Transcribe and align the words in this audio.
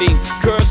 me. 0.00 0.16
Girls 0.42 0.69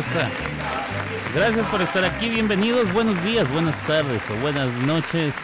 Raza. 0.00 0.30
Gracias 1.34 1.66
por 1.68 1.82
estar 1.82 2.02
aquí, 2.04 2.30
bienvenidos, 2.30 2.90
buenos 2.94 3.22
días, 3.22 3.50
buenas 3.52 3.82
tardes 3.86 4.30
o 4.30 4.36
buenas 4.36 4.72
noches. 4.86 5.36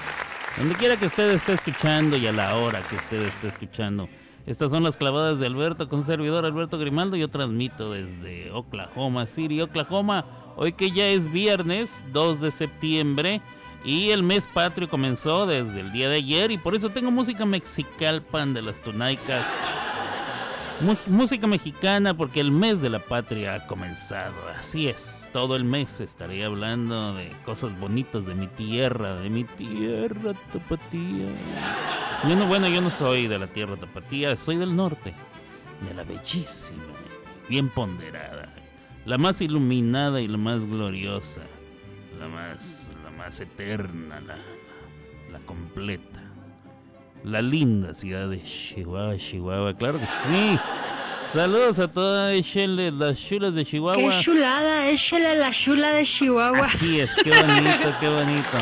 Donde 0.57 0.75
quiera 0.77 0.97
que 0.97 1.05
usted 1.05 1.31
esté 1.31 1.53
escuchando 1.53 2.17
y 2.17 2.27
a 2.27 2.33
la 2.33 2.57
hora 2.57 2.81
que 2.89 2.97
usted 2.97 3.23
esté 3.23 3.49
escuchando. 3.49 4.09
Estas 4.47 4.71
son 4.71 4.83
las 4.83 4.97
clavadas 4.97 5.41
de 5.41 5.47
Alberto 5.47 5.91
con 5.91 6.05
servidor 6.05 6.47
Alberto 6.47 6.79
Grimaldo. 6.79 7.17
Yo 7.17 7.29
transmito 7.29 7.93
desde 7.93 8.51
Oklahoma 8.51 9.27
City, 9.27 9.61
Oklahoma. 9.61 10.25
Hoy 10.57 10.73
que 10.73 10.91
ya 10.91 11.07
es 11.07 11.31
viernes 11.31 12.03
2 12.13 12.41
de 12.41 12.51
septiembre 12.51 13.43
y 13.85 14.09
el 14.11 14.23
mes 14.23 14.49
patrio 14.49 14.89
comenzó 14.89 15.45
desde 15.45 15.81
el 15.81 15.93
día 15.93 16.09
de 16.09 16.17
ayer 16.17 16.51
y 16.51 16.57
por 16.57 16.75
eso 16.75 16.89
tengo 16.89 17.11
música 17.11 17.45
pan 18.31 18.55
de 18.55 18.63
las 18.63 18.79
Tunaicas. 18.83 19.49
Música 20.81 21.47
mexicana 21.47 22.15
porque 22.15 22.41
el 22.41 22.51
mes 22.51 22.83
de 22.83 22.91
la 22.91 22.99
patria 22.99 23.55
ha 23.55 23.67
comenzado. 23.67 24.35
Así 24.59 24.89
es, 24.89 25.27
todo 25.33 25.57
el 25.57 25.65
mes 25.65 26.01
estaré 26.01 26.45
hablando 26.45 27.15
de 27.15 27.31
cosas 27.45 27.79
bonitas 27.79 28.27
de 28.27 28.35
mi 28.35 28.47
tierra, 28.47 29.17
de 29.17 29.31
mi 29.31 29.45
tierra 29.45 30.35
tapatía. 30.53 31.29
Yo 32.29 32.47
bueno, 32.47 32.69
yo 32.69 32.81
no 32.81 32.91
soy 32.91 33.27
de 33.27 33.39
la 33.39 33.47
tierra 33.47 33.77
tapatía, 33.77 34.37
soy 34.37 34.57
del 34.57 34.75
norte, 34.75 35.15
de 35.87 35.95
la 35.95 36.05
bellísima, 36.05 36.83
bien 37.49 37.69
ponderada, 37.69 38.53
la 39.05 39.19
más 39.19 39.41
iluminada 39.41 40.21
y 40.21 40.29
la 40.29 40.39
más 40.39 40.67
gloriosa, 40.67 41.43
la 42.19 42.29
más, 42.29 42.91
la 43.05 43.11
más 43.11 43.41
eterna, 43.41 44.21
la, 44.21 44.37
la 45.31 45.39
completa. 45.47 46.16
La 47.27 47.43
linda 47.43 47.93
ciudad 47.93 48.29
de 48.29 48.41
Chihuahua, 48.41 49.17
Chihuahua, 49.17 49.75
claro 49.75 49.99
que 49.99 50.07
sí. 50.07 50.61
Saludos 51.33 51.81
a 51.81 51.89
todas, 51.89 52.33
las 52.55 53.19
chulas 53.19 53.53
de 53.53 53.65
Chihuahua. 53.65 54.19
Qué 54.19 54.25
chulada, 54.25 54.89
échale 54.89 55.35
la 55.35 55.51
chula 55.65 55.89
de 55.89 56.07
Chihuahua. 56.07 56.67
Así 56.67 57.01
es, 57.01 57.17
qué 57.17 57.31
bonito, 57.31 57.97
qué 57.99 58.09
bonito. 58.09 58.59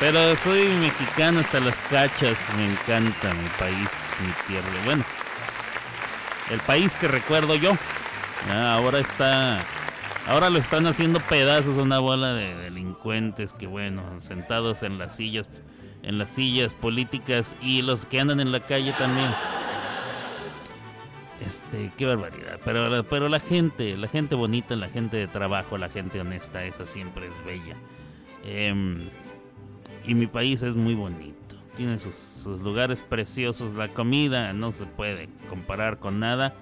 Pero 0.00 0.34
soy 0.34 0.66
mexicano 0.80 1.38
hasta 1.38 1.60
las 1.60 1.80
cachas, 1.82 2.48
me 2.56 2.64
encanta 2.64 3.32
mi 3.34 3.48
país, 3.56 4.16
mi 4.20 4.32
tierra. 4.48 4.68
Bueno, 4.86 5.04
el 6.50 6.58
país 6.62 6.96
que 6.96 7.06
recuerdo 7.06 7.54
yo. 7.54 7.70
Ah, 8.50 8.74
ahora 8.74 8.98
está, 8.98 9.60
ahora 10.26 10.50
lo 10.50 10.58
están 10.58 10.88
haciendo 10.88 11.20
pedazos 11.20 11.76
una 11.76 12.00
bola 12.00 12.32
de 12.32 12.56
delincuentes 12.56 13.52
que 13.52 13.68
bueno, 13.68 14.02
sentados 14.18 14.82
en 14.82 14.98
las 14.98 15.14
sillas, 15.14 15.48
en 16.02 16.18
las 16.18 16.30
sillas 16.30 16.74
políticas 16.74 17.56
y 17.62 17.82
los 17.82 18.06
que 18.06 18.20
andan 18.20 18.40
en 18.40 18.52
la 18.52 18.60
calle 18.60 18.92
también. 18.92 19.30
Este, 21.44 21.92
qué 21.96 22.06
barbaridad. 22.06 22.60
Pero, 22.64 23.04
pero 23.04 23.28
la 23.28 23.40
gente, 23.40 23.96
la 23.96 24.08
gente 24.08 24.34
bonita, 24.34 24.76
la 24.76 24.88
gente 24.88 25.16
de 25.16 25.28
trabajo, 25.28 25.78
la 25.78 25.88
gente 25.88 26.20
honesta, 26.20 26.64
esa 26.64 26.84
siempre 26.84 27.28
es 27.28 27.44
bella. 27.44 27.76
Eh, 28.44 29.08
y 30.08 30.14
mi 30.14 30.26
país 30.26 30.62
es 30.62 30.74
muy 30.74 30.94
bonito. 30.94 31.56
Tiene 31.76 31.98
sus, 31.98 32.46
lugares 32.62 33.02
preciosos. 33.02 33.74
La 33.74 33.88
comida 33.88 34.52
no 34.52 34.72
se 34.72 34.86
puede 34.86 35.28
comparar 35.48 35.98
con 35.98 36.18
nada. 36.18 36.54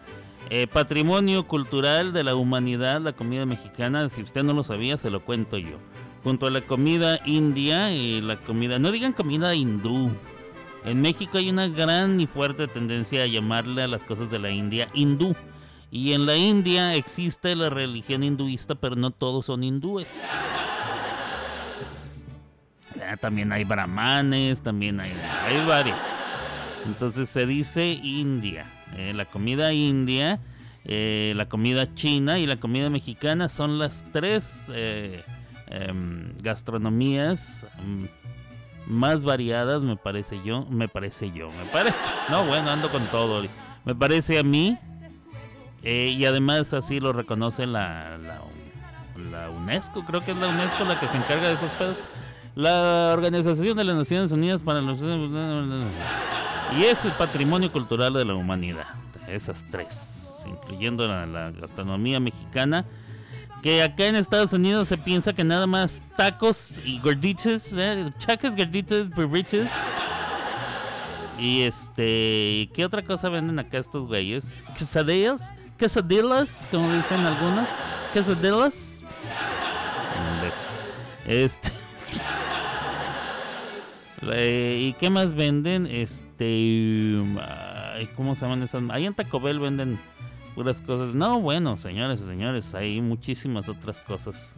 Eh, 0.50 0.66
patrimonio 0.66 1.46
cultural 1.46 2.12
de 2.12 2.24
la 2.24 2.34
humanidad, 2.34 3.00
la 3.00 3.12
comida 3.12 3.46
mexicana. 3.46 4.08
Si 4.10 4.20
usted 4.20 4.42
no 4.42 4.52
lo 4.52 4.64
sabía, 4.64 4.96
se 4.96 5.10
lo 5.10 5.24
cuento 5.24 5.58
yo. 5.58 5.78
Junto 6.26 6.48
a 6.48 6.50
la 6.50 6.60
comida 6.60 7.20
india 7.24 7.92
y 7.92 8.20
la 8.20 8.34
comida... 8.34 8.80
No 8.80 8.90
digan 8.90 9.12
comida 9.12 9.54
hindú. 9.54 10.10
En 10.84 11.00
México 11.00 11.38
hay 11.38 11.50
una 11.50 11.68
gran 11.68 12.20
y 12.20 12.26
fuerte 12.26 12.66
tendencia 12.66 13.22
a 13.22 13.26
llamarle 13.28 13.82
a 13.82 13.86
las 13.86 14.02
cosas 14.02 14.32
de 14.32 14.40
la 14.40 14.50
India 14.50 14.88
hindú. 14.92 15.36
Y 15.92 16.14
en 16.14 16.26
la 16.26 16.36
India 16.36 16.94
existe 16.96 17.54
la 17.54 17.70
religión 17.70 18.24
hinduista, 18.24 18.74
pero 18.74 18.96
no 18.96 19.12
todos 19.12 19.46
son 19.46 19.62
hindúes 19.62 20.08
también 23.16 23.52
hay 23.52 23.64
brahmanes, 23.64 24.62
también 24.62 24.98
hay, 24.98 25.12
hay 25.44 25.64
varios. 25.64 25.98
Entonces 26.86 27.28
se 27.28 27.46
dice 27.46 27.92
India. 28.02 28.66
Eh, 28.96 29.12
la 29.14 29.26
comida 29.26 29.72
india, 29.72 30.40
eh, 30.84 31.32
la 31.36 31.48
comida 31.48 31.92
china 31.94 32.38
y 32.38 32.46
la 32.46 32.56
comida 32.56 32.90
mexicana 32.90 33.48
son 33.48 33.78
las 33.78 34.04
tres 34.12 34.70
eh, 34.74 35.22
em, 35.68 36.36
gastronomías 36.38 37.66
mm, 37.84 38.04
más 38.86 39.22
variadas, 39.22 39.82
me 39.82 39.96
parece 39.96 40.40
yo. 40.44 40.66
Me 40.66 40.88
parece 40.88 41.32
yo, 41.32 41.50
me 41.50 41.64
parece. 41.72 41.96
No, 42.30 42.44
bueno, 42.44 42.70
ando 42.70 42.90
con 42.90 43.06
todo. 43.08 43.44
Me 43.84 43.94
parece 43.94 44.38
a 44.38 44.42
mí. 44.42 44.78
y 45.82 46.24
además 46.24 46.74
así 46.74 46.98
lo 46.98 47.12
reconoce 47.12 47.66
la, 47.66 48.18
la, 48.18 48.40
la 49.30 49.50
UNESCO, 49.50 50.04
creo 50.04 50.24
que 50.24 50.32
es 50.32 50.36
la 50.36 50.48
UNESCO 50.48 50.84
la 50.84 50.98
que 50.98 51.08
se 51.08 51.16
encarga 51.16 51.48
de 51.48 51.54
esos 51.54 51.70
pedos. 51.72 51.96
La 52.56 53.10
Organización 53.12 53.76
de 53.76 53.84
las 53.84 53.96
Naciones 53.96 54.32
Unidas 54.32 54.62
para 54.62 54.80
los... 54.80 55.02
Y 55.02 56.84
es 56.84 57.04
el 57.04 57.12
patrimonio 57.12 57.70
cultural 57.70 58.14
de 58.14 58.24
la 58.24 58.34
humanidad. 58.34 58.86
Esas 59.28 59.66
tres, 59.70 60.44
incluyendo 60.46 61.06
la, 61.06 61.50
gastronomía 61.50 62.18
mexicana. 62.18 62.86
Que 63.66 63.82
acá 63.82 64.06
en 64.06 64.14
Estados 64.14 64.52
Unidos 64.52 64.86
se 64.86 64.96
piensa 64.96 65.32
que 65.32 65.42
nada 65.42 65.66
más 65.66 66.00
tacos 66.16 66.74
y 66.84 67.00
gorditas, 67.00 67.72
¿eh? 67.76 68.12
chacas, 68.16 68.54
gorditas, 68.54 69.10
burritos. 69.10 69.66
Y 71.36 71.62
este, 71.62 72.70
¿qué 72.72 72.84
otra 72.84 73.02
cosa 73.02 73.28
venden 73.28 73.58
acá 73.58 73.78
estos 73.78 74.06
güeyes? 74.06 74.70
Quesadillas, 74.78 75.52
quesadillas, 75.76 76.68
como 76.70 76.92
dicen 76.92 77.26
algunos, 77.26 77.70
quesadillas. 78.12 79.04
Este. 81.26 81.72
¿Y 84.78 84.92
qué 84.92 85.10
más 85.10 85.34
venden? 85.34 85.88
Este. 85.88 87.20
¿Cómo 88.14 88.36
se 88.36 88.42
llaman 88.42 88.62
esas? 88.62 88.80
Ahí 88.90 89.06
en 89.06 89.14
Taco 89.14 89.40
Bell 89.40 89.58
venden 89.58 89.98
puras 90.56 90.80
cosas. 90.80 91.14
No, 91.14 91.40
bueno, 91.40 91.76
señores 91.76 92.22
y 92.22 92.24
señores, 92.24 92.74
hay 92.74 93.02
muchísimas 93.02 93.68
otras 93.68 94.00
cosas 94.00 94.56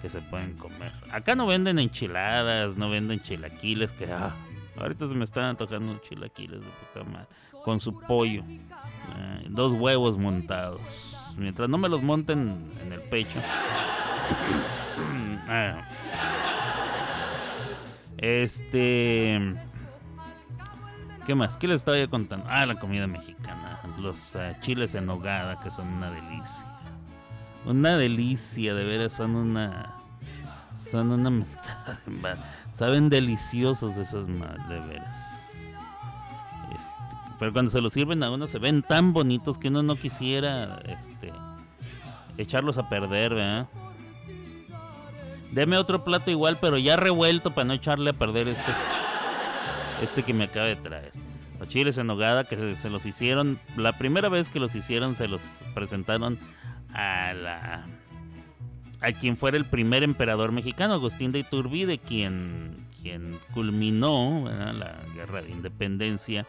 que 0.00 0.08
se 0.08 0.22
pueden 0.22 0.56
comer. 0.56 0.92
Acá 1.10 1.34
no 1.34 1.46
venden 1.46 1.80
enchiladas, 1.80 2.76
no 2.76 2.88
venden 2.88 3.20
chilaquiles, 3.20 3.92
que 3.92 4.10
ah, 4.12 4.32
ahorita 4.76 5.08
se 5.08 5.16
me 5.16 5.24
están 5.24 5.56
tocando 5.56 5.98
chilaquiles 5.98 6.60
de 6.60 6.66
poca 6.66 7.10
madre, 7.10 7.26
con 7.64 7.80
su 7.80 7.98
pollo, 8.00 8.44
eh, 8.48 9.46
dos 9.48 9.72
huevos 9.72 10.18
montados. 10.18 10.80
Mientras 11.36 11.68
no 11.68 11.78
me 11.78 11.88
los 11.88 12.00
monten 12.00 12.70
en 12.80 12.92
el 12.92 13.02
pecho. 13.02 13.40
ah, 15.48 15.82
este. 18.18 19.56
¿Qué 21.26 21.34
más? 21.34 21.56
¿Qué 21.56 21.66
les 21.66 21.76
estaba 21.76 22.06
contando? 22.08 22.46
Ah, 22.48 22.66
la 22.66 22.74
comida 22.74 23.06
mexicana. 23.06 23.80
Los 23.98 24.36
eh, 24.36 24.56
chiles 24.60 24.94
en 24.94 25.06
nogada, 25.06 25.58
que 25.60 25.70
son 25.70 25.88
una 25.88 26.10
delicia. 26.10 26.66
Una 27.64 27.96
delicia, 27.96 28.74
de 28.74 28.84
veras, 28.84 29.14
son 29.14 29.34
una. 29.34 29.94
Son 30.78 31.10
una. 31.12 31.46
Saben 32.74 33.08
deliciosos 33.08 33.96
esas 33.96 34.26
de 34.26 34.80
veras. 34.80 35.74
Este, 36.76 36.94
pero 37.38 37.52
cuando 37.54 37.70
se 37.70 37.80
los 37.80 37.94
sirven 37.94 38.22
a 38.22 38.30
uno 38.30 38.46
se 38.46 38.58
ven 38.58 38.82
tan 38.82 39.12
bonitos 39.14 39.56
que 39.56 39.68
uno 39.68 39.82
no 39.82 39.96
quisiera 39.96 40.82
este, 40.84 41.32
echarlos 42.36 42.76
a 42.76 42.88
perder, 42.88 43.34
¿verdad? 43.34 43.68
Deme 45.52 45.78
otro 45.78 46.04
plato 46.04 46.30
igual, 46.30 46.58
pero 46.60 46.76
ya 46.76 46.96
revuelto 46.96 47.54
para 47.54 47.64
no 47.64 47.72
echarle 47.74 48.10
a 48.10 48.14
perder 48.14 48.48
este. 48.48 48.72
Este 50.02 50.22
que 50.22 50.34
me 50.34 50.44
acaba 50.44 50.66
de 50.66 50.76
traer. 50.76 51.12
Los 51.58 51.68
chiles 51.68 51.98
en 51.98 52.06
nogada 52.06 52.44
que 52.44 52.76
se 52.76 52.90
los 52.90 53.06
hicieron. 53.06 53.58
La 53.76 53.96
primera 53.96 54.28
vez 54.28 54.50
que 54.50 54.60
los 54.60 54.74
hicieron, 54.74 55.16
se 55.16 55.28
los 55.28 55.64
presentaron 55.74 56.38
a 56.92 57.32
la. 57.32 57.86
A 59.00 59.12
quien 59.12 59.36
fuera 59.36 59.56
el 59.56 59.66
primer 59.66 60.02
emperador 60.02 60.50
mexicano, 60.52 60.94
Agustín 60.94 61.30
de 61.30 61.40
Iturbide, 61.40 61.98
quien, 61.98 62.88
quien 63.02 63.38
culminó 63.52 64.44
la 64.48 64.98
guerra 65.14 65.42
de 65.42 65.50
independencia. 65.50 66.46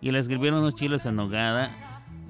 Y 0.00 0.10
le 0.10 0.18
escribieron 0.18 0.62
los 0.62 0.74
chiles 0.74 1.06
en 1.06 1.16
nogada, 1.16 1.70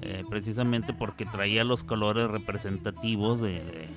eh, 0.01 0.23
precisamente 0.29 0.93
porque 0.93 1.25
traía 1.25 1.63
los 1.65 1.83
colores 1.83 2.29
representativos 2.29 3.41
de 3.41 3.89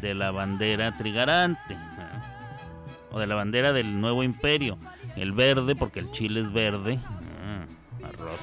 de 0.00 0.14
la 0.14 0.30
bandera 0.30 0.96
trigarante 0.96 1.76
o 3.14 3.20
de 3.20 3.28
la 3.28 3.36
bandera 3.36 3.72
del 3.72 4.00
nuevo 4.00 4.24
imperio. 4.24 4.76
El 5.14 5.30
verde, 5.30 5.76
porque 5.76 6.00
el 6.00 6.10
chile 6.10 6.40
es 6.40 6.52
verde. 6.52 6.98
Ah, 7.06 7.64
arroz. 8.08 8.40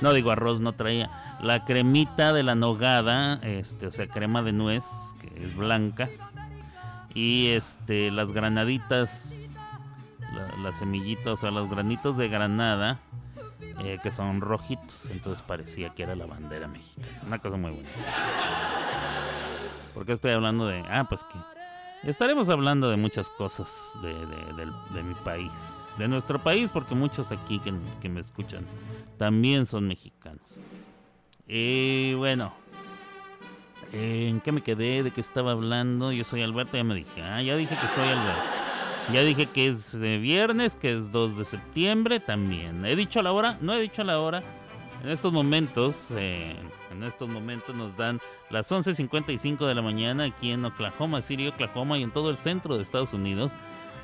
No 0.00 0.12
digo 0.12 0.30
arroz, 0.30 0.60
no 0.60 0.72
traía. 0.72 1.10
La 1.42 1.64
cremita 1.64 2.32
de 2.32 2.44
la 2.44 2.54
nogada, 2.54 3.40
este, 3.42 3.88
o 3.88 3.90
sea, 3.90 4.06
crema 4.06 4.42
de 4.42 4.52
nuez, 4.52 4.86
que 5.20 5.42
es 5.42 5.56
blanca. 5.56 6.08
Y 7.12 7.48
este, 7.48 8.12
las 8.12 8.32
granaditas, 8.32 9.50
las 10.62 10.78
semillitas, 10.78 11.26
o 11.26 11.36
sea, 11.36 11.50
los 11.50 11.68
granitos 11.68 12.16
de 12.16 12.28
granada, 12.28 13.00
eh, 13.80 13.98
que 14.00 14.12
son 14.12 14.40
rojitos. 14.40 15.10
Entonces 15.10 15.42
parecía 15.42 15.88
que 15.90 16.04
era 16.04 16.14
la 16.14 16.26
bandera 16.26 16.68
mexicana. 16.68 17.20
Una 17.26 17.40
cosa 17.40 17.56
muy 17.56 17.72
buena. 17.72 17.88
¿Por 19.92 20.06
qué 20.06 20.12
estoy 20.12 20.30
hablando 20.30 20.68
de.? 20.68 20.84
Ah, 20.88 21.04
pues 21.08 21.24
que. 21.24 21.55
Estaremos 22.02 22.48
hablando 22.48 22.88
de 22.88 22.96
muchas 22.96 23.30
cosas 23.30 23.98
de, 24.02 25.02
mi 25.02 25.14
país, 25.24 25.94
de 25.98 26.06
nuestro 26.06 26.38
país, 26.38 26.70
porque 26.70 26.94
muchos 26.94 27.32
aquí 27.32 27.60
que, 27.60 28.08
me 28.08 28.20
escuchan 28.20 28.64
también 29.16 29.66
son 29.66 29.88
mexicanos. 29.88 30.58
Y 31.48 32.14
bueno, 32.14 32.52
eh, 33.92 34.28
¿en 34.28 34.40
qué 34.40 34.52
me 34.52 34.62
quedé? 34.62 35.02
¿De 35.02 35.10
qué 35.10 35.20
estaba 35.20 35.52
hablando? 35.52 36.12
Yo 36.12 36.24
soy 36.24 36.42
Alberto, 36.42 36.76
ya 36.76 36.84
me 36.84 36.94
dije. 36.94 37.22
Ah, 37.22 37.42
ya 37.42 37.56
dije 37.56 37.76
que 37.80 37.88
soy 37.88 38.08
Alberto. 38.08 38.42
Ya 39.12 39.22
dije 39.22 39.46
que 39.46 39.68
es 39.68 39.94
eh, 39.94 40.18
viernes, 40.18 40.74
que 40.74 40.92
es 40.92 41.12
2 41.12 41.38
de 41.38 41.44
septiembre 41.44 42.18
también. 42.18 42.84
¿He 42.84 42.96
dicho 42.96 43.22
la 43.22 43.32
hora? 43.32 43.56
No 43.60 43.74
he 43.74 43.80
dicho 43.80 44.02
la 44.02 44.20
hora. 44.20 44.42
En 45.02 45.10
estos 45.10 45.32
momentos, 45.32 46.10
eh, 46.16 46.56
en 46.96 47.04
estos 47.04 47.28
momentos 47.28 47.74
nos 47.74 47.96
dan 47.96 48.20
las 48.50 48.70
11.55 48.72 49.66
de 49.66 49.74
la 49.74 49.82
mañana 49.82 50.24
aquí 50.24 50.50
en 50.50 50.64
Oklahoma 50.64 51.22
City, 51.22 51.48
Oklahoma 51.48 51.98
y 51.98 52.02
en 52.02 52.10
todo 52.10 52.30
el 52.30 52.36
centro 52.36 52.76
de 52.76 52.82
Estados 52.82 53.12
Unidos. 53.12 53.52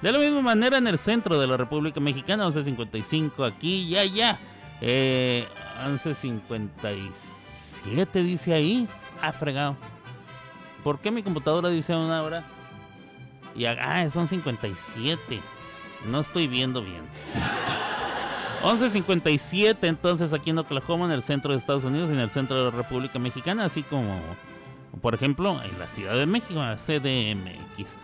De 0.03 0.13
la 0.13 0.19
misma 0.19 0.43
manera 0.43 0.79
en 0.79 0.87
el 0.87 0.99
centro 0.99 1.41
de 1.41 1.47
la 1.47 1.57
República 1.57 2.01
Mexicana, 2.01 2.47
11.55 2.47 3.47
aquí 3.47 3.85
y 3.85 3.97
allá. 3.97 4.39
Eh, 4.81 5.47
11.57 5.87 8.23
dice 8.23 8.53
ahí. 8.53 8.89
Ah, 9.21 9.33
fregado. 9.33 9.77
¿Por 10.83 10.99
qué 10.99 11.11
mi 11.11 11.23
computadora 11.23 11.69
dice 11.69 11.95
una 11.95 12.23
hora? 12.23 12.45
Y 13.55 13.67
ah, 13.67 14.09
son 14.11 14.27
57. 14.27 15.41
No 16.07 16.21
estoy 16.21 16.49
viendo 16.49 16.83
bien. 16.83 17.03
11.57 18.63 19.77
entonces 19.83 20.33
aquí 20.33 20.51
en 20.51 20.59
Oklahoma, 20.59 21.07
en 21.07 21.13
el 21.13 21.23
centro 21.23 21.53
de 21.53 21.59
Estados 21.59 21.85
Unidos 21.85 22.11
y 22.11 22.13
en 22.15 22.21
el 22.21 22.31
centro 22.31 22.57
de 22.65 22.71
la 22.71 22.77
República 22.77 23.19
Mexicana, 23.19 23.65
así 23.65 23.83
como, 23.83 24.19
por 25.01 25.15
ejemplo, 25.15 25.61
en 25.63 25.79
la 25.79 25.89
Ciudad 25.91 26.15
de 26.15 26.27
México, 26.27 26.55
la 26.61 26.77
CDMX. 26.77 27.97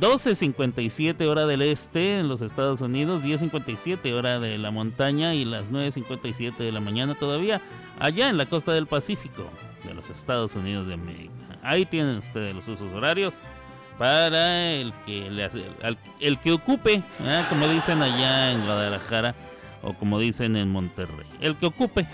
12.57 0.00 1.26
hora 1.28 1.46
del 1.46 1.62
este 1.62 2.18
en 2.18 2.26
los 2.28 2.42
Estados 2.42 2.80
Unidos, 2.80 3.22
10.57 3.24 4.12
hora 4.14 4.40
de 4.40 4.58
la 4.58 4.72
montaña 4.72 5.34
y 5.34 5.44
las 5.44 5.70
9.57 5.70 6.56
de 6.56 6.72
la 6.72 6.80
mañana 6.80 7.14
todavía 7.14 7.60
allá 8.00 8.28
en 8.28 8.36
la 8.36 8.46
costa 8.46 8.72
del 8.72 8.86
Pacífico 8.88 9.48
de 9.84 9.94
los 9.94 10.10
Estados 10.10 10.56
Unidos 10.56 10.88
de 10.88 10.94
América. 10.94 11.30
Ahí 11.62 11.86
tienen 11.86 12.16
ustedes 12.16 12.52
los 12.54 12.66
usos 12.66 12.92
horarios 12.92 13.38
para 13.96 14.72
el 14.72 14.92
que 15.06 15.30
le 15.30 15.44
hace- 15.44 15.64
el 16.20 16.38
que 16.40 16.52
ocupe, 16.52 17.02
como 17.48 17.68
dicen 17.68 18.02
allá 18.02 18.50
en 18.50 18.64
Guadalajara 18.64 19.34
o 19.86 19.94
como 19.94 20.18
dicen 20.18 20.56
en 20.56 20.70
Monterrey, 20.70 21.26
el 21.40 21.56
que 21.56 21.66
ocupe 21.66 22.06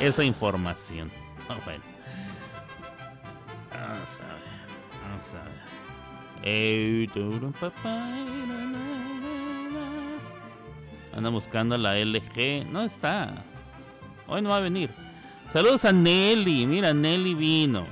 esa 0.00 0.24
información. 0.24 1.10
Ah, 1.46 1.58
bueno. 1.66 1.84
Vamos 3.70 4.18
a 4.18 4.22
ver, 4.22 4.40
vamos 5.02 5.34
a 5.34 5.42
ver. 5.44 5.52
Anda 11.14 11.28
buscando 11.28 11.76
la 11.76 11.98
LG, 11.98 12.64
no 12.72 12.82
está. 12.82 13.44
Hoy 14.26 14.40
no 14.40 14.48
va 14.48 14.56
a 14.56 14.60
venir. 14.60 14.88
Saludos 15.52 15.84
a 15.84 15.92
Nelly, 15.92 16.64
mira, 16.64 16.94
Nelly 16.94 17.34
vino. 17.34 17.84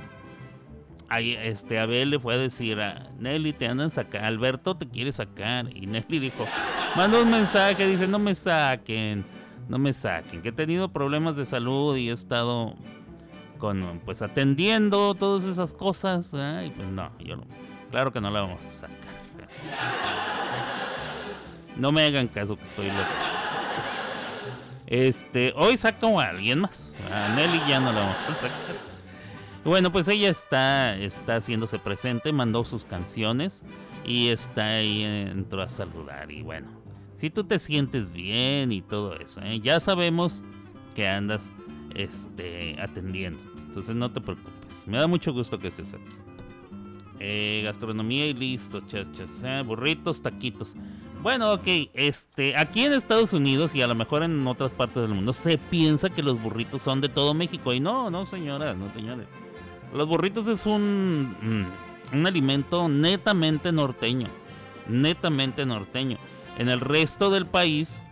Ahí, 1.13 1.37
este, 1.39 1.77
Abel 1.77 2.09
le 2.09 2.17
fue 2.17 2.33
a 2.33 2.37
decir 2.39 2.81
a 2.81 3.07
Nelly, 3.19 3.53
te 3.53 3.67
andan 3.67 3.91
sacando, 3.91 4.27
Alberto 4.27 4.75
te 4.75 4.89
quiere 4.89 5.11
sacar. 5.11 5.67
Y 5.71 5.85
Nelly 5.85 6.17
dijo, 6.17 6.47
manda 6.95 7.21
un 7.21 7.29
mensaje, 7.29 7.85
dice, 7.85 8.07
no 8.07 8.17
me 8.17 8.33
saquen, 8.33 9.23
no 9.69 9.77
me 9.77 9.93
saquen, 9.93 10.41
que 10.41 10.49
he 10.49 10.53
tenido 10.53 10.91
problemas 10.91 11.35
de 11.35 11.45
salud 11.45 11.95
y 11.97 12.09
he 12.09 12.13
estado 12.13 12.73
con, 13.59 14.01
pues, 14.05 14.23
atendiendo 14.23 15.13
todas 15.13 15.43
esas 15.43 15.75
cosas. 15.75 16.31
¿eh? 16.33 16.65
Y 16.65 16.69
pues 16.71 16.87
no, 16.87 17.11
yo 17.19 17.35
no, 17.35 17.43
claro 17.91 18.11
que 18.11 18.19
no 18.19 18.31
la 18.31 18.41
vamos 18.41 18.65
a 18.65 18.71
sacar. 18.71 18.97
No 21.75 21.91
me 21.91 22.05
hagan 22.05 22.27
caso 22.27 22.55
que 22.55 22.63
estoy 22.63 22.87
loco. 22.87 22.97
Este, 24.87 25.53
hoy 25.55 25.77
saco 25.77 26.19
a 26.19 26.25
alguien 26.25 26.61
más. 26.61 26.97
A 27.11 27.29
Nelly 27.35 27.61
ya 27.69 27.79
no 27.79 27.93
la 27.93 27.99
vamos 27.99 28.23
a 28.27 28.33
sacar. 28.33 28.92
Bueno, 29.65 29.91
pues 29.91 30.07
ella 30.09 30.29
está, 30.29 30.97
está 30.97 31.37
haciéndose 31.37 31.79
presente, 31.79 32.33
mandó 32.33 32.65
sus 32.65 32.83
canciones 32.83 33.63
y 34.05 34.27
está 34.27 34.75
ahí, 34.75 35.03
eh, 35.03 35.29
entró 35.31 35.61
a 35.61 35.69
saludar. 35.69 36.31
Y 36.31 36.41
bueno, 36.41 36.67
si 37.15 37.29
tú 37.29 37.45
te 37.45 37.59
sientes 37.59 38.11
bien 38.11 38.73
y 38.73 38.81
todo 38.81 39.17
eso, 39.17 39.41
¿eh? 39.41 39.61
ya 39.61 39.79
sabemos 39.79 40.43
que 40.95 41.07
andas 41.07 41.51
este, 41.95 42.75
atendiendo. 42.81 43.39
Entonces 43.67 43.95
no 43.95 44.11
te 44.11 44.19
preocupes. 44.19 44.53
Me 44.85 44.97
da 44.97 45.07
mucho 45.07 45.31
gusto 45.31 45.57
que 45.57 45.69
estés 45.69 45.93
aquí. 45.93 46.03
Eh, 47.19 47.61
gastronomía 47.63 48.27
y 48.27 48.33
listo, 48.33 48.81
chachas. 48.81 49.29
eh, 49.43 49.63
burritos, 49.65 50.21
taquitos. 50.21 50.75
Bueno, 51.21 51.53
ok, 51.53 51.67
este, 51.93 52.53
aquí 52.57 52.83
en 52.83 52.91
Estados 52.91 53.31
Unidos 53.31 53.73
y 53.75 53.81
a 53.81 53.87
lo 53.87 53.95
mejor 53.95 54.23
en 54.23 54.45
otras 54.45 54.73
partes 54.73 55.03
del 55.03 55.13
mundo 55.13 55.31
se 55.31 55.57
piensa 55.57 56.09
que 56.09 56.21
los 56.21 56.41
burritos 56.41 56.81
son 56.81 56.99
de 56.99 57.07
todo 57.07 57.33
México. 57.33 57.73
Y 57.73 57.79
no, 57.79 58.09
no, 58.09 58.25
señoras, 58.25 58.75
no, 58.75 58.89
señores. 58.91 59.25
Los 59.93 60.07
burritos 60.07 60.47
es 60.47 60.65
un, 60.65 61.35
mm, 61.41 62.15
un 62.17 62.27
alimento 62.27 62.89
netamente 62.89 63.71
norteño. 63.71 64.27
Netamente 64.87 65.65
norteño. 65.65 66.17
En 66.57 66.69
el 66.69 66.79
resto 66.79 67.29
del 67.29 67.45
país 67.45 68.03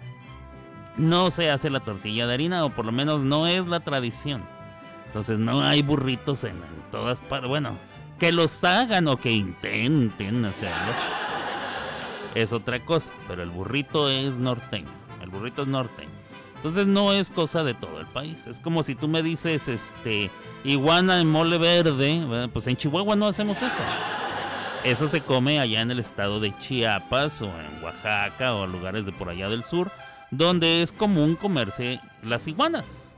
no 0.98 1.32
se 1.32 1.50
hace 1.50 1.70
la 1.70 1.80
tortilla 1.80 2.28
de 2.28 2.34
harina, 2.34 2.66
o 2.66 2.70
por 2.70 2.86
lo 2.86 2.92
menos 2.92 3.22
no 3.22 3.48
es 3.48 3.66
la 3.68 3.80
tradición. 3.80 4.44
Entonces 5.08 5.40
no 5.40 5.62
hay 5.62 5.82
burritos 5.82 6.44
en, 6.44 6.58
en 6.58 6.92
todas 6.92 7.20
partes. 7.20 7.50
Bueno, 7.50 7.78
que 8.20 8.32
los 8.32 8.64
hagan 8.64 9.08
o 9.08 9.18
que 9.18 9.32
intenten 9.32 10.46
hacerlos 10.46 10.96
es 12.36 12.54
otra 12.54 12.80
cosa, 12.86 13.12
pero 13.28 13.44
el 13.44 13.50
burrito 13.50 14.10
es 14.10 14.38
norteño. 14.38 14.90
El 15.22 15.30
burrito 15.30 15.64
es 15.64 15.68
norteño. 15.68 16.21
Entonces 16.62 16.86
no 16.86 17.12
es 17.12 17.32
cosa 17.32 17.64
de 17.64 17.74
todo 17.74 18.00
el 18.00 18.06
país. 18.06 18.46
Es 18.46 18.60
como 18.60 18.84
si 18.84 18.94
tú 18.94 19.08
me 19.08 19.24
dices, 19.24 19.68
este, 19.68 20.30
iguana 20.64 21.20
en 21.20 21.28
mole 21.28 21.58
verde. 21.58 22.50
Pues 22.54 22.68
en 22.68 22.78
Chihuahua 22.78 23.16
no 23.16 23.28
hacemos 23.28 23.58
eso. 23.58 23.74
Eso 24.84 25.08
se 25.08 25.22
come 25.22 25.60
allá 25.60 25.82
en 25.82 25.90
el 25.90 25.98
estado 26.00 26.40
de 26.40 26.56
Chiapas 26.60 27.42
o 27.42 27.46
en 27.46 27.84
Oaxaca 27.84 28.54
o 28.54 28.68
lugares 28.68 29.08
de 29.08 29.12
por 29.12 29.30
allá 29.30 29.50
del 29.50 29.64
sur, 29.64 29.92
donde 30.30 30.84
es 30.84 30.92
común 30.92 31.36
comerse 31.36 32.00
las 32.24 32.48
iguanas. 32.48 33.16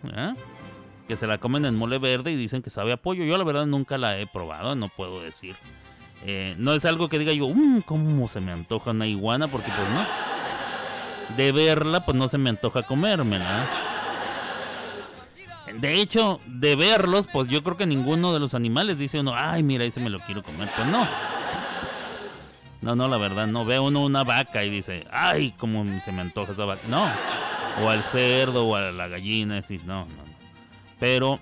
Que 1.09 1.17
se 1.17 1.27
la 1.27 1.37
comen 1.37 1.65
en 1.65 1.75
mole 1.75 1.97
verde 1.99 2.31
y 2.31 2.37
dicen 2.37 2.61
que 2.61 2.69
sabe 2.69 2.93
a 2.93 2.97
pollo. 2.97 3.25
Yo 3.25 3.37
la 3.37 3.43
verdad 3.43 3.65
nunca 3.65 3.97
la 3.97 4.17
he 4.19 4.25
probado, 4.25 4.73
no 4.75 4.87
puedo 4.87 5.21
decir. 5.21 5.53
Eh, 6.25 6.55
no 6.57 6.73
es 6.73 6.85
algo 6.85 7.09
que 7.09 7.19
diga 7.19 7.33
yo, 7.33 7.49
"Mm, 7.49 7.81
¿cómo 7.81 8.29
se 8.29 8.39
me 8.39 8.53
antoja 8.53 8.91
una 8.91 9.05
iguana? 9.07 9.49
Porque 9.49 9.67
pues 9.75 9.89
no. 9.89 10.32
De 11.37 11.51
verla, 11.51 12.05
pues 12.05 12.15
no 12.17 12.27
se 12.27 12.37
me 12.37 12.49
antoja 12.49 12.83
comérmela. 12.83 13.67
De 15.79 15.99
hecho, 15.99 16.39
de 16.45 16.75
verlos, 16.75 17.27
pues 17.31 17.47
yo 17.47 17.63
creo 17.63 17.77
que 17.77 17.85
ninguno 17.85 18.33
de 18.33 18.39
los 18.39 18.53
animales 18.53 18.99
dice 18.99 19.19
uno, 19.19 19.33
ay, 19.35 19.63
mira, 19.63 19.83
ese 19.83 19.99
me 19.99 20.09
lo 20.09 20.19
quiero 20.19 20.43
comer. 20.43 20.69
Pues 20.75 20.87
no. 20.87 21.07
No, 22.81 22.95
no, 22.95 23.07
la 23.07 23.17
verdad, 23.17 23.47
no. 23.47 23.65
Ve 23.65 23.79
uno 23.79 24.03
una 24.03 24.23
vaca 24.23 24.63
y 24.63 24.69
dice, 24.69 25.07
ay, 25.11 25.53
cómo 25.57 25.83
se 26.01 26.11
me 26.11 26.21
antoja 26.21 26.51
esa 26.51 26.65
vaca. 26.65 26.81
No. 26.87 27.09
O 27.81 27.89
al 27.89 28.03
cerdo 28.03 28.67
o 28.67 28.75
a 28.75 28.91
la 28.91 29.07
gallina, 29.07 29.55
decir, 29.55 29.83
no, 29.85 30.05
no, 30.05 30.15
no. 30.15 30.33
Pero, 30.99 31.39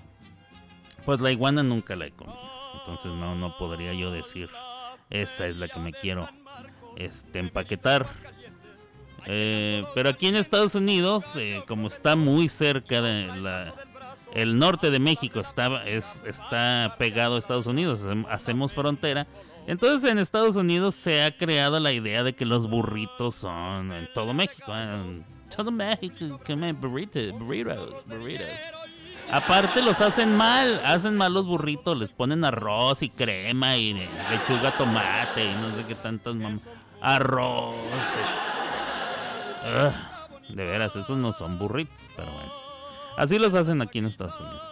pues 1.04 1.20
la 1.20 1.30
iguana 1.30 1.62
nunca 1.62 1.96
la 1.96 2.06
he 2.06 2.12
comido. 2.12 2.38
Entonces 2.78 3.12
no, 3.12 3.34
no 3.34 3.56
podría 3.58 3.92
yo 3.92 4.10
decir, 4.10 4.48
esa 5.10 5.46
es 5.46 5.56
la 5.56 5.68
que 5.68 5.78
me 5.78 5.92
quiero 5.92 6.28
este, 6.96 7.38
empaquetar. 7.38 8.06
Eh, 9.26 9.84
pero 9.94 10.08
aquí 10.10 10.26
en 10.26 10.36
Estados 10.36 10.74
Unidos, 10.74 11.24
eh, 11.36 11.62
como 11.68 11.88
está 11.88 12.16
muy 12.16 12.48
cerca 12.48 13.00
de 13.00 13.26
la, 13.36 13.72
el 14.34 14.58
norte 14.58 14.90
de 14.90 14.98
México, 14.98 15.40
está, 15.40 15.84
es, 15.86 16.20
está 16.26 16.96
pegado 16.98 17.36
a 17.36 17.38
Estados 17.38 17.66
Unidos, 17.66 18.04
hacem- 18.04 18.26
hacemos 18.28 18.72
frontera. 18.72 19.26
Entonces 19.68 20.10
en 20.10 20.18
Estados 20.18 20.56
Unidos 20.56 20.96
se 20.96 21.22
ha 21.22 21.36
creado 21.36 21.78
la 21.78 21.92
idea 21.92 22.24
de 22.24 22.34
que 22.34 22.44
los 22.44 22.68
burritos 22.68 23.36
son 23.36 23.92
en 23.92 24.08
todo 24.12 24.34
México. 24.34 24.72
eh, 24.74 25.22
todo 25.54 25.70
México 25.70 26.40
comen 26.44 26.80
burritos, 26.80 27.30
burritos. 27.38 28.46
Aparte 29.30 29.82
los 29.82 30.00
hacen 30.00 30.36
mal, 30.36 30.80
hacen 30.84 31.16
mal 31.16 31.32
los 31.32 31.46
burritos, 31.46 31.96
les 31.96 32.10
ponen 32.10 32.44
arroz 32.44 33.02
y 33.02 33.08
crema 33.08 33.76
y 33.76 33.94
lechuga, 34.30 34.76
tomate 34.76 35.44
y 35.44 35.54
no 35.54 35.74
sé 35.76 35.84
qué 35.86 35.94
tantas 35.94 36.34
mam 36.34 36.58
arroz. 37.00 37.76
De 40.48 40.64
veras, 40.64 40.96
esos 40.96 41.16
no 41.16 41.32
son 41.32 41.58
burritos, 41.58 42.00
pero 42.16 42.30
bueno. 42.32 42.52
Así 43.16 43.38
los 43.38 43.54
hacen 43.54 43.82
aquí 43.82 43.98
en 43.98 44.06
Estados 44.06 44.38
Unidos. 44.40 44.62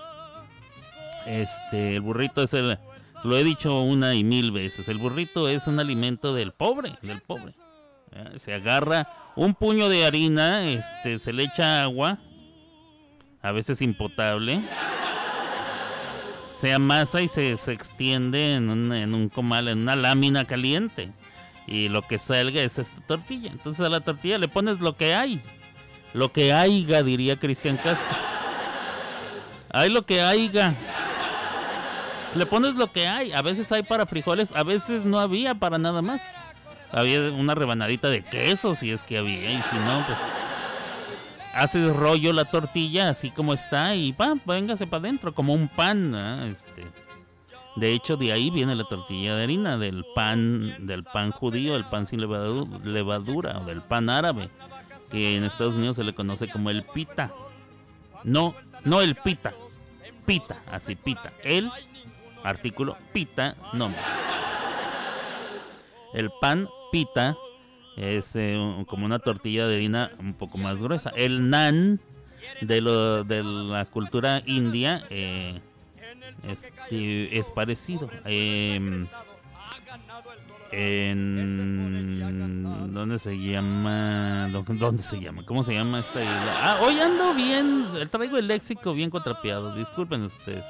Este, 1.26 1.96
el 1.96 2.00
burrito 2.00 2.42
es 2.42 2.54
el 2.54 2.78
lo 3.22 3.36
he 3.36 3.44
dicho 3.44 3.82
una 3.82 4.14
y 4.14 4.24
mil 4.24 4.50
veces, 4.50 4.88
el 4.88 4.96
burrito 4.96 5.48
es 5.48 5.66
un 5.66 5.78
alimento 5.78 6.34
del 6.34 6.52
pobre, 6.52 6.96
del 7.02 7.20
pobre. 7.20 7.52
¿eh? 8.12 8.38
Se 8.38 8.54
agarra 8.54 9.08
un 9.36 9.54
puño 9.54 9.90
de 9.90 10.06
harina, 10.06 10.66
este, 10.70 11.18
se 11.18 11.34
le 11.34 11.44
echa 11.44 11.82
agua, 11.82 12.18
a 13.42 13.52
veces 13.52 13.82
impotable. 13.82 14.62
Se 16.54 16.72
amasa 16.72 17.20
y 17.20 17.28
se, 17.28 17.52
extiende 17.52 18.54
en 18.54 18.70
un 18.70 19.28
comal, 19.28 19.68
en 19.68 19.80
una 19.80 19.96
lámina 19.96 20.46
caliente. 20.46 21.12
Y 21.70 21.88
lo 21.88 22.02
que 22.02 22.18
salga 22.18 22.60
es 22.60 22.78
esta 22.78 23.00
tortilla. 23.02 23.50
Entonces 23.50 23.86
a 23.86 23.88
la 23.88 24.00
tortilla 24.00 24.36
le 24.38 24.48
pones 24.48 24.80
lo 24.80 24.96
que 24.96 25.14
hay. 25.14 25.40
Lo 26.12 26.32
que 26.32 26.52
haiga, 26.52 27.02
diría 27.02 27.36
Cristian 27.36 27.76
Castro. 27.76 28.18
Hay 29.72 29.88
lo 29.88 30.04
que 30.04 30.20
haiga. 30.20 30.74
Le 32.34 32.44
pones 32.44 32.74
lo 32.74 32.90
que 32.90 33.06
hay. 33.06 33.32
A 33.32 33.40
veces 33.42 33.70
hay 33.70 33.84
para 33.84 34.04
frijoles, 34.04 34.52
a 34.52 34.64
veces 34.64 35.04
no 35.04 35.20
había 35.20 35.54
para 35.54 35.78
nada 35.78 36.02
más. 36.02 36.20
Había 36.90 37.30
una 37.30 37.54
rebanadita 37.54 38.08
de 38.08 38.22
queso 38.22 38.74
si 38.74 38.90
es 38.90 39.04
que 39.04 39.18
había. 39.18 39.52
Y 39.52 39.62
si 39.62 39.76
no, 39.76 40.04
pues 40.06 40.18
haces 41.54 41.94
rollo 41.94 42.32
la 42.32 42.44
tortilla 42.44 43.08
así 43.08 43.30
como 43.30 43.52
está 43.52 43.94
y 43.94 44.12
pam, 44.12 44.40
véngase 44.44 44.86
para 44.86 45.00
adentro, 45.00 45.34
como 45.34 45.54
un 45.54 45.68
pan. 45.68 46.14
Este, 46.50 46.84
de 47.76 47.92
hecho, 47.92 48.16
de 48.16 48.32
ahí 48.32 48.50
viene 48.50 48.74
la 48.74 48.84
tortilla 48.84 49.36
de 49.36 49.44
harina, 49.44 49.78
del 49.78 50.04
pan, 50.14 50.86
del 50.86 51.04
pan 51.04 51.30
judío, 51.30 51.76
el 51.76 51.84
pan 51.84 52.06
sin 52.06 52.20
levadu- 52.20 52.82
levadura, 52.82 53.58
o 53.58 53.64
del 53.64 53.82
pan 53.82 54.10
árabe, 54.10 54.50
que 55.10 55.36
en 55.36 55.44
Estados 55.44 55.74
Unidos 55.74 55.96
se 55.96 56.04
le 56.04 56.14
conoce 56.14 56.48
como 56.48 56.70
el 56.70 56.84
pita. 56.84 57.32
No, 58.24 58.54
no 58.84 59.00
el 59.00 59.14
pita, 59.14 59.54
pita, 60.26 60.58
así 60.70 60.94
pita. 60.94 61.32
El 61.42 61.70
artículo 62.44 62.96
pita, 63.12 63.56
nombre. 63.72 64.00
El 66.12 66.30
pan 66.40 66.68
pita 66.90 67.36
es 67.96 68.34
eh, 68.36 68.84
como 68.86 69.06
una 69.06 69.18
tortilla 69.20 69.66
de 69.66 69.76
harina 69.76 70.10
un 70.18 70.34
poco 70.34 70.58
más 70.58 70.82
gruesa. 70.82 71.10
El 71.16 71.50
nan 71.50 72.00
de, 72.60 72.80
lo, 72.80 73.24
de 73.24 73.42
la 73.44 73.84
cultura 73.84 74.42
india 74.46 75.04
eh, 75.10 75.60
este, 76.48 77.38
es 77.38 77.50
parecido. 77.50 78.08
Eh, 78.24 79.06
en 80.72 82.92
¿dónde 82.94 83.18
se 83.18 83.36
llama? 83.38 84.48
¿Dó- 84.52 84.64
¿Dónde 84.66 85.02
se 85.02 85.20
llama? 85.20 85.44
¿Cómo 85.44 85.64
se 85.64 85.74
llama 85.74 85.98
esta 86.00 86.20
isla? 86.22 86.58
Ah, 86.62 86.78
hoy 86.82 86.98
ando 87.00 87.34
bien, 87.34 87.86
traigo 88.10 88.38
el 88.38 88.46
léxico 88.46 88.94
bien 88.94 89.10
contrapeado. 89.10 89.74
Disculpen 89.74 90.22
ustedes. 90.22 90.64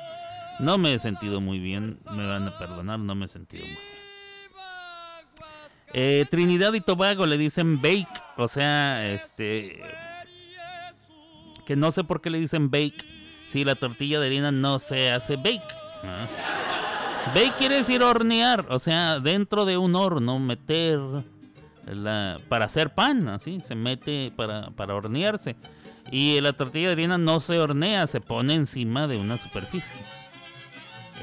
No 0.59 0.79
me 0.79 0.95
he 0.95 0.99
sentido 0.99 1.41
muy 1.41 1.59
bien, 1.59 2.01
me 2.11 2.27
van 2.27 2.49
a 2.49 2.59
perdonar, 2.59 2.99
no 2.99 3.15
me 3.15 3.27
he 3.27 3.29
sentido 3.29 3.65
muy 3.65 3.75
bien. 3.75 3.91
Eh, 5.93 6.25
Trinidad 6.31 6.73
y 6.75 6.81
Tobago 6.81 7.27
le 7.27 7.37
dicen 7.37 7.81
bake, 7.83 8.07
o 8.37 8.47
sea, 8.47 9.11
este 9.13 9.83
que 11.67 11.75
no 11.77 11.91
sé 11.93 12.05
por 12.05 12.21
qué 12.21 12.31
le 12.31 12.39
dicen 12.39 12.71
bake 12.71 13.05
si 13.51 13.65
la 13.65 13.75
tortilla 13.75 14.21
de 14.21 14.29
harina 14.29 14.53
no 14.53 14.79
se 14.79 15.11
hace 15.11 15.35
bake. 15.35 15.61
¿ah? 16.05 16.29
Bake 17.35 17.55
quiere 17.59 17.77
decir 17.77 18.03
hornear, 18.03 18.65
o 18.69 18.79
sea, 18.79 19.19
dentro 19.19 19.65
de 19.65 19.77
un 19.77 19.97
horno 19.97 20.39
meter 20.39 21.01
la, 21.87 22.39
para 22.49 22.67
hacer 22.67 22.95
pan, 22.95 23.29
así 23.29 23.61
se 23.61 23.75
mete 23.75 24.33
para, 24.37 24.71
para 24.71 24.95
hornearse. 24.95 25.57
Y 26.13 26.41
la 26.41 26.53
tortilla 26.53 26.87
de 26.87 26.93
harina 26.93 27.19
no 27.19 27.41
se 27.41 27.59
hornea, 27.59 28.07
se 28.07 28.21
pone 28.21 28.55
encima 28.55 29.09
de 29.09 29.17
una 29.17 29.37
superficie. 29.37 29.95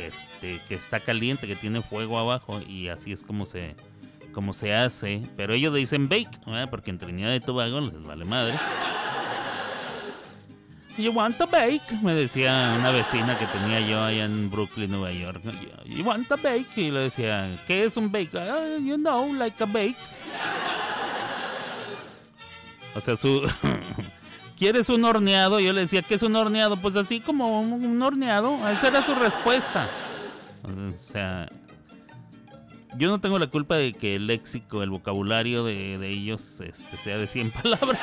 Este, 0.06 0.60
que 0.68 0.76
está 0.76 1.00
caliente, 1.00 1.48
que 1.48 1.56
tiene 1.56 1.82
fuego 1.82 2.20
abajo 2.20 2.60
y 2.62 2.90
así 2.90 3.14
es 3.14 3.24
como 3.24 3.46
se, 3.46 3.76
como 4.34 4.52
se 4.52 4.76
hace. 4.76 5.24
Pero 5.38 5.54
ellos 5.54 5.74
dicen 5.74 6.10
bake, 6.10 6.40
porque 6.70 6.92
en 6.92 7.00
Trinidad 7.00 7.34
y 7.34 7.40
Tobago 7.40 7.80
les 7.80 8.04
vale 8.04 8.26
madre. 8.26 8.60
You 10.98 11.12
want 11.12 11.40
a 11.40 11.46
bake, 11.46 11.92
me 12.02 12.16
decía 12.16 12.76
una 12.80 12.90
vecina 12.90 13.38
que 13.38 13.46
tenía 13.48 13.80
yo 13.82 14.04
allá 14.04 14.26
en 14.26 14.50
Brooklyn, 14.50 14.90
Nueva 14.90 15.12
York. 15.12 15.42
You 15.86 16.04
want 16.04 16.32
a 16.32 16.36
bake, 16.38 16.76
y 16.78 16.92
le 16.92 17.02
decía, 17.02 17.48
¿qué 17.68 17.84
es 17.84 17.98
un 17.98 18.12
bake? 18.12 18.32
"Ah, 18.36 18.78
you 18.80 18.96
know, 18.96 19.32
like 19.34 19.62
a 19.64 19.68
bake. 19.68 19.96
O 22.96 23.02
sea, 23.02 23.16
su 23.16 23.48
¿Quieres 24.58 24.90
un 24.90 25.06
horneado? 25.06 25.60
Yo 25.60 25.72
le 25.72 25.82
decía, 25.82 26.02
¿qué 26.02 26.16
es 26.16 26.24
un 26.24 26.36
horneado? 26.36 26.78
Pues 26.78 26.96
así 26.96 27.20
como 27.20 27.62
un, 27.62 28.02
horneado. 28.02 28.68
Esa 28.70 28.88
era 28.88 29.06
su 29.06 29.14
respuesta. 29.14 29.88
O 30.64 30.98
sea, 30.98 31.48
yo 32.98 33.08
no 33.10 33.22
tengo 33.22 33.38
la 33.38 33.48
culpa 33.48 33.76
de 33.76 33.94
que 33.94 34.16
el 34.16 34.26
léxico, 34.26 34.82
el 34.82 34.90
vocabulario 34.90 35.64
de, 35.64 36.00
de 36.00 36.10
ellos 36.10 36.60
este, 36.60 36.98
sea 36.98 37.20
de 37.20 37.28
100 37.28 37.52
palabras. 37.64 38.02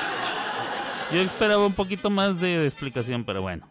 Yo 1.12 1.20
esperaba 1.20 1.66
un 1.66 1.74
poquito 1.74 2.10
más 2.10 2.40
de, 2.40 2.64
explicación, 2.64 3.24
pero 3.24 3.42
bueno. 3.42 3.66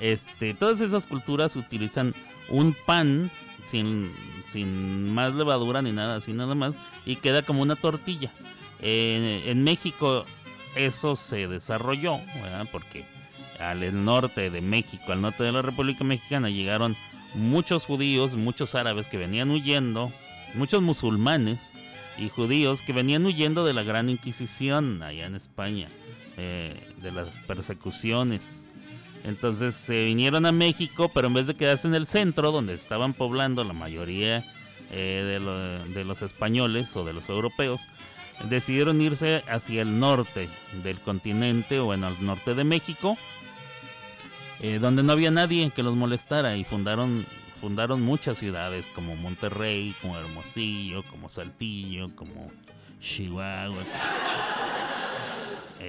Este, 0.00 0.54
todas 0.54 0.80
esas 0.80 1.06
culturas 1.06 1.56
utilizan 1.56 2.14
un 2.48 2.74
pan 2.86 3.30
sin, 3.64 4.12
sin 4.46 5.14
más 5.14 5.34
levadura 5.34 5.82
ni 5.82 5.92
nada 5.92 6.16
así 6.16 6.32
nada 6.32 6.54
más 6.54 6.76
y 7.06 7.16
queda 7.16 7.42
como 7.42 7.62
una 7.62 7.76
tortilla. 7.76 8.32
En 8.80 9.64
México 9.64 10.26
eso 10.76 11.16
se 11.16 11.48
desarrolló, 11.48 12.18
porque 12.72 13.04
al 13.60 14.04
norte 14.04 14.50
de 14.50 14.60
México, 14.60 15.12
al 15.12 15.22
norte 15.22 15.44
de 15.44 15.52
la 15.52 15.62
República 15.62 16.04
Mexicana 16.04 16.50
llegaron 16.50 16.96
muchos 17.34 17.86
judíos, 17.86 18.36
muchos 18.36 18.74
árabes 18.74 19.08
que 19.08 19.16
venían 19.16 19.50
huyendo, 19.50 20.12
muchos 20.54 20.82
musulmanes 20.82 21.72
y 22.18 22.28
judíos 22.28 22.82
que 22.82 22.92
venían 22.92 23.24
huyendo 23.24 23.64
de 23.64 23.72
la 23.72 23.82
Gran 23.82 24.08
Inquisición 24.08 25.02
allá 25.02 25.26
en 25.26 25.34
España, 25.34 25.88
eh, 26.36 26.94
de 27.02 27.12
las 27.12 27.28
persecuciones. 27.46 28.66
Entonces 29.24 29.74
se 29.74 30.04
vinieron 30.04 30.44
a 30.46 30.52
México, 30.52 31.10
pero 31.14 31.28
en 31.28 31.34
vez 31.34 31.46
de 31.46 31.54
quedarse 31.54 31.88
en 31.88 31.94
el 31.94 32.06
centro, 32.06 32.52
donde 32.52 32.74
estaban 32.74 33.14
poblando 33.14 33.64
la 33.64 33.72
mayoría 33.72 34.44
eh, 34.90 35.22
de, 35.26 35.40
lo- 35.40 35.84
de 35.86 36.04
los 36.04 36.20
españoles 36.22 36.94
o 36.96 37.04
de 37.04 37.14
los 37.14 37.28
europeos, 37.28 37.80
decidieron 38.48 39.00
irse 39.00 39.42
hacia 39.48 39.82
el 39.82 39.98
norte 39.98 40.48
del 40.82 40.98
continente 41.00 41.78
o 41.80 41.94
en 41.94 42.04
el 42.04 42.14
norte 42.24 42.54
de 42.54 42.64
México, 42.64 43.16
eh, 44.60 44.78
donde 44.80 45.02
no 45.02 45.12
había 45.12 45.30
nadie 45.30 45.70
que 45.70 45.82
los 45.82 45.94
molestara 45.96 46.56
y 46.56 46.64
fundaron 46.64 47.24
fundaron 47.60 48.02
muchas 48.02 48.36
ciudades 48.36 48.88
como 48.94 49.16
Monterrey, 49.16 49.94
como 50.02 50.18
Hermosillo, 50.18 51.02
como 51.04 51.30
Saltillo, 51.30 52.14
como 52.14 52.48
Chihuahua, 53.00 53.84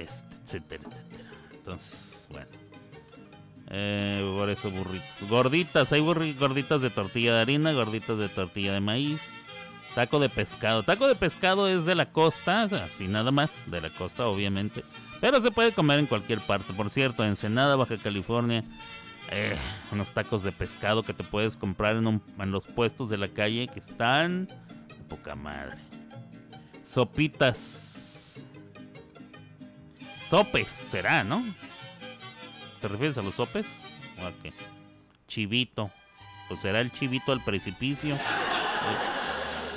etcétera, 0.00 0.82
etcétera. 0.90 1.30
Entonces, 1.52 2.28
bueno. 2.30 2.48
Eh, 3.68 4.34
por 4.36 4.48
eso 4.48 4.70
burritos. 4.70 5.28
Gorditas, 5.28 5.92
hay 5.92 6.00
gorditas 6.00 6.82
de 6.82 6.90
tortilla 6.90 7.34
de 7.34 7.40
harina, 7.40 7.72
gorditas 7.72 8.16
de 8.18 8.28
tortilla 8.28 8.72
de 8.72 8.80
maíz. 8.80 9.46
Taco 9.94 10.18
de 10.18 10.28
pescado. 10.28 10.82
Taco 10.82 11.08
de 11.08 11.14
pescado 11.14 11.66
es 11.68 11.86
de 11.86 11.94
la 11.94 12.12
costa, 12.12 12.62
así 12.62 13.08
nada 13.08 13.32
más, 13.32 13.68
de 13.70 13.80
la 13.80 13.90
costa 13.90 14.26
obviamente. 14.26 14.84
Pero 15.20 15.40
se 15.40 15.50
puede 15.50 15.72
comer 15.72 15.98
en 15.98 16.06
cualquier 16.06 16.40
parte. 16.40 16.74
Por 16.74 16.90
cierto, 16.90 17.24
Ensenada, 17.24 17.76
Baja 17.76 17.96
California, 17.96 18.62
eh, 19.30 19.56
unos 19.90 20.12
tacos 20.12 20.42
de 20.42 20.52
pescado 20.52 21.02
que 21.02 21.14
te 21.14 21.24
puedes 21.24 21.56
comprar 21.56 21.96
en, 21.96 22.20
en 22.38 22.50
los 22.50 22.66
puestos 22.66 23.08
de 23.08 23.16
la 23.16 23.28
calle 23.28 23.68
que 23.68 23.80
están 23.80 24.48
poca 25.08 25.34
madre. 25.34 25.78
Sopitas. 26.84 28.05
Sopes, 30.28 30.70
será, 30.72 31.22
¿no? 31.24 31.44
¿Te 32.80 32.88
refieres 32.88 33.16
a 33.18 33.22
los 33.22 33.36
sopes? 33.36 33.66
¿O 34.22 34.26
a 34.26 34.32
qué? 34.42 34.52
Chivito. 35.28 35.90
Pues 36.48 36.60
será 36.60 36.80
el 36.80 36.90
chivito 36.92 37.32
al 37.32 37.42
precipicio. 37.44 38.18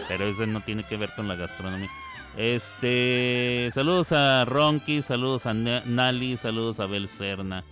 Pero 0.08 0.28
ese 0.28 0.48
no 0.48 0.62
tiene 0.62 0.84
que 0.84 0.98
ver 0.98 1.14
con 1.16 1.28
la 1.28 1.36
gastronomía. 1.36 1.90
Este. 2.38 3.70
Saludos 3.74 4.12
a 4.12 4.46
Ronky, 4.46 5.02
saludos 5.02 5.46
a 5.46 5.54
Na- 5.54 5.84
Nali, 5.86 6.38
saludos 6.38 6.80
a 6.80 6.86
Bel 6.88 7.08
Serna. 7.10 7.64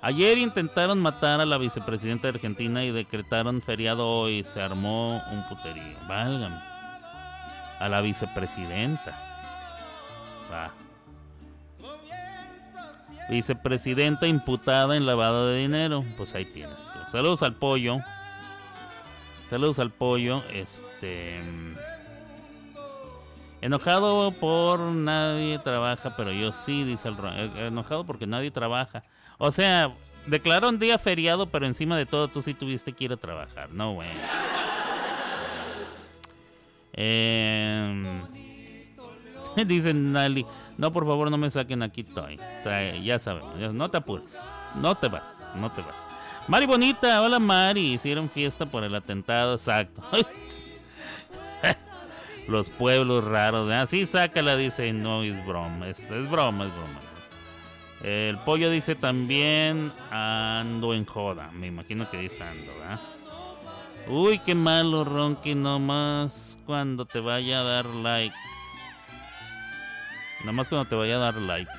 Ayer 0.00 0.38
intentaron 0.38 1.00
matar 1.00 1.40
a 1.40 1.46
la 1.46 1.58
vicepresidenta 1.58 2.28
de 2.28 2.34
Argentina 2.34 2.84
y 2.84 2.90
decretaron 2.90 3.60
feriado 3.60 4.08
hoy. 4.08 4.44
Se 4.44 4.60
armó 4.60 5.22
un 5.30 5.48
puterío. 5.48 5.98
Válgame. 6.08 6.60
A 7.78 7.88
la 7.88 8.00
vicepresidenta. 8.00 9.12
Va. 10.50 10.72
Vicepresidenta 13.28 14.26
imputada 14.26 14.96
en 14.96 15.06
lavado 15.06 15.48
de 15.48 15.58
dinero. 15.58 16.04
Pues 16.16 16.34
ahí 16.34 16.44
tienes 16.46 16.82
tú. 16.84 16.98
Saludos 17.10 17.42
al 17.42 17.54
pollo. 17.54 17.98
Saludos 19.48 19.78
al 19.78 19.90
pollo. 19.90 20.42
Este. 20.52 21.40
Enojado 23.62 24.32
por 24.32 24.80
nadie 24.80 25.58
trabaja, 25.60 26.16
pero 26.16 26.32
yo 26.32 26.52
sí, 26.52 26.82
dice 26.84 27.08
el 27.08 27.16
Ron. 27.16 27.32
Eh, 27.38 27.66
Enojado 27.68 28.04
porque 28.04 28.26
nadie 28.26 28.50
trabaja. 28.50 29.04
O 29.38 29.50
sea, 29.52 29.92
declararon 30.26 30.78
día 30.80 30.98
feriado, 30.98 31.46
pero 31.46 31.64
encima 31.66 31.96
de 31.96 32.04
todo 32.04 32.26
tú 32.28 32.42
sí 32.42 32.54
tuviste 32.54 32.92
que 32.92 33.04
ir 33.04 33.12
a 33.12 33.16
trabajar. 33.16 33.70
No, 33.70 33.94
bueno. 33.94 34.10
Eh, 36.94 38.22
dicen 39.66 40.12
Nali, 40.12 40.44
no, 40.76 40.92
por 40.92 41.06
favor, 41.06 41.30
no 41.30 41.38
me 41.38 41.50
saquen 41.50 41.82
aquí. 41.82 42.02
Trae- 42.04 43.02
Ya 43.04 43.18
sabemos, 43.18 43.72
no 43.72 43.88
te 43.90 43.96
apures. 43.98 44.38
No 44.74 44.94
te 44.96 45.06
vas, 45.08 45.52
no 45.56 45.70
te 45.70 45.82
vas. 45.82 46.08
Mari 46.48 46.66
Bonita, 46.66 47.22
hola 47.22 47.38
Mari. 47.38 47.92
Hicieron 47.94 48.28
fiesta 48.28 48.66
por 48.66 48.82
el 48.82 48.94
atentado, 48.94 49.54
exacto. 49.54 50.02
Los 52.48 52.70
pueblos 52.70 53.24
raros, 53.24 53.70
así 53.70 54.04
sácala, 54.04 54.56
dice, 54.56 54.92
no 54.92 55.22
es 55.22 55.46
broma, 55.46 55.88
es, 55.88 56.08
broma, 56.08 56.66
es 56.66 56.72
broma. 56.72 57.00
El 58.02 58.36
pollo 58.38 58.68
dice 58.68 58.96
también 58.96 59.92
ando 60.10 60.92
en 60.92 61.04
joda, 61.04 61.50
me 61.52 61.68
imagino 61.68 62.10
que 62.10 62.18
dice 62.18 62.42
ando, 62.42 62.72
¿verdad? 62.78 63.00
Uy, 64.08 64.40
qué 64.40 64.56
malo, 64.56 65.04
Ronky, 65.04 65.54
nomás 65.54 66.58
cuando 66.66 67.06
te 67.06 67.20
vaya 67.20 67.60
a 67.60 67.62
dar 67.62 67.86
like. 67.86 68.34
Nomás 70.44 70.68
cuando 70.68 70.88
te 70.88 70.96
vaya 70.96 71.16
a 71.16 71.18
dar 71.20 71.36
like. 71.36 71.70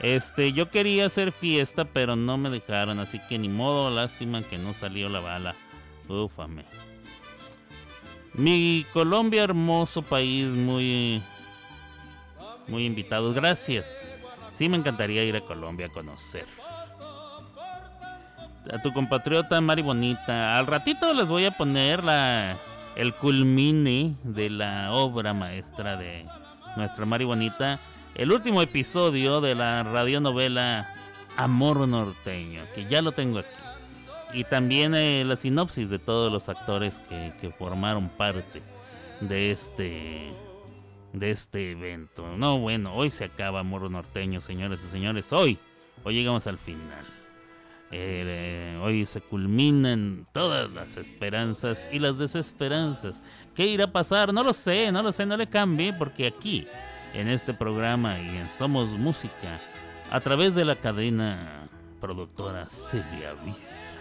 Este, 0.00 0.52
yo 0.52 0.70
quería 0.70 1.06
hacer 1.06 1.32
fiesta, 1.32 1.84
pero 1.84 2.16
no 2.16 2.38
me 2.38 2.48
dejaron, 2.48 2.98
así 2.98 3.18
que 3.28 3.38
ni 3.38 3.50
modo, 3.50 3.90
lástima 3.90 4.42
que 4.42 4.56
no 4.56 4.72
salió 4.72 5.10
la 5.10 5.20
bala. 5.20 5.54
Ufame. 6.08 6.64
Mi 8.36 8.84
Colombia, 8.92 9.44
hermoso 9.44 10.02
país, 10.02 10.48
muy. 10.48 11.22
Muy 12.68 12.84
invitados. 12.84 13.34
Gracias. 13.34 14.06
Sí, 14.52 14.68
me 14.68 14.76
encantaría 14.76 15.22
ir 15.22 15.36
a 15.36 15.40
Colombia 15.40 15.86
a 15.86 15.88
conocer. 15.88 16.46
A 18.72 18.82
tu 18.82 18.92
compatriota 18.92 19.60
Mari 19.60 19.82
Bonita. 19.82 20.58
Al 20.58 20.66
ratito 20.66 21.14
les 21.14 21.28
voy 21.28 21.44
a 21.44 21.52
poner 21.52 22.02
la, 22.02 22.56
el 22.96 23.14
culmine 23.14 24.16
de 24.24 24.50
la 24.50 24.92
obra 24.92 25.32
maestra 25.32 25.96
de 25.96 26.26
nuestra 26.76 27.06
Mari 27.06 27.24
Bonita. 27.24 27.78
El 28.14 28.32
último 28.32 28.60
episodio 28.60 29.40
de 29.40 29.54
la 29.54 29.82
radionovela 29.82 30.92
Amor 31.36 31.86
Norteño, 31.86 32.64
que 32.74 32.86
ya 32.86 33.02
lo 33.02 33.12
tengo 33.12 33.38
aquí. 33.38 33.65
Y 34.36 34.44
también 34.44 34.94
eh, 34.94 35.24
la 35.24 35.36
sinopsis 35.36 35.88
de 35.88 35.98
todos 35.98 36.30
los 36.30 36.50
actores 36.50 37.00
que, 37.08 37.32
que 37.40 37.50
formaron 37.50 38.10
parte 38.10 38.62
de 39.22 39.50
este 39.50 40.30
de 41.14 41.30
este 41.30 41.70
evento. 41.70 42.36
No, 42.36 42.58
bueno, 42.58 42.94
hoy 42.94 43.10
se 43.10 43.24
acaba 43.24 43.60
Amor 43.60 43.90
Norteño, 43.90 44.42
señores 44.42 44.84
y 44.84 44.88
señores. 44.88 45.32
Hoy, 45.32 45.58
hoy 46.04 46.14
llegamos 46.14 46.46
al 46.46 46.58
final. 46.58 47.06
Eh, 47.92 48.78
hoy 48.82 49.06
se 49.06 49.22
culminan 49.22 50.26
todas 50.32 50.70
las 50.70 50.98
esperanzas 50.98 51.88
y 51.90 51.98
las 51.98 52.18
desesperanzas. 52.18 53.22
¿Qué 53.54 53.66
irá 53.66 53.86
a 53.86 53.92
pasar? 53.92 54.34
No 54.34 54.44
lo 54.44 54.52
sé, 54.52 54.92
no 54.92 55.02
lo 55.02 55.12
sé, 55.12 55.24
no 55.24 55.38
le 55.38 55.46
cambie, 55.46 55.94
porque 55.94 56.26
aquí, 56.26 56.66
en 57.14 57.28
este 57.28 57.54
programa 57.54 58.18
y 58.20 58.36
en 58.36 58.48
Somos 58.48 58.90
Música, 58.90 59.58
a 60.10 60.20
través 60.20 60.54
de 60.54 60.66
la 60.66 60.76
cadena 60.76 61.68
productora 62.00 62.68
Celia 62.68 63.32
Visa, 63.44 63.96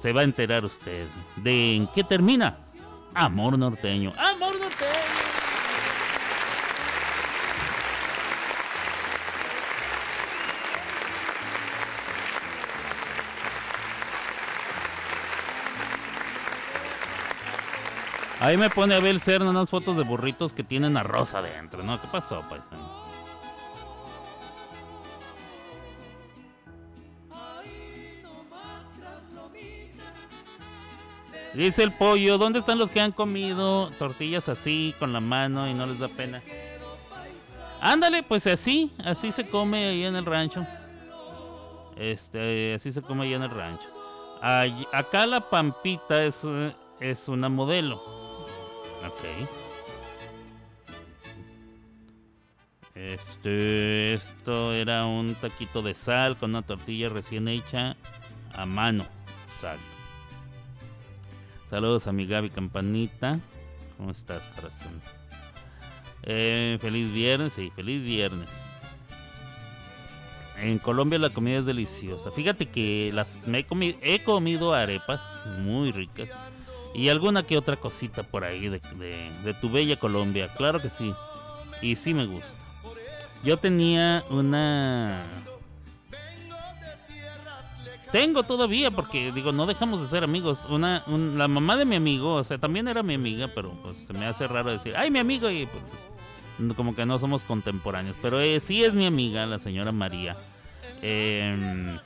se 0.00 0.12
va 0.12 0.20
a 0.20 0.24
enterar 0.24 0.64
usted 0.64 1.06
de 1.36 1.76
en 1.76 1.86
qué 1.88 2.04
termina 2.04 2.58
Amor 3.14 3.58
Norteño. 3.58 4.12
¡Amor 4.16 4.58
Norteño! 4.60 4.92
Ahí 18.40 18.56
me 18.56 18.70
pone 18.70 18.94
a 18.94 19.00
ver 19.00 19.18
Cerno 19.18 19.50
unas 19.50 19.68
fotos 19.68 19.96
de 19.96 20.04
burritos 20.04 20.52
que 20.52 20.62
tienen 20.62 20.96
a 20.96 21.02
rosa 21.02 21.38
adentro, 21.38 21.82
¿no? 21.82 22.00
¿Qué 22.00 22.06
pasó, 22.06 22.40
paisano? 22.48 23.07
Dice 31.54 31.82
el 31.82 31.92
pollo, 31.92 32.38
¿dónde 32.38 32.58
están 32.58 32.78
los 32.78 32.90
que 32.90 33.00
han 33.00 33.12
comido 33.12 33.90
tortillas 33.98 34.48
así 34.48 34.94
con 34.98 35.12
la 35.12 35.20
mano 35.20 35.68
y 35.68 35.74
no 35.74 35.86
les 35.86 35.98
da 35.98 36.08
pena? 36.08 36.42
Ándale, 37.80 38.22
pues 38.22 38.46
así, 38.46 38.92
así 39.04 39.32
se 39.32 39.48
come 39.48 39.86
ahí 39.86 40.04
en 40.04 40.16
el 40.16 40.26
rancho. 40.26 40.66
Este, 41.96 42.74
así 42.74 42.92
se 42.92 43.02
come 43.02 43.24
ahí 43.24 43.34
en 43.34 43.42
el 43.42 43.50
rancho. 43.50 43.88
Acá 44.92 45.26
la 45.26 45.48
Pampita 45.48 46.22
es, 46.22 46.46
es 47.00 47.28
una 47.28 47.48
modelo. 47.48 47.96
Ok. 49.06 49.48
Este, 52.94 54.14
esto 54.14 54.74
era 54.74 55.06
un 55.06 55.34
taquito 55.36 55.82
de 55.82 55.94
sal 55.94 56.36
con 56.36 56.50
una 56.50 56.62
tortilla 56.62 57.08
recién 57.08 57.46
hecha 57.48 57.96
a 58.52 58.66
mano. 58.66 59.04
Exacto. 59.54 59.87
Saludos 61.68 62.06
a 62.06 62.12
mi 62.12 62.26
Campanita. 62.50 63.40
¿Cómo 63.96 64.10
estás, 64.10 64.48
corazón? 64.56 65.00
Eh, 66.22 66.78
feliz 66.80 67.12
viernes, 67.12 67.54
sí, 67.54 67.70
feliz 67.74 68.04
viernes. 68.04 68.48
En 70.56 70.78
Colombia 70.78 71.18
la 71.18 71.30
comida 71.30 71.58
es 71.58 71.66
deliciosa. 71.66 72.30
Fíjate 72.32 72.66
que 72.66 73.10
las 73.14 73.38
me 73.46 73.60
he, 73.60 73.66
comi- 73.66 73.96
he 74.02 74.22
comido 74.22 74.72
arepas 74.74 75.44
muy 75.60 75.92
ricas 75.92 76.30
y 76.94 77.10
alguna 77.10 77.44
que 77.44 77.56
otra 77.56 77.76
cosita 77.76 78.22
por 78.24 78.44
ahí 78.44 78.68
de- 78.68 78.80
de 79.44 79.54
tu 79.54 79.70
bella 79.70 79.96
Colombia. 79.96 80.48
Claro 80.56 80.80
que 80.80 80.90
sí. 80.90 81.12
Y 81.82 81.96
sí 81.96 82.12
me 82.14 82.26
gusta. 82.26 82.48
Yo 83.44 83.56
tenía 83.58 84.24
una... 84.30 85.22
Tengo 88.12 88.42
todavía, 88.42 88.90
porque 88.90 89.32
digo, 89.32 89.52
no 89.52 89.66
dejamos 89.66 90.00
de 90.00 90.06
ser 90.06 90.24
amigos. 90.24 90.66
Una, 90.70 91.02
un- 91.06 91.36
la 91.36 91.46
mamá 91.48 91.76
de 91.76 91.84
mi 91.84 91.96
amigo, 91.96 92.34
o 92.34 92.44
sea, 92.44 92.56
también 92.58 92.88
era 92.88 93.02
mi 93.02 93.14
amiga, 93.14 93.48
pero 93.54 93.70
pues 93.82 93.98
se 94.06 94.12
me 94.14 94.24
hace 94.26 94.46
raro 94.48 94.70
decir, 94.70 94.94
ay, 94.96 95.10
mi 95.10 95.18
amigo, 95.18 95.50
y 95.50 95.66
pues, 95.66 96.74
como 96.76 96.94
que 96.96 97.04
no 97.04 97.18
somos 97.18 97.44
contemporáneos. 97.44 98.16
Pero 98.22 98.40
eh, 98.40 98.60
sí 98.60 98.82
es 98.82 98.94
mi 98.94 99.04
amiga, 99.06 99.44
la 99.46 99.58
señora 99.58 99.92
María. 99.92 100.36
Em, 101.02 101.98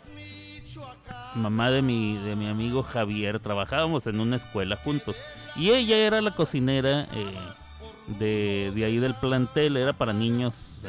mamá 1.37 1.71
de 1.71 1.83
mi, 1.83 2.17
de 2.19 2.35
mi 2.37 2.49
amigo 2.49 2.83
Javier, 2.83 3.39
trabajábamos 3.39 4.07
en 4.09 4.19
una 4.21 4.37
escuela 4.37 4.77
juntos. 4.77 5.23
Y 5.55 5.71
ella 5.71 5.97
era 5.99 6.21
la 6.21 6.33
cocinera 6.35 7.07
eh, 7.13 7.33
de, 8.19 8.73
de 8.75 8.85
ahí 8.85 8.99
del 8.99 9.15
plantel, 9.15 9.77
era 9.77 9.93
para 9.93 10.13
niños. 10.13 10.85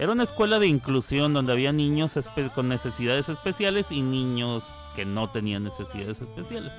Era 0.00 0.12
una 0.12 0.22
escuela 0.22 0.58
de 0.58 0.66
inclusión 0.66 1.34
donde 1.34 1.52
había 1.52 1.72
niños 1.72 2.18
con 2.54 2.68
necesidades 2.70 3.28
especiales 3.28 3.92
y 3.92 4.00
niños 4.00 4.64
que 4.96 5.04
no 5.04 5.28
tenían 5.30 5.62
necesidades 5.62 6.20
especiales. 6.22 6.72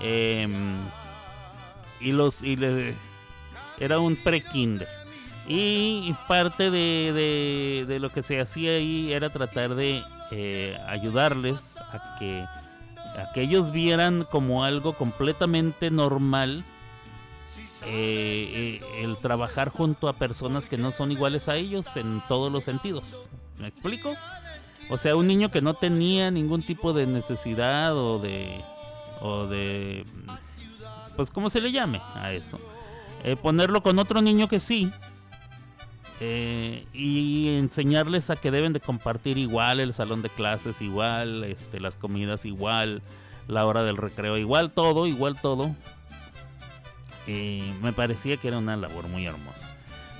Em, 0.00 0.76
y 2.00 2.12
los 2.12 2.42
y 2.42 2.56
le- 2.56 2.94
era 3.78 4.00
un 4.00 4.16
pre-kinder. 4.16 4.88
Y 5.46 6.14
parte 6.26 6.70
de, 6.70 7.12
de- 7.14 7.84
de 7.86 8.00
lo 8.00 8.10
que 8.10 8.22
se 8.22 8.40
hacía 8.40 8.72
ahí 8.72 9.12
era 9.12 9.30
tratar 9.30 9.74
de 9.76 10.02
eh, 10.32 10.76
ayudarles 10.88 11.78
a 11.78 12.16
que, 12.18 12.40
a 12.42 13.32
que 13.32 13.42
ellos 13.42 13.70
vieran 13.72 14.24
como 14.30 14.64
algo 14.64 14.94
completamente 14.94 15.90
normal 15.90 16.64
eh, 17.84 18.80
eh, 18.82 19.02
el 19.02 19.16
trabajar 19.18 19.68
junto 19.68 20.08
a 20.08 20.12
personas 20.14 20.66
que 20.66 20.76
no 20.76 20.92
son 20.92 21.12
iguales 21.12 21.48
a 21.48 21.56
ellos 21.56 21.96
en 21.96 22.22
todos 22.28 22.50
los 22.50 22.64
sentidos. 22.64 23.28
¿Me 23.58 23.68
explico? 23.68 24.12
O 24.90 24.98
sea, 24.98 25.16
un 25.16 25.26
niño 25.26 25.50
que 25.50 25.60
no 25.60 25.74
tenía 25.74 26.30
ningún 26.30 26.62
tipo 26.62 26.92
de 26.92 27.06
necesidad 27.06 27.96
o 27.96 28.18
de... 28.18 28.62
o 29.20 29.46
de... 29.46 30.04
pues 31.16 31.30
como 31.30 31.50
se 31.50 31.60
le 31.60 31.72
llame 31.72 32.00
a 32.14 32.32
eso. 32.32 32.58
Eh, 33.24 33.36
ponerlo 33.36 33.82
con 33.82 33.98
otro 33.98 34.22
niño 34.22 34.48
que 34.48 34.60
sí. 34.60 34.90
eh, 36.20 36.86
y 36.92 37.56
enseñarles 37.56 38.30
a 38.30 38.36
que 38.36 38.50
deben 38.50 38.72
de 38.72 38.80
compartir 38.80 39.38
igual 39.38 39.80
el 39.80 39.92
salón 39.92 40.22
de 40.22 40.30
clases, 40.30 40.80
igual 40.82 41.44
este, 41.44 41.80
las 41.80 41.96
comidas, 41.96 42.44
igual 42.44 43.02
la 43.46 43.66
hora 43.66 43.82
del 43.84 43.96
recreo, 43.96 44.36
igual 44.36 44.72
todo, 44.72 45.06
igual 45.06 45.40
todo. 45.40 45.74
Eh, 47.30 47.74
me 47.82 47.92
parecía 47.92 48.38
que 48.38 48.48
era 48.48 48.56
una 48.56 48.74
labor 48.74 49.06
muy 49.06 49.26
hermosa. 49.26 49.68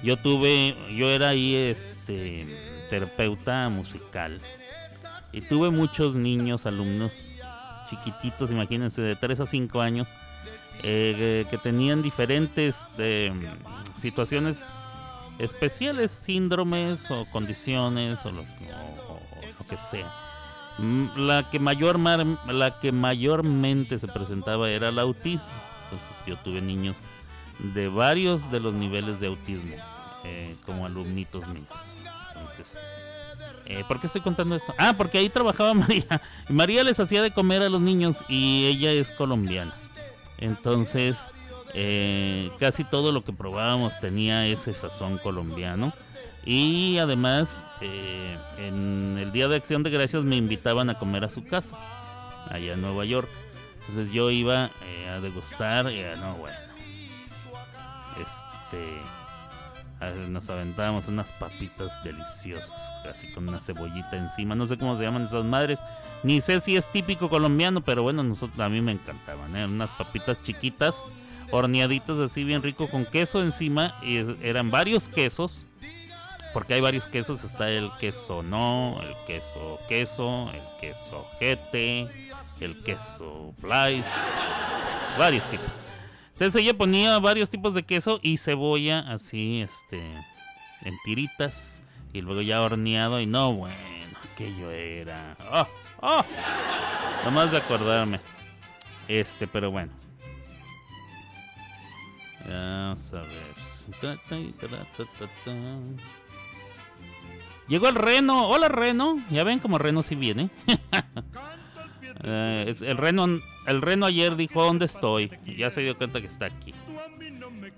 Yo 0.02 0.18
tuve, 0.18 0.76
yo 0.94 1.08
era 1.08 1.30
ahí 1.30 1.54
este 1.54 2.86
terapeuta 2.90 3.70
musical 3.70 4.40
y 5.32 5.40
tuve 5.40 5.70
muchos 5.70 6.14
niños, 6.14 6.66
alumnos 6.66 7.40
chiquititos, 7.88 8.50
imagínense, 8.50 9.00
de 9.00 9.16
3 9.16 9.40
a 9.40 9.46
5 9.46 9.80
años, 9.80 10.08
eh, 10.82 11.46
que 11.48 11.56
tenían 11.56 12.02
diferentes 12.02 12.76
eh, 12.98 13.32
situaciones 13.96 14.70
especiales, 15.38 16.10
síndromes 16.10 17.10
o 17.10 17.24
condiciones 17.30 18.26
o 18.26 18.32
lo, 18.32 18.44
que 19.68 19.78
sea. 19.78 20.12
Mm, 20.76 21.06
La 21.16 21.48
que, 21.50 21.58
mayor, 21.58 21.98
la 21.98 22.78
que 22.80 22.92
mayormente 22.92 23.98
se 23.98 24.08
presentaba 24.08 24.70
era 24.70 24.90
el 24.90 24.98
autismo. 24.98 25.67
Yo 26.28 26.36
tuve 26.36 26.60
niños 26.60 26.94
de 27.74 27.88
varios 27.88 28.50
de 28.52 28.60
los 28.60 28.74
niveles 28.74 29.18
de 29.18 29.28
autismo 29.28 29.74
eh, 30.24 30.54
como 30.66 30.84
alumnitos 30.84 31.48
míos. 31.48 31.66
Eh, 33.64 33.82
¿por 33.88 33.98
qué 33.98 34.08
estoy 34.08 34.20
contando 34.20 34.54
esto? 34.54 34.74
Ah, 34.76 34.94
porque 34.96 35.16
ahí 35.16 35.30
trabajaba 35.30 35.72
María. 35.74 36.20
Y 36.46 36.52
María 36.52 36.84
les 36.84 37.00
hacía 37.00 37.22
de 37.22 37.30
comer 37.30 37.62
a 37.62 37.70
los 37.70 37.80
niños 37.80 38.24
y 38.28 38.66
ella 38.66 38.92
es 38.92 39.10
colombiana. 39.10 39.74
Entonces, 40.36 41.18
eh, 41.72 42.50
casi 42.58 42.84
todo 42.84 43.10
lo 43.10 43.24
que 43.24 43.32
probábamos 43.32 43.98
tenía 43.98 44.46
ese 44.46 44.74
sazón 44.74 45.16
colombiano. 45.16 45.94
Y 46.44 46.98
además, 46.98 47.70
en 47.80 49.16
el 49.18 49.32
Día 49.32 49.48
de 49.48 49.56
Acción 49.56 49.82
de 49.82 49.90
Gracias 49.90 50.24
me 50.24 50.36
invitaban 50.36 50.90
a 50.90 50.98
comer 50.98 51.24
a 51.24 51.30
su 51.30 51.44
casa, 51.44 51.76
allá 52.50 52.74
en 52.74 52.82
Nueva 52.82 53.06
York. 53.06 53.28
Entonces 53.88 54.12
yo 54.12 54.30
iba 54.30 54.70
eh, 54.82 55.08
a 55.08 55.20
degustar 55.20 55.90
y 55.90 56.02
ah, 56.02 56.16
no, 56.16 56.34
bueno. 56.36 56.56
Este. 58.20 59.00
Nos 60.28 60.48
aventábamos 60.48 61.08
unas 61.08 61.32
papitas 61.32 62.04
deliciosas, 62.04 62.92
así 63.10 63.32
con 63.32 63.48
una 63.48 63.60
cebollita 63.60 64.16
encima. 64.16 64.54
No 64.54 64.64
sé 64.68 64.78
cómo 64.78 64.96
se 64.96 65.02
llaman 65.02 65.24
esas 65.24 65.44
madres. 65.44 65.80
Ni 66.22 66.40
sé 66.40 66.60
si 66.60 66.76
es 66.76 66.86
típico 66.92 67.28
colombiano, 67.28 67.80
pero 67.80 68.04
bueno, 68.04 68.22
nosotros, 68.22 68.60
a 68.60 68.68
mí 68.68 68.80
me 68.80 68.92
encantaban. 68.92 69.56
¿eh? 69.56 69.64
Unas 69.64 69.90
papitas 69.90 70.40
chiquitas, 70.44 71.06
horneaditas 71.50 72.16
así 72.18 72.44
bien 72.44 72.62
rico 72.62 72.88
con 72.88 73.06
queso 73.06 73.42
encima. 73.42 73.92
Y 74.02 74.18
eran 74.46 74.70
varios 74.70 75.08
quesos. 75.08 75.66
Porque 76.52 76.74
hay 76.74 76.80
varios 76.80 77.08
quesos. 77.08 77.42
Está 77.42 77.68
el 77.68 77.90
queso 77.98 78.44
no, 78.44 79.00
el 79.02 79.14
queso 79.26 79.80
queso, 79.88 80.50
el 80.52 80.62
queso 80.80 81.26
jete, 81.40 82.08
el 82.64 82.76
queso 82.82 83.54
flies. 83.60 84.06
Varios 85.18 85.48
tipos. 85.48 85.66
Entonces 86.32 86.62
ella 86.62 86.74
ponía 86.74 87.18
varios 87.18 87.50
tipos 87.50 87.74
de 87.74 87.82
queso 87.82 88.20
y 88.22 88.38
cebolla 88.38 89.00
así, 89.00 89.60
este, 89.60 90.00
en 90.82 90.94
tiritas. 91.04 91.82
Y 92.12 92.20
luego 92.20 92.42
ya 92.42 92.62
horneado. 92.62 93.20
Y 93.20 93.26
no, 93.26 93.52
bueno, 93.52 93.74
aquello 94.32 94.70
era. 94.70 95.36
¡Oh! 95.50 95.66
¡Oh! 96.00 96.24
Nomás 97.24 97.50
de 97.50 97.58
acordarme. 97.58 98.20
Este, 99.08 99.46
pero 99.46 99.70
bueno. 99.70 99.92
Vamos 102.48 103.12
a 103.12 103.20
ver. 103.20 103.68
Llegó 107.66 107.88
el 107.88 107.94
reno. 107.94 108.48
Hola, 108.48 108.68
reno. 108.68 109.18
Ya 109.30 109.44
ven 109.44 109.58
como 109.58 109.78
reno 109.78 110.02
si 110.02 110.14
viene. 110.14 110.50
Eh, 112.24 112.74
el 112.80 112.96
reno 112.96 113.40
el 113.66 113.82
reno 113.82 114.06
ayer 114.06 114.34
dijo 114.36 114.62
dónde 114.62 114.86
estoy. 114.86 115.30
Ya 115.44 115.70
se 115.70 115.82
dio 115.82 115.96
cuenta 115.96 116.20
que 116.20 116.26
está 116.26 116.46
aquí. 116.46 116.74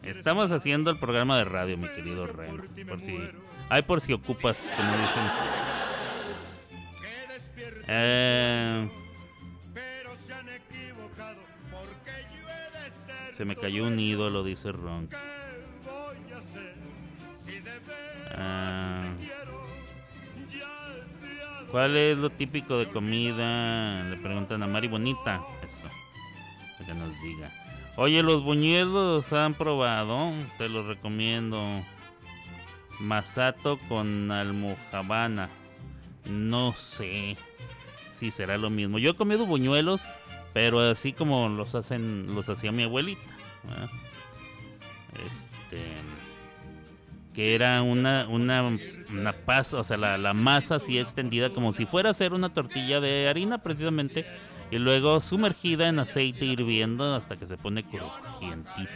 Estamos 0.02 0.52
haciendo 0.52 0.90
el 0.90 0.98
programa 0.98 1.36
de 1.38 1.44
radio, 1.44 1.76
mi 1.76 1.88
querido 1.88 2.26
reno. 2.26 2.62
Por 2.88 3.00
si. 3.00 3.18
Ay, 3.68 3.82
por 3.82 4.00
si 4.00 4.12
ocupas, 4.12 4.72
como 4.76 4.92
dicen. 4.92 5.22
Eh, 7.88 8.88
se 13.32 13.44
me 13.44 13.56
cayó 13.56 13.84
un 13.84 13.98
ídolo, 13.98 14.44
dice 14.44 14.70
Ron. 14.70 15.08
Ah, 18.32 19.09
¿Cuál 21.70 21.96
es 21.96 22.18
lo 22.18 22.30
típico 22.30 22.78
de 22.78 22.88
comida? 22.88 24.02
Le 24.04 24.16
preguntan 24.16 24.62
a 24.62 24.66
Mari 24.66 24.88
Bonita. 24.88 25.40
Eso. 25.66 25.84
para 26.78 26.86
Que 26.86 26.94
nos 26.94 27.20
diga. 27.22 27.50
Oye, 27.96 28.22
los 28.22 28.42
buñuelos 28.42 29.32
han 29.32 29.54
probado. 29.54 30.32
Te 30.58 30.68
los 30.68 30.86
recomiendo. 30.86 31.82
Masato 32.98 33.78
con 33.88 34.32
almojábana. 34.32 35.48
No 36.24 36.72
sé 36.72 37.36
si 38.12 38.30
será 38.30 38.58
lo 38.58 38.68
mismo. 38.68 38.98
Yo 38.98 39.12
he 39.12 39.16
comido 39.16 39.46
buñuelos, 39.46 40.02
pero 40.52 40.80
así 40.80 41.12
como 41.12 41.48
los 41.48 41.74
hacen, 41.74 42.34
los 42.34 42.48
hacía 42.48 42.72
mi 42.72 42.82
abuelita. 42.82 43.20
Este 45.24 45.82
que 47.40 47.54
era 47.54 47.80
una, 47.80 48.26
una, 48.28 48.62
una 49.08 49.32
pasa, 49.32 49.78
o 49.78 49.82
sea, 49.84 49.96
la, 49.96 50.18
la 50.18 50.34
masa 50.34 50.74
así 50.74 50.98
extendida 50.98 51.48
como 51.48 51.72
si 51.72 51.86
fuera 51.86 52.10
a 52.10 52.12
ser 52.12 52.34
una 52.34 52.52
tortilla 52.52 53.00
de 53.00 53.28
harina 53.30 53.56
precisamente, 53.56 54.26
y 54.70 54.76
luego 54.76 55.22
sumergida 55.22 55.88
en 55.88 56.00
aceite 56.00 56.44
hirviendo 56.44 57.14
hasta 57.14 57.36
que 57.36 57.46
se 57.46 57.56
pone 57.56 57.82
crujientita. 57.82 58.90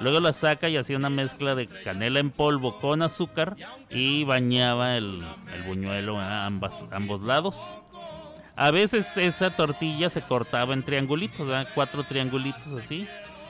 Luego 0.00 0.18
la 0.18 0.32
saca 0.32 0.68
y 0.68 0.76
hacía 0.76 0.96
una 0.96 1.08
mezcla 1.08 1.54
de 1.54 1.68
canela 1.68 2.18
en 2.18 2.32
polvo 2.32 2.80
con 2.80 3.00
azúcar 3.00 3.54
y 3.90 4.24
bañaba 4.24 4.96
el, 4.96 5.24
el 5.54 5.62
buñuelo 5.62 6.18
a 6.18 6.46
ambas, 6.46 6.84
ambos 6.90 7.20
lados. 7.20 7.80
A 8.56 8.72
veces 8.72 9.16
esa 9.18 9.54
tortilla 9.54 10.10
se 10.10 10.22
cortaba 10.22 10.74
en 10.74 10.82
triangulitos, 10.82 11.46
¿verdad? 11.46 11.68
cuatro 11.76 12.02
triangulitos 12.02 12.72
así, 12.72 13.06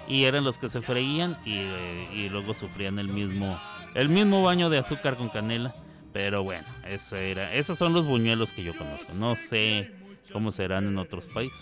y 0.07 0.25
eran 0.25 0.45
los 0.45 0.59
que 0.59 0.69
se 0.69 0.83
freían 0.83 1.38
y, 1.47 1.55
eh, 1.57 2.09
y 2.14 2.29
luego 2.29 2.53
sufrían 2.53 2.99
el 2.99 3.09
mismo, 3.09 3.59
el 3.94 4.09
mismo 4.09 4.42
baño 4.42 4.70
de 4.70 4.79
azúcar 4.79 5.16
con 5.16 5.29
canela. 5.29 5.74
Pero 6.12 6.42
bueno, 6.42 6.66
eso 6.87 7.16
era, 7.16 7.55
esos 7.55 7.79
son 7.79 7.92
los 7.92 8.07
buñuelos 8.07 8.53
que 8.53 8.64
yo 8.64 8.77
conozco. 8.77 9.12
No 9.14 9.37
sé 9.37 9.92
cómo 10.33 10.53
serán 10.53 10.87
en 10.88 10.98
otros 10.98 11.27
países. 11.29 11.61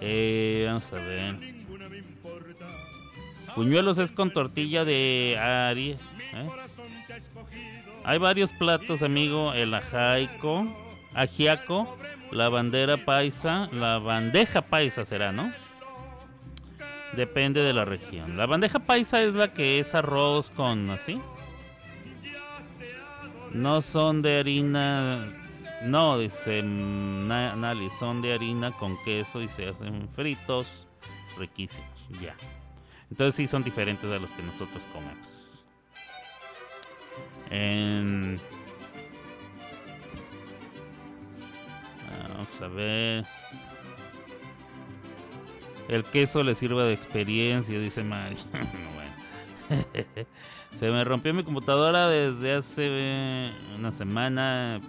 Eh, 0.00 0.64
vamos 0.66 0.92
a 0.92 0.96
ver. 0.96 1.34
Buñuelos 3.56 3.98
es 3.98 4.12
con 4.12 4.32
tortilla 4.32 4.84
de 4.84 5.36
ari. 5.38 5.90
¿eh? 5.90 6.48
Hay 8.04 8.18
varios 8.18 8.52
platos, 8.52 9.02
amigo. 9.02 9.52
El 9.52 9.74
ajaico, 9.74 10.66
ajiaco, 11.14 11.96
la 12.32 12.48
bandera 12.48 13.04
paisa, 13.04 13.68
la 13.72 13.98
bandeja 13.98 14.62
paisa 14.62 15.04
será, 15.04 15.32
¿no? 15.32 15.52
Depende 17.16 17.62
de 17.62 17.72
la 17.72 17.84
región. 17.84 18.36
La 18.36 18.46
bandeja 18.46 18.78
paisa 18.80 19.22
es 19.22 19.34
la 19.34 19.52
que 19.52 19.78
es 19.78 19.94
arroz 19.94 20.50
con 20.50 20.90
así. 20.90 21.20
No 23.52 23.82
son 23.82 24.20
de 24.22 24.38
harina. 24.38 25.26
No, 25.84 26.18
dice 26.18 26.62
mm, 26.62 27.28
Na- 27.28 27.54
Nali, 27.54 27.88
son 27.98 28.22
de 28.22 28.34
harina 28.34 28.72
con 28.72 28.96
queso 29.04 29.40
y 29.42 29.48
se 29.48 29.68
hacen 29.68 30.08
fritos 30.14 30.88
riquísimos. 31.38 32.08
Ya. 32.20 32.34
Entonces 33.10 33.36
sí 33.36 33.46
son 33.46 33.62
diferentes 33.62 34.10
a 34.10 34.18
los 34.18 34.32
que 34.32 34.42
nosotros 34.42 34.82
comemos. 34.92 35.64
En- 37.50 38.40
Vamos 42.36 42.60
a 42.62 42.68
ver. 42.68 43.24
El 45.88 46.04
queso 46.04 46.42
le 46.42 46.54
sirve 46.54 46.82
de 46.84 46.92
experiencia, 46.94 47.78
dice 47.78 48.02
Mari. 48.04 48.36
Se 50.74 50.90
me 50.90 51.04
rompió 51.04 51.32
mi 51.32 51.44
computadora 51.44 52.08
desde 52.08 52.54
hace 52.54 53.50
una 53.78 53.92
semana. 53.92 54.80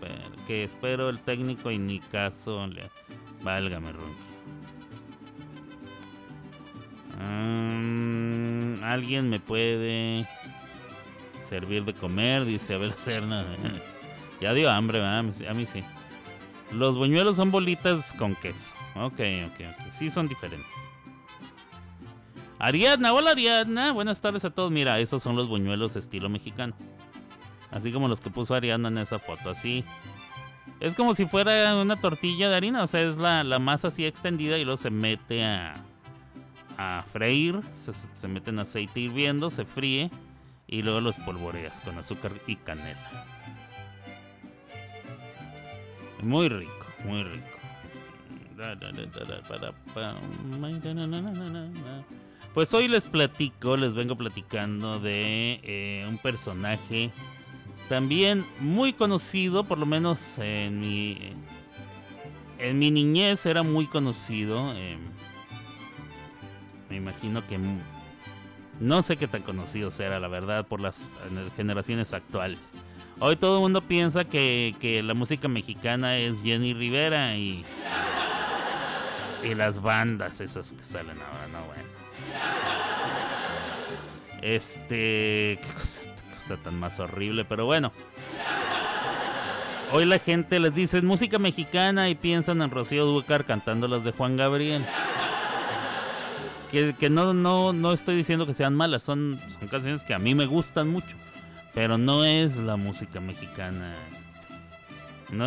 Que 0.47 0.63
espero 0.63 1.10
el 1.10 1.19
técnico 1.19 1.71
y 1.71 1.77
ni 1.77 1.99
caso. 1.99 2.65
Le... 2.67 2.84
Válgame, 3.43 3.91
Ronqui. 3.91 4.36
Mm, 7.19 8.84
Alguien 8.84 9.29
me 9.29 9.39
puede 9.39 10.27
servir 11.43 11.86
de 11.86 11.93
comer, 11.93 12.45
dice 12.45 12.75
Abel 12.75 12.93
Serna. 12.93 13.45
ya 14.41 14.53
dio 14.53 14.69
hambre, 14.69 15.03
A 15.03 15.21
mí 15.21 15.65
sí. 15.65 15.84
Los 16.71 16.97
buñuelos 16.97 17.36
son 17.36 17.51
bolitas 17.51 18.13
con 18.13 18.36
queso. 18.36 18.74
Ok, 18.95 19.19
ok, 19.47 19.65
ok. 19.71 19.93
Sí 19.93 20.10
son 20.10 20.27
diferentes. 20.27 20.73
Ariadna, 22.60 23.13
hola 23.13 23.31
Ariadna. 23.31 23.91
Buenas 23.91 24.21
tardes 24.21 24.45
a 24.45 24.49
todos. 24.49 24.71
Mira, 24.71 24.99
esos 24.99 25.21
son 25.21 25.36
los 25.36 25.49
buñuelos 25.49 25.95
estilo 25.95 26.29
mexicano. 26.29 26.73
Así 27.71 27.91
como 27.91 28.08
los 28.08 28.21
que 28.21 28.29
puso 28.29 28.55
Ariadna 28.55 28.88
en 28.88 28.99
esa 28.99 29.19
foto. 29.19 29.49
Así. 29.49 29.84
Es 30.79 30.95
como 30.95 31.13
si 31.13 31.25
fuera 31.25 31.75
una 31.75 31.97
tortilla 31.97 32.49
de 32.49 32.55
harina. 32.55 32.84
O 32.84 32.88
sea, 32.88 33.01
es 33.01 33.17
la, 33.17 33.43
la 33.43 33.60
masa 33.60 33.89
así 33.89 34.05
extendida 34.05 34.58
y 34.58 34.63
luego 34.63 34.77
se 34.77 34.89
mete 34.89 35.43
a, 35.43 35.75
a 36.77 37.03
freír. 37.12 37.60
Se, 37.75 37.91
se 37.93 38.27
mete 38.29 38.51
en 38.51 38.60
aceite 38.60 39.01
hirviendo, 39.01 39.49
se 39.49 39.65
fríe. 39.65 40.10
Y 40.67 40.81
luego 40.81 41.01
los 41.01 41.19
polvoreas 41.19 41.81
con 41.81 41.97
azúcar 41.97 42.31
y 42.47 42.55
canela. 42.55 43.25
Muy 46.23 46.47
rico, 46.47 46.86
muy 47.03 47.23
rico. 47.23 47.54
Pues 52.53 52.73
hoy 52.73 52.87
les 52.87 53.05
platico, 53.05 53.75
les 53.75 53.93
vengo 53.93 54.15
platicando 54.15 54.99
de 54.99 55.59
eh, 55.63 56.05
un 56.07 56.17
personaje 56.17 57.11
También 57.89 58.45
muy 58.59 58.93
conocido, 58.93 59.65
por 59.65 59.77
lo 59.77 59.85
menos 59.85 60.37
en 60.39 60.79
mi, 60.79 61.33
en 62.57 62.79
mi 62.79 62.91
niñez 62.91 63.45
era 63.45 63.61
muy 63.63 63.87
conocido. 63.87 64.73
eh, 64.73 64.97
me 66.89 66.95
imagino 66.95 67.45
que 67.45 67.59
no 68.79 69.01
sé 69.01 69.17
qué 69.17 69.27
tan 69.27 69.41
conocido 69.41 69.91
será, 69.91 70.19
la 70.19 70.27
verdad, 70.27 70.65
por 70.65 70.81
las 70.81 71.15
generaciones 71.55 72.13
actuales. 72.13 72.73
Hoy 73.19 73.35
todo 73.37 73.57
el 73.57 73.61
mundo 73.61 73.81
piensa 73.81 74.25
que, 74.25 74.75
que 74.79 75.01
la 75.01 75.13
música 75.13 75.47
mexicana 75.47 76.17
es 76.17 76.41
Jenny 76.41 76.73
Rivera 76.73 77.35
y, 77.37 77.63
y 79.45 79.55
las 79.55 79.81
bandas 79.81 80.41
esas 80.41 80.73
que 80.73 80.84
salen 80.84 81.17
ahora, 81.21 81.47
no, 81.47 81.65
bueno. 81.65 81.84
Este. 84.41 85.60
Qué 85.62 85.67
cosa, 85.77 86.58
tan 86.63 86.79
más 86.79 86.99
horrible, 86.99 87.45
pero 87.45 87.65
bueno. 87.65 87.91
Hoy 89.91 90.05
la 90.05 90.19
gente 90.19 90.60
les 90.60 90.73
dice 90.73 90.97
"Es 90.97 91.03
música 91.03 91.39
mexicana 91.39 92.10
y 92.10 92.15
piensan 92.15 92.62
en 92.62 92.71
Rocío 92.71 93.05
Dúcar 93.05 93.45
cantando 93.45 93.88
las 93.88 94.03
de 94.03 94.12
Juan 94.12 94.36
Gabriel. 94.36 94.84
Que, 96.71 96.95
que 96.95 97.10
no, 97.10 97.34
no, 97.34 97.71
no 97.71 97.93
estoy 97.93 98.15
diciendo 98.15 98.45
que 98.45 98.53
sean 98.53 98.75
malas, 98.75 99.03
son, 99.03 99.39
son 99.60 99.67
canciones 99.67 100.03
que 100.03 100.13
a 100.13 100.19
mí 100.19 100.36
me 100.36 100.45
gustan 100.45 100.89
mucho. 100.89 101.15
Pero 101.73 101.97
no 101.97 102.25
es 102.25 102.58
la 102.58 102.75
música 102.75 103.19
mexicana. 103.19 103.95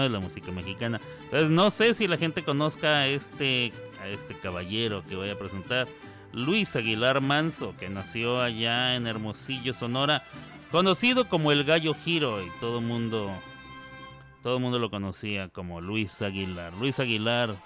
Es 0.03 0.11
la 0.11 0.21
música 0.21 0.53
mexicana. 0.53 1.01
Entonces 1.25 1.51
no 1.51 1.71
sé 1.71 1.95
si 1.95 2.07
la 2.07 2.17
gente 2.17 2.45
conozca 2.45 2.99
a 2.99 3.07
este, 3.07 3.73
a 4.03 4.09
este 4.09 4.35
caballero 4.35 5.03
que 5.09 5.17
voy 5.17 5.31
a 5.31 5.39
presentar. 5.39 5.89
Luis 6.33 6.77
Aguilar 6.77 7.21
Manso, 7.21 7.75
que 7.79 7.89
nació 7.89 8.41
allá 8.41 8.95
en 8.95 9.07
Hermosillo, 9.07 9.73
Sonora, 9.73 10.23
conocido 10.71 11.29
como 11.29 11.53
el 11.53 11.65
Gallo 11.65 11.95
Giro 11.95 12.43
y 12.43 12.51
todo 12.61 12.81
mundo 12.83 13.33
todo 14.43 14.61
mundo 14.61 14.79
lo 14.79 14.91
conocía 14.91 15.49
como 15.49 15.81
Luis 15.81 16.23
Aguilar. 16.23 16.73
Luis 16.75 17.01
Aguilar. 17.01 17.57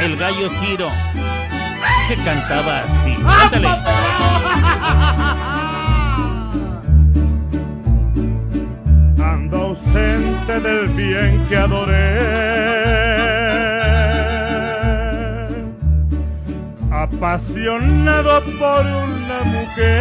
El 0.00 0.16
Gallo 0.16 0.50
Giro 0.60 0.90
que 2.08 2.16
cantaba 2.24 2.80
así. 2.80 3.16
Ausente 9.52 10.60
del 10.60 10.88
bien 10.88 11.46
que 11.46 11.56
adoré. 11.56 12.18
Apasionado 16.90 18.40
por 18.58 18.86
una 18.86 19.42
mujer. 19.44 19.92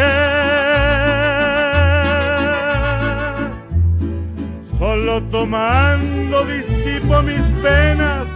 Solo 4.78 5.22
tomando 5.24 6.46
disipo 6.46 7.22
mis 7.22 7.42
penas. 7.62 8.28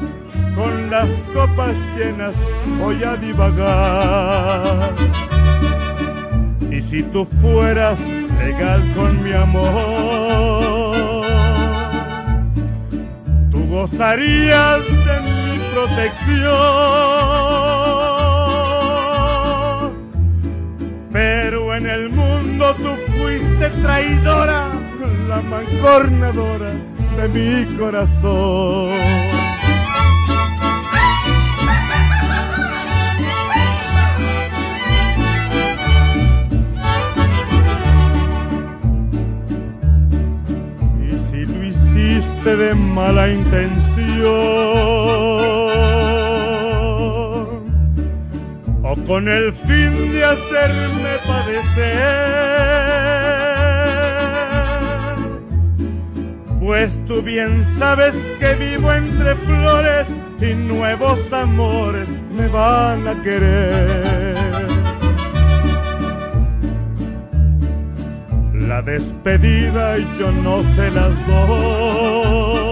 Con 0.56 0.90
las 0.90 1.10
copas 1.34 1.76
llenas 1.98 2.36
voy 2.78 3.04
a 3.04 3.16
divagar. 3.18 4.94
Y 6.72 6.82
si 6.82 7.04
tú 7.04 7.26
fueras 7.42 8.00
legal 8.38 8.82
con 8.96 9.24
mi 9.24 9.32
amor, 9.32 10.75
gozarías 13.76 14.84
de 15.08 15.16
mi 15.28 15.60
protección. 15.74 16.46
Pero 21.12 21.76
en 21.76 21.86
el 21.86 22.10
mundo 22.10 22.74
tú 22.76 22.96
fuiste 23.12 23.70
traidora, 23.82 24.70
la 25.28 25.42
mancornadora 25.42 26.72
de 27.18 27.28
mi 27.28 27.78
corazón. 27.78 29.35
Hiciste 42.46 42.56
de 42.56 42.76
mala 42.76 43.30
intención 43.30 44.06
o 48.84 48.96
con 49.08 49.28
el 49.28 49.52
fin 49.52 50.12
de 50.12 50.24
hacerme 50.24 51.18
padecer, 51.26 52.06
pues 56.60 57.00
tú 57.08 57.22
bien 57.22 57.66
sabes 57.66 58.14
que 58.40 58.54
vivo 58.56 58.92
entre 58.92 59.36
flores 59.36 60.08
y 60.40 60.54
nuevos 60.54 61.34
amores 61.34 62.10
me 62.32 62.48
van 62.48 63.08
a 63.08 63.22
querer. 63.22 64.65
La 68.68 68.82
despedida 68.82 69.98
yo 70.18 70.32
no 70.32 70.64
se 70.76 70.90
las 70.90 71.14
doy. 71.28 72.66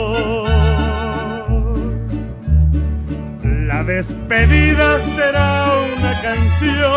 La 3.68 3.84
despedida 3.84 4.98
será 5.16 5.68
una 5.96 6.22
canción. 6.22 6.92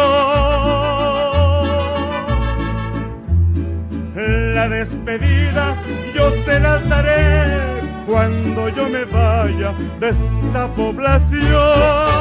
La 4.54 4.68
despedida 4.70 5.76
yo 6.14 6.30
se 6.46 6.58
las 6.58 6.88
daré 6.88 7.58
cuando 8.06 8.70
yo 8.70 8.88
me 8.88 9.04
vaya 9.04 9.74
de 10.00 10.08
esta 10.08 10.74
población. 10.74 12.16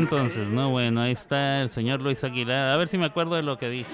Entonces, 0.00 0.50
¿no? 0.50 0.70
Bueno, 0.70 1.02
ahí 1.02 1.12
está 1.12 1.60
el 1.60 1.68
señor 1.68 2.00
Luis 2.00 2.24
Aguilar. 2.24 2.70
A 2.70 2.76
ver 2.76 2.88
si 2.88 2.96
me 2.96 3.04
acuerdo 3.04 3.36
de 3.36 3.42
lo 3.42 3.58
que 3.58 3.68
dije. 3.68 3.90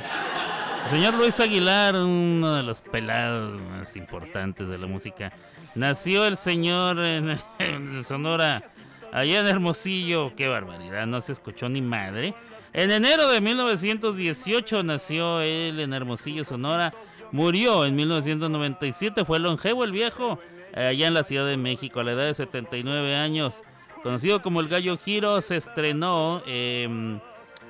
El 0.85 0.91
señor 0.91 1.15
Luis 1.15 1.41
Aguilar, 1.41 1.97
uno 1.97 2.55
de 2.55 2.63
los 2.63 2.81
pelados 2.81 3.61
más 3.61 3.97
importantes 3.97 4.69
de 4.69 4.79
la 4.79 4.87
música. 4.87 5.33
Nació 5.75 6.25
el 6.25 6.37
señor 6.37 7.01
en, 7.01 7.37
en 7.59 8.05
Sonora, 8.05 8.71
allá 9.13 9.41
en 9.41 9.49
Hermosillo. 9.49 10.33
Qué 10.37 10.47
barbaridad, 10.47 11.07
no 11.07 11.21
se 11.21 11.33
escuchó 11.33 11.69
ni 11.69 11.83
madre. 11.83 12.35
En 12.73 12.93
enero 12.93 13.29
de 13.29 13.41
1918 13.41 14.85
nació 14.85 15.41
él 15.41 15.81
en 15.81 15.93
Hermosillo, 15.93 16.45
Sonora. 16.45 16.95
Murió 17.33 17.85
en 17.85 17.97
1997, 17.97 19.25
fue 19.25 19.41
longevo 19.41 19.83
el 19.83 19.91
viejo, 19.91 20.39
allá 20.73 21.09
en 21.09 21.15
la 21.15 21.25
Ciudad 21.25 21.47
de 21.47 21.57
México, 21.57 21.99
a 21.99 22.05
la 22.05 22.13
edad 22.13 22.27
de 22.27 22.35
79 22.35 23.17
años. 23.17 23.65
Conocido 24.07 24.41
como 24.41 24.61
el 24.61 24.69
Gallo 24.69 24.97
Giro, 24.99 25.41
se 25.43 25.57
estrenó 25.57 26.41
em, 26.47 27.19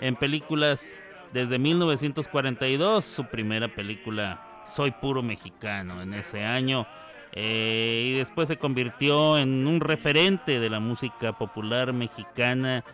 en 0.03 0.17
películas 0.17 1.01
desde 1.33 1.59
1942, 1.59 3.03
su 3.07 3.25
primera 3.25 3.69
película 3.69 4.63
Soy 4.67 4.91
puro 4.91 5.23
mexicano 5.23 6.03
en 6.03 6.13
ese 6.13 6.45
año. 6.45 6.87
eh, 7.33 8.11
y 8.13 8.19
después 8.19 8.49
se 8.49 8.59
convirtió 8.59 9.39
en 9.39 9.67
un 9.67 9.81
referente 9.81 10.61
de 10.61 10.69
la 10.69 10.79
música 10.79 11.33
popular 11.33 11.95
mexicana 11.95 12.85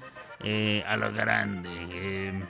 eh, 0.45 0.84
a 0.86 0.97
lo 0.97 1.12
grande. 1.12 1.68
em, 2.28 2.45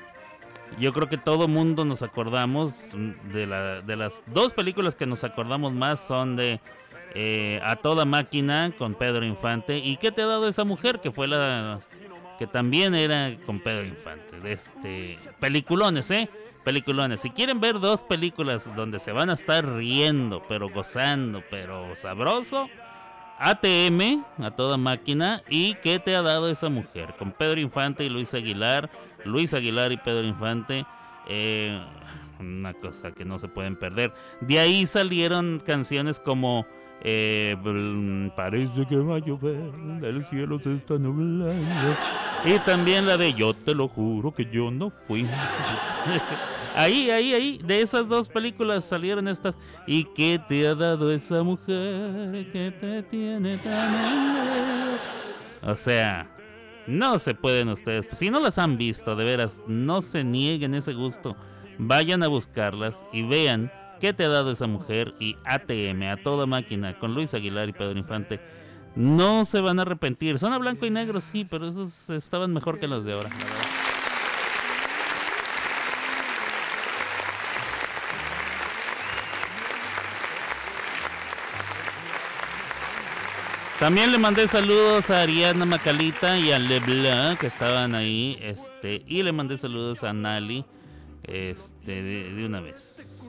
yo 0.79 0.93
creo 0.93 1.09
que 1.09 1.17
todo 1.17 1.49
mundo 1.49 1.87
nos 1.87 2.03
acordamos 2.03 2.91
de, 3.33 3.47
la- 3.47 3.81
de 3.81 3.97
las 3.97 4.21
dos 4.27 4.53
películas 4.53 4.95
que 4.95 5.07
nos 5.07 5.25
acordamos 5.25 5.73
más 5.73 6.07
son 6.07 6.37
de 6.37 6.61
eh, 7.15 7.61
A 7.63 7.77
Toda 7.77 8.05
Máquina 8.05 8.73
con 8.77 8.95
Pedro 8.95 9.25
Infante 9.25 9.79
y 9.79 9.97
¿Qué 9.97 10.13
te 10.13 10.23
ha 10.23 10.27
dado 10.27 10.49
esa 10.49 10.65
mujer? 10.65 11.01
Que 11.01 11.11
fue 11.11 11.29
la 11.29 11.81
que 12.39 12.47
también 12.47 12.95
era 12.95 13.37
con 13.47 13.61
Pedro 13.61 13.85
Infante. 13.85 14.37
Este 14.51 15.19
peliculones, 15.39 16.11
¿eh? 16.11 16.29
Peliculones. 16.65 17.21
Si 17.21 17.31
quieren 17.31 17.61
ver 17.61 17.79
dos 17.79 18.03
películas 18.03 18.75
donde 18.75 18.99
se 18.99 19.13
van 19.13 19.31
a 19.31 19.35
estar 19.35 19.65
riendo, 19.65 20.43
pero 20.49 20.69
gozando, 20.69 21.43
pero 21.51 21.95
sabroso, 21.97 22.69
ATM, 23.39 24.25
a 24.39 24.53
toda 24.53 24.77
máquina, 24.77 25.43
y 25.49 25.75
¿qué 25.77 25.99
te 25.99 26.15
ha 26.15 26.23
dado 26.23 26.49
esa 26.49 26.69
mujer? 26.69 27.15
Con 27.19 27.33
Pedro 27.33 27.61
Infante 27.61 28.05
y 28.05 28.09
Luis 28.09 28.35
Aguilar, 28.35 28.91
Luis 29.25 29.55
Aguilar 29.55 29.91
y 29.91 29.97
Pedro 29.97 30.25
Infante, 30.25 30.87
eh, 31.29 31.81
una 32.39 32.75
cosa 32.75 33.13
que 33.13 33.25
no 33.25 33.39
se 33.39 33.49
pueden 33.49 33.77
perder. 33.77 34.13
De 34.41 34.59
ahí 34.61 34.87
salieron 34.87 35.61
canciones 35.65 36.21
como 36.21 36.67
Parece 37.03 38.87
que 38.89 38.97
va 38.97 39.17
a 39.17 39.19
llover, 39.19 39.73
el 40.03 40.25
cielo 40.25 40.61
se 40.61 40.75
está 40.75 40.99
nublando. 40.99 41.97
Y 42.45 42.59
también 42.61 43.07
la 43.07 43.17
de 43.17 43.33
Yo 43.35 43.55
te 43.55 43.75
lo 43.75 43.89
juro 43.89 44.33
que 44.33 44.47
yo 44.47 44.71
no 44.71 44.91
fui. 44.91 45.27
Ahí, 46.75 47.11
ahí, 47.11 47.35
ahí, 47.35 47.61
de 47.63 47.83
esas 47.83 48.09
dos 48.09 48.31
películas 48.31 48.87
salieron 48.87 49.29
estas. 49.29 49.59
¿Y 49.87 50.05
qué 50.15 50.41
te 50.49 50.67
ha 50.67 50.75
dado 50.75 51.13
esa 51.13 51.43
mujer 51.43 52.51
que 52.51 52.73
te 52.81 53.03
tiene 53.03 53.59
tan 53.59 53.95
enamorado? 53.95 54.99
O 55.61 55.75
sea, 55.75 56.31
no 56.87 57.19
se 57.19 57.35
pueden 57.35 57.69
ustedes. 57.69 58.07
pues, 58.07 58.19
si 58.19 58.31
no 58.31 58.41
las 58.41 58.57
han 58.57 58.79
visto, 58.79 59.15
de 59.15 59.23
veras, 59.23 59.65
no 59.67 60.01
se 60.01 60.25
nieguen 60.25 60.75
ese 60.75 60.95
gusto. 60.95 61.37
Vayan 61.77 62.23
a 62.23 62.29
buscarlas 62.29 63.05
y 63.13 63.21
vean 63.21 63.71
qué 64.03 64.13
te 64.13 64.25
ha 64.25 64.29
dado 64.29 64.51
esa 64.51 64.67
mujer 64.67 65.15
y 65.21 65.37
ATM, 65.45 66.03
a 66.11 66.17
toda 66.17 66.45
máquina, 66.45 66.99
con 66.99 67.15
Luis 67.15 67.35
Aguilar 67.35 67.69
y 67.69 67.73
Pedro 67.73 67.97
Infante. 67.97 68.41
No 68.97 69.45
se 69.45 69.61
van 69.61 69.79
a 69.79 69.83
arrepentir. 69.83 70.41
Son 70.41 70.53
a 70.53 70.59
blanco 70.59 70.85
y 70.87 70.91
negro, 70.91 71.21
sí, 71.21 71.47
pero 71.49 71.69
esos 71.69 72.11
estaban 72.11 72.53
mejor 72.53 72.81
que 72.81 72.89
los 72.89 73.05
de 73.05 73.13
ahora. 73.13 73.29
También 83.79 84.11
le 84.11 84.19
mandé 84.19 84.49
saludos 84.49 85.11
a 85.11 85.23
Ariana 85.23 85.65
Macalita 85.65 86.41
y 86.41 86.51
a 86.51 86.59
Leblanc 86.59 87.39
que 87.39 87.47
estaban 87.47 87.95
ahí, 87.95 88.37
este, 88.41 89.05
y 89.07 89.23
le 89.23 89.31
mandé 89.31 89.57
saludos 89.59 90.03
a 90.03 90.13
Nali, 90.13 90.65
este, 91.23 92.03
de 92.03 92.45
una 92.45 92.61
vez. 92.61 93.22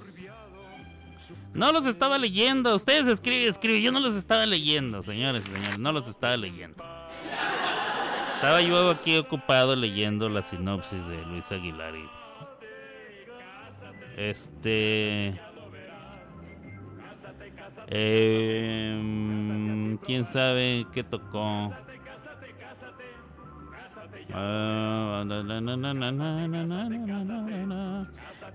No 1.54 1.72
los 1.72 1.86
estaba 1.86 2.18
leyendo, 2.18 2.76
ustedes 2.76 3.08
escriben, 3.08 3.50
escriben, 3.50 3.82
yo 3.82 3.92
no 3.92 4.00
los 4.00 4.16
estaba 4.16 4.46
leyendo, 4.46 5.04
señores 5.04 5.44
y 5.48 5.52
señores, 5.52 5.80
no 5.80 5.92
los 5.92 6.08
estaba 6.08 6.36
leyendo. 6.36 6.84
Estaba 8.36 8.62
yo 8.62 8.90
aquí 8.90 9.18
ocupado 9.18 9.76
leyendo 9.76 10.28
la 10.30 10.42
sinopsis 10.42 11.06
de 11.08 11.18
Luis 11.26 11.52
Aguilar 11.52 11.96
y 11.96 12.10
este 14.18 15.40
Em, 17.88 19.04
¿Quién 20.00 20.26
sabe 20.26 20.88
qué 20.92 21.04
tocó? 21.04 21.72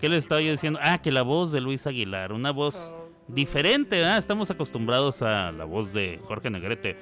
¿Qué 0.01 0.09
les 0.09 0.19
estaba 0.19 0.41
yo 0.41 0.51
diciendo? 0.51 0.81
Ah, 0.83 0.99
que 1.01 1.13
la 1.13 1.23
voz 1.23 1.53
de 1.53 1.61
Luis 1.61 1.87
Aguilar, 1.87 2.33
una 2.33 2.51
voz 2.51 2.97
diferente, 3.29 3.97
¿verdad? 3.97 4.19
Estamos 4.19 4.51
acostumbrados 4.51 5.23
a 5.23 5.53
la 5.53 5.65
voz 5.65 5.93
de 5.93 6.21
Jorge 6.25 6.51
Negrete. 6.51 6.97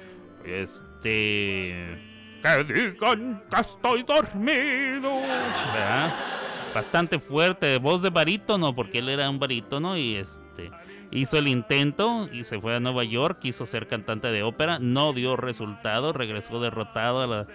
Este. 0.45 1.99
Que 2.43 2.63
digan 2.63 3.43
que 3.49 3.61
estoy 3.61 4.03
dormido. 4.03 5.21
Bastante 6.73 7.17
fuerte, 7.17 7.79
voz 7.79 8.03
de 8.03 8.11
barítono, 8.11 8.75
porque 8.75 8.99
él 8.99 9.09
era 9.09 9.27
un 9.29 9.39
barítono 9.39 9.97
y 9.97 10.15
este. 10.15 10.69
Hizo 11.09 11.37
el 11.37 11.47
intento 11.47 12.29
y 12.31 12.43
se 12.43 12.59
fue 12.59 12.75
a 12.75 12.79
Nueva 12.79 13.03
York, 13.05 13.39
quiso 13.39 13.65
ser 13.65 13.87
cantante 13.87 14.27
de 14.27 14.43
ópera, 14.43 14.77
no 14.77 15.13
dio 15.13 15.35
resultado, 15.37 16.13
regresó 16.13 16.59
derrotado 16.59 17.21
a 17.21 17.27
la, 17.27 17.47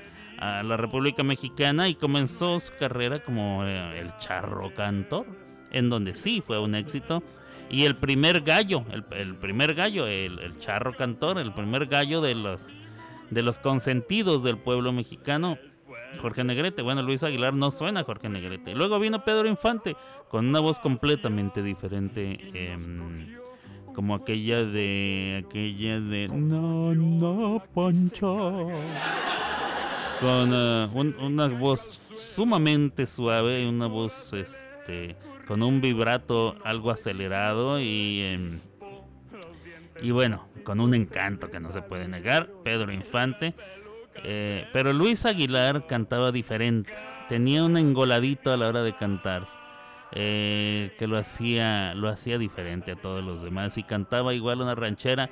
a 0.42 0.62
la 0.64 0.76
República 0.76 1.22
Mexicana 1.22 1.88
y 1.88 1.94
comenzó 1.94 2.58
su 2.58 2.72
carrera 2.76 3.22
como 3.22 3.64
eh, 3.64 4.00
el 4.00 4.16
charro 4.18 4.74
cantor, 4.74 5.26
en 5.70 5.88
donde 5.88 6.14
sí 6.14 6.42
fue 6.44 6.58
un 6.58 6.74
éxito. 6.74 7.22
Y 7.70 7.84
el 7.84 7.94
primer 7.94 8.40
gallo, 8.40 8.84
el, 8.90 9.04
el 9.12 9.36
primer 9.36 9.74
gallo, 9.74 10.06
el, 10.08 10.40
el 10.40 10.58
charro 10.58 10.94
cantor, 10.96 11.38
el 11.38 11.52
primer 11.52 11.86
gallo 11.86 12.20
de 12.20 12.34
los, 12.34 12.74
de 13.30 13.42
los 13.42 13.60
consentidos 13.60 14.42
del 14.42 14.58
pueblo 14.58 14.92
mexicano, 14.92 15.58
Jorge 16.20 16.42
Negrete. 16.42 16.82
Bueno, 16.82 17.02
Luis 17.02 17.22
Aguilar 17.22 17.54
no 17.54 17.70
suena 17.70 18.00
a 18.00 18.04
Jorge 18.04 18.28
Negrete. 18.28 18.74
Luego 18.74 18.98
vino 18.98 19.24
Pedro 19.24 19.48
Infante 19.48 19.96
con 20.28 20.48
una 20.48 20.58
voz 20.58 20.80
completamente 20.80 21.62
diferente. 21.62 22.38
em, 22.52 23.38
como 23.94 24.14
aquella 24.14 24.64
de. 24.64 25.44
aquella 25.46 26.00
de. 26.00 26.28
Con 30.22 30.50
eh, 30.52 30.88
un- 30.94 31.16
una 31.20 31.48
voz 31.48 32.00
sumamente 32.16 33.06
suave, 33.06 33.66
una 33.68 33.86
voz 33.88 34.32
este 34.32 35.16
con 35.46 35.62
un 35.62 35.80
vibrato 35.80 36.54
algo 36.64 36.90
acelerado 36.90 37.80
y. 37.80 38.22
em, 38.22 38.60
y 40.00 40.10
bueno, 40.12 40.46
con 40.64 40.80
un 40.80 40.94
encanto 40.94 41.50
que 41.50 41.60
no 41.60 41.70
se 41.72 41.82
puede 41.82 42.08
negar, 42.08 42.48
Pedro 42.64 42.92
Infante. 42.92 43.54
Eh, 44.24 44.66
pero 44.72 44.92
Luis 44.92 45.26
Aguilar 45.26 45.86
cantaba 45.86 46.30
diferente. 46.32 46.92
Tenía 47.28 47.64
un 47.64 47.76
engoladito 47.76 48.52
a 48.52 48.56
la 48.56 48.68
hora 48.68 48.82
de 48.82 48.94
cantar. 48.94 49.48
eh, 50.14 50.94
que 50.98 51.06
lo 51.06 51.16
hacía, 51.16 51.94
lo 51.94 52.10
hacía 52.10 52.36
diferente 52.36 52.92
a 52.92 52.96
todos 52.96 53.24
los 53.24 53.40
demás. 53.42 53.78
Y 53.78 53.82
cantaba 53.82 54.34
igual 54.34 54.60
una 54.60 54.74
ranchera 54.74 55.30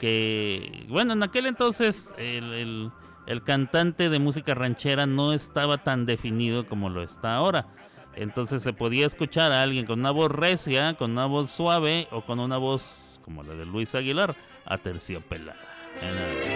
que, 0.00 0.86
bueno, 0.88 1.12
en 1.12 1.22
aquel 1.22 1.44
entonces 1.44 2.14
el- 2.16 2.90
el 3.26 3.42
cantante 3.42 4.08
de 4.08 4.18
música 4.18 4.54
ranchera 4.54 5.06
no 5.06 5.32
estaba 5.32 5.78
tan 5.78 6.06
definido 6.06 6.66
como 6.66 6.90
lo 6.90 7.02
está 7.02 7.36
ahora. 7.36 7.66
Entonces 8.14 8.62
se 8.62 8.72
podía 8.72 9.06
escuchar 9.06 9.52
a 9.52 9.62
alguien 9.62 9.86
con 9.86 10.00
una 10.00 10.10
voz 10.10 10.30
recia, 10.30 10.94
con 10.94 11.12
una 11.12 11.26
voz 11.26 11.50
suave 11.50 12.08
o 12.10 12.22
con 12.22 12.40
una 12.40 12.58
voz 12.58 13.20
como 13.24 13.42
la 13.42 13.54
de 13.54 13.64
Luis 13.64 13.94
Aguilar, 13.94 14.36
aterciopelada. 14.66 15.58
Era 16.00 16.52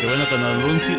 Que 0.00 0.06
bueno, 0.06 0.24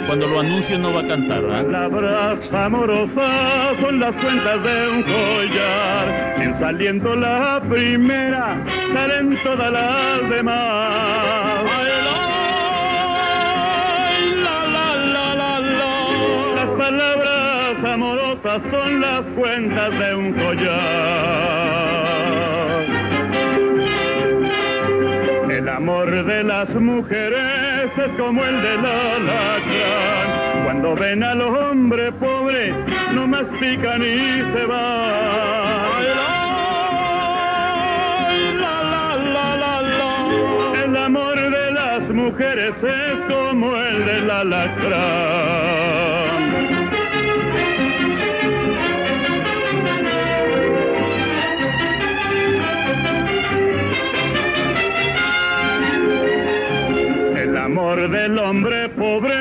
cuando, 0.08 0.28
lo 0.28 0.40
anuncio 0.42 0.78
no 0.78 0.92
va 0.92 1.00
a 1.00 1.08
cantar, 1.08 1.42
¿verdad? 1.42 1.64
Palabras 1.64 2.54
amorosas 2.54 3.78
son 3.80 4.00
las 4.00 4.14
cuentas 4.16 4.64
de 4.64 4.90
un 4.90 5.04
collar. 5.04 6.34
Si 6.36 6.44
en 6.44 6.60
saliendo 6.60 7.16
la 7.16 7.62
primera, 7.70 8.62
salen 8.94 9.38
todas 9.42 9.72
las 9.72 10.30
demás. 10.30 11.64
La, 14.44 14.66
la, 14.66 14.96
la, 14.96 15.36
la, 15.36 15.60
la. 15.60 16.56
Las 16.56 16.70
palabras 16.78 17.94
amorosas 17.94 18.62
son 18.70 19.00
las 19.00 19.22
cuentas 19.38 20.00
de 20.00 20.16
un 20.16 20.34
collar. 20.34 21.59
Amor 25.80 26.12
de 26.26 26.44
las 26.44 26.70
mujeres 26.76 27.90
es 27.96 28.12
como 28.18 28.44
el 28.44 28.62
del 28.62 28.86
alacrán. 28.86 30.64
Cuando 30.66 30.94
ven 30.94 31.24
al 31.24 31.40
hombre 31.42 32.12
pobre, 32.12 32.74
no 33.14 33.26
mastican 33.26 34.02
y 34.02 34.44
se 34.52 34.66
van. 34.66 36.04
La, 38.60 38.76
la, 38.92 39.16
la, 39.36 39.48
la, 39.56 39.82
la. 39.82 40.84
El 40.84 40.98
amor 40.98 41.38
de 41.40 41.72
las 41.72 42.02
mujeres 42.10 42.74
es 42.84 43.34
como 43.34 43.78
el 43.78 44.06
del 44.06 44.30
alacrán. 44.30 45.80
Amor 57.80 58.10
del 58.10 58.38
hombre 58.38 58.90
pobre 58.90 59.34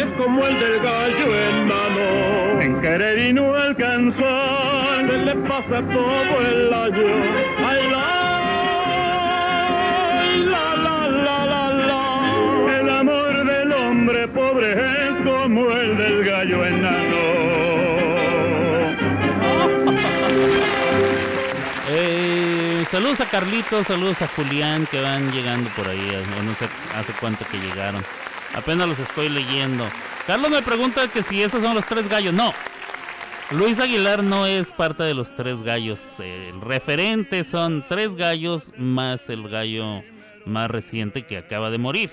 es 0.00 0.06
como 0.16 0.46
el 0.46 0.58
del 0.58 0.80
gallo 0.80 1.26
enano. 1.50 2.60
En 2.62 2.80
querer 2.80 3.18
y 3.18 3.32
no 3.34 3.54
alcanzar, 3.54 5.06
se 5.10 5.16
le 5.18 5.34
pasa 5.46 5.82
todo 5.92 6.40
el 6.50 6.72
año. 6.72 7.06
Ay, 7.58 7.90
la, 7.90 8.08
la, 10.52 10.74
la, 10.86 11.08
la, 11.26 11.44
la, 11.44 11.64
la. 11.90 12.80
El 12.80 12.88
amor 12.88 13.44
del 13.44 13.72
hombre 13.72 14.28
pobre 14.28 14.72
es 14.72 15.14
como 15.24 15.70
el 15.70 15.98
del 15.98 16.24
gallo 16.24 16.64
enano. 16.64 17.22
Eh, 21.90 22.41
saludos 22.92 23.22
a 23.22 23.24
Carlitos, 23.26 23.86
saludos 23.86 24.20
a 24.20 24.26
Julián 24.28 24.86
que 24.90 25.00
van 25.00 25.32
llegando 25.32 25.70
por 25.70 25.88
ahí. 25.88 25.98
eh, 25.98 26.22
No 26.44 26.54
sé 26.54 26.68
hace 26.94 27.14
cuánto 27.14 27.42
que 27.46 27.56
llegaron. 27.58 28.02
Apenas 28.54 28.86
los 28.86 28.98
estoy 28.98 29.30
leyendo. 29.30 29.88
Carlos 30.26 30.50
me 30.50 30.60
pregunta 30.60 31.08
que 31.08 31.22
si 31.22 31.42
esos 31.42 31.62
son 31.62 31.74
los 31.74 31.86
tres 31.86 32.06
gallos. 32.06 32.34
No. 32.34 32.52
Luis 33.50 33.80
Aguilar 33.80 34.22
no 34.22 34.46
es 34.46 34.74
parte 34.74 35.04
de 35.04 35.14
los 35.14 35.34
tres 35.34 35.62
gallos. 35.62 36.20
El 36.20 36.60
referente 36.60 37.44
son 37.44 37.82
tres 37.88 38.14
gallos 38.14 38.74
más 38.76 39.30
el 39.30 39.48
gallo 39.48 40.02
más 40.44 40.70
reciente 40.70 41.24
que 41.24 41.38
acaba 41.38 41.70
de 41.70 41.78
morir. 41.78 42.10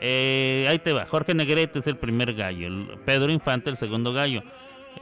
Eh, 0.00 0.66
ahí 0.70 0.78
te 0.78 0.94
va. 0.94 1.04
Jorge 1.04 1.34
Negrete 1.34 1.80
es 1.80 1.86
el 1.86 1.98
primer 1.98 2.32
gallo. 2.32 2.68
Pedro 3.04 3.30
Infante 3.30 3.68
el 3.68 3.76
segundo 3.76 4.14
gallo. 4.14 4.42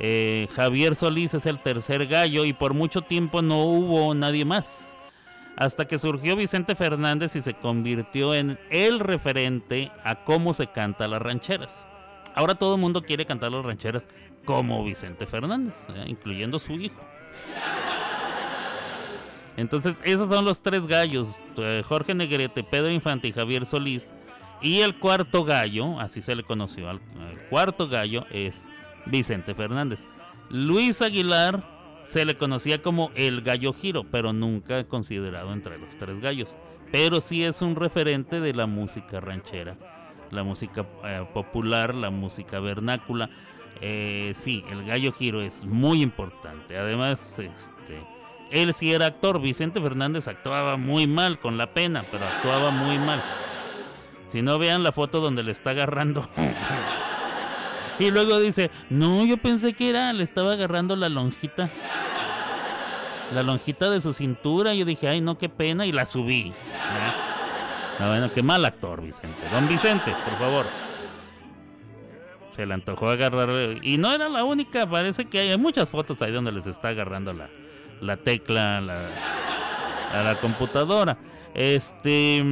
Eh, 0.00 0.48
Javier 0.56 0.96
Solís 0.96 1.34
es 1.34 1.46
el 1.46 1.62
tercer 1.62 2.08
gallo 2.08 2.44
y 2.44 2.52
por 2.52 2.74
mucho 2.74 3.02
tiempo 3.02 3.40
no 3.40 3.62
hubo 3.62 4.14
nadie 4.14 4.44
más. 4.44 4.96
Hasta 5.56 5.86
que 5.86 5.98
surgió 5.98 6.34
Vicente 6.34 6.74
Fernández 6.74 7.36
y 7.36 7.42
se 7.42 7.54
convirtió 7.54 8.34
en 8.34 8.58
el 8.70 9.00
referente 9.00 9.92
a 10.04 10.24
cómo 10.24 10.54
se 10.54 10.66
canta 10.66 11.06
las 11.06 11.20
rancheras. 11.20 11.86
Ahora 12.34 12.54
todo 12.54 12.76
el 12.76 12.80
mundo 12.80 13.02
quiere 13.02 13.26
cantar 13.26 13.52
las 13.52 13.64
rancheras 13.64 14.08
como 14.44 14.82
Vicente 14.82 15.26
Fernández, 15.26 15.86
¿eh? 15.90 16.04
incluyendo 16.06 16.58
su 16.58 16.72
hijo. 16.74 17.00
Entonces, 19.56 20.00
esos 20.04 20.30
son 20.30 20.44
los 20.44 20.62
tres 20.62 20.86
gallos: 20.86 21.42
eh, 21.58 21.82
Jorge 21.86 22.14
Negrete, 22.14 22.64
Pedro 22.64 22.90
Infante 22.90 23.28
y 23.28 23.32
Javier 23.32 23.66
Solís. 23.66 24.14
Y 24.62 24.80
el 24.80 24.98
cuarto 24.98 25.44
gallo, 25.44 25.98
así 25.98 26.22
se 26.22 26.36
le 26.36 26.44
conoció, 26.44 26.88
el 26.88 27.00
cuarto 27.50 27.88
gallo 27.88 28.24
es 28.30 28.68
Vicente 29.06 29.54
Fernández. 29.54 30.06
Luis 30.50 31.02
Aguilar 31.02 31.71
se 32.04 32.24
le 32.24 32.36
conocía 32.36 32.82
como 32.82 33.10
el 33.14 33.42
gallo 33.42 33.72
giro, 33.72 34.04
pero 34.04 34.32
nunca 34.32 34.84
considerado 34.84 35.52
entre 35.52 35.78
los 35.78 35.96
tres 35.96 36.20
gallos. 36.20 36.56
Pero 36.90 37.20
sí 37.20 37.42
es 37.42 37.62
un 37.62 37.76
referente 37.76 38.40
de 38.40 38.52
la 38.52 38.66
música 38.66 39.20
ranchera, 39.20 39.76
la 40.30 40.42
música 40.42 40.86
eh, 41.04 41.24
popular, 41.32 41.94
la 41.94 42.10
música 42.10 42.60
vernácula. 42.60 43.30
Eh, 43.80 44.32
sí, 44.34 44.62
el 44.70 44.84
gallo 44.84 45.12
giro 45.12 45.40
es 45.40 45.64
muy 45.64 46.02
importante. 46.02 46.76
Además, 46.76 47.38
este, 47.38 48.04
él 48.50 48.74
sí 48.74 48.92
era 48.92 49.06
actor. 49.06 49.40
Vicente 49.40 49.80
Fernández 49.80 50.28
actuaba 50.28 50.76
muy 50.76 51.06
mal 51.06 51.38
con 51.38 51.56
la 51.56 51.72
pena, 51.72 52.04
pero 52.10 52.26
actuaba 52.26 52.70
muy 52.70 52.98
mal. 52.98 53.22
Si 54.26 54.42
no 54.42 54.58
vean 54.58 54.82
la 54.82 54.92
foto 54.92 55.20
donde 55.20 55.42
le 55.42 55.52
está 55.52 55.70
agarrando. 55.70 56.28
y 58.02 58.10
luego 58.10 58.40
dice, 58.40 58.70
no, 58.90 59.24
yo 59.24 59.36
pensé 59.36 59.72
que 59.74 59.90
era, 59.90 60.12
le 60.12 60.24
estaba 60.24 60.52
agarrando 60.52 60.96
la 60.96 61.08
lonjita. 61.08 61.70
La 63.32 63.42
lonjita 63.42 63.88
de 63.90 64.00
su 64.00 64.12
cintura. 64.12 64.74
Yo 64.74 64.84
dije, 64.84 65.08
ay, 65.08 65.20
no, 65.20 65.38
qué 65.38 65.48
pena. 65.48 65.86
Y 65.86 65.92
la 65.92 66.04
subí. 66.06 66.52
Ah, 67.98 68.08
bueno, 68.08 68.32
qué 68.32 68.42
mal 68.42 68.64
actor, 68.64 69.00
Vicente. 69.00 69.48
Don 69.50 69.68
Vicente, 69.68 70.14
por 70.24 70.38
favor. 70.38 70.66
Se 72.52 72.66
le 72.66 72.74
antojó 72.74 73.08
agarrar. 73.08 73.78
Y 73.82 73.96
no 73.96 74.12
era 74.12 74.28
la 74.28 74.44
única. 74.44 74.86
Parece 74.88 75.26
que 75.26 75.40
hay 75.40 75.56
muchas 75.56 75.90
fotos 75.90 76.20
ahí 76.20 76.32
donde 76.32 76.52
les 76.52 76.66
está 76.66 76.88
agarrando 76.88 77.32
la, 77.32 77.48
la 78.00 78.18
tecla 78.18 78.80
la, 78.80 79.08
a 80.12 80.22
la 80.22 80.34
computadora. 80.36 81.16
Este. 81.54 82.42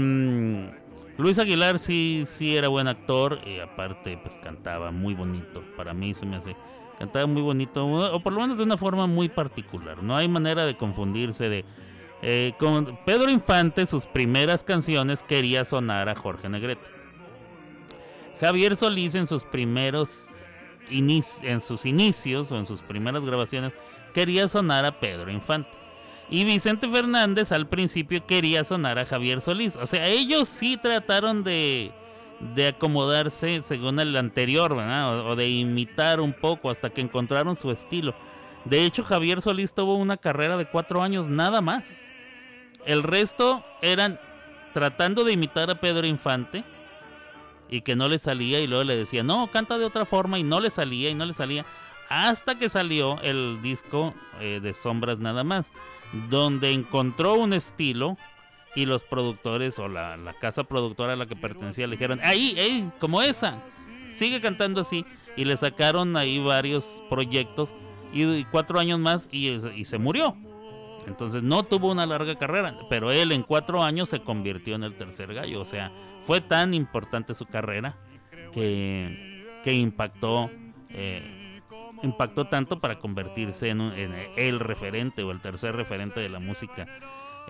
Luis 1.21 1.39
Aguilar 1.39 1.79
sí, 1.79 2.25
sí 2.27 2.57
era 2.57 2.69
buen 2.69 2.89
actor. 2.89 3.39
Y 3.47 3.61
aparte, 3.61 4.19
pues 4.19 4.39
cantaba 4.39 4.91
muy 4.91 5.15
bonito. 5.15 5.63
Para 5.77 5.95
mí 5.95 6.15
se 6.15 6.27
me 6.27 6.37
hace. 6.37 6.57
Cantaba 6.99 7.27
muy 7.27 7.43
bonito. 7.43 7.87
O 7.87 8.21
por 8.21 8.33
lo 8.33 8.41
menos 8.41 8.59
de 8.59 8.65
una 8.65 8.77
forma 8.77 9.07
muy 9.07 9.29
particular. 9.29 10.03
No 10.03 10.17
hay 10.17 10.29
manera 10.29 10.65
de 10.65 10.77
confundirse 10.77 11.49
de. 11.49 11.65
Eh, 12.23 12.53
con 12.59 12.99
Pedro 13.07 13.31
Infante, 13.31 13.87
sus 13.87 14.07
primeras 14.07 14.63
canciones 14.63 15.23
quería 15.23 15.65
sonar 15.65 16.09
a 16.09 16.15
Jorge 16.15 16.49
Negrete. 16.49 16.87
Javier 18.41 18.77
Solís 18.77 19.15
en 19.15 19.27
sus 19.27 19.45
primeros 19.45 20.29
en 20.91 21.61
sus 21.61 21.87
inicios 21.87 22.51
o 22.51 22.59
en 22.59 22.67
sus 22.67 22.83
primeras 22.83 23.25
grabaciones 23.25 23.73
quería 24.13 24.49
sonar 24.49 24.85
a 24.85 24.99
Pedro 24.99 25.31
Infante. 25.31 25.80
Y 26.31 26.45
Vicente 26.45 26.89
Fernández 26.89 27.51
al 27.51 27.67
principio 27.67 28.25
quería 28.25 28.63
sonar 28.63 28.99
a 28.99 29.05
Javier 29.05 29.41
Solís. 29.41 29.77
O 29.77 29.87
sea, 29.87 30.07
ellos 30.07 30.49
sí 30.49 30.77
trataron 30.77 31.43
de, 31.43 31.93
acomodarse 32.69 33.63
según 33.63 33.99
el 33.99 34.17
anterior, 34.17 34.77
¿verdad? 34.77 35.27
O, 35.27 35.31
o 35.31 35.37
de 35.37 35.49
imitar 35.49 36.21
un 36.21 36.33
poco 36.33 36.71
hasta 36.71 36.91
que 36.91 37.01
encontraron 37.01 37.57
su 37.57 37.73
estilo. 37.73 38.15
De 38.65 38.85
hecho, 38.85 39.03
Javier 39.03 39.43
Solís 39.43 39.75
tuvo 39.75 39.97
una 39.97 40.17
carrera 40.17 40.57
de 40.57 40.67
cuatro 40.67 41.03
años 41.03 41.29
nada 41.29 41.61
más. 41.61 42.11
El 42.87 43.03
resto 43.03 43.65
eran 43.83 44.21
tratando 44.73 45.25
de 45.25 45.33
imitar 45.33 45.69
a 45.71 45.81
Pedro 45.81 46.07
Infante 46.07 46.65
y 47.69 47.83
que 47.83 47.97
no 47.97 48.09
le 48.09 48.19
salía 48.19 48.61
y 48.61 48.67
luego 48.67 48.85
le 48.85 48.97
decía, 48.97 49.23
no, 49.23 49.49
canta 49.49 49.79
de 49.79 49.85
otra 49.85 50.05
forma 50.05 50.39
y 50.39 50.43
no 50.43 50.61
le 50.61 50.71
salía 50.71 51.11
y 51.11 51.15
no 51.15 51.25
le 51.25 51.35
salía. 51.35 51.65
Hasta 52.09 52.57
que 52.57 52.69
salió 52.69 53.21
el 53.23 53.61
disco 53.63 54.15
eh, 54.41 54.59
de 54.61 54.75
Sombras 54.75 55.21
nada 55.21 55.45
más, 55.45 55.73
donde 56.29 56.73
encontró 56.73 57.35
un 57.35 57.53
estilo 57.53 58.17
y 58.75 58.87
los 58.87 59.03
productores 59.05 59.79
o 59.79 59.89
la, 59.89 60.17
la 60.17 60.33
casa 60.35 60.65
productora 60.65 61.15
a 61.15 61.17
la 61.17 61.27
que 61.27 61.37
pertenecía 61.37 61.87
le 61.87 61.93
dijeron, 61.93 62.21
ahí, 62.23 62.57
ahí, 62.59 62.91
como 62.99 63.23
esa, 63.23 63.63
sigue 64.13 64.41
cantando 64.41 64.81
así. 64.81 65.05
Y 65.37 65.45
le 65.45 65.57
sacaron 65.57 66.17
ahí 66.17 66.39
varios 66.39 67.05
proyectos 67.09 67.75
y, 68.13 68.45
cuatro 68.47 68.79
años 68.79 68.99
más 68.99 69.29
y, 69.33 69.49
y 69.49 69.85
se 69.85 69.99
murió. 69.99 70.37
Entonces 71.07 71.43
no 71.43 71.63
tuvo 71.63 71.91
una 71.91 72.07
larga 72.07 72.37
carrera, 72.37 72.77
pero 72.89 73.11
él 73.11 73.33
en 73.33 73.43
cuatro 73.43 73.83
años 73.83 74.09
se 74.09 74.21
convirtió 74.21 74.75
en 74.75 74.85
el 74.85 74.97
tercer 74.97 75.33
gallo. 75.33 75.61
O 75.61 75.65
sea, 75.65 75.93
fue 76.25 76.41
tan 76.41 76.75
importante 76.75 77.35
su 77.35 77.47
carrera 77.47 77.97
que, 78.53 79.45
que 79.65 79.73
impactó, 79.73 80.51
eh, 80.91 81.40
impactó 82.03 82.47
tanto 82.47 82.81
para 82.81 82.99
convertirse 82.99 83.69
en, 83.69 83.81
un- 83.81 83.93
en 83.93 84.13
el 84.37 84.61
referente 84.61 85.23
o 85.23 85.31
el 85.31 85.41
tercer 85.41 85.75
referente 85.77 86.21
de 86.21 86.29
la 86.29 86.39
música 86.39 86.87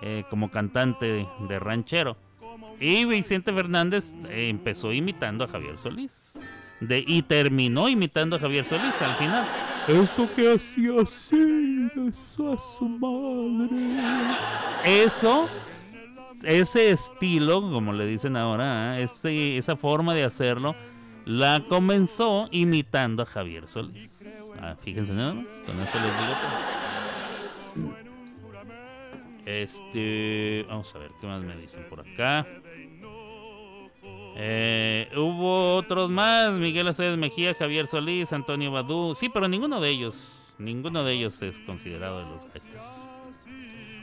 eh, 0.01 0.23
como 0.29 0.49
cantante 0.51 1.05
de, 1.05 1.27
de 1.47 1.59
ranchero. 1.59 2.17
Y 2.79 3.05
Vicente 3.05 3.53
Fernández 3.53 4.13
eh, 4.29 4.49
empezó 4.49 4.91
imitando 4.91 5.43
a 5.43 5.47
Javier 5.47 5.77
Solís. 5.77 6.39
De, 6.79 7.03
y 7.05 7.21
terminó 7.21 7.87
imitando 7.89 8.35
a 8.35 8.39
Javier 8.39 8.65
Solís 8.65 8.99
al 9.01 9.15
final. 9.17 9.47
Eso 9.87 10.27
que 10.33 10.53
hacía 10.53 11.01
así, 11.01 11.87
eso 12.09 12.53
a 12.53 12.59
su 12.59 12.89
madre. 12.89 13.77
Eso, 14.83 15.47
ese 16.43 16.89
estilo, 16.91 17.61
como 17.61 17.93
le 17.93 18.05
dicen 18.07 18.35
ahora, 18.35 18.99
¿eh? 18.99 19.03
ese, 19.03 19.57
esa 19.57 19.75
forma 19.75 20.15
de 20.15 20.23
hacerlo, 20.23 20.75
la 21.25 21.63
comenzó 21.69 22.47
imitando 22.51 23.21
a 23.23 23.25
Javier 23.27 23.67
Solís. 23.67 24.40
Ah, 24.59 24.75
fíjense 24.81 25.13
nada 25.13 25.33
más, 25.33 25.61
con 25.65 25.79
eso 25.79 25.97
les 25.99 26.11
digo. 27.77 27.95
Este, 29.45 30.65
vamos 30.67 30.93
a 30.95 30.99
ver 30.99 31.11
qué 31.19 31.27
más 31.27 31.41
me 31.41 31.55
dicen 31.57 31.85
por 31.89 32.01
acá. 32.01 32.47
Eh, 34.35 35.09
hubo 35.15 35.75
otros 35.75 36.09
más, 36.09 36.51
Miguel 36.53 36.87
Aceves 36.87 37.17
Mejía, 37.17 37.53
Javier 37.53 37.87
Solís, 37.87 38.31
Antonio 38.33 38.71
Badú. 38.71 39.13
Sí, 39.15 39.29
pero 39.29 39.47
ninguno 39.47 39.81
de 39.81 39.89
ellos, 39.89 40.53
ninguno 40.57 41.03
de 41.03 41.13
ellos 41.13 41.41
es 41.41 41.59
considerado 41.61 42.19
de 42.19 42.25
los 42.25 42.45
gallos. 42.45 42.81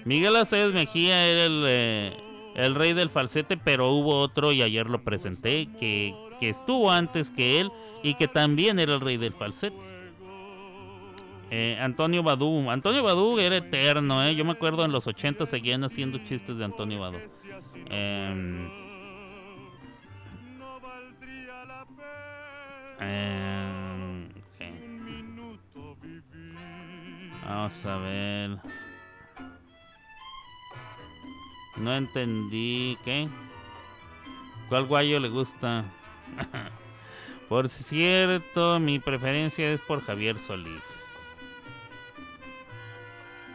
Miguel 0.05 0.36
Aceves 0.36 0.74
Mejía 0.74 1.26
era 1.26 1.44
el, 1.44 1.64
eh, 1.68 2.16
el 2.55 2.74
rey 2.74 2.92
del 2.92 3.11
falsete, 3.11 3.57
pero 3.57 3.90
hubo 3.90 4.16
otro 4.16 4.53
y 4.53 4.62
ayer 4.62 4.88
lo 4.88 5.03
presenté 5.03 5.68
que 5.78 6.14
estuvo 6.40 6.90
antes 6.90 7.30
que 7.30 7.61
él 7.61 7.70
y 8.03 8.14
que 8.14 8.28
también 8.28 8.78
era 8.78 8.94
el 8.94 9.01
rey 9.01 9.16
del 9.16 9.32
falsete. 9.32 9.88
Eh, 11.51 11.78
Antonio 11.80 12.22
Badú. 12.22 12.70
Antonio 12.70 13.03
Badú 13.03 13.38
era 13.38 13.57
eterno, 13.57 14.24
¿eh? 14.24 14.34
Yo 14.34 14.44
me 14.44 14.53
acuerdo 14.53 14.84
en 14.84 14.92
los 14.92 15.07
80 15.07 15.46
seguían 15.46 15.82
haciendo 15.84 16.18
chistes 16.18 16.59
de 16.59 16.64
Antonio 16.64 17.01
Badú. 17.01 17.18
Em, 17.90 18.68
em, 23.01 24.28
ok. 24.28 24.62
Vamos 27.44 27.86
a 27.86 27.96
ver. 27.99 28.59
No 31.76 31.94
entendí. 31.96 32.99
¿Qué? 33.05 33.28
¿Cuál 34.68 34.84
guayo 34.84 35.18
le 35.18 35.28
gusta? 35.30 35.84
por 37.49 37.70
cierto, 37.70 38.78
mi 38.80 38.99
preferencia 38.99 39.72
es 39.72 39.80
por 39.80 40.03
Javier 40.03 40.38
Solís. 40.38 41.08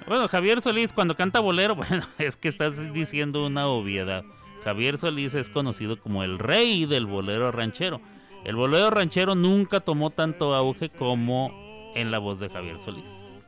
Bueno, 0.08 0.28
Javier 0.28 0.62
Solís 0.62 0.92
cuando 0.94 1.16
canta 1.16 1.40
bolero, 1.40 1.76
bueno, 1.76 2.04
es 2.18 2.38
que 2.38 2.48
estás 2.48 2.94
diciendo 2.94 3.46
una 3.46 3.68
obviedad. 3.68 4.24
Javier 4.64 4.98
Solís 4.98 5.36
es 5.36 5.50
conocido 5.50 6.00
como 6.00 6.24
el 6.24 6.40
rey 6.40 6.86
del 6.86 7.06
bolero 7.06 7.52
ranchero. 7.52 8.02
El 8.44 8.56
bolero 8.56 8.90
ranchero 8.90 9.36
nunca 9.36 9.80
tomó 9.80 10.10
tanto 10.10 10.54
auge 10.54 10.90
como 10.90 11.52
en 11.96 12.12
la 12.12 12.20
voz 12.20 12.40
de 12.40 12.50
Javier 12.50 12.80
Solís. 12.80 13.48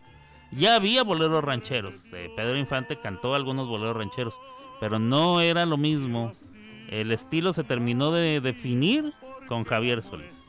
Ya 0.52 0.76
había 0.76 1.04
boleros 1.04 1.44
rancheros. 1.44 2.14
eh, 2.14 2.32
Pedro 2.36 2.58
Infante 2.58 3.00
cantó 3.00 3.34
algunos 3.34 3.68
boleros 3.68 3.98
rancheros, 3.98 4.40
pero 4.80 5.00
no 5.00 5.42
era 5.42 5.66
lo 5.66 5.78
mismo. 5.78 6.34
El 6.90 7.12
estilo 7.12 7.52
se 7.52 7.64
terminó 7.64 8.12
de 8.12 8.40
definir 8.40 9.14
con 9.48 9.64
Javier 9.66 10.02
Solís. 10.02 10.46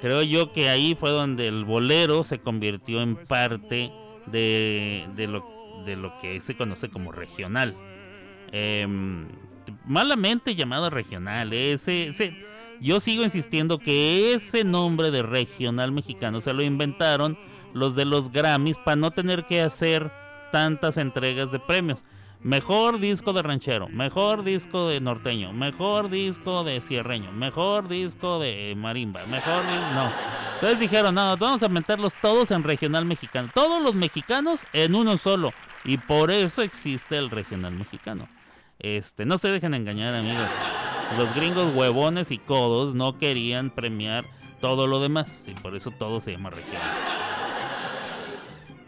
Creo 0.00 0.22
yo 0.22 0.52
que 0.52 0.68
ahí 0.68 0.94
fue 0.94 1.10
donde 1.10 1.48
el 1.48 1.64
bolero 1.64 2.22
se 2.24 2.40
convirtió 2.40 3.00
en 3.02 3.16
parte 3.16 3.92
de, 4.26 5.06
de 5.14 5.26
lo, 5.26 5.44
de 5.84 5.96
lo 5.96 6.16
que 6.18 6.40
se 6.40 6.56
conoce 6.56 6.88
como 6.90 7.12
regional. 7.12 7.74
Em, 8.52 9.28
malamente 9.86 10.54
llamado 10.54 10.90
regional. 10.90 11.52
Ese, 11.52 12.08
ese- 12.08 12.36
yo 12.80 13.00
sigo 13.00 13.22
insistiendo 13.24 13.78
que 13.78 14.34
ese 14.34 14.64
nombre 14.64 15.10
de 15.10 15.22
regional 15.22 15.92
mexicano 15.92 16.40
se 16.40 16.52
lo 16.52 16.62
inventaron 16.62 17.38
los 17.74 17.94
de 17.96 18.04
los 18.04 18.30
Grammys 18.32 18.78
para 18.78 18.96
no 18.96 19.12
tener 19.12 19.44
que 19.46 19.60
hacer 19.60 20.10
tantas 20.50 20.96
entregas 20.98 21.52
de 21.52 21.58
premios. 21.60 22.04
Mejor 22.44 22.98
disco 22.98 23.32
de 23.32 23.42
ranchero, 23.42 23.88
mejor 23.88 24.42
disco 24.42 24.88
de 24.88 25.00
norteño, 25.00 25.52
mejor 25.52 26.10
disco 26.10 26.64
de 26.64 26.80
cierreño, 26.80 27.30
mejor 27.30 27.86
disco 27.86 28.40
de 28.40 28.74
marimba, 28.76 29.24
mejor 29.26 29.62
di- 29.62 29.94
no. 29.94 30.10
Entonces 30.54 30.80
dijeron, 30.80 31.14
no, 31.14 31.36
vamos 31.36 31.62
a 31.62 31.68
meterlos 31.68 32.14
todos 32.20 32.50
en 32.50 32.64
regional 32.64 33.04
mexicano. 33.04 33.48
Todos 33.54 33.80
los 33.80 33.94
mexicanos 33.94 34.64
en 34.72 34.94
uno 34.96 35.18
solo. 35.18 35.52
Y 35.84 35.98
por 35.98 36.30
eso 36.32 36.62
existe 36.62 37.16
el 37.16 37.30
regional 37.30 37.72
mexicano. 37.74 38.28
Este, 38.80 39.24
no 39.24 39.38
se 39.38 39.48
dejen 39.50 39.74
engañar, 39.74 40.14
amigos. 40.14 40.48
Los 41.16 41.32
gringos 41.34 41.72
huevones 41.74 42.32
y 42.32 42.38
codos 42.38 42.94
no 42.94 43.18
querían 43.18 43.70
premiar 43.70 44.24
todo 44.60 44.86
lo 44.88 45.00
demás. 45.00 45.46
Y 45.48 45.54
por 45.54 45.76
eso 45.76 45.90
todo 45.92 46.18
se 46.18 46.32
llama 46.32 46.50
regional. 46.50 46.80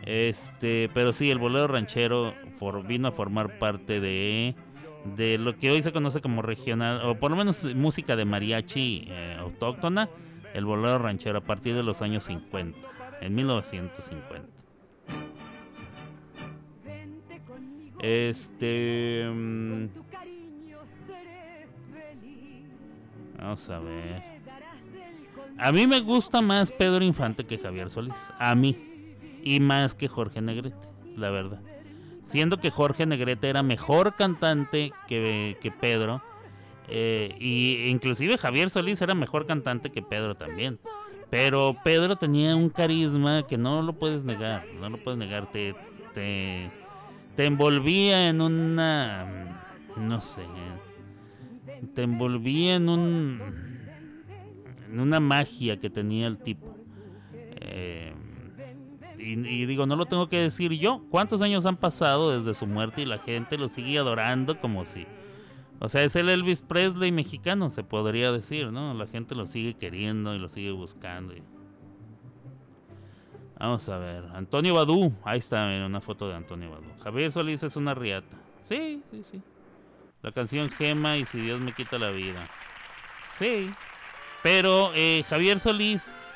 Este, 0.07 0.91
pero 0.93 1.13
sí, 1.13 1.31
el 1.31 1.39
bolero 1.39 1.67
ranchero 1.67 2.35
vino 2.87 3.09
a 3.09 3.13
formar 3.13 3.59
parte 3.59 4.01
de, 4.01 4.55
de 5.17 5.39
lo 5.39 5.57
que 5.57 5.71
hoy 5.71 5.83
se 5.83 5.93
conoce 5.93 6.21
como 6.21 6.43
regional, 6.43 7.01
o 7.05 7.15
por 7.19 7.31
lo 7.31 7.37
menos 7.37 7.65
música 7.75 8.17
de 8.17 8.25
mariachi 8.25 9.07
eh, 9.09 9.37
autóctona, 9.39 10.09
el 10.53 10.65
bolero 10.65 10.99
ranchero 10.99 11.39
a 11.39 11.41
partir 11.41 11.75
de 11.75 11.83
los 11.83 12.03
años 12.03 12.25
50, 12.25 12.79
en 13.21 13.35
1950. 13.35 14.49
Este. 18.01 19.27
mm, 19.33 19.87
Vamos 23.39 23.71
a 23.71 23.79
ver. 23.79 24.23
A 25.59 25.73
mí 25.73 25.87
me 25.87 26.01
gusta 26.01 26.41
más 26.41 26.73
Pedro 26.73 27.05
Infante 27.05 27.45
que 27.45 27.59
Javier 27.59 27.91
Solís. 27.91 28.33
A 28.39 28.55
mí. 28.55 28.94
Y 29.45 29.61
más 29.61 29.95
que 29.95 30.09
Jorge 30.09 30.41
Negrete, 30.41 30.89
la 31.17 31.31
verdad. 31.31 31.61
Siendo 32.23 32.59
que 32.59 32.71
Jorge 32.71 33.05
Negrete 33.05 33.51
era 33.51 33.63
mejor 33.63 34.15
cantante 34.17 34.91
que, 35.07 35.59
que 35.61 35.71
Pedro. 35.71 36.23
eh, 36.89 37.35
y 37.39 37.87
inclusive 37.89 38.39
Javier 38.39 38.71
Solís 38.71 39.03
era 39.03 39.15
mejor 39.15 39.47
cantante 39.47 39.91
que 39.91 40.01
Pedro 40.01 40.35
también. 40.35 40.79
Pero 41.31 41.77
Pedro 41.85 42.17
tenía 42.17 42.57
un 42.57 42.71
carisma 42.71 43.47
que 43.47 43.59
no 43.59 43.83
lo 43.83 43.93
puedes 43.95 44.25
negar. 44.25 44.65
No 44.81 44.89
lo 44.89 45.03
puedes 45.03 45.19
negar. 45.19 45.51
Te, 45.51 45.75
te, 46.15 46.71
te 47.37 47.45
envolvía 47.45 48.29
en 48.29 48.41
una... 48.41 49.61
No 49.97 50.21
sé. 50.23 50.43
Te 51.95 52.03
envolvía 52.03 52.77
en 52.77 52.89
un... 52.89 53.41
En 54.89 55.01
una 55.01 55.21
magia 55.21 55.79
que 55.79 55.91
tenía 55.91 56.29
el 56.29 56.39
tipo. 56.39 56.77
Eh, 57.33 58.14
y, 59.25 59.67
digo, 59.67 59.87
no 59.87 59.97
lo 59.97 60.07
tengo 60.07 60.29
que 60.29 60.39
decir 60.39 60.73
yo. 60.73 61.03
¿Cuántos 61.11 61.43
años 61.43 61.67
han 61.67 61.77
pasado 61.77 62.37
desde 62.37 62.55
su 62.55 62.67
muerte 62.67 63.03
y 63.03 63.07
la 63.07 63.19
gente 63.19 63.57
lo 63.59 63.69
sigue 63.69 63.99
adorando 63.99 64.61
como 64.61 64.85
si... 64.85 65.07
O 65.81 65.89
sea, 65.89 66.03
es 66.05 66.15
el 66.17 66.29
Elvis 66.29 66.63
Presley 66.63 67.11
mexicano, 67.13 67.69
se 67.69 67.83
podría 67.83 68.31
decir, 68.33 68.71
¿no? 68.71 68.95
La 68.95 69.07
gente 69.07 69.35
lo 69.35 69.45
sigue 69.47 69.75
queriendo 69.75 70.35
y 70.35 70.39
lo 70.39 70.49
sigue 70.49 70.71
buscando. 70.71 71.35
y- 71.35 71.43
Vamos 73.59 73.89
a 73.89 73.99
ver. 73.99 74.25
Antonio 74.35 74.75
Badú. 74.75 75.13
Ahí 75.25 75.39
está, 75.39 75.65
una 75.85 76.01
foto 76.01 76.29
de 76.29 76.35
Antonio 76.35 76.71
Badú. 76.71 76.87
Javier 77.03 77.33
Solís 77.33 77.63
es 77.63 77.77
una 77.77 77.95
riata. 77.95 78.37
Sí, 78.65 79.03
sí, 79.11 79.23
sí. 79.31 79.43
La 80.23 80.33
canción 80.33 80.71
Gema 80.71 81.19
y 81.19 81.27
Si 81.27 81.39
Dios 81.41 81.61
me 81.61 81.75
quita 81.75 81.99
la 81.99 82.11
vida. 82.11 82.49
Sí. 83.33 83.71
Pero 84.43 84.91
eh, 84.95 85.25
Javier 85.29 85.61
Solís 85.61 86.35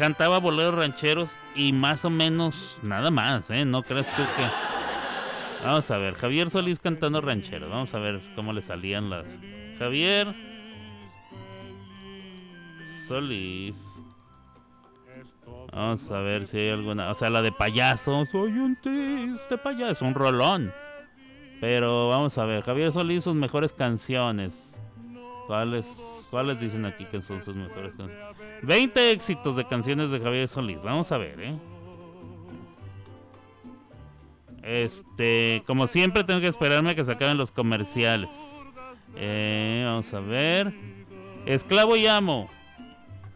cantaba 0.00 0.40
boleros 0.40 0.74
rancheros 0.76 1.38
y 1.54 1.74
más 1.74 2.06
o 2.06 2.10
menos 2.10 2.80
nada 2.82 3.10
más, 3.10 3.50
¿eh? 3.50 3.66
No 3.66 3.82
creas 3.82 4.08
tú 4.16 4.22
que... 4.34 4.48
Vamos 5.62 5.90
a 5.90 5.98
ver, 5.98 6.14
Javier 6.14 6.48
Solís 6.48 6.80
cantando 6.80 7.20
rancheros. 7.20 7.68
Vamos 7.68 7.92
a 7.92 7.98
ver 7.98 8.18
cómo 8.34 8.54
le 8.54 8.62
salían 8.62 9.10
las... 9.10 9.26
Javier 9.78 10.34
Solís. 13.06 14.00
Vamos 15.70 16.10
a 16.10 16.20
ver 16.20 16.46
si 16.46 16.56
hay 16.56 16.70
alguna... 16.70 17.10
O 17.10 17.14
sea, 17.14 17.28
la 17.28 17.42
de 17.42 17.52
payaso. 17.52 18.24
Soy 18.24 18.52
un 18.52 18.80
triste 18.80 19.58
payaso. 19.58 20.06
Un 20.06 20.14
rolón. 20.14 20.72
Pero 21.60 22.08
vamos 22.08 22.38
a 22.38 22.46
ver, 22.46 22.62
Javier 22.62 22.90
Solís, 22.90 23.24
sus 23.24 23.34
mejores 23.34 23.74
canciones. 23.74 24.79
¿Cuáles, 25.50 26.28
¿Cuáles 26.30 26.60
dicen 26.60 26.84
aquí 26.86 27.04
que 27.06 27.20
son 27.20 27.40
sus 27.40 27.56
mejores 27.56 27.92
canciones? 27.96 28.36
20 28.62 29.10
éxitos 29.10 29.56
de 29.56 29.66
canciones 29.66 30.12
de 30.12 30.20
Javier 30.20 30.46
Solís. 30.46 30.80
Vamos 30.80 31.10
a 31.10 31.18
ver, 31.18 31.40
¿eh? 31.40 31.58
Este, 34.62 35.64
como 35.66 35.88
siempre, 35.88 36.22
tengo 36.22 36.40
que 36.40 36.46
esperarme 36.46 36.90
a 36.90 36.94
que 36.94 37.02
se 37.02 37.10
acaben 37.10 37.36
los 37.36 37.50
comerciales. 37.50 38.30
Eh, 39.16 39.82
vamos 39.84 40.14
a 40.14 40.20
ver. 40.20 40.72
Esclavo 41.46 41.96
y 41.96 42.06
amo. 42.06 42.48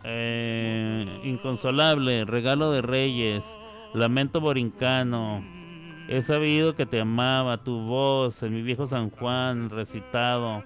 Eh, 0.04 1.20
inconsolable. 1.24 2.26
Regalo 2.26 2.70
de 2.70 2.80
Reyes. 2.80 3.44
Lamento 3.92 4.40
Borincano. 4.40 5.44
He 6.06 6.22
sabido 6.22 6.76
que 6.76 6.86
te 6.86 7.00
amaba, 7.00 7.64
tu 7.64 7.80
voz, 7.80 8.40
en 8.44 8.54
mi 8.54 8.62
viejo 8.62 8.86
San 8.86 9.10
Juan, 9.10 9.68
recitado. 9.68 10.62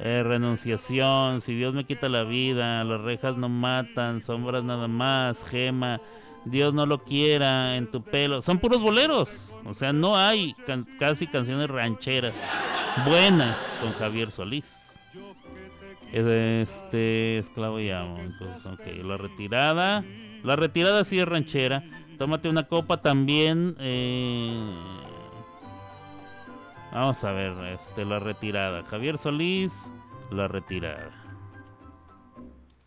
Eh, 0.00 0.22
renunciación, 0.22 1.40
si 1.40 1.54
Dios 1.54 1.74
me 1.74 1.84
quita 1.84 2.08
la 2.08 2.22
vida, 2.22 2.84
las 2.84 3.00
rejas 3.00 3.36
no 3.36 3.48
matan, 3.48 4.22
sombras 4.22 4.62
nada 4.62 4.86
más, 4.86 5.44
gema, 5.44 6.00
Dios 6.44 6.72
no 6.72 6.86
lo 6.86 7.02
quiera, 7.02 7.76
en 7.76 7.90
tu 7.90 8.02
pelo. 8.02 8.40
Son 8.40 8.58
puros 8.58 8.80
boleros. 8.80 9.56
O 9.64 9.74
sea, 9.74 9.92
no 9.92 10.16
hay 10.16 10.54
casi 10.98 11.26
canciones 11.26 11.68
rancheras 11.68 12.34
buenas 13.04 13.74
con 13.80 13.92
Javier 13.92 14.30
Solís. 14.30 15.02
Este, 16.12 17.38
esclavo 17.38 17.80
y 17.80 17.90
amo. 17.90 18.18
Entonces, 18.18 18.66
ok, 18.66 19.04
la 19.04 19.16
retirada. 19.16 20.04
La 20.44 20.56
retirada 20.56 21.04
sí 21.04 21.18
es 21.18 21.26
ranchera. 21.26 21.82
Tómate 22.18 22.48
una 22.48 22.64
copa 22.64 23.02
también. 23.02 23.76
eh, 23.80 24.72
Vamos 26.92 27.22
a 27.24 27.32
ver, 27.32 27.52
este, 27.74 28.04
la 28.04 28.18
retirada. 28.18 28.82
Javier 28.84 29.18
Solís, 29.18 29.90
la 30.30 30.48
retirada. 30.48 31.10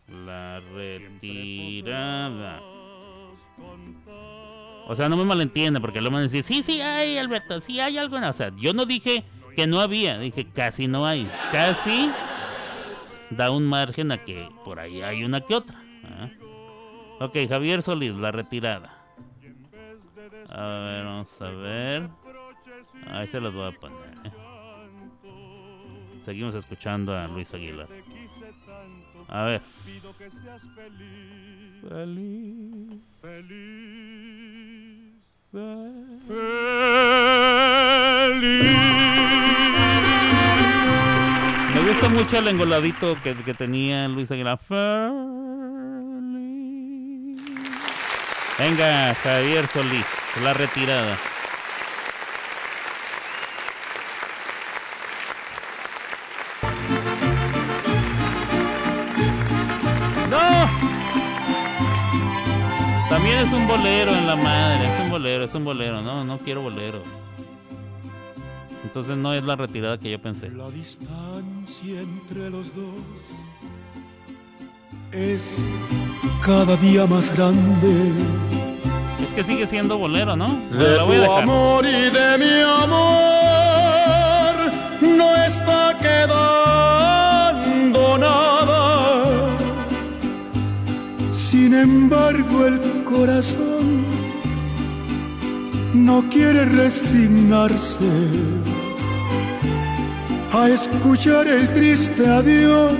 La 0.08 0.60
retirada. 0.74 2.60
O 4.86 4.94
sea, 4.96 5.08
no 5.08 5.16
me 5.16 5.24
malentienda, 5.24 5.80
porque 5.80 6.00
me 6.00 6.08
van 6.08 6.16
a 6.16 6.22
decir, 6.22 6.42
sí, 6.42 6.62
sí 6.62 6.80
hay, 6.80 7.16
Alberto, 7.18 7.60
sí 7.60 7.80
hay 7.80 7.96
algo. 7.98 8.18
en-". 8.18 8.32
Sea, 8.32 8.52
yo 8.56 8.72
no 8.72 8.84
dije 8.84 9.24
que 9.54 9.66
no 9.66 9.80
había, 9.80 10.18
dije 10.18 10.46
casi 10.52 10.88
no 10.88 11.06
hay. 11.06 11.30
Casi 11.52 12.10
da 13.30 13.50
un 13.50 13.64
margen 13.66 14.12
a 14.12 14.24
que 14.24 14.48
por 14.64 14.80
ahí 14.80 15.02
hay 15.02 15.24
una 15.24 15.40
que 15.40 15.54
otra. 15.54 15.80
¿ah? 16.04 16.28
Ok, 17.20 17.36
Javier 17.48 17.82
Solís, 17.82 18.14
la 18.18 18.32
retirada. 18.32 18.98
A 20.48 20.66
ver, 20.66 21.04
vamos 21.04 21.40
a 21.40 21.50
ver. 21.50 22.08
Ahí 23.08 23.26
se 23.26 23.40
los 23.40 23.54
voy 23.54 23.68
a 23.68 23.72
poner. 23.72 24.14
¿eh? 24.24 24.30
Seguimos 26.22 26.54
escuchando 26.54 27.16
a 27.16 27.26
Luis 27.26 27.52
Aguilar. 27.52 27.88
A 29.28 29.44
ver. 29.44 29.62
Feliz. 31.88 33.00
Me 41.74 41.80
gusta 41.88 42.08
mucho 42.08 42.38
el 42.38 42.48
engoladito 42.48 43.20
que, 43.20 43.34
que 43.36 43.54
tenía 43.54 44.08
Luis 44.08 44.30
Aguilar. 44.30 44.58
Feliz. 44.58 45.42
Venga, 48.58 49.14
Javier 49.14 49.66
Solís, 49.66 50.06
la 50.42 50.54
retirada. 50.54 51.18
También 63.12 63.40
es 63.40 63.52
un 63.52 63.68
bolero 63.68 64.10
en 64.10 64.26
la 64.26 64.36
madre, 64.36 64.88
es 64.90 65.00
un 65.00 65.10
bolero, 65.10 65.44
es 65.44 65.54
un 65.54 65.64
bolero, 65.66 66.00
no, 66.00 66.24
no 66.24 66.38
quiero 66.38 66.62
bolero. 66.62 67.02
Entonces 68.84 69.18
no 69.18 69.34
es 69.34 69.44
la 69.44 69.54
retirada 69.54 69.98
que 69.98 70.10
yo 70.10 70.18
pensé. 70.18 70.48
La 70.48 70.70
distancia 70.70 72.00
entre 72.00 72.48
los 72.48 72.74
dos 72.74 72.86
es 75.12 75.58
cada 76.42 76.74
día 76.76 77.04
más 77.04 77.30
grande. 77.36 78.12
Es 79.22 79.34
que 79.34 79.44
sigue 79.44 79.66
siendo 79.66 79.98
bolero, 79.98 80.34
¿no? 80.34 80.48
De 80.70 80.96
la 80.96 81.02
voy 81.02 81.16
a 81.16 81.18
tu 81.18 81.22
dejar. 81.22 81.42
amor 81.42 81.84
y 81.84 82.08
de 82.08 82.38
mi 82.38 82.62
amor 82.62 83.41
Sin 91.72 91.80
embargo, 91.80 92.66
el 92.66 93.02
corazón 93.02 94.04
no 95.94 96.22
quiere 96.28 96.66
resignarse 96.66 98.10
a 100.52 100.68
escuchar 100.68 101.48
el 101.48 101.72
triste 101.72 102.26
adiós. 102.28 102.92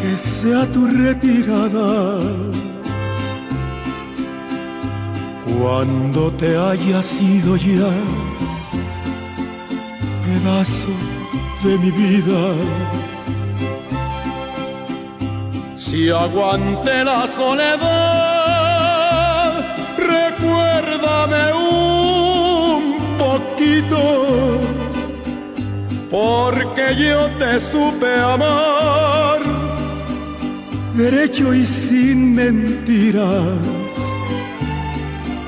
Que 0.00 0.16
sea 0.16 0.64
tu 0.72 0.86
retirada. 0.86 2.18
Cuando 5.44 6.32
te 6.32 6.56
hayas 6.56 7.20
ido 7.20 7.56
ya, 7.56 7.92
pedazo 10.24 10.94
de 11.62 11.76
mi 11.76 11.90
vida. 11.90 13.19
Si 15.90 16.08
aguante 16.08 17.04
la 17.04 17.26
soledad, 17.26 17.90
recuérdame 19.98 21.52
un 21.52 22.96
poquito, 23.18 23.98
porque 26.08 26.94
yo 26.96 27.26
te 27.40 27.58
supe 27.58 28.14
amar, 28.20 29.40
derecho 30.94 31.52
y 31.52 31.66
sin 31.66 32.36
mentiras 32.36 33.58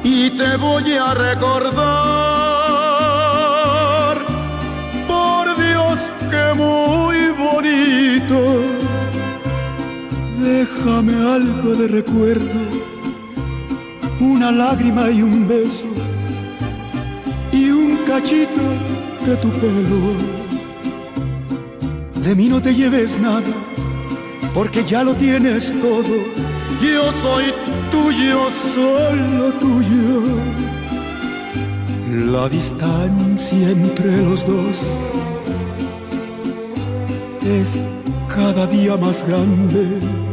y 0.02 0.30
te 0.30 0.56
voy 0.56 0.92
a 0.94 1.14
recordar. 1.14 1.76
Por 5.06 5.56
Dios 5.56 6.00
que 6.32 6.52
muy 6.54 7.30
bonito, 7.30 8.71
déjame 10.42 11.14
algo 11.14 11.74
de 11.74 11.86
recuerdo, 11.88 12.60
una 14.20 14.50
lágrima 14.50 15.10
y 15.10 15.22
un 15.22 15.46
beso 15.46 15.84
y 17.52 17.70
un 17.70 17.98
cachito 18.06 18.66
de 19.26 19.36
tu 19.36 19.48
pelo. 19.60 20.02
De 22.24 22.34
mí 22.34 22.48
no 22.48 22.60
te 22.60 22.74
lleves 22.74 23.20
nada, 23.20 23.52
porque 24.52 24.84
ya 24.84 25.04
lo 25.04 25.14
tienes 25.14 25.72
todo. 25.80 26.14
Yo 26.82 27.12
soy 27.24 27.46
tuyo, 27.90 28.50
solo 28.74 29.52
tuyo. 29.60 30.22
La 32.32 32.48
distancia 32.48 33.70
entre 33.70 34.16
los 34.24 34.46
dos 34.46 34.78
es 37.44 37.82
cada 38.28 38.66
día 38.66 38.96
más 38.96 39.24
grande. 39.26 40.31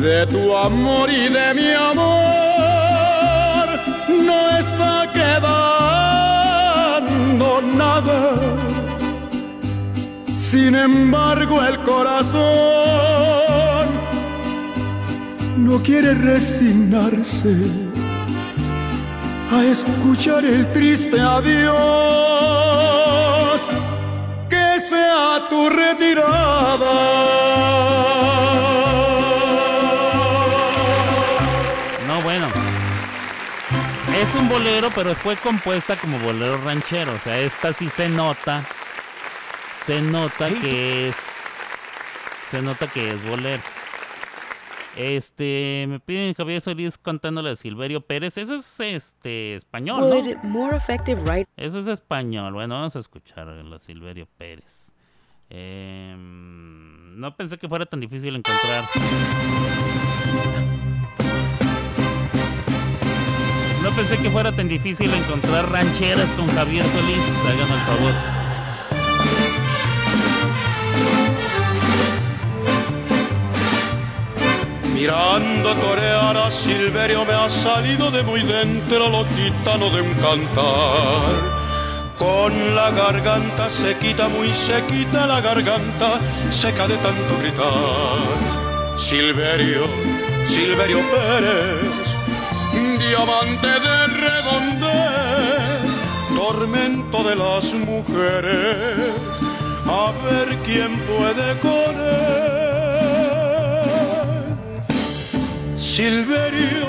De 0.00 0.26
tu 0.26 0.56
amor 0.56 1.10
y 1.10 1.28
de 1.28 1.54
mi 1.54 1.70
amor 1.72 2.08
no 4.08 4.50
está 4.58 5.10
quedando 5.12 5.60
nada. 7.76 8.34
Sin 10.36 10.74
embargo, 10.76 11.62
el 11.62 11.82
corazón 11.82 12.38
no 15.56 15.82
quiere 15.82 16.14
resignarse 16.14 17.56
a 19.52 19.64
escuchar 19.64 20.44
el 20.44 20.70
triste 20.72 21.20
adiós. 21.20 21.76
Que 24.48 24.80
sea 24.80 25.48
tu 25.50 25.68
retirada. 25.68 26.88
Es 34.28 34.34
un 34.34 34.46
bolero, 34.46 34.90
pero 34.94 35.14
fue 35.14 35.36
compuesta 35.36 35.96
como 35.96 36.18
bolero 36.18 36.58
ranchero. 36.58 37.14
O 37.14 37.18
sea, 37.18 37.40
esta 37.40 37.72
sí 37.72 37.88
se 37.88 38.10
nota. 38.10 38.62
Se 39.86 40.02
nota 40.02 40.50
que 40.50 41.08
es. 41.08 41.16
Se 42.50 42.60
nota 42.60 42.86
que 42.88 43.08
es 43.08 43.26
bolero. 43.26 43.62
Este, 44.96 45.86
me 45.88 45.98
piden 45.98 46.34
Javier 46.34 46.60
Solís 46.60 46.98
cantándole 46.98 47.48
a 47.48 47.56
Silverio 47.56 48.02
Pérez. 48.02 48.36
Eso 48.36 48.56
es 48.56 48.80
este 48.80 49.54
español, 49.54 50.00
¿no? 50.00 50.40
more 50.42 50.76
effective 50.76 51.22
right 51.24 51.48
Eso 51.56 51.80
es 51.80 51.86
español. 51.86 52.52
Bueno, 52.52 52.74
vamos 52.74 52.96
a 52.96 52.98
escuchar 52.98 53.48
a 53.48 53.78
Silverio 53.78 54.26
Pérez. 54.36 54.92
Em, 55.48 57.18
no 57.18 57.34
pensé 57.34 57.56
que 57.56 57.66
fuera 57.66 57.86
tan 57.86 58.00
difícil 58.00 58.36
encontrar. 58.36 58.84
No 63.82 63.90
pensé 63.90 64.18
que 64.18 64.30
fuera 64.30 64.52
tan 64.52 64.68
difícil 64.68 65.12
encontrar 65.12 65.70
rancheras 65.70 66.30
con 66.32 66.48
Javier 66.48 66.84
Solís. 66.84 67.18
Háganme 67.46 67.74
el 67.74 67.80
favor. 67.86 68.38
Mirando 74.94 75.74
torear 75.76 76.36
a 76.36 76.50
Silverio 76.50 77.24
me 77.24 77.32
ha 77.32 77.48
salido 77.48 78.10
de 78.10 78.24
muy 78.24 78.42
dentro 78.42 79.08
lo 79.08 79.24
gitano 79.26 79.90
de 79.90 80.00
un 80.00 80.12
cantar. 80.14 81.58
Con 82.18 82.74
la 82.74 82.90
garganta 82.90 83.70
se 83.70 83.96
quita, 83.96 84.26
muy 84.28 84.52
se 84.52 84.82
quita 84.86 85.24
la 85.26 85.40
garganta, 85.40 86.18
seca 86.50 86.88
de 86.88 86.96
tanto 86.96 87.38
gritar. 87.40 88.18
Silverio, 88.96 89.84
Silverio 90.44 90.98
Pérez, 91.12 92.16
diamante 92.98 93.66
de 93.66 94.06
redondez, 94.24 95.80
tormento 96.36 97.22
de 97.24 97.34
las 97.36 97.74
mujeres, 97.74 99.14
a 99.86 100.12
ver 100.24 100.48
quién 100.64 100.98
puede 101.10 101.58
con 101.60 101.94
él. 101.96 102.58
Silverio, 105.76 106.86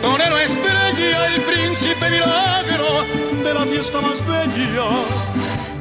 torero 0.00 0.38
estrella, 0.38 1.26
el 1.34 1.42
príncipe 1.42 2.10
milagro 2.10 3.04
de 3.42 3.52
la 3.54 3.64
fiesta 3.66 4.00
más 4.00 4.24
bella. 4.26 4.88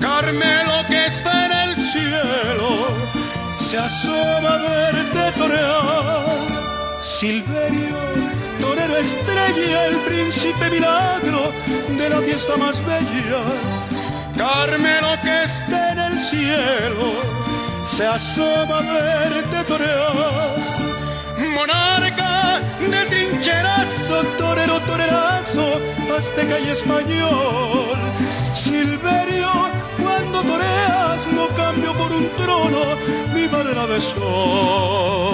Carmelo 0.01 0.83
que 0.87 1.05
está 1.05 1.45
en 1.45 1.51
el 1.69 1.75
cielo, 1.75 2.87
se 3.59 3.77
asoma 3.77 4.55
a 4.55 4.57
verte 4.57 5.31
torear. 5.37 6.25
Silverio, 7.01 7.99
torero 8.73 8.97
estrella, 8.97 9.85
el 9.85 9.97
príncipe 9.97 10.69
milagro 10.69 11.51
de 11.97 12.09
la 12.09 12.21
fiesta 12.21 12.57
más 12.57 12.83
bella. 12.85 13.43
Carmelo 14.35 15.09
que 15.21 15.43
está 15.43 15.91
en 15.91 15.99
el 15.99 16.19
cielo, 16.19 17.13
se 17.85 18.07
asoma 18.07 18.79
a 18.79 18.81
verte 18.81 19.63
torear 19.67 20.53
monarca 21.53 22.61
del 22.79 23.07
trincherazo, 23.09 24.23
torero, 24.37 24.79
torerazo, 24.81 25.79
azteca 26.17 26.59
y 26.59 26.69
español. 26.69 27.97
Silverio, 28.55 29.51
cuando 30.01 30.41
toreas, 30.41 31.27
no 31.27 31.47
cambio 31.55 31.93
por 31.93 32.11
un 32.11 32.27
trono 32.37 32.79
mi 33.33 33.47
barrera 33.47 33.85
de 33.85 34.01
sol. 34.01 35.33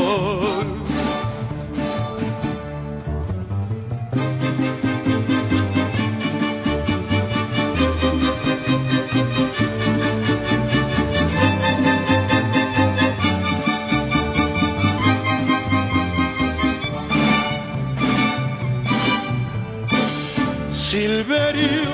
Silverio, 20.90 21.92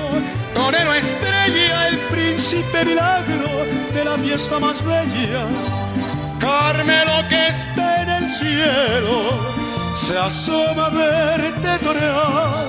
torero 0.53 0.93
estrella, 0.93 1.89
el 1.89 1.97
príncipe 2.09 2.85
milagro 2.85 3.65
de 3.93 4.05
la 4.05 4.17
fiesta 4.17 4.57
más 4.57 4.81
bella. 4.85 5.43
Carmelo 6.39 7.27
que 7.27 7.49
está 7.49 8.03
en 8.03 8.09
el 8.09 8.29
cielo, 8.29 9.31
se 9.93 10.17
asoma 10.17 10.85
a 10.85 10.89
verte 10.91 11.77
torear. 11.79 12.67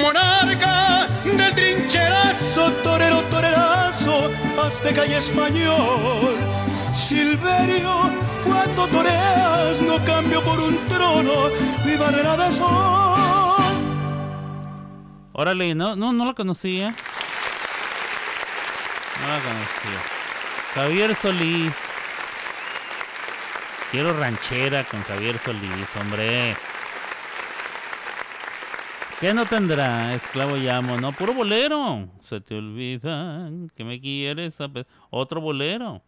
Monarca 0.00 1.08
del 1.24 1.54
trincherazo, 1.56 2.70
torero, 2.84 3.20
torerazo, 3.22 4.30
azteca 4.64 5.06
y 5.06 5.14
español. 5.14 6.36
Silverio, 6.94 8.12
cuando 8.44 8.86
toreas, 8.86 9.82
no 9.82 10.04
cambio 10.04 10.40
por 10.44 10.60
un 10.60 10.78
trono 10.86 11.50
mi 11.84 11.96
barrera 11.96 12.36
de 12.36 12.52
sol. 12.52 13.25
Órale, 15.38 15.74
no, 15.74 15.96
no, 15.96 16.14
no 16.14 16.24
la 16.24 16.32
conocía. 16.32 16.94
No 19.20 19.28
la 19.28 19.38
conocía. 19.38 20.00
Javier 20.72 21.14
Solís. 21.14 21.76
Quiero 23.90 24.18
ranchera 24.18 24.84
con 24.84 25.02
Javier 25.02 25.36
Solís, 25.36 25.94
hombre. 26.00 26.56
¿Qué 29.20 29.34
no 29.34 29.44
tendrá? 29.44 30.14
Esclavo 30.14 30.56
llamo, 30.56 30.98
no, 30.98 31.12
puro 31.12 31.34
bolero. 31.34 32.08
Se 32.22 32.40
te 32.40 32.56
olvida 32.56 33.50
que 33.74 33.84
me 33.84 34.00
quieres. 34.00 34.56
Otro 35.10 35.42
bolero. 35.42 36.02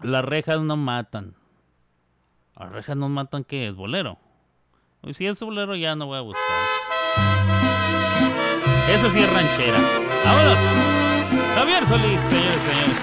Las 0.00 0.24
rejas 0.24 0.60
no 0.60 0.76
matan. 0.76 1.34
Las 2.54 2.70
rejas 2.70 2.96
no 2.96 3.08
matan, 3.08 3.42
¿qué 3.42 3.66
es? 3.66 3.74
Bolero. 3.74 4.16
Si 5.12 5.26
es 5.26 5.40
bolero 5.40 5.74
ya 5.74 5.96
no 5.96 6.06
voy 6.06 6.18
a 6.18 6.20
buscar. 6.20 6.85
Esa 8.96 9.10
sí 9.10 9.20
es 9.20 9.30
ranchera. 9.30 9.78
¡Vámonos! 10.24 10.58
Javier 11.54 11.86
Solís, 11.86 12.22
señores 12.22 12.62
señores. 12.66 12.96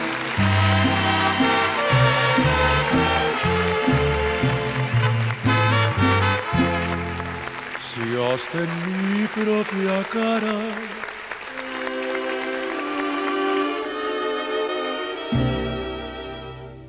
Si 7.90 8.34
hasta 8.34 8.58
en 8.58 9.20
mi 9.20 9.28
propia 9.28 10.04
cara 10.12 10.58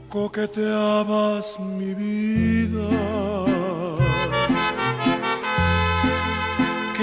coqueteabas 0.09 1.61
mi 1.61 1.93
vida, 1.93 2.89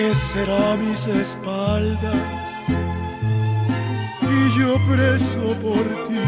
¿qué 0.02 0.16
será 0.16 0.76
mis 0.78 1.06
espaldas? 1.08 2.49
Y 4.36 4.60
yo 4.60 4.72
preso 4.89 5.43
por 5.66 5.84
ti. 6.08 6.28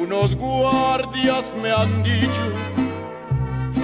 Unos 0.00 0.34
guardias 0.36 1.54
me 1.62 1.70
han 1.70 2.02
dicho 2.02 2.46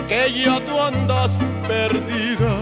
que 0.08 0.22
ya 0.44 0.56
tú 0.66 0.80
andas 0.80 1.38
perdida 1.68 2.54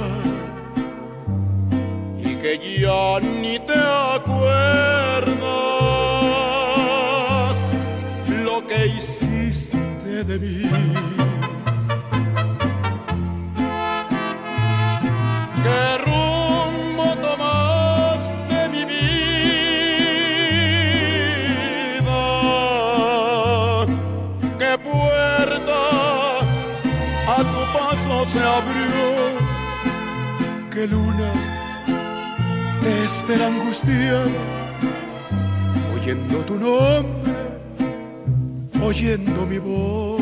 y 2.28 2.34
que 2.42 2.52
ya 2.82 3.20
ni 3.20 3.58
te 3.60 3.80
acuerdas 4.16 5.46
lo 8.44 8.66
que 8.66 8.86
hiciste 8.86 10.24
de 10.24 10.38
mí. 10.38 10.69
Se 28.32 28.38
abrió. 28.38 29.08
Que 30.70 30.86
luna 30.86 31.30
te 32.82 33.04
espera 33.04 33.48
angustiada, 33.48 34.42
oyendo 35.94 36.38
tu 36.44 36.54
nombre, 36.58 37.32
oyendo 38.82 39.46
mi 39.46 39.58
voz. 39.58 40.19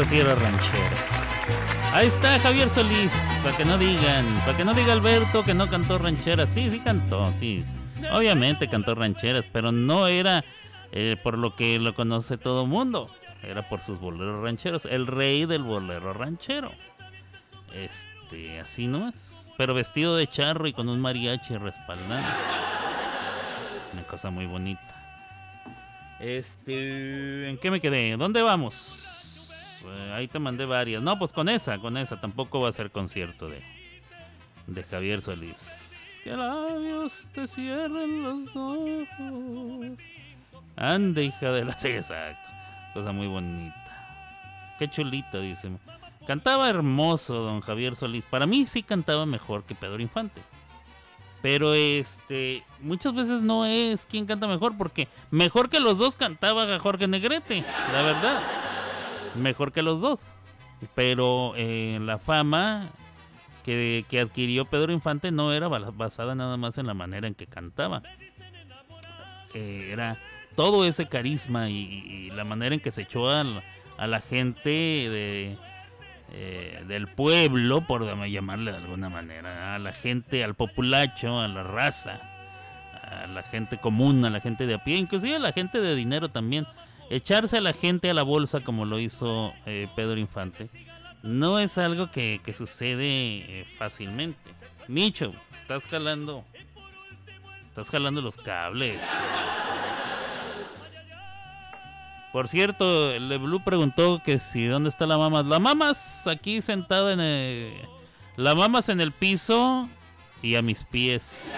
Eso 0.00 0.14
era 0.14 0.34
ranchero. 0.34 0.96
Ahí 1.92 2.06
está 2.06 2.38
Javier 2.38 2.70
Solís, 2.70 3.12
para 3.42 3.56
que 3.56 3.64
no 3.64 3.76
digan, 3.76 4.24
para 4.44 4.56
que 4.56 4.64
no 4.64 4.74
diga 4.74 4.92
Alberto 4.92 5.42
que 5.42 5.54
no 5.54 5.68
cantó 5.68 5.98
rancheras. 5.98 6.48
Sí, 6.48 6.70
sí 6.70 6.78
cantó, 6.80 7.30
sí. 7.32 7.64
Obviamente 8.12 8.68
cantó 8.68 8.94
rancheras, 8.94 9.46
pero 9.46 9.72
no 9.72 10.06
era 10.06 10.44
eh, 10.92 11.16
por 11.22 11.36
lo 11.36 11.56
que 11.56 11.78
lo 11.78 11.94
conoce 11.94 12.38
todo 12.38 12.62
el 12.62 12.68
mundo. 12.68 13.10
Era 13.42 13.68
por 13.68 13.80
sus 13.80 13.98
boleros 13.98 14.42
rancheros. 14.42 14.84
El 14.84 15.06
rey 15.06 15.46
del 15.46 15.64
bolero 15.64 16.12
ranchero. 16.12 16.72
Este, 17.74 18.60
así 18.60 18.86
no 18.86 19.08
es. 19.08 19.50
Pero 19.58 19.74
vestido 19.74 20.16
de 20.16 20.26
charro 20.26 20.66
y 20.68 20.72
con 20.72 20.88
un 20.88 21.00
mariachi 21.00 21.56
respaldando. 21.56 22.28
Una 23.92 24.02
cosa 24.06 24.30
muy 24.30 24.46
bonita. 24.46 24.96
Este, 26.20 27.48
¿en 27.48 27.58
qué 27.58 27.70
me 27.70 27.80
quedé? 27.80 28.16
¿Dónde 28.16 28.42
vamos? 28.42 29.09
Eh, 29.86 30.12
ahí 30.14 30.28
te 30.28 30.38
mandé 30.38 30.64
varias. 30.64 31.02
No, 31.02 31.18
pues 31.18 31.32
con 31.32 31.48
esa, 31.48 31.78
con 31.78 31.96
esa. 31.96 32.20
Tampoco 32.20 32.60
va 32.60 32.68
a 32.68 32.72
ser 32.72 32.90
concierto 32.90 33.48
de, 33.48 33.62
de 34.66 34.82
Javier 34.82 35.22
Solís. 35.22 36.20
Que 36.22 36.36
labios 36.36 37.28
te 37.32 37.46
cierren 37.46 38.22
los 38.22 38.48
ojos. 38.54 39.98
Ande, 40.76 41.24
hija 41.24 41.50
de 41.52 41.64
la... 41.64 41.72
Sí, 41.78 41.88
exacto. 41.88 42.48
Cosa 42.94 43.12
muy 43.12 43.26
bonita. 43.26 44.76
Qué 44.78 44.88
chulita, 44.88 45.38
dice. 45.38 45.70
Cantaba 46.26 46.68
hermoso 46.68 47.34
don 47.34 47.60
Javier 47.60 47.96
Solís. 47.96 48.26
Para 48.26 48.46
mí 48.46 48.66
sí 48.66 48.82
cantaba 48.82 49.26
mejor 49.26 49.64
que 49.64 49.74
Pedro 49.74 50.00
Infante. 50.00 50.42
Pero 51.42 51.72
este, 51.72 52.62
muchas 52.80 53.14
veces 53.14 53.42
no 53.42 53.64
es 53.64 54.04
quien 54.04 54.26
canta 54.26 54.46
mejor, 54.46 54.76
porque 54.76 55.08
mejor 55.30 55.70
que 55.70 55.80
los 55.80 55.96
dos 55.96 56.14
cantaba 56.14 56.78
Jorge 56.78 57.08
Negrete, 57.08 57.64
la 57.92 58.02
verdad. 58.02 58.42
Mejor 59.36 59.72
que 59.72 59.82
los 59.82 60.00
dos. 60.00 60.30
Pero 60.94 61.52
eh, 61.56 61.98
la 62.00 62.18
fama 62.18 62.88
que, 63.64 64.04
que 64.08 64.20
adquirió 64.20 64.64
Pedro 64.64 64.92
Infante 64.92 65.30
no 65.30 65.52
era 65.52 65.68
basada 65.68 66.34
nada 66.34 66.56
más 66.56 66.78
en 66.78 66.86
la 66.86 66.94
manera 66.94 67.26
en 67.26 67.34
que 67.34 67.46
cantaba. 67.46 68.02
Eh, 69.54 69.90
era 69.92 70.18
todo 70.56 70.84
ese 70.84 71.08
carisma 71.08 71.68
y, 71.68 71.74
y 71.76 72.30
la 72.30 72.44
manera 72.44 72.74
en 72.74 72.80
que 72.80 72.90
se 72.90 73.02
echó 73.02 73.28
a 73.28 73.44
la, 73.44 73.62
a 73.98 74.06
la 74.06 74.20
gente 74.20 74.70
de, 74.70 75.58
eh, 76.32 76.84
del 76.86 77.08
pueblo, 77.08 77.86
por 77.86 78.04
llamarle 78.26 78.70
de 78.70 78.78
alguna 78.78 79.10
manera, 79.10 79.74
a 79.74 79.78
la 79.78 79.92
gente, 79.92 80.44
al 80.44 80.54
populacho, 80.54 81.40
a 81.40 81.48
la 81.48 81.64
raza, 81.64 82.20
a 83.02 83.26
la 83.26 83.42
gente 83.42 83.78
común, 83.78 84.24
a 84.24 84.30
la 84.30 84.40
gente 84.40 84.66
de 84.66 84.74
a 84.74 84.84
pie, 84.84 84.96
inclusive 84.96 85.36
a 85.36 85.40
la 85.40 85.52
gente 85.52 85.80
de 85.80 85.94
dinero 85.94 86.30
también. 86.30 86.66
Echarse 87.10 87.58
a 87.58 87.60
la 87.60 87.72
gente 87.72 88.08
a 88.08 88.14
la 88.14 88.22
bolsa 88.22 88.60
como 88.60 88.84
lo 88.84 89.00
hizo 89.00 89.52
eh, 89.66 89.88
Pedro 89.96 90.18
Infante 90.18 90.70
no 91.22 91.58
es 91.58 91.76
algo 91.78 92.10
que, 92.10 92.40
que 92.44 92.52
sucede 92.52 93.04
eh, 93.04 93.66
fácilmente. 93.76 94.38
Micho, 94.88 95.32
estás 95.52 95.86
jalando, 95.86 96.44
estás 97.68 97.90
jalando 97.90 98.20
los 98.20 98.36
cables. 98.36 99.00
Por 102.32 102.46
cierto, 102.46 103.10
el 103.10 103.28
de 103.28 103.38
Blue 103.38 103.62
preguntó 103.64 104.22
que 104.24 104.38
si 104.38 104.66
dónde 104.66 104.88
está 104.88 105.06
la 105.06 105.18
mamas. 105.18 105.44
La 105.46 105.58
mamas 105.58 106.26
aquí 106.28 106.62
sentada 106.62 107.12
en 107.12 107.20
el, 107.20 107.88
la 108.36 108.54
mamas 108.54 108.88
en 108.88 109.00
el 109.00 109.12
piso 109.12 109.88
y 110.42 110.54
a 110.54 110.62
mis 110.62 110.84
pies. 110.84 111.56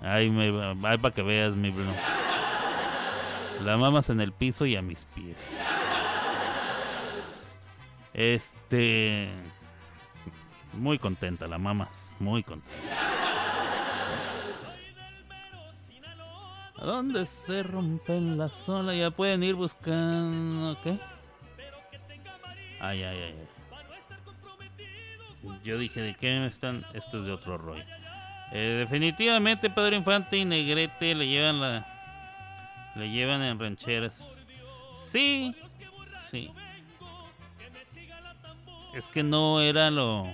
Ay, 0.00 0.28
me, 0.28 0.74
ay, 0.84 0.98
para 0.98 1.14
que 1.14 1.22
veas 1.22 1.54
mi 1.54 1.70
Blue. 1.70 1.94
La 3.64 3.76
mamas 3.76 4.10
en 4.10 4.20
el 4.20 4.32
piso 4.32 4.66
y 4.66 4.76
a 4.76 4.82
mis 4.82 5.04
pies. 5.06 5.60
Este. 8.14 9.28
Muy 10.74 10.98
contenta, 10.98 11.46
la 11.48 11.58
mamas. 11.58 12.16
Muy 12.20 12.42
contenta. 12.42 12.78
¿A 16.76 16.84
dónde 16.84 17.26
se 17.26 17.64
rompen 17.64 18.38
las 18.38 18.68
olas? 18.68 18.96
Ya 18.96 19.10
pueden 19.10 19.42
ir 19.42 19.56
buscando. 19.56 20.80
¿Qué? 20.80 20.98
Ay, 22.80 23.02
ay, 23.02 23.18
ay. 23.22 23.34
Yo 25.64 25.78
dije, 25.78 26.00
¿de 26.00 26.14
qué 26.14 26.46
están? 26.46 26.86
Esto 26.94 27.18
es 27.18 27.24
de 27.24 27.32
otro 27.32 27.58
rollo. 27.58 27.84
Eh, 28.52 28.76
definitivamente 28.78 29.68
Pedro 29.68 29.96
Infante 29.96 30.36
y 30.36 30.44
Negrete 30.44 31.14
le 31.14 31.26
llevan 31.26 31.60
la. 31.60 31.97
Le 32.98 33.10
llevan 33.10 33.42
en 33.42 33.60
rancheras. 33.60 34.46
Sí, 34.98 35.54
sí. 36.18 36.50
Es 38.92 39.06
que 39.06 39.22
no 39.22 39.60
era 39.60 39.90
lo. 39.90 40.26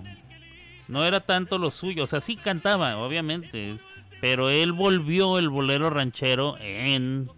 No 0.89 1.05
era 1.05 1.21
tanto 1.21 1.59
lo 1.59 1.71
suyo. 1.71 2.05
O 2.05 2.07
sea, 2.07 2.23
sí 2.23 2.37
cantaba, 2.37 2.97
obviamente. 2.97 3.79
Pero 4.23 4.49
él 4.49 4.73
volvió 4.73 5.39
el 5.39 5.51
bolero 5.51 5.91
ranchero 5.91 6.57
en. 6.59 7.29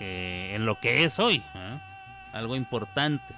eh, 0.00 0.52
en 0.54 0.64
lo 0.64 0.80
que 0.80 1.04
es 1.04 1.18
hoy. 1.20 1.42
¿eh? 1.54 1.78
Algo 2.32 2.56
importante. 2.56 3.34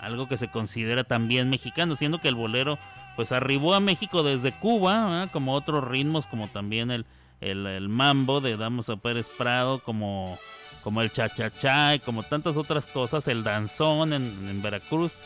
Algo 0.00 0.28
que 0.28 0.36
se 0.36 0.48
considera 0.48 1.04
también 1.04 1.48
mexicano. 1.48 1.94
Siendo 1.94 2.18
que 2.18 2.28
el 2.28 2.34
bolero, 2.34 2.78
pues 3.16 3.32
arribó 3.32 3.72
a 3.72 3.80
México 3.80 4.22
desde 4.22 4.52
Cuba. 4.52 5.24
¿eh? 5.24 5.28
Como 5.32 5.54
otros 5.54 5.82
ritmos, 5.82 6.26
como 6.26 6.48
también 6.48 6.90
el, 6.90 7.06
el, 7.40 7.66
el 7.66 7.88
mambo 7.88 8.40
de 8.40 8.56
Damos 8.56 8.90
Pérez 9.02 9.30
Prado, 9.30 9.80
como, 9.80 10.38
como 10.82 11.02
el 11.02 11.10
cha-cha-cha 11.10 11.94
y 11.94 11.98
como 12.00 12.22
tantas 12.22 12.56
otras 12.56 12.86
cosas, 12.86 13.28
el 13.28 13.44
danzón 13.44 14.12
en, 14.12 14.48
en 14.48 14.62
Veracruz. 14.62 15.18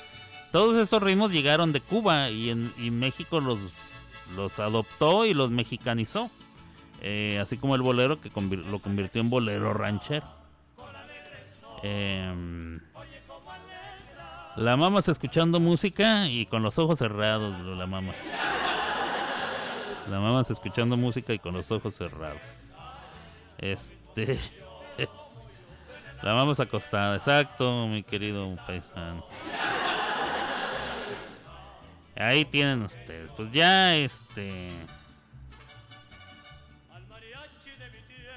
Todos 0.51 0.77
esos 0.77 1.03
ritmos 1.03 1.31
llegaron 1.31 1.73
de 1.73 1.81
Cuba 1.81 2.31
y, 2.31 2.51
en, 2.51 2.99
México 2.99 3.41
los, 3.41 3.59
los 4.35 4.59
adoptó 4.59 5.27
y 5.27 5.35
los 5.35 5.51
mexicanizó. 5.51 6.31
Eh, 7.01 7.39
así 7.41 7.59
como 7.59 7.77
el 7.77 7.83
bolero 7.83 8.21
que 8.21 8.31
lo 8.31 8.81
convirtió 8.81 9.21
en 9.21 9.31
bolero 9.31 9.75
ranchero. 9.75 10.27
Em, 11.83 12.81
la 14.57 14.77
mamas 14.77 15.09
escuchando 15.09 15.61
música 15.61 16.29
y 16.29 16.47
con 16.47 16.63
los 16.63 16.79
ojos 16.79 16.99
cerrados, 16.99 17.55
la 17.61 17.87
mamas. 17.87 18.17
La 20.11 20.21
mamas 20.21 20.51
escuchando 20.51 20.97
música 20.97 21.35
y 21.35 21.39
con 21.39 21.55
los 21.55 21.71
ojos 21.71 21.95
cerrados. 21.95 22.75
Este. 23.59 24.39
La 26.23 26.35
mamas 26.35 26.59
acostada, 26.59 27.17
exacto, 27.17 27.87
mi 27.87 28.03
querido 28.03 28.57
paisano. 28.67 29.25
Ahí 32.17 32.45
tienen 32.45 32.83
ustedes. 32.83 33.31
Pues 33.33 33.53
ya, 33.53 33.95
este. 33.95 34.71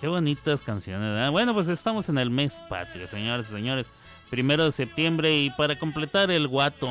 Qué 0.00 0.08
bonitas 0.08 0.62
canciones. 0.62 1.14
¿verdad? 1.14 1.30
Bueno, 1.30 1.54
pues 1.54 1.68
estamos 1.68 2.08
en 2.08 2.18
el 2.18 2.30
mes 2.30 2.60
patrio, 2.68 3.06
señores 3.06 3.48
y 3.48 3.52
señores. 3.52 3.90
Primero 4.30 4.64
de 4.64 4.72
septiembre 4.72 5.36
y 5.36 5.50
para 5.50 5.78
completar 5.78 6.30
el 6.30 6.48
guato. 6.48 6.88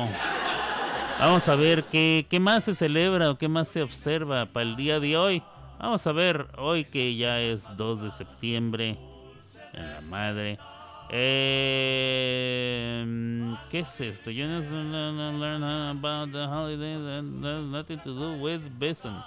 Vamos 1.18 1.48
a 1.48 1.56
ver 1.56 1.84
qué, 1.84 2.26
qué 2.28 2.40
más 2.40 2.64
se 2.64 2.74
celebra 2.74 3.30
o 3.30 3.38
qué 3.38 3.48
más 3.48 3.68
se 3.68 3.82
observa 3.82 4.46
para 4.46 4.66
el 4.66 4.76
día 4.76 5.00
de 5.00 5.16
hoy. 5.16 5.42
Vamos 5.78 6.06
a 6.06 6.12
ver 6.12 6.46
hoy 6.56 6.84
que 6.84 7.16
ya 7.16 7.40
es 7.40 7.76
2 7.76 8.02
de 8.02 8.10
septiembre. 8.10 8.98
En 9.72 9.92
la 9.92 10.00
madre. 10.02 10.58
Eh, 11.10 11.36
¿Qué 13.70 13.80
es 13.80 14.00
esto? 14.00 14.30
You 14.30 14.46
just 14.46 14.70
learn 14.70 15.62
about 15.62 16.32
the 16.32 16.46
holiday 16.46 16.96
that 16.96 17.24
has 17.42 17.66
nothing 17.66 17.98
to 18.00 18.12
do 18.12 18.32
with 18.42 18.62
Bison. 18.78 19.22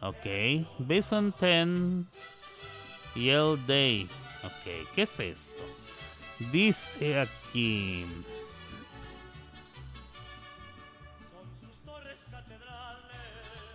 Ok. 0.00 0.64
Bison 0.86 1.32
10 1.32 2.06
Yell 3.14 3.56
Day. 3.66 4.08
Ok. 4.44 4.86
¿Qué 4.94 5.02
es 5.02 5.20
esto? 5.20 5.52
Dice 6.52 7.20
aquí. 7.20 8.06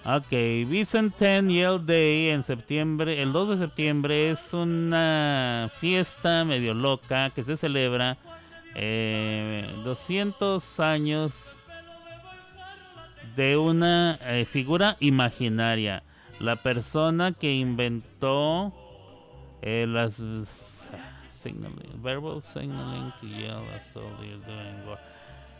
Ok, 0.05 0.31
Bicentennial 0.67 1.85
Day 1.85 2.29
en 2.29 2.43
septiembre, 2.43 3.21
el 3.21 3.31
2 3.31 3.49
de 3.49 3.57
septiembre 3.57 4.31
es 4.31 4.53
una 4.53 5.71
fiesta 5.79 6.43
medio 6.43 6.73
loca 6.73 7.29
que 7.29 7.45
se 7.45 7.55
celebra 7.55 8.17
eh, 8.75 9.65
200 9.85 10.79
años 10.81 11.53
de 13.37 13.55
una 13.55 14.19
eh, 14.23 14.43
figura 14.43 14.97
imaginaria. 14.99 16.03
La 16.39 16.57
persona 16.57 17.31
que 17.31 17.53
inventó 17.53 18.73
eh, 19.61 19.85
las 19.87 20.19
verbal 22.01 22.41
signaling 22.41 23.11
to 23.19 23.27
yell 23.27 23.63
all 23.95 24.25
you're 24.25 24.37
doing 24.45 24.87
war. 24.87 24.99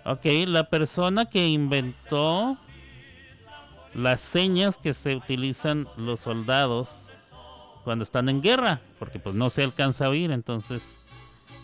Ok, 0.05 0.25
la 0.47 0.65
persona 0.65 1.25
que 1.25 1.47
inventó 1.47 2.57
las 3.93 4.21
señas 4.21 4.77
que 4.77 4.93
se 4.93 5.15
utilizan 5.15 5.88
los 5.97 6.21
soldados 6.21 7.09
cuando 7.84 8.03
están 8.03 8.29
en 8.29 8.41
guerra, 8.41 8.81
porque 8.99 9.19
pues 9.19 9.36
no 9.36 9.49
se 9.49 9.63
alcanza 9.63 10.05
a 10.05 10.09
oír, 10.09 10.31
entonces 10.31 11.03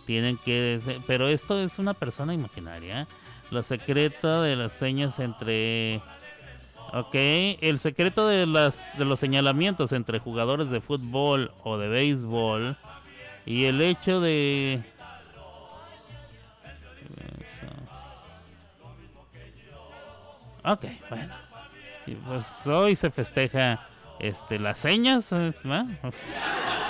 tienen 0.05 0.37
que... 0.37 0.79
Pero 1.07 1.27
esto 1.27 1.59
es 1.59 1.79
una 1.79 1.93
persona 1.93 2.33
imaginaria. 2.33 3.07
Lo 3.51 3.63
secreto 3.63 4.41
de 4.41 4.55
las 4.55 4.71
señas 4.73 5.19
entre... 5.19 6.01
Ok, 6.91 7.13
el 7.13 7.77
secreto 7.77 8.27
de, 8.27 8.47
las, 8.47 8.97
de 8.97 9.05
los 9.05 9.19
señalamientos 9.19 9.91
entre 9.91 10.19
jugadores 10.19 10.71
de 10.71 10.81
fútbol 10.81 11.51
o 11.63 11.77
de 11.77 11.87
béisbol 11.87 12.77
y 13.45 13.65
el 13.65 13.81
hecho 13.81 14.21
de... 14.21 14.81
Ok, 20.63 20.85
bueno. 21.09 21.33
Pues 22.27 22.67
hoy 22.67 22.95
se 22.95 23.09
festeja 23.11 23.87
este 24.19 24.59
las 24.59 24.79
señas, 24.79 25.31
¿eh? 25.31 25.51
¿va? 25.65 25.83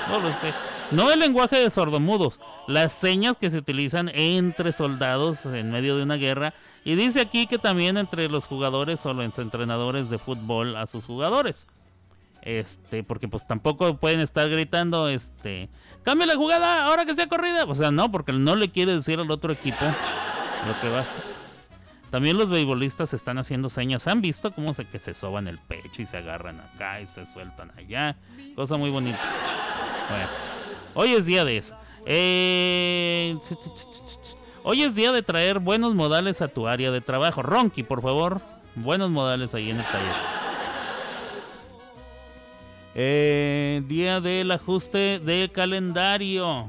no 0.10 0.20
lo 0.20 0.34
sé. 0.34 0.54
No 0.92 1.12
el 1.12 1.20
lenguaje 1.20 1.58
de 1.58 1.70
sordomudos, 1.70 2.40
las 2.68 2.94
señas 2.94 3.38
que 3.38 3.52
se 3.52 3.58
utilizan 3.58 4.10
entre 4.10 4.72
soldados 4.72 5.46
en 5.46 5.72
medio 5.72 5.96
de 5.96 6.04
una 6.04 6.16
guerra. 6.16 6.54
Y 6.84 6.96
dice 6.96 7.22
aquí 7.22 7.46
que 7.46 7.60
también 7.60 7.98
entre 7.98 8.28
los 8.28 8.48
jugadores 8.48 9.06
o 9.06 9.14
los 9.14 9.38
entrenadores 9.38 10.10
de 10.10 10.18
fútbol 10.18 10.76
a 10.76 10.88
sus 10.88 11.06
jugadores. 11.06 11.68
Este, 12.42 13.04
porque 13.04 13.28
pues 13.28 13.46
tampoco 13.46 13.98
pueden 13.98 14.22
estar 14.22 14.50
gritando, 14.50 15.10
este, 15.10 15.70
cambia 16.04 16.26
la 16.26 16.36
jugada, 16.36 16.86
ahora 16.86 17.06
que 17.06 17.16
sea 17.16 17.28
corrida. 17.28 17.66
O 17.66 17.76
sea, 17.76 17.92
no, 17.92 18.12
porque 18.12 18.34
no 18.34 18.56
le 18.56 18.70
quiere 18.70 18.94
decir 18.94 19.20
al 19.20 19.30
otro 19.32 19.54
equipo 19.54 19.86
lo 20.68 20.80
que 20.82 20.90
va 20.90 21.00
a 21.00 21.02
hacer. 21.02 21.24
También 22.10 22.38
los 22.38 22.50
beisbolistas 22.50 23.14
están 23.14 23.38
haciendo 23.38 23.70
señas. 23.70 24.08
¿Han 24.08 24.22
visto 24.22 24.52
cómo 24.52 24.74
se 24.74 24.86
que 24.86 24.98
se 24.98 25.14
soban 25.14 25.48
el 25.48 25.60
pecho 25.60 26.02
y 26.02 26.08
se 26.08 26.18
agarran 26.18 26.60
acá 26.60 27.02
y 27.02 27.08
se 27.08 27.26
sueltan 27.26 27.72
allá? 27.78 28.16
Cosa 28.56 28.78
muy 28.78 28.90
bonita. 28.90 29.20
Bueno, 30.10 30.28
hoy 30.96 31.14
es 31.14 31.26
día 31.26 31.46
de 31.46 31.58
eso. 31.58 31.76
Eh, 32.06 33.38
hoy 34.64 34.82
es 34.82 34.96
día 34.96 35.12
de 35.12 35.22
traer 35.22 35.60
buenos 35.60 35.94
modales 35.94 36.42
a 36.42 36.48
tu 36.48 36.68
área 36.68 36.90
de 36.90 37.02
trabajo. 37.02 37.44
Ronky, 37.44 37.84
por 37.84 38.02
favor, 38.02 38.42
buenos 38.74 39.12
modales 39.12 39.54
ahí 39.54 39.70
en 39.70 39.78
el 39.78 39.86
taller. 39.86 40.16
Eh, 43.02 43.82
día 43.88 44.20
del 44.20 44.52
ajuste 44.52 45.20
de 45.20 45.50
calendario. 45.54 46.68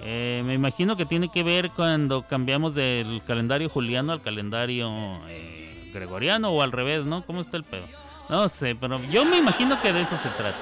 Eh, 0.00 0.42
me 0.44 0.54
imagino 0.54 0.96
que 0.96 1.06
tiene 1.06 1.28
que 1.28 1.44
ver 1.44 1.70
cuando 1.70 2.22
cambiamos 2.22 2.74
del 2.74 3.22
calendario 3.24 3.68
juliano 3.68 4.10
al 4.10 4.22
calendario 4.22 4.90
eh, 5.28 5.88
gregoriano 5.94 6.50
o 6.50 6.62
al 6.62 6.72
revés, 6.72 7.04
¿no? 7.04 7.24
¿Cómo 7.24 7.42
está 7.42 7.58
el 7.58 7.62
pedo? 7.62 7.86
No 8.28 8.48
sé, 8.48 8.74
pero 8.74 9.00
yo 9.04 9.24
me 9.24 9.36
imagino 9.36 9.80
que 9.80 9.92
de 9.92 10.02
eso 10.02 10.16
se 10.16 10.30
trata. 10.30 10.58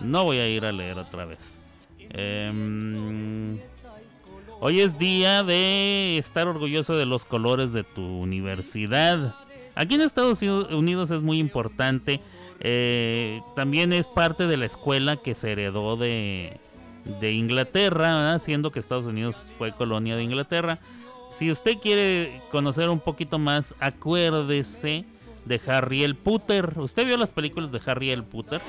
No 0.00 0.24
voy 0.24 0.38
a 0.38 0.48
ir 0.48 0.64
a 0.64 0.72
leer 0.72 0.98
otra 0.98 1.26
vez. 1.26 1.60
Em, 1.98 3.58
hoy 4.60 4.80
es 4.80 4.98
día 4.98 5.44
de 5.44 6.16
estar 6.16 6.48
orgulloso 6.48 6.96
de 6.96 7.04
los 7.04 7.26
colores 7.26 7.74
de 7.74 7.84
tu 7.84 8.00
universidad. 8.00 9.34
Aquí 9.74 9.96
en 9.96 10.00
Estados 10.00 10.40
Unidos 10.40 11.10
es 11.10 11.20
muy 11.20 11.38
importante. 11.38 12.22
Eh, 12.60 13.40
también 13.56 13.92
es 13.92 14.06
parte 14.06 14.46
de 14.46 14.56
la 14.56 14.66
escuela 14.66 15.16
que 15.16 15.34
se 15.34 15.52
heredó 15.52 15.96
de, 15.96 16.60
Inglaterra, 17.22 18.38
siendo 18.38 18.70
que 18.70 18.78
Estados 18.78 19.06
Unidos 19.06 19.46
fue 19.58 19.72
colonia 19.72 20.16
de 20.16 20.22
Inglaterra. 20.22 20.78
Si 21.32 21.50
usted 21.50 21.78
quiere 21.78 22.42
conocer 22.50 22.90
un 22.90 23.00
poquito 23.00 23.38
más, 23.38 23.74
acuérdese 23.80 25.04
de 25.44 25.60
Harry 25.66 26.04
el 26.04 26.16
Potter. 26.16 26.74
¿Usted 26.76 27.06
vio 27.06 27.16
las 27.16 27.30
películas 27.30 27.72
de 27.72 27.80
Harry 27.86 28.10
el 28.10 28.24
Potter? 28.24 28.60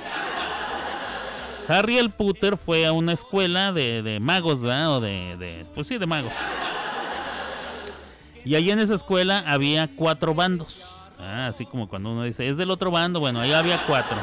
Harry 1.67 1.97
el 1.97 2.11
Potter 2.11 2.57
fue 2.57 2.85
a 2.85 2.91
una 2.91 3.13
escuela 3.13 3.71
de, 3.71 4.01
de 4.01 4.19
magos, 4.19 4.61
¿verdad? 4.61 4.97
O 4.97 5.01
de, 5.01 5.35
de, 5.37 5.65
pues 5.73 5.87
sí, 5.87 5.97
de 5.97 6.05
magos. 6.05 6.33
Y 8.43 8.55
ahí 8.55 8.71
en 8.71 8.79
esa 8.79 8.95
escuela 8.95 9.43
había 9.45 9.89
cuatro 9.95 10.33
bandos. 10.33 11.00
Ah, 11.21 11.47
así 11.47 11.65
como 11.65 11.87
cuando 11.87 12.11
uno 12.11 12.23
dice, 12.23 12.47
es 12.47 12.57
del 12.57 12.71
otro 12.71 12.91
bando, 12.91 13.19
bueno, 13.19 13.39
ahí 13.39 13.53
había 13.53 13.85
cuatro. 13.85 14.17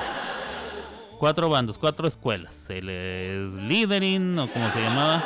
Cuatro 1.19 1.49
bandos, 1.49 1.79
cuatro 1.79 2.07
escuelas. 2.07 2.71
El 2.71 3.49
Slytherin, 3.49 4.39
o 4.39 4.49
como 4.49 4.71
se 4.73 4.81
llamaba. 4.81 5.25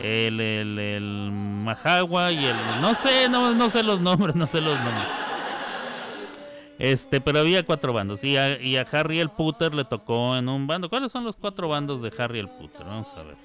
El, 0.00 0.40
el, 0.40 0.78
el 0.78 1.30
Mahagua 1.32 2.32
y 2.32 2.44
el... 2.44 2.56
No 2.80 2.94
sé, 2.94 3.28
no, 3.28 3.54
no 3.54 3.68
sé 3.68 3.82
los 3.82 4.00
nombres, 4.00 4.36
no 4.36 4.46
sé 4.46 4.60
los 4.60 4.78
nombres. 4.78 5.06
Este, 6.78 7.20
pero 7.20 7.40
había 7.40 7.64
cuatro 7.64 7.92
bandos. 7.92 8.22
Y 8.24 8.36
a, 8.36 8.60
y 8.60 8.76
a 8.76 8.86
Harry 8.92 9.20
el 9.20 9.30
Potter 9.30 9.74
le 9.74 9.84
tocó 9.84 10.36
en 10.36 10.48
un 10.48 10.66
bando. 10.66 10.88
¿Cuáles 10.88 11.12
son 11.12 11.24
los 11.24 11.36
cuatro 11.36 11.68
bandos 11.68 12.02
de 12.02 12.12
Harry 12.18 12.38
el 12.38 12.48
Potter? 12.48 12.86
Vamos 12.86 13.08
a 13.16 13.22
ver. 13.22 13.36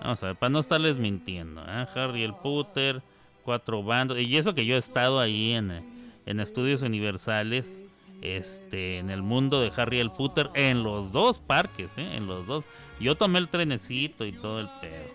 Vamos 0.00 0.22
a 0.22 0.26
ver, 0.26 0.36
para 0.36 0.50
no 0.50 0.58
estarles 0.58 0.98
mintiendo. 0.98 1.62
¿eh? 1.62 1.86
Harry 1.94 2.24
el 2.24 2.34
Potter, 2.34 3.02
cuatro 3.42 3.82
bandos. 3.82 4.18
Y 4.18 4.36
eso 4.36 4.54
que 4.54 4.66
yo 4.66 4.74
he 4.74 4.78
estado 4.78 5.20
ahí 5.20 5.52
en, 5.52 5.70
en 6.26 6.40
estudios 6.40 6.82
universales. 6.82 7.82
Este, 8.22 8.98
en 8.98 9.10
el 9.10 9.22
mundo 9.22 9.60
de 9.60 9.70
Harry 9.76 9.98
el 9.98 10.10
Potter. 10.10 10.50
En 10.54 10.82
los 10.82 11.12
dos 11.12 11.38
parques, 11.38 11.92
¿eh? 11.98 12.16
En 12.16 12.26
los 12.26 12.46
dos. 12.46 12.64
Yo 13.00 13.16
tomé 13.16 13.38
el 13.38 13.48
trenecito 13.48 14.24
y 14.24 14.32
todo 14.32 14.60
el 14.60 14.68
pedo. 14.80 15.12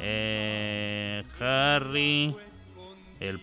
Eh, 0.00 1.24
Harry 1.40 2.34
el. 3.20 3.40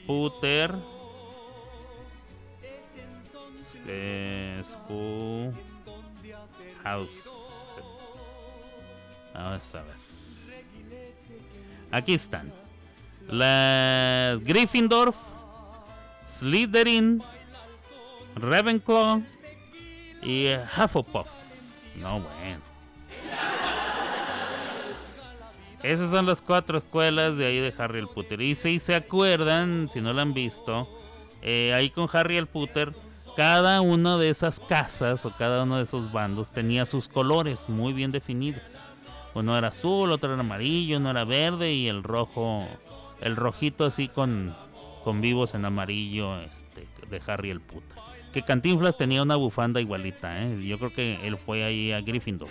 Eh, 3.90 4.62
School 4.64 5.54
Houses. 6.84 8.66
Vamos 9.34 9.76
a 9.76 9.84
ver. 9.84 9.96
Aquí 11.92 12.14
están. 12.14 12.52
La 13.30 14.38
Gryffindor, 14.42 15.14
Slytherin, 16.40 17.24
Ravenclaw 18.36 19.24
y 20.22 20.54
Hufflepuff. 20.54 21.28
No, 21.96 22.20
bueno. 22.20 22.62
Esas 25.84 26.12
son 26.12 26.26
las 26.26 26.42
cuatro 26.42 26.78
escuelas 26.78 27.38
de 27.38 27.46
ahí 27.46 27.60
de 27.60 27.74
Harry 27.78 28.00
el 28.00 28.08
Potter. 28.08 28.42
Y 28.42 28.56
si 28.56 28.80
se 28.80 28.96
acuerdan, 28.96 29.90
si 29.92 30.02
no 30.02 30.14
la 30.14 30.24
han 30.24 30.34
visto, 30.34 30.88
eh, 31.42 31.72
ahí 31.74 31.90
con 31.90 32.08
Harry 32.14 32.38
el 32.38 32.48
Potter, 32.48 32.94
cada 33.36 33.82
una 33.82 34.18
de 34.18 34.30
esas 34.30 34.60
casas 34.60 35.26
o 35.26 35.32
cada 35.32 35.64
uno 35.64 35.78
de 35.78 35.84
esos 35.84 36.12
bandos 36.12 36.52
tenía 36.52 36.86
sus 36.86 37.08
colores 37.08 37.70
muy 37.70 37.94
bien 37.94 38.12
definidos. 38.12 38.62
Uno 39.34 39.58
era 39.58 39.68
azul, 39.70 40.12
otro 40.12 40.34
era 40.34 40.42
amarillo, 40.42 40.98
uno 40.98 41.12
era 41.12 41.24
verde 41.24 41.74
y 41.74 41.88
el 41.88 42.04
rojo, 42.04 42.68
el 43.22 43.36
rojito 43.36 43.86
así 43.86 44.08
con, 44.08 44.56
con 45.08 45.22
vivos 45.22 45.56
en 45.56 45.64
amarillo 45.64 46.38
este, 46.42 46.86
de 47.10 47.22
Harry 47.28 47.50
el 47.50 47.62
Potter. 47.62 47.98
Que 48.34 48.42
Cantinflas 48.42 48.98
tenía 48.98 49.24
una 49.24 49.38
bufanda 49.38 49.80
igualita, 49.80 50.44
¿eh? 50.44 50.62
yo 50.66 50.78
creo 50.78 50.92
que 50.92 51.26
él 51.26 51.38
fue 51.38 51.64
ahí 51.64 51.94
a 51.94 52.02
Gryffindor. 52.02 52.50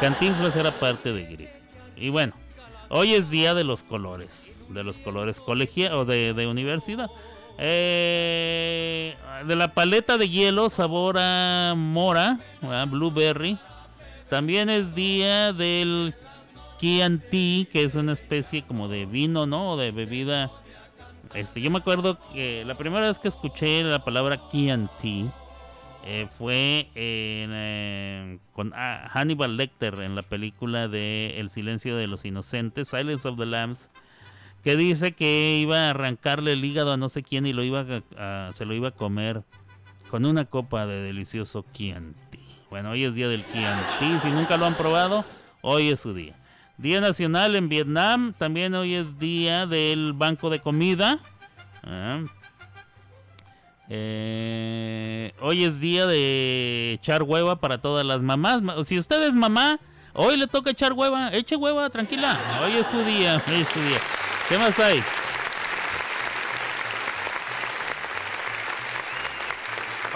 Cantinflas 0.00 0.56
era 0.56 0.72
parte 0.72 1.12
de 1.12 1.22
Gryffindor. 1.26 1.60
Y 1.96 2.08
bueno, 2.08 2.32
hoy 2.88 3.14
es 3.14 3.30
día 3.30 3.54
de 3.54 3.62
los 3.62 3.84
colores, 3.84 4.66
de 4.70 4.82
los 4.82 4.98
colores 4.98 5.40
colegiales 5.40 5.96
o 5.96 6.04
de, 6.04 6.34
de 6.34 6.48
universidad. 6.48 7.08
Eh, 7.56 9.14
de 9.46 9.54
la 9.54 9.68
paleta 9.68 10.18
de 10.18 10.28
hielo, 10.28 10.70
sabor 10.70 11.18
a 11.20 11.74
mora, 11.76 12.40
¿verdad? 12.60 12.88
blueberry. 12.88 13.60
También 14.28 14.70
es 14.70 14.96
día 14.96 15.52
del 15.52 16.16
Chianti, 16.78 17.68
que 17.70 17.84
es 17.84 17.94
una 17.94 18.12
especie 18.12 18.64
como 18.64 18.88
de 18.88 19.06
vino, 19.06 19.46
¿no? 19.46 19.74
O 19.74 19.76
de 19.76 19.92
bebida. 19.92 20.50
Este, 21.34 21.60
yo 21.60 21.70
me 21.70 21.78
acuerdo 21.78 22.18
que 22.32 22.64
la 22.64 22.74
primera 22.74 23.06
vez 23.06 23.18
que 23.20 23.28
escuché 23.28 23.82
la 23.84 24.02
palabra 24.04 24.48
Chianti 24.48 25.26
eh, 26.04 26.26
fue 26.36 26.88
eh, 26.96 28.38
con 28.52 28.72
ah, 28.74 29.08
Hannibal 29.12 29.56
Lecter 29.56 29.94
en 30.00 30.16
la 30.16 30.22
película 30.22 30.88
de 30.88 31.38
El 31.38 31.50
silencio 31.50 31.96
de 31.96 32.08
los 32.08 32.24
inocentes, 32.24 32.88
Silence 32.88 33.28
of 33.28 33.38
the 33.38 33.46
Lambs, 33.46 33.90
que 34.64 34.76
dice 34.76 35.12
que 35.12 35.58
iba 35.60 35.86
a 35.86 35.90
arrancarle 35.90 36.52
el 36.52 36.64
hígado 36.64 36.92
a 36.92 36.96
no 36.96 37.08
sé 37.08 37.22
quién 37.22 37.46
y 37.46 37.52
lo 37.52 37.62
iba 37.62 37.84
a- 38.18 38.50
se 38.52 38.64
lo 38.64 38.74
iba 38.74 38.88
a 38.88 38.92
comer 38.92 39.42
con 40.10 40.24
una 40.24 40.44
copa 40.46 40.86
de 40.86 41.00
delicioso 41.00 41.64
Chianti. 41.72 42.40
Bueno, 42.70 42.90
hoy 42.90 43.04
es 43.04 43.14
día 43.14 43.28
del 43.28 43.46
Chianti, 43.48 44.18
si 44.18 44.30
nunca 44.30 44.56
lo 44.56 44.66
han 44.66 44.74
probado, 44.76 45.24
hoy 45.62 45.90
es 45.90 46.00
su 46.00 46.12
día. 46.12 46.34
Día 46.80 47.00
nacional 47.00 47.56
en 47.56 47.68
Vietnam, 47.68 48.32
también 48.38 48.74
hoy 48.74 48.94
es 48.94 49.18
día 49.18 49.66
del 49.66 50.14
banco 50.14 50.48
de 50.48 50.60
comida. 50.60 51.18
Ah. 51.84 52.20
Eh, 53.90 55.34
hoy 55.40 55.64
es 55.64 55.80
día 55.80 56.06
de 56.06 56.92
echar 56.94 57.22
hueva 57.22 57.56
para 57.60 57.82
todas 57.82 58.06
las 58.06 58.22
mamás. 58.22 58.62
Ma- 58.62 58.82
Si 58.84 58.96
usted 58.98 59.22
es 59.24 59.34
mamá, 59.34 59.78
hoy 60.14 60.38
le 60.38 60.46
toca 60.46 60.70
echar 60.70 60.92
hueva. 60.94 61.32
Eche 61.34 61.54
hueva, 61.56 61.90
tranquila. 61.90 62.60
Hoy 62.64 62.72
es 62.78 62.86
su 62.86 63.02
día, 63.04 63.42
hoy 63.48 63.56
es 63.60 63.68
su 63.68 63.80
día. 63.80 63.98
¿Qué 64.48 64.56
más 64.56 64.78
hay? 64.78 65.02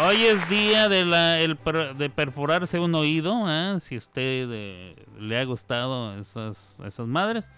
Hoy 0.00 0.24
es 0.24 0.48
día 0.48 0.88
de, 0.88 1.04
la, 1.04 1.38
el 1.38 1.56
de 1.96 2.10
perforarse 2.10 2.80
un 2.80 2.94
oído. 2.96 3.44
¿eh? 3.48 3.78
Si 3.80 3.96
usted 3.96 4.48
eh, 4.50 5.06
le 5.20 5.38
ha 5.38 5.44
gustado 5.44 6.18
esas, 6.18 6.80
esas 6.80 7.06
madres, 7.06 7.48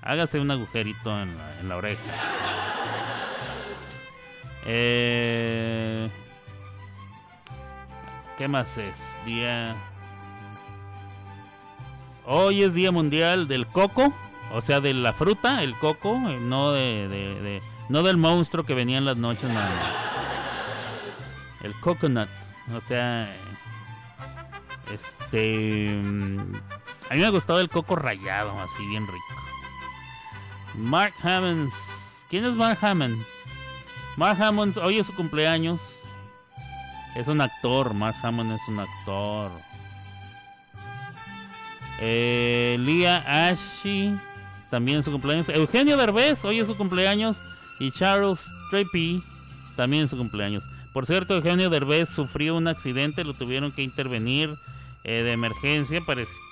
hágase 0.00 0.38
un 0.38 0.52
agujerito 0.52 1.10
en 1.20 1.36
la, 1.36 1.60
en 1.60 1.68
la 1.68 1.76
oreja. 1.76 2.02
Eh, 4.66 6.08
¿Qué 8.38 8.46
más 8.46 8.78
es? 8.78 9.16
Día. 9.26 9.74
Hoy 12.24 12.62
es 12.62 12.74
Día 12.74 12.92
Mundial 12.92 13.48
del 13.48 13.66
Coco, 13.66 14.12
o 14.52 14.60
sea, 14.60 14.80
de 14.80 14.94
la 14.94 15.12
fruta, 15.12 15.64
el 15.64 15.76
coco, 15.76 16.16
no 16.18 16.70
de, 16.70 17.60
no 17.88 18.04
del 18.04 18.16
monstruo 18.16 18.64
que 18.64 18.74
venía 18.74 18.98
en 18.98 19.04
las 19.04 19.16
noches, 19.16 19.50
no, 19.50 19.54
no. 19.54 20.10
El 21.62 21.74
coconut, 21.80 22.28
o 22.74 22.80
sea, 22.80 23.34
este, 24.92 25.90
mm, 26.02 26.54
a 27.10 27.14
mí 27.14 27.20
me 27.20 27.26
ha 27.26 27.30
gustado 27.30 27.60
el 27.60 27.68
coco 27.68 27.96
rallado, 27.96 28.58
así 28.60 28.86
bien 28.86 29.06
rico. 29.06 29.42
Mark 30.74 31.14
Hammonds, 31.22 32.26
¿quién 32.28 32.44
es 32.44 32.56
Mark 32.56 32.78
Hammond? 32.80 33.22
Mark 34.16 34.40
Hammond, 34.40 34.78
hoy 34.78 34.98
es 34.98 35.06
su 35.06 35.14
cumpleaños. 35.14 35.80
Es 37.16 37.28
un 37.28 37.40
actor, 37.40 37.92
Mark 37.94 38.16
Hammond 38.22 38.52
es 38.52 38.60
un 38.68 38.80
actor. 38.80 39.50
Eh, 42.00 42.76
Leah 42.78 43.48
Ashley, 43.48 44.18
también 44.70 45.00
es 45.00 45.04
su 45.04 45.12
cumpleaños. 45.12 45.48
Eugenio 45.48 45.96
Derbez, 45.96 46.44
hoy 46.44 46.60
es 46.60 46.66
su 46.66 46.76
cumpleaños. 46.76 47.42
Y 47.80 47.90
Charles 47.92 48.46
Treppy, 48.70 49.22
también 49.76 50.04
es 50.04 50.10
su 50.10 50.16
cumpleaños. 50.16 50.64
Por 50.92 51.06
cierto, 51.06 51.34
Eugenio 51.36 51.70
Derbez 51.70 52.08
sufrió 52.08 52.56
un 52.56 52.66
accidente, 52.68 53.22
lo 53.24 53.34
tuvieron 53.34 53.70
que 53.72 53.82
intervenir 53.82 54.54
eh, 55.04 55.22
de 55.22 55.32
emergencia. 55.32 56.00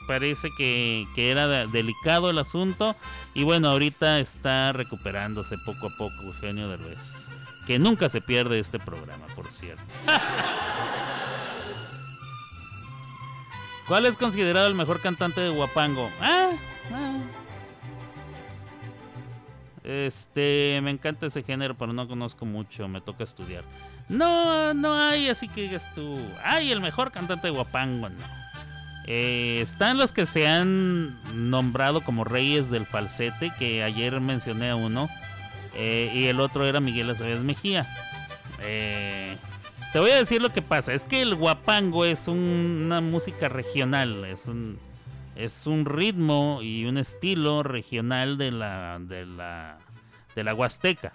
Parece, 0.07 0.49
que, 0.57 1.07
era 1.17 1.49
de- 1.49 1.67
delicado 1.67 2.31
el 2.31 2.39
asunto. 2.39 2.95
Y 3.35 3.43
bueno, 3.43 3.69
ahorita 3.69 4.21
está 4.21 4.73
recuperándose 4.73 5.57
poco 5.59 5.89
a 5.89 5.97
poco 5.97 6.23
Eugenio 6.23 6.69
Derbez. 6.69 7.29
Que 7.67 7.79
nunca 7.79 8.09
se 8.09 8.21
pierde 8.21 8.59
este 8.61 8.79
programa, 8.79 9.27
por 9.35 9.49
cierto. 9.49 9.83
¿Cuál 13.87 14.07
es 14.07 14.17
considerado 14.17 14.67
el 14.67 14.75
mejor 14.75 15.01
cantante 15.01 15.41
de 15.41 15.49
Guapango? 15.49 16.11
Ah, 16.21 16.51
ah. 16.93 17.19
Este, 19.83 20.79
me 20.83 20.91
encanta 20.91 21.27
ese 21.27 21.43
género, 21.43 21.75
pero 21.75 21.95
no 21.95 22.07
conozco 22.07 22.45
mucho, 22.45 22.87
me 22.89 23.01
toca 23.01 23.25
estudiar. 23.25 23.65
No, 24.09 24.73
no 24.75 24.95
hay, 24.95 25.29
así 25.29 25.49
que 25.49 25.63
digas 25.63 25.93
tú, 25.95 26.19
ay, 26.43 26.71
el 26.73 26.81
mejor 26.81 27.11
cantante 27.13 27.49
de 27.49 27.53
Guapango, 27.53 28.09
no. 28.09 28.39
Eh, 29.07 29.61
están 29.63 29.97
los 29.97 30.13
que 30.13 30.27
se 30.27 30.47
han 30.47 31.17
nombrado 31.51 32.03
como 32.03 32.25
reyes 32.25 32.71
del 32.71 32.87
falsete, 32.87 33.53
que 33.59 33.83
ayer 33.83 34.21
mencioné 34.21 34.71
a 34.71 34.77
uno, 34.77 35.09
eh, 35.75 36.11
y 36.15 36.27
el 36.27 36.41
otro 36.41 36.67
era 36.67 36.81
Miguel 36.81 37.11
Acevedo 37.11 37.43
Mejía. 37.43 37.87
Eh, 38.61 39.37
te 39.93 39.99
voy 39.99 40.11
a 40.11 40.17
decir 40.17 40.43
lo 40.43 40.53
que 40.53 40.63
pasa, 40.63 40.93
es 40.93 41.05
que 41.07 41.23
el 41.23 41.35
guapango 41.35 42.05
es 42.05 42.29
un- 42.29 42.83
una 42.87 43.01
música 43.01 43.49
regional, 43.49 44.25
es 44.25 44.47
un, 44.47 44.79
es 45.37 45.67
un 45.67 45.85
ritmo 45.87 46.61
y 46.63 46.85
un 46.87 46.99
estilo 46.99 47.63
regional 47.63 48.37
de 48.39 48.51
la, 48.51 48.99
de 49.01 49.25
la, 49.27 49.79
de 50.35 50.45
la 50.45 50.55
Huasteca. 50.55 51.13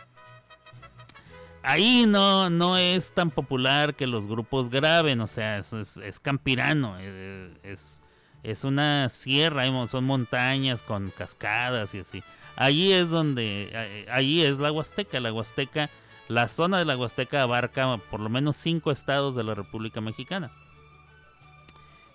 Ahí 1.64 2.06
no, 2.06 2.50
no 2.50 2.78
es 2.78 3.14
tan 3.14 3.32
popular 3.32 3.96
que 3.96 4.06
los 4.06 4.28
grupos 4.28 4.70
graben, 4.70 5.22
o 5.22 5.28
sea, 5.28 5.58
es, 5.60 5.72
es- 5.74 6.20
campirano, 6.20 6.98
eh, 7.00 7.58
es, 7.64 8.02
es 8.44 8.66
una 8.66 9.08
sierra, 9.10 9.64
son 9.88 10.04
montañas 10.04 10.82
con 10.84 11.10
cascadas 11.12 11.96
y 11.96 12.00
así. 12.00 12.24
Allí 12.58 12.92
es 12.92 13.10
donde, 13.10 14.06
allí 14.12 14.44
es 14.44 14.60
la 14.60 14.72
Huasteca, 14.72 15.20
la 15.22 15.32
Huasteca, 15.32 15.90
la 16.28 16.50
zona 16.50 16.78
de 16.80 16.86
la 16.86 16.98
Huasteca 16.98 17.42
abarca 17.42 17.98
por 18.12 18.20
lo 18.20 18.30
menos 18.30 18.58
cinco 18.58 18.92
estados 18.92 19.36
de 19.36 19.44
la 19.44 19.56
República 19.56 20.02
Mexicana. 20.02 20.52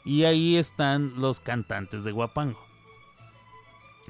Y 0.05 0.25
ahí 0.25 0.57
están 0.57 1.15
los 1.21 1.41
cantantes 1.41 2.05
de 2.05 2.13
guapango. 2.13 2.59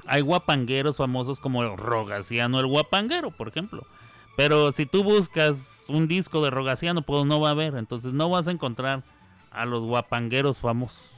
Hay 0.05 0.21
guapangueros 0.21 0.97
famosos 0.97 1.39
como 1.39 1.75
Rogaciano 1.75 2.59
el 2.59 2.67
guapanguero, 2.67 3.31
por 3.31 3.47
ejemplo. 3.47 3.85
Pero 4.39 4.71
si 4.71 4.85
tú 4.85 5.03
buscas 5.03 5.87
un 5.89 6.07
disco 6.07 6.41
de 6.41 6.49
Rogaciano, 6.49 7.01
pues 7.01 7.25
no 7.25 7.41
va 7.41 7.49
a 7.49 7.51
haber. 7.51 7.75
Entonces 7.75 8.13
no 8.13 8.29
vas 8.29 8.47
a 8.47 8.51
encontrar 8.51 9.03
a 9.51 9.65
los 9.65 9.83
guapangueros 9.83 10.59
famosos. 10.59 11.11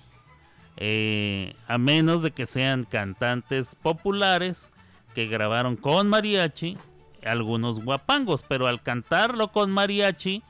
Eh, 0.77 1.56
a 1.68 1.77
menos 1.77 2.23
de 2.23 2.31
que 2.31 2.48
sean 2.48 2.84
cantantes 2.84 3.76
populares 3.76 4.72
que 5.14 5.27
grabaron 5.27 5.76
con 5.76 6.10
mariachi 6.10 6.80
algunos 7.23 7.85
guapangos. 7.85 8.43
Pero 8.49 8.65
al 8.65 8.81
cantarlo 8.81 9.52
con 9.52 9.69
mariachi, 9.69 10.41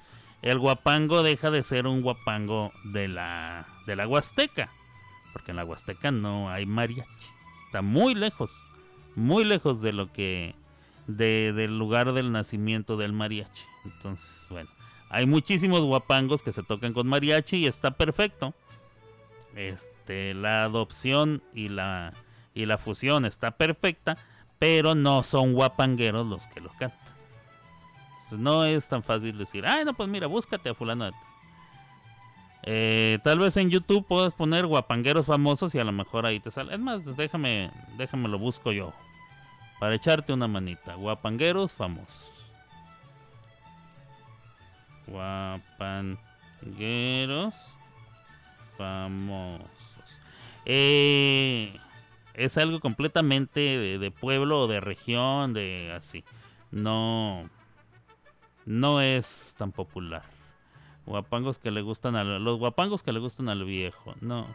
el 0.42 0.58
guapango 0.58 1.24
deja 1.24 1.52
de 1.52 1.64
ser 1.64 1.88
un 1.88 2.02
guapango 2.02 2.72
de 2.86 3.10
la, 3.10 3.68
de 3.86 3.98
la 3.98 4.08
Huasteca. 4.08 4.70
Porque 5.34 5.52
en 5.52 5.58
la 5.58 5.66
Huasteca 5.66 6.12
no 6.12 6.50
hay 6.50 6.66
mariachi. 6.66 7.10
Está 7.66 7.82
muy 7.82 8.16
lejos, 8.16 8.50
muy 9.18 9.44
lejos 9.44 9.82
de 9.82 9.92
lo 9.92 10.14
que 10.14 10.56
de- 11.08 11.54
del 11.54 11.78
lugar 11.78 12.14
del 12.14 12.32
nacimiento 12.32 12.98
del 12.98 13.14
mariachi. 13.14 13.64
Entonces, 13.86 14.48
bueno, 14.50 14.70
hay 15.10 15.26
muchísimos 15.26 15.82
guapangos 15.84 16.44
que 16.44 16.52
se 16.52 16.64
tocan 16.64 16.94
con 16.94 17.08
mariachi 17.08 17.58
y 17.58 17.68
está 17.68 17.92
perfecto. 17.92 18.54
Este, 19.56 20.34
la 20.34 20.64
adopción 20.64 21.44
y 21.54 21.68
la, 21.70 22.14
y 22.54 22.66
la 22.66 22.78
fusión 22.78 23.26
está 23.26 23.52
perfecta, 23.52 24.18
pero 24.60 24.96
no 24.96 25.24
son 25.24 25.54
guapangueros 25.54 26.26
los 26.28 26.48
que 26.48 26.62
lo 26.62 26.70
cantan. 26.70 27.00
No 28.32 28.64
es 28.64 28.88
tan 28.88 29.04
fácil 29.04 29.38
decir, 29.38 29.66
ay, 29.68 29.84
no, 29.84 29.94
pues 29.94 30.08
mira, 30.08 30.28
búscate 30.28 30.70
a 30.70 30.74
fulano 30.74 31.06
de 31.06 31.12
tal". 31.12 31.20
Eh, 32.64 33.20
tal 33.24 33.40
vez 33.40 33.58
en 33.58 33.70
YouTube 33.72 34.06
puedas 34.08 34.34
poner 34.36 34.68
guapangueros 34.68 35.26
famosos 35.26 35.74
y 35.76 35.80
a 35.80 35.84
lo 35.84 35.92
mejor 35.92 36.26
ahí 36.26 36.40
te 36.40 36.52
sale. 36.52 36.74
Es 36.76 36.80
más, 36.80 37.02
déjame, 37.18 37.72
déjame 37.98 38.30
lo 38.30 38.38
busco 38.40 38.72
yo. 38.72 38.94
Para 39.82 39.96
echarte 39.96 40.32
una 40.32 40.48
manita. 40.48 40.94
Guapangueros 40.94 41.74
famosos. 41.74 42.52
Guapangueros 45.08 47.56
famosos. 48.78 50.20
Eh, 50.66 51.76
es 52.36 52.60
algo 52.60 52.80
completamente 52.80 53.98
de, 53.98 54.12
pueblo 54.12 54.60
o 54.60 54.68
de 54.68 54.82
región, 54.82 55.56
de 55.56 55.92
así. 55.98 56.24
No, 56.70 57.50
no 58.68 59.02
es 59.02 59.56
tan 59.58 59.72
popular. 59.72 60.26
Guapangos 61.08 61.58
que 61.58 61.72
le 61.72 61.82
gustan 61.82 62.16
a 62.16 62.24
los 62.24 62.60
guapangos 62.60 63.02
que 63.02 63.14
le 63.14 63.20
gustan 63.20 63.50
al 63.50 63.66
viejo. 63.66 64.14
No. 64.22 64.46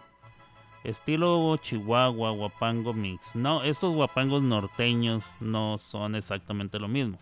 Estilo 0.86 1.56
Chihuahua, 1.56 2.30
guapango 2.30 2.92
mix. 2.94 3.34
No, 3.34 3.64
estos 3.64 3.92
guapangos 3.92 4.44
norteños 4.44 5.34
no 5.40 5.78
son 5.78 6.14
exactamente 6.14 6.78
lo 6.78 6.86
mismo. 6.86 7.18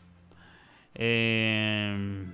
Eh, 0.94 2.26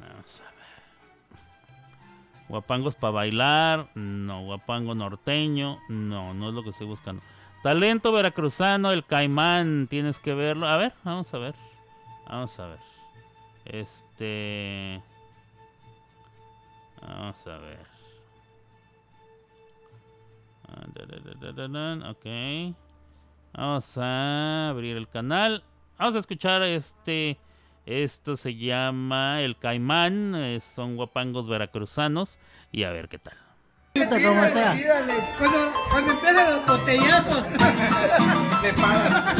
vamos 0.00 0.40
a 0.40 0.44
ver. 0.44 1.38
Guapangos 2.48 2.94
para 2.94 3.10
bailar. 3.10 3.90
No, 3.94 4.44
guapango 4.44 4.94
norteño. 4.94 5.78
No, 5.90 6.32
no 6.32 6.48
es 6.48 6.54
lo 6.54 6.62
que 6.62 6.70
estoy 6.70 6.86
buscando. 6.86 7.22
Talento 7.62 8.12
veracruzano, 8.12 8.92
el 8.92 9.04
caimán. 9.04 9.88
Tienes 9.90 10.18
que 10.18 10.32
verlo. 10.32 10.66
A 10.66 10.78
ver, 10.78 10.94
vamos 11.04 11.34
a 11.34 11.38
ver. 11.38 11.54
Vamos 12.26 12.58
a 12.58 12.66
ver. 12.66 12.80
Este. 13.66 15.02
Vamos 17.02 17.46
a 17.46 17.58
ver. 17.58 17.91
Ok. 22.08 22.26
Vamos 23.54 23.98
a 23.98 24.68
abrir 24.70 24.96
el 24.96 25.08
canal. 25.08 25.62
Vamos 25.98 26.14
a 26.14 26.18
escuchar 26.18 26.62
este. 26.62 27.38
Esto 27.84 28.36
se 28.36 28.54
llama 28.54 29.40
El 29.42 29.58
Caimán. 29.58 30.34
eh, 30.36 30.60
Son 30.60 30.96
guapangos 30.96 31.48
veracruzanos. 31.48 32.38
Y 32.70 32.84
a 32.84 32.90
ver 32.90 33.08
qué 33.08 33.18
tal. 33.18 33.36
como 33.94 34.44
sea. 34.48 34.74
Cuando, 35.38 35.72
cuando 35.90 36.12
empiezan 36.12 36.50
los 36.50 36.66
botellazos. 36.66 37.44
Le 38.62 38.72
pagan. 38.74 39.36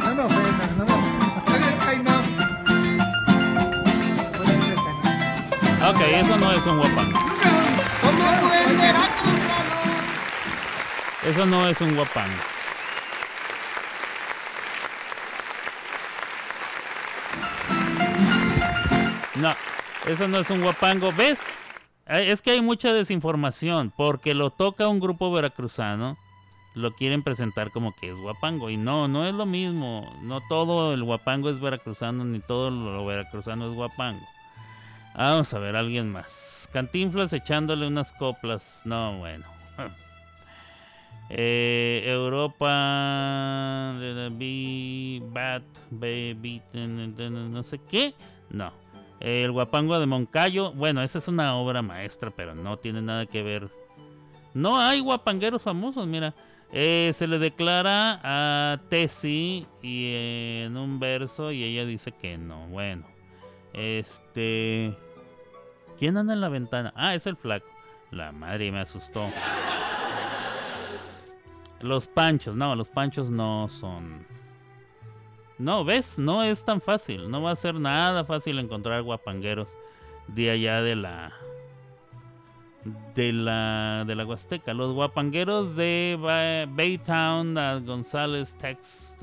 No 0.00 0.14
me 0.14 0.22
ofendas, 0.22 0.70
no 0.76 0.86
me 0.86 0.92
ofendas. 0.92 2.24
Ok, 5.90 6.00
eso 6.00 6.36
no 6.38 6.52
es 6.52 6.66
un 6.66 6.78
guapango. 6.78 7.18
¿Cómo 8.00 8.24
fue 8.48 8.76
Veracruzano? 8.76 9.07
Eso 11.28 11.44
no 11.44 11.68
es 11.68 11.78
un 11.82 11.94
guapango. 11.94 12.42
No, 19.36 19.52
eso 20.08 20.26
no 20.26 20.38
es 20.38 20.48
un 20.48 20.62
guapango. 20.62 21.12
¿Ves? 21.12 21.54
Eh, 22.06 22.30
Es 22.30 22.40
que 22.40 22.52
hay 22.52 22.62
mucha 22.62 22.94
desinformación 22.94 23.92
porque 23.94 24.32
lo 24.34 24.48
toca 24.48 24.88
un 24.88 25.00
grupo 25.00 25.30
veracruzano. 25.30 26.16
Lo 26.74 26.94
quieren 26.94 27.22
presentar 27.22 27.72
como 27.72 27.94
que 27.94 28.10
es 28.10 28.18
guapango. 28.18 28.70
Y 28.70 28.78
no, 28.78 29.06
no 29.06 29.26
es 29.26 29.34
lo 29.34 29.44
mismo. 29.44 30.10
No 30.22 30.40
todo 30.48 30.94
el 30.94 31.04
guapango 31.04 31.50
es 31.50 31.60
veracruzano, 31.60 32.24
ni 32.24 32.40
todo 32.40 32.70
lo 32.70 33.04
veracruzano 33.04 33.68
es 33.68 33.74
guapango. 33.74 34.26
Vamos 35.14 35.52
a 35.52 35.58
ver, 35.58 35.76
alguien 35.76 36.10
más. 36.10 36.70
Cantinflas 36.72 37.34
echándole 37.34 37.86
unas 37.86 38.14
coplas. 38.14 38.80
No, 38.86 39.18
bueno. 39.18 39.44
Eh, 41.30 42.04
Europa, 42.06 42.68
Bat, 45.32 45.62
Baby, 45.90 46.62
no 46.72 47.62
sé 47.62 47.78
qué. 47.78 48.14
No. 48.50 48.72
El 49.20 49.50
Guapango 49.50 49.98
de 49.98 50.06
Moncayo, 50.06 50.72
bueno, 50.72 51.02
esa 51.02 51.18
es 51.18 51.28
una 51.28 51.56
obra 51.56 51.82
maestra, 51.82 52.30
pero 52.34 52.54
no 52.54 52.76
tiene 52.76 53.02
nada 53.02 53.26
que 53.26 53.42
ver. 53.42 53.68
No 54.54 54.80
hay 54.80 55.00
guapangueros 55.00 55.62
famosos, 55.62 56.06
mira. 56.06 56.34
Eh, 56.72 57.12
se 57.14 57.26
le 57.26 57.38
declara 57.38 58.20
a 58.22 58.78
Tessie 58.88 59.66
y 59.82 60.12
en 60.14 60.76
un 60.76 61.00
verso 61.00 61.50
y 61.50 61.64
ella 61.64 61.84
dice 61.84 62.12
que 62.12 62.38
no. 62.38 62.68
Bueno, 62.68 63.06
este. 63.72 64.94
¿Quién 65.98 66.16
anda 66.16 66.34
en 66.34 66.40
la 66.40 66.48
ventana? 66.48 66.92
Ah, 66.94 67.14
es 67.14 67.26
el 67.26 67.36
flaco. 67.36 67.66
La 68.10 68.32
madre 68.32 68.70
me 68.70 68.80
asustó. 68.80 69.28
Los 71.80 72.08
panchos, 72.08 72.56
no, 72.56 72.74
los 72.74 72.88
panchos 72.88 73.30
no 73.30 73.68
son. 73.68 74.26
No, 75.58 75.84
¿ves? 75.84 76.18
No 76.18 76.42
es 76.42 76.64
tan 76.64 76.80
fácil. 76.80 77.30
No 77.30 77.42
va 77.42 77.52
a 77.52 77.56
ser 77.56 77.74
nada 77.76 78.24
fácil 78.24 78.58
encontrar 78.58 79.02
guapangueros 79.02 79.68
de 80.28 80.50
allá 80.50 80.82
de 80.82 80.96
la. 80.96 81.32
De 83.14 83.32
la. 83.32 84.04
De 84.06 84.14
la 84.14 84.24
Huasteca. 84.24 84.72
Los 84.74 84.92
guapangueros 84.92 85.74
de 85.76 86.16
Ba- 86.20 86.66
Baytown, 86.72 87.54
González, 87.84 88.56
Tex. 88.56 89.16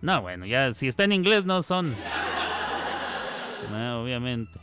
No, 0.00 0.22
bueno, 0.22 0.46
ya, 0.46 0.72
si 0.74 0.88
está 0.88 1.04
en 1.04 1.12
inglés 1.12 1.44
no 1.44 1.60
son. 1.62 1.94
No, 3.70 4.02
obviamente. 4.02 4.58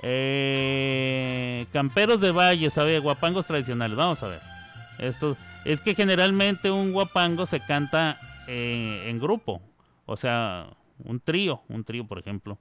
Eh, 0.00 1.66
camperos 1.72 2.20
de 2.20 2.32
Valle, 2.32 2.70
¿sabe? 2.70 2.98
Guapangos 2.98 3.46
tradicionales. 3.46 3.96
Vamos 3.96 4.22
a 4.22 4.28
ver. 4.28 4.40
Esto, 5.02 5.36
es 5.64 5.80
que 5.80 5.96
generalmente 5.96 6.70
un 6.70 6.92
guapango 6.92 7.44
se 7.44 7.58
canta 7.58 8.20
eh, 8.46 9.06
en 9.08 9.18
grupo, 9.18 9.60
o 10.06 10.16
sea, 10.16 10.68
un 11.02 11.18
trío, 11.18 11.60
un 11.68 11.82
trío 11.82 12.06
por 12.06 12.20
ejemplo. 12.20 12.56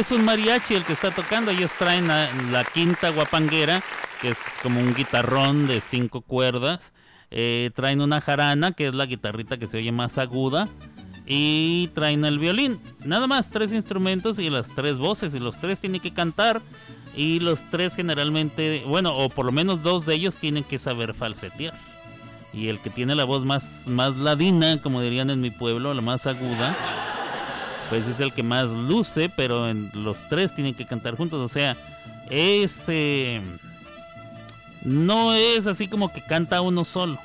Es 0.00 0.10
un 0.10 0.24
mariachi 0.24 0.74
el 0.74 0.84
que 0.84 0.94
está 0.94 1.10
tocando. 1.10 1.50
Ellos 1.50 1.72
traen 1.74 2.08
la, 2.08 2.26
la 2.50 2.64
quinta 2.64 3.10
guapanguera, 3.10 3.82
que 4.22 4.30
es 4.30 4.46
como 4.62 4.80
un 4.80 4.94
guitarrón 4.94 5.66
de 5.66 5.82
cinco 5.82 6.22
cuerdas. 6.22 6.94
Eh, 7.30 7.70
traen 7.74 8.00
una 8.00 8.22
jarana, 8.22 8.72
que 8.72 8.88
es 8.88 8.94
la 8.94 9.04
guitarrita 9.04 9.58
que 9.58 9.66
se 9.66 9.76
oye 9.76 9.92
más 9.92 10.16
aguda. 10.16 10.68
Y 11.26 11.90
traen 11.94 12.24
el 12.24 12.38
violín. 12.38 12.80
Nada 13.04 13.26
más, 13.26 13.50
tres 13.50 13.74
instrumentos 13.74 14.38
y 14.38 14.48
las 14.48 14.74
tres 14.74 14.98
voces. 14.98 15.34
Y 15.34 15.38
los 15.38 15.60
tres 15.60 15.80
tienen 15.80 16.00
que 16.00 16.14
cantar. 16.14 16.62
Y 17.14 17.40
los 17.40 17.66
tres 17.70 17.94
generalmente, 17.94 18.82
bueno, 18.86 19.14
o 19.14 19.28
por 19.28 19.44
lo 19.44 19.52
menos 19.52 19.82
dos 19.82 20.06
de 20.06 20.14
ellos 20.14 20.38
tienen 20.38 20.64
que 20.64 20.78
saber 20.78 21.12
falsetear. 21.12 21.74
Y 22.54 22.68
el 22.68 22.80
que 22.80 22.88
tiene 22.88 23.14
la 23.14 23.24
voz 23.24 23.44
más, 23.44 23.86
más 23.86 24.16
ladina, 24.16 24.80
como 24.80 25.02
dirían 25.02 25.28
en 25.28 25.40
mi 25.42 25.50
pueblo, 25.50 25.92
la 25.94 26.00
más 26.00 26.26
aguda, 26.26 26.76
pues 27.90 28.06
es 28.06 28.20
el 28.20 28.32
que 28.32 28.42
más 28.42 28.70
luce, 28.70 29.28
pero 29.28 29.68
en 29.68 29.90
los 29.92 30.26
tres 30.28 30.54
tienen 30.54 30.74
que 30.74 30.86
cantar 30.86 31.16
juntos. 31.16 31.40
O 31.40 31.48
sea, 31.48 31.76
es. 32.30 32.84
eh, 32.88 33.42
no 34.84 35.34
es 35.34 35.66
así 35.66 35.88
como 35.88 36.10
que 36.10 36.22
canta 36.22 36.62
uno 36.62 36.84
solo. 36.84 37.18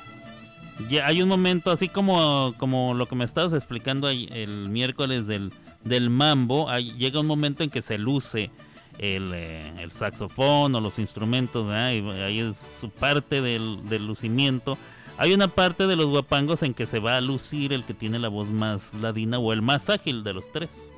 Ya 0.90 1.06
hay 1.06 1.22
un 1.22 1.28
momento 1.30 1.70
así 1.70 1.88
como, 1.88 2.52
como 2.58 2.92
lo 2.92 3.06
que 3.06 3.14
me 3.14 3.24
estabas 3.24 3.54
explicando 3.54 4.10
el 4.10 4.68
miércoles 4.68 5.26
del, 5.26 5.50
del 5.84 6.10
mambo. 6.10 6.68
llega 6.78 7.20
un 7.20 7.26
momento 7.26 7.64
en 7.64 7.70
que 7.70 7.80
se 7.80 7.96
luce 7.96 8.50
el, 8.98 9.30
eh, 9.34 9.86
saxofón 9.88 10.74
o 10.74 10.80
los 10.80 10.98
instrumentos. 10.98 11.70
ahí 11.70 12.40
es 12.40 12.58
su 12.58 12.90
parte 12.90 13.40
del, 13.40 13.88
del 13.88 14.06
lucimiento. 14.06 14.76
Hay 15.18 15.32
una 15.32 15.48
parte 15.48 15.86
de 15.86 15.96
los 15.96 16.10
guapangos 16.10 16.62
en 16.62 16.74
que 16.74 16.84
se 16.86 16.98
va 16.98 17.16
a 17.16 17.20
lucir 17.20 17.72
el 17.72 17.84
que 17.84 17.94
tiene 17.94 18.18
la 18.18 18.28
voz 18.28 18.48
más 18.48 18.92
ladina 18.94 19.38
o 19.38 19.52
el 19.52 19.62
más 19.62 19.88
ágil 19.88 20.22
de 20.24 20.34
los 20.34 20.50
tres. 20.52 20.92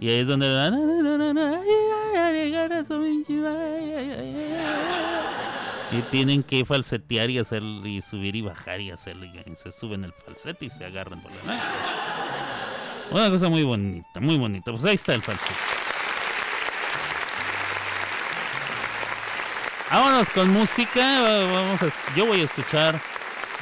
Y 0.00 0.08
ahí 0.08 0.20
es 0.20 0.26
donde... 0.26 0.46
Y 5.90 6.02
tienen 6.10 6.42
que 6.42 6.64
falsetear 6.64 7.30
y 7.30 7.38
hacer 7.38 7.62
y 7.62 8.02
subir 8.02 8.36
y 8.36 8.42
bajar 8.42 8.80
y 8.80 8.90
hacerlo 8.90 9.24
y 9.24 9.56
se 9.56 9.72
suben 9.72 10.04
el 10.04 10.12
falsete 10.12 10.66
y 10.66 10.70
se 10.70 10.84
agarran 10.84 11.20
por 11.20 11.30
la 11.32 11.42
nariz. 11.44 11.62
Una 13.10 13.30
cosa 13.30 13.48
muy 13.48 13.62
bonita, 13.64 14.20
muy 14.20 14.36
bonita. 14.36 14.70
Pues 14.70 14.84
ahí 14.84 14.94
está 14.96 15.14
el 15.14 15.22
falsete. 15.22 15.54
Vámonos 19.90 20.28
con 20.30 20.50
música. 20.50 21.22
va- 21.22 21.52
Vamos 21.52 21.82
a, 21.82 22.14
yo 22.14 22.26
voy 22.26 22.40
a 22.42 22.44
escuchar 22.44 23.00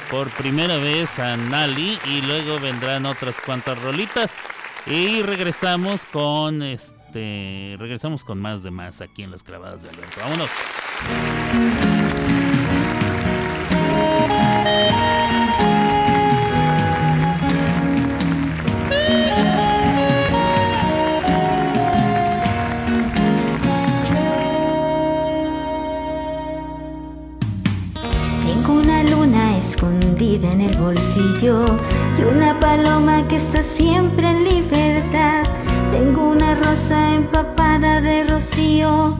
por 0.09 0.29
primera 0.31 0.77
vez 0.77 1.19
a 1.19 1.37
Nali 1.37 1.99
y 2.05 2.21
luego 2.21 2.59
vendrán 2.59 3.05
otras 3.05 3.37
cuantas 3.45 3.81
rolitas 3.81 4.37
y 4.85 5.21
regresamos 5.21 6.05
con 6.05 6.63
este 6.63 7.75
regresamos 7.79 8.23
con 8.23 8.39
más 8.39 8.63
de 8.63 8.71
más 8.71 9.01
aquí 9.01 9.23
en 9.23 9.31
las 9.31 9.43
clavadas 9.43 9.83
de 9.83 9.89
Alberto. 9.89 10.19
Vámonos. 10.21 10.49
Escondida 30.37 30.53
en 30.53 30.61
el 30.61 30.77
bolsillo 30.77 31.65
y 32.17 32.23
una 32.23 32.59
paloma 32.59 33.27
que 33.27 33.37
está 33.37 33.63
siempre 33.77 34.29
en 34.29 34.43
libertad. 34.43 35.43
Tengo 35.91 36.29
una 36.29 36.55
rosa 36.55 37.15
empapada 37.15 38.01
de 38.01 38.23
rocío, 38.25 39.17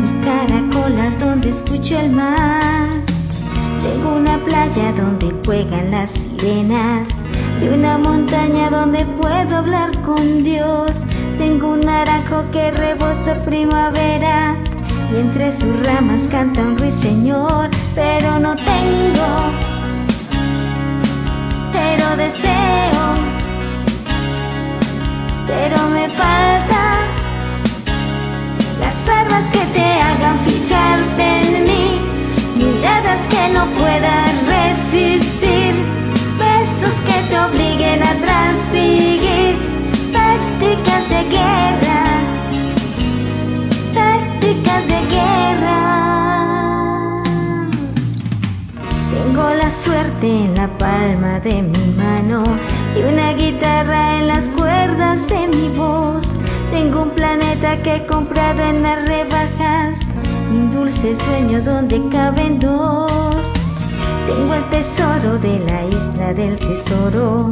mi 0.00 0.24
caracolas 0.24 1.18
donde 1.20 1.50
escucho 1.50 1.98
el 1.98 2.10
mar. 2.10 2.88
Tengo 3.82 4.16
una 4.16 4.38
playa 4.38 4.92
donde 4.92 5.34
juegan 5.44 5.90
las 5.90 6.10
sirenas 6.10 7.06
y 7.62 7.68
una 7.68 7.98
montaña 7.98 8.70
donde 8.70 9.04
puedo 9.20 9.56
hablar 9.56 9.90
con 10.02 10.44
Dios. 10.44 10.90
Tengo 11.38 11.68
un 11.68 11.80
naranjo 11.80 12.44
que 12.52 12.70
rebosa 12.72 13.42
primavera 13.44 14.56
y 15.12 15.16
entre 15.16 15.52
sus 15.58 15.86
ramas 15.86 16.20
canta 16.30 16.62
un 16.62 16.76
ruiseñor, 16.76 17.70
pero 17.94 18.38
no 18.40 18.54
tengo, 18.56 19.67
pero 21.78 22.06
deseo, 22.16 23.04
pero 25.46 25.78
me 25.96 26.06
falta 26.20 26.82
las 28.82 28.98
armas 29.20 29.44
que 29.54 29.64
te 29.76 29.86
hagan 30.06 30.38
fijarte 30.48 31.26
en 31.42 31.64
mí, 31.70 31.86
miradas 32.56 33.20
que 33.32 33.42
no 33.56 33.64
puedas 33.80 34.30
resistir, 34.54 35.72
besos 36.44 36.96
que 37.08 37.18
te 37.28 37.36
obliguen 37.46 38.02
a 38.02 38.12
transigir, 38.26 39.52
tácticas 40.18 41.04
de 41.14 41.20
guerra, 41.36 42.02
tácticas 43.94 44.82
de 44.92 45.00
guerra. 45.16 45.97
En 50.22 50.54
la 50.54 50.68
palma 50.78 51.40
de 51.40 51.60
mi 51.60 51.94
mano 51.96 52.44
y 52.96 53.02
una 53.02 53.32
guitarra 53.32 54.18
en 54.18 54.28
las 54.28 54.44
cuerdas 54.56 55.26
de 55.26 55.48
mi 55.48 55.76
voz. 55.76 56.24
Tengo 56.70 57.02
un 57.02 57.10
planeta 57.10 57.82
que 57.82 57.96
he 57.96 58.06
comprado 58.06 58.62
en 58.62 58.82
las 58.82 59.08
rebajas 59.08 59.94
un 60.52 60.72
dulce 60.72 61.16
sueño 61.24 61.62
donde 61.62 62.00
caben 62.10 62.60
dos. 62.60 63.10
Tengo 64.26 64.54
el 64.54 64.64
tesoro 64.70 65.38
de 65.40 65.58
la 65.68 65.84
isla 65.86 66.32
del 66.32 66.56
tesoro 66.58 67.50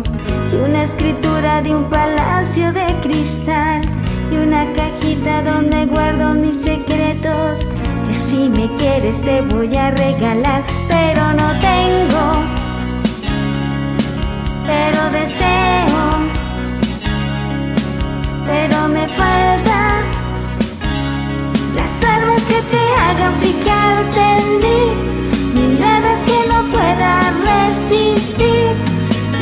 y 0.53 0.57
una 0.57 0.85
escritura 0.85 1.63
de 1.63 1.75
un 1.75 1.85
palacio 1.91 2.73
de 2.73 2.87
cristal 3.03 3.83
y 4.31 4.37
una 4.37 4.65
cajita 4.75 5.43
donde 5.43 5.87
guardo 5.87 6.35
mis 6.35 6.65
secretos 6.65 7.76
si 8.37 8.49
me 8.51 8.69
quieres 8.77 9.19
te 9.23 9.41
voy 9.41 9.75
a 9.77 9.91
regalar, 9.93 10.63
pero 10.89 11.33
no 11.33 11.49
tengo, 11.71 12.25
pero 14.67 15.01
deseo, 15.19 16.03
pero 18.47 18.89
me 18.89 19.09
falta 19.21 19.79
las 21.79 21.93
armas 22.15 22.43
que 22.51 22.61
te 22.73 22.83
hagan 23.05 23.35
fijarte 23.45 24.23
en 24.41 24.47
mí, 24.65 24.81
miradas 25.55 26.19
que 26.29 26.39
no 26.53 26.59
puedas 26.75 27.29
resistir, 27.53 28.69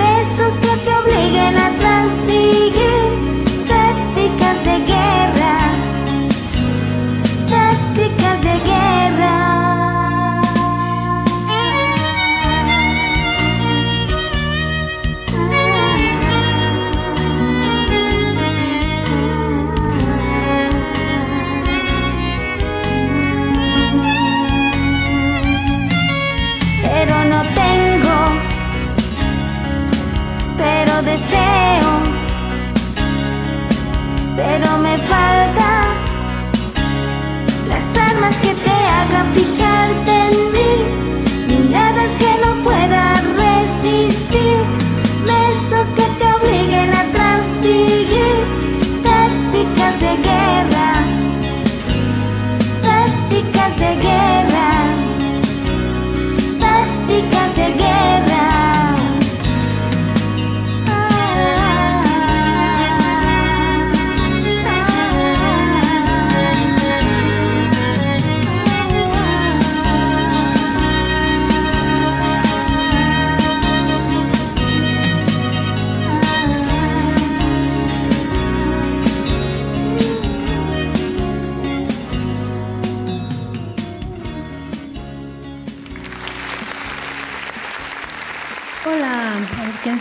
besos 0.03 0.55
que 0.65 0.73
te 0.85 0.91
obliguen 1.01 1.59
a 1.59 1.69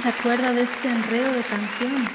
se 0.03 0.09
acuerda 0.09 0.51
de 0.51 0.63
este 0.63 0.89
enredo 0.89 1.31
de 1.31 1.41
canción. 1.43 2.09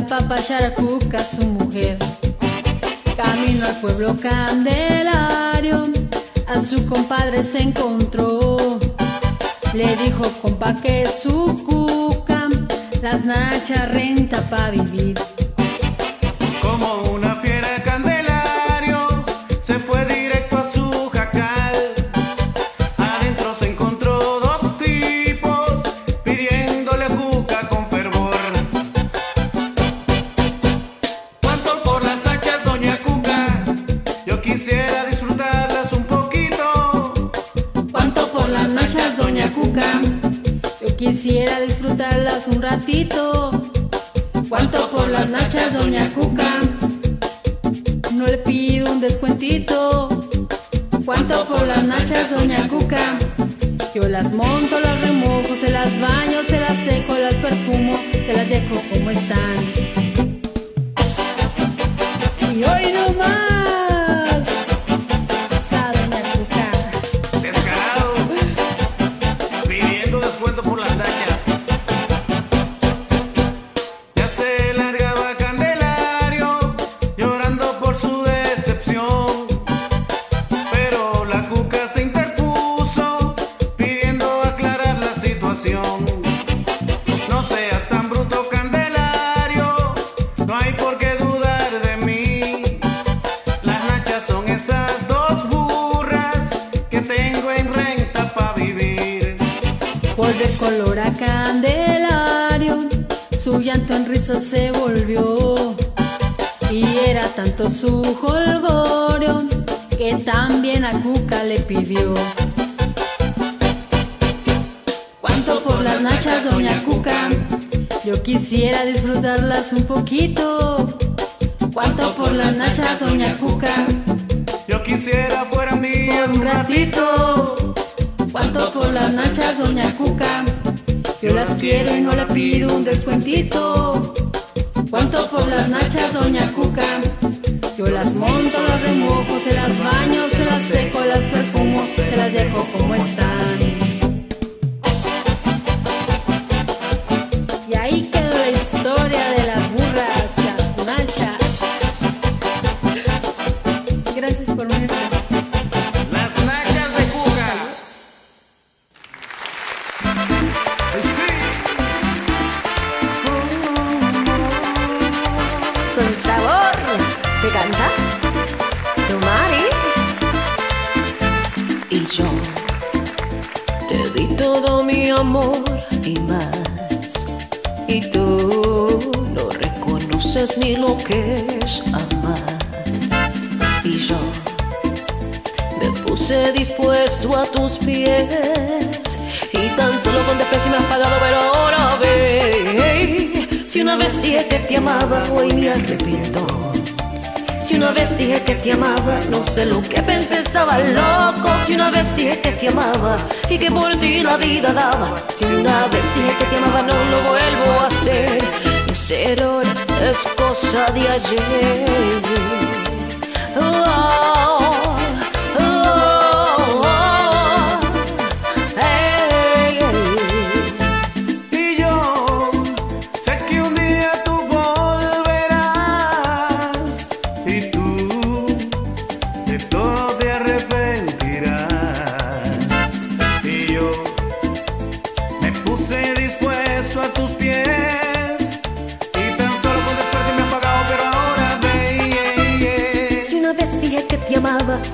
Apapachar 0.00 0.64
a 0.64 0.74
Cuca, 0.74 1.22
su 1.24 1.44
mujer. 1.44 1.98
Camino 3.16 3.66
al 3.66 3.76
pueblo 3.80 4.16
Candelario, 4.20 5.82
a 6.46 6.60
su 6.60 6.86
compadre 6.86 7.42
se 7.42 7.62
encontró. 7.62 8.78
Le 9.74 9.96
dijo, 9.96 10.22
compa, 10.42 10.74
que 10.74 11.06
su 11.22 11.62
Cuca 11.66 12.48
las 13.02 13.24
nachas 13.24 13.90
renta 13.92 14.40
pa' 14.48 14.70
vivir. 14.70 15.18
Como 16.62 17.12
una 17.12 17.34
fiera 17.36 17.68
de 17.72 17.82
Candelario, 17.82 19.24
se 19.60 19.78
fue 19.78 20.04
directo 20.06 20.39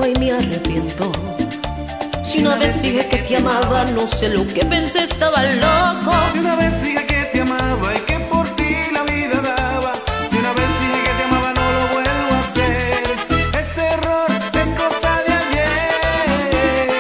hoy 0.07 0.15
me 0.21 0.33
arrepiento. 0.33 1.11
Si 2.23 2.39
una 2.41 2.57
vez 2.57 2.81
dije 2.81 3.07
que 3.09 3.19
te 3.19 3.37
amaba, 3.37 3.85
no 3.87 4.07
sé 4.07 4.29
lo 4.29 4.47
que 4.47 4.65
pensé, 4.65 5.03
estaba 5.03 5.43
loco. 5.43 6.13
Si 6.33 6.39
una 6.39 6.57
vez 6.57 6.83
dije 6.83 7.07
que 7.07 7.25
te 7.33 7.41
amaba 7.41 7.95
y 7.95 8.01
que 8.01 8.19
por 8.31 8.49
ti 8.57 8.75
la 8.93 9.03
vida 9.03 9.41
daba. 9.43 9.93
Si 10.29 10.37
una 10.37 10.53
vez 10.53 10.71
dije 10.81 10.99
que 11.07 11.13
te 11.19 11.23
amaba, 11.25 11.53
no 11.59 11.73
lo 11.79 11.87
vuelvo 11.95 12.35
a 12.35 12.39
hacer. 12.39 13.03
Ese 13.59 13.87
error 13.87 14.31
es 14.63 14.71
cosa 14.83 15.11
de 15.27 15.33
ayer. 15.43 16.91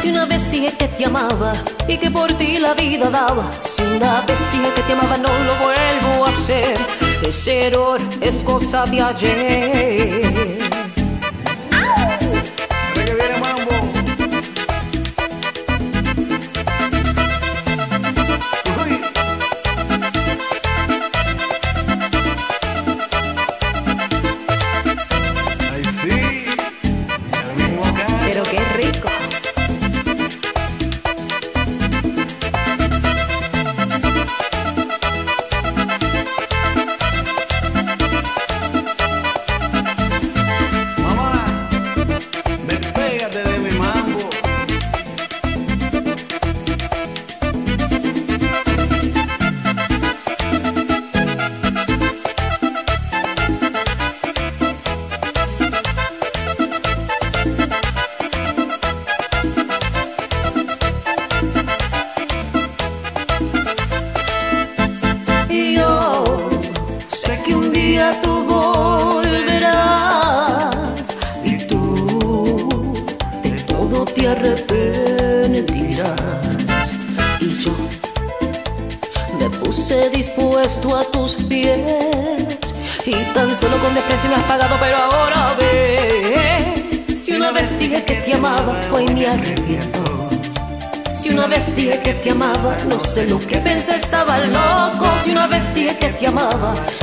Si 0.00 0.08
una 0.10 0.26
vez 0.26 0.50
dije 0.50 0.76
que 0.76 0.88
te 0.88 1.06
amaba 1.06 1.52
y 1.88 1.98
que 1.98 2.10
por 2.10 2.32
ti 2.34 2.58
la 2.58 2.74
vida 2.74 3.10
daba. 3.10 3.50
Si 3.60 3.82
una 3.82 4.20
vez 4.22 4.38
dije 4.52 4.70
que 4.76 4.82
te 4.82 4.92
amaba, 4.92 5.16
no 5.18 5.28
lo 5.28 5.54
vuelvo 5.64 6.26
a 6.26 6.28
hacer 6.28 7.09
este 7.22 7.28
exterior 7.28 8.00
es 8.22 8.42
cosa 8.42 8.84
de 8.86 9.00
ayer. 9.02 10.59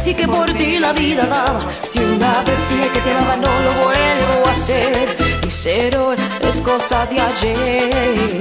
y 0.07 0.13
que 0.13 0.25
por 0.25 0.51
ti 0.53 0.79
la 0.79 0.93
vida 0.93 1.25
daba. 1.25 1.61
Si 1.85 1.99
una 1.99 2.41
vez 2.47 2.59
dije 2.69 2.89
que 2.93 2.99
te 3.01 3.11
amaba, 3.11 3.35
no 3.35 3.53
lo 3.65 3.71
vuelvo 3.84 4.47
a 4.47 4.51
hacer. 4.51 5.17
Y 5.45 5.51
ser 5.51 5.97
hoy 5.97 6.15
es 6.49 6.61
cosa 6.61 7.05
de 7.07 7.19
ayer. 7.19 8.39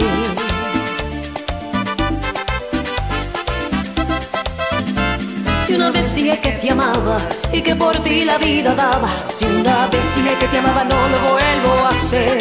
Si 5.64 5.74
una 5.74 5.90
vez 5.90 6.14
dije 6.14 6.38
que 6.40 6.52
te 6.52 6.70
amaba 6.70 7.18
y 7.52 7.60
que 7.60 7.74
por 7.74 7.94
ti 8.04 8.24
la 8.24 8.38
vida 8.38 8.72
daba. 8.74 9.10
Si 9.28 9.44
una 9.44 9.88
vez 9.88 10.06
dije 10.14 10.34
que 10.40 10.46
te 10.46 10.58
amaba, 10.58 10.84
no 10.84 11.00
lo 11.12 11.18
vuelvo 11.32 11.72
a 11.84 11.88
hacer. 11.88 12.38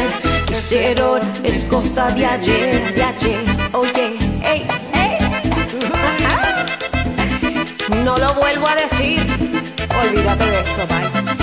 Hicieron 0.52 1.22
es 1.44 1.66
cosa 1.66 2.12
de 2.12 2.26
ayer, 2.26 2.94
de 2.94 3.04
ayer, 3.04 3.44
oye. 3.74 4.05
no 8.06 8.16
lo 8.20 8.36
vuelvo 8.36 8.68
a 8.68 8.76
decir. 8.76 9.20
Olvídate 10.00 10.46
de 10.46 10.60
eso, 10.60 10.86
bye. 10.88 11.35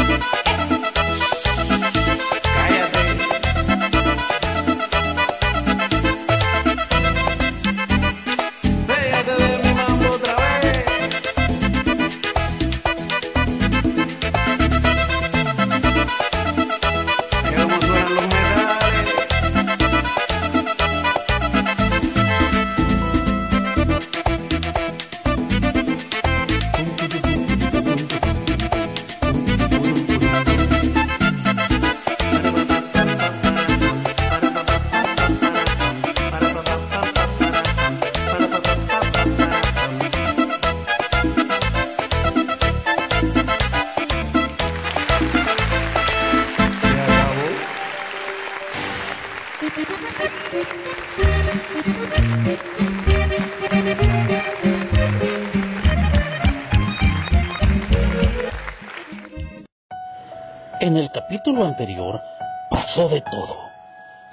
Pasó 62.92 63.08
de 63.08 63.22
todo. 63.22 63.70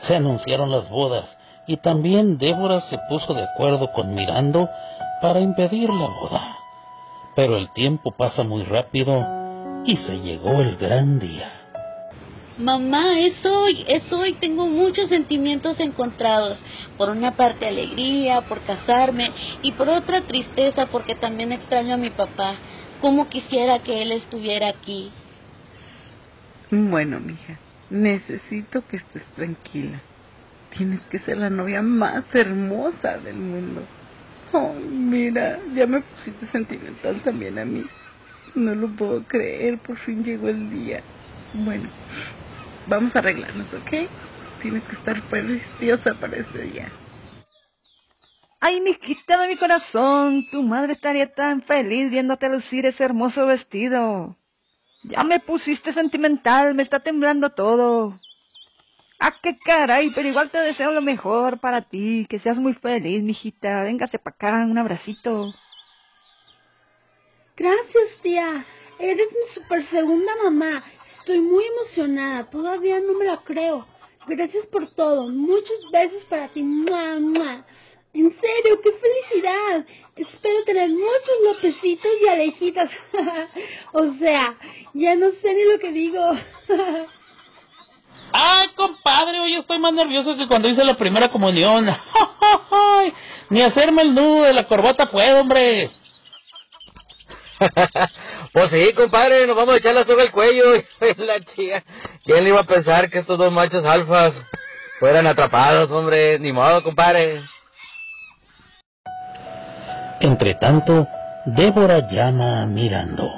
Se 0.07 0.15
anunciaron 0.15 0.71
las 0.71 0.89
bodas 0.89 1.25
y 1.67 1.77
también 1.77 2.37
Débora 2.37 2.81
se 2.89 2.97
puso 3.09 3.33
de 3.33 3.43
acuerdo 3.43 3.91
con 3.93 4.13
Mirando 4.13 4.69
para 5.21 5.39
impedir 5.39 5.89
la 5.89 6.07
boda. 6.07 6.57
Pero 7.35 7.57
el 7.57 7.71
tiempo 7.71 8.11
pasa 8.11 8.43
muy 8.43 8.63
rápido 8.63 9.25
y 9.85 9.95
se 9.97 10.19
llegó 10.19 10.61
el 10.61 10.75
gran 10.77 11.19
día. 11.19 11.51
Mamá, 12.57 13.19
es 13.19 13.45
hoy, 13.45 13.85
es 13.87 14.11
hoy. 14.11 14.33
Tengo 14.33 14.67
muchos 14.67 15.07
sentimientos 15.07 15.79
encontrados. 15.79 16.59
Por 16.97 17.09
una 17.09 17.31
parte 17.31 17.67
alegría 17.67 18.41
por 18.41 18.59
casarme 18.61 19.31
y 19.61 19.71
por 19.71 19.87
otra 19.87 20.21
tristeza 20.21 20.87
porque 20.87 21.15
también 21.15 21.53
extraño 21.53 21.93
a 21.93 21.97
mi 21.97 22.09
papá. 22.09 22.55
Cómo 22.99 23.29
quisiera 23.29 23.79
que 23.79 24.01
él 24.01 24.11
estuviera 24.11 24.67
aquí. 24.67 25.09
Bueno, 26.71 27.21
mija, 27.21 27.57
necesito 27.89 28.85
que 28.87 28.97
estés 28.97 29.23
tranquila. 29.35 29.99
Tienes 30.77 31.01
que 31.09 31.19
ser 31.19 31.37
la 31.37 31.49
novia 31.49 31.81
más 31.81 32.23
hermosa 32.33 33.17
del 33.17 33.35
mundo. 33.35 33.83
Oh, 34.51 34.73
mira, 34.73 35.59
ya 35.73 35.85
me 35.85 36.01
pusiste 36.01 36.47
sentimental 36.47 37.21
también 37.21 37.59
a 37.59 37.65
mí. 37.65 37.85
No 38.55 38.73
lo 38.75 38.87
puedo 38.89 39.23
creer, 39.23 39.77
por 39.79 39.97
fin 39.97 40.23
llegó 40.23 40.49
el 40.49 40.69
día. 40.69 41.01
Bueno, 41.53 41.89
vamos 42.87 43.15
a 43.15 43.19
arreglarnos, 43.19 43.67
¿ok? 43.73 44.09
Tienes 44.61 44.83
que 44.83 44.95
estar 44.95 45.21
preciosa 45.23 46.13
para 46.15 46.37
ese 46.37 46.59
día. 46.63 46.91
Ay, 48.61 48.81
mijita 48.81 49.39
de 49.39 49.47
mi 49.47 49.55
corazón, 49.55 50.45
tu 50.51 50.61
madre 50.63 50.93
estaría 50.93 51.33
tan 51.33 51.61
feliz 51.61 52.11
viéndote 52.11 52.49
lucir 52.49 52.85
ese 52.85 53.03
hermoso 53.03 53.45
vestido. 53.45 54.35
Ya 55.03 55.23
me 55.23 55.39
pusiste 55.39 55.93
sentimental, 55.93 56.75
me 56.75 56.83
está 56.83 56.99
temblando 56.99 57.51
todo. 57.51 58.19
Ah, 59.19 59.35
qué 59.41 59.57
caray, 59.59 60.11
pero 60.13 60.29
igual 60.29 60.49
te 60.49 60.57
deseo 60.59 60.91
lo 60.91 61.01
mejor 61.01 61.59
para 61.59 61.81
ti, 61.81 62.25
que 62.29 62.39
seas 62.39 62.57
muy 62.57 62.73
feliz, 62.73 63.21
mijita. 63.21 63.83
Véngase 63.83 64.19
para 64.19 64.35
acá, 64.35 64.65
un 64.65 64.77
abracito. 64.77 65.53
Gracias, 67.57 68.21
tía. 68.21 68.65
Eres 68.99 69.27
mi 69.27 69.53
super 69.53 69.85
segunda 69.89 70.31
mamá. 70.43 70.83
Estoy 71.17 71.41
muy 71.41 71.65
emocionada. 71.65 72.49
Todavía 72.49 72.99
no 73.01 73.13
me 73.13 73.25
la 73.25 73.37
creo. 73.43 73.85
Gracias 74.27 74.65
por 74.67 74.87
todo. 74.95 75.29
Muchos 75.29 75.91
besos 75.91 76.23
para 76.25 76.47
ti. 76.49 76.63
¡Mua, 76.63 77.19
mua! 77.19 77.65
En 78.13 78.31
serio, 78.31 78.81
qué 78.81 78.91
felicidad. 78.91 79.85
Espero 80.15 80.63
tener 80.65 80.89
muchos 80.89 81.35
lopecitos 81.45 82.11
y 82.21 82.27
alejitas. 82.27 82.89
o 83.93 84.13
sea, 84.15 84.55
ya 84.93 85.15
no 85.15 85.27
sé 85.41 85.53
ni 85.53 85.71
lo 85.71 85.79
que 85.79 85.91
digo. 85.91 86.31
¡Ay, 88.31 88.67
compadre! 88.75 89.39
Hoy 89.39 89.55
estoy 89.55 89.79
más 89.79 89.93
nervioso 89.93 90.35
que 90.35 90.47
cuando 90.47 90.67
hice 90.67 90.83
la 90.83 90.97
primera 90.97 91.29
comunión. 91.29 91.87
Ni 93.49 93.61
hacerme 93.61 94.03
el 94.03 94.13
nudo 94.13 94.43
de 94.43 94.53
la 94.53 94.67
corbata 94.67 95.09
puedo, 95.09 95.41
hombre. 95.41 95.89
Pues 98.53 98.71
sí, 98.71 98.93
compadre, 98.93 99.45
nos 99.45 99.55
vamos 99.55 99.75
a 99.75 99.77
echar 99.77 99.93
la 99.93 100.05
soga 100.05 100.23
al 100.23 100.31
cuello. 100.31 100.73
la 101.17 101.39
chica. 101.41 101.83
¿Quién 102.23 102.43
le 102.43 102.49
iba 102.49 102.61
a 102.61 102.65
pensar 102.65 103.09
que 103.09 103.19
estos 103.19 103.37
dos 103.37 103.51
machos 103.51 103.85
alfas 103.85 104.33
fueran 104.99 105.27
atrapados, 105.27 105.91
hombre? 105.91 106.39
Ni 106.39 106.51
modo, 106.51 106.83
compadre. 106.83 107.41
Entre 110.21 110.55
tanto, 110.55 111.07
Débora 111.45 112.05
llama 112.09 112.61
a 112.61 112.65
Mirando. 112.65 113.31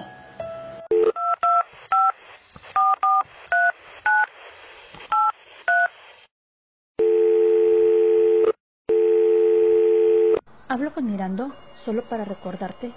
Hablo 10.67 10.91
con 10.93 11.05
Mirando 11.05 11.53
solo 11.85 12.03
para 12.09 12.25
recordarte 12.25 12.91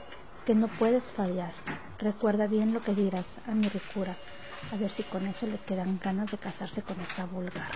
que 0.47 0.55
no 0.55 0.69
puedes 0.79 1.05
fallar. 1.13 1.53
Recuerda 1.99 2.47
bien 2.47 2.73
lo 2.73 2.81
que 2.81 2.95
dirás 2.95 3.27
a 3.47 3.51
mi 3.51 3.69
ricura, 3.69 4.17
a 4.73 4.77
ver 4.77 4.91
si 4.93 5.03
con 5.03 5.27
eso 5.27 5.47
le 5.47 5.59
quedan 5.59 6.01
ganas 6.03 6.31
de 6.31 6.39
casarse 6.39 6.81
con 6.81 6.99
esta 7.03 7.27
vulgar. 7.27 7.71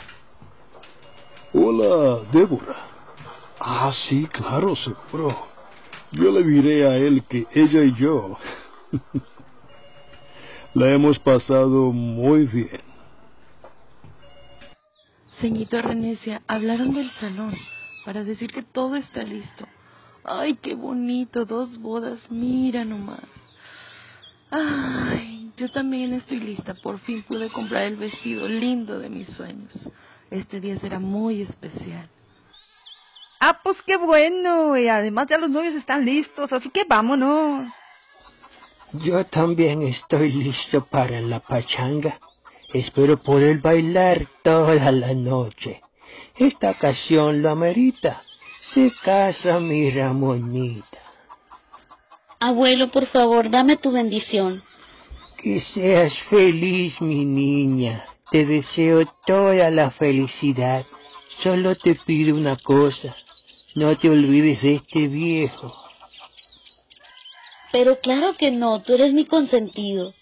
Hola, 1.53 2.23
Débora. 2.33 2.77
Ah, 3.61 3.93
sí, 4.09 4.27
claro, 4.33 4.75
seguro. 4.75 5.58
Yo 6.13 6.33
le 6.33 6.43
diré 6.43 6.87
a 6.87 6.97
él 6.97 7.23
que 7.29 7.47
ella 7.55 7.85
y 7.85 7.95
yo 7.95 8.39
la 10.75 10.91
hemos 10.91 11.19
pasado 11.19 11.93
muy 11.93 12.47
bien. 12.47 12.81
Señorita 15.41 15.83
Renecia, 15.83 16.43
hablaron 16.47 16.95
del 16.95 17.11
salón 17.13 17.55
para 18.05 18.25
decir 18.25 18.51
que 18.51 18.63
todo 18.63 18.97
está 18.97 19.23
listo. 19.23 19.67
Ay, 20.25 20.57
qué 20.57 20.75
bonito, 20.75 21.45
dos 21.45 21.79
bodas, 21.79 22.19
mira 22.31 22.85
nomás. 22.85 23.23
Ay, 24.51 25.51
yo 25.57 25.71
también 25.71 26.15
estoy 26.15 26.41
lista, 26.41 26.75
por 26.75 26.99
fin 27.01 27.23
pude 27.23 27.51
comprar 27.51 27.85
el 27.85 27.97
vestido 27.97 28.49
lindo 28.49 28.99
de 28.99 29.11
mis 29.11 29.29
sueños. 29.29 29.73
Este 30.31 30.61
día 30.61 30.79
será 30.79 30.99
muy 30.99 31.43
especial. 31.43 32.09
Ah, 33.41 33.61
pues 33.63 33.77
qué 33.87 33.97
bueno. 33.97 34.77
Y 34.77 34.89
además 34.89 35.27
ya 35.29 35.39
los 35.39 35.51
novios 35.51 35.75
están 35.75 36.05
listos, 36.05 36.53
así 36.53 36.71
que 36.71 36.85
vámonos. 36.85 37.69
Yo 38.93 39.25
también 39.27 39.83
estoy 39.83 40.33
listo 40.33 40.85
para 40.87 41.21
la 41.21 41.41
pachanga. 41.41 42.19
Espero 42.73 43.19
poder 43.19 43.59
bailar 43.59 44.27
toda 44.43 44.91
la 44.91 45.15
noche. 45.15 45.83
Esta 46.37 46.71
ocasión 46.71 47.43
lo 47.43 47.51
amerita. 47.51 48.23
Se 48.75 48.93
casa 49.05 49.61
mi 49.61 49.91
Ramonita. 49.91 50.99
Abuelo, 52.41 52.91
por 52.91 53.07
favor, 53.07 53.51
dame 53.51 53.77
tu 53.77 53.91
bendición. 53.91 54.63
Que 55.43 55.61
seas 55.61 56.13
feliz, 56.31 57.01
mi 57.01 57.25
niña. 57.25 58.05
Te 58.31 58.45
deseo 58.45 59.07
toda 59.27 59.71
la 59.71 59.91
felicidad. 59.93 60.85
Solo 61.43 61.77
te 61.77 61.95
pido 61.95 62.37
una 62.37 62.57
cosa. 62.57 63.17
No 63.79 63.97
te 63.97 64.11
olvides 64.11 64.61
de 64.61 64.75
este 64.75 65.07
viejo. 65.07 65.73
Pero 67.71 68.01
claro 68.01 68.35
que 68.37 68.51
no, 68.51 68.83
tú 68.83 68.95
eres 68.95 69.15
mi 69.15 69.25
consentido. 69.25 70.15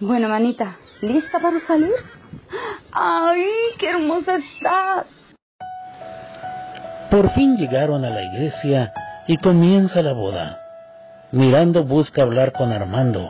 Bueno, 0.00 0.30
manita, 0.30 0.78
¿lista 1.02 1.38
para 1.38 1.60
salir? 1.66 1.92
¡Ay, 2.92 3.44
qué 3.78 3.90
hermosa 3.90 4.36
estás! 4.36 5.06
Por 7.10 7.34
fin 7.34 7.58
llegaron 7.58 8.02
a 8.02 8.08
la 8.08 8.22
iglesia 8.22 8.94
y 9.28 9.36
comienza 9.36 10.00
la 10.00 10.14
boda. 10.14 10.58
Mirando 11.32 11.84
busca 11.84 12.22
hablar 12.22 12.52
con 12.52 12.72
Armando. 12.72 13.28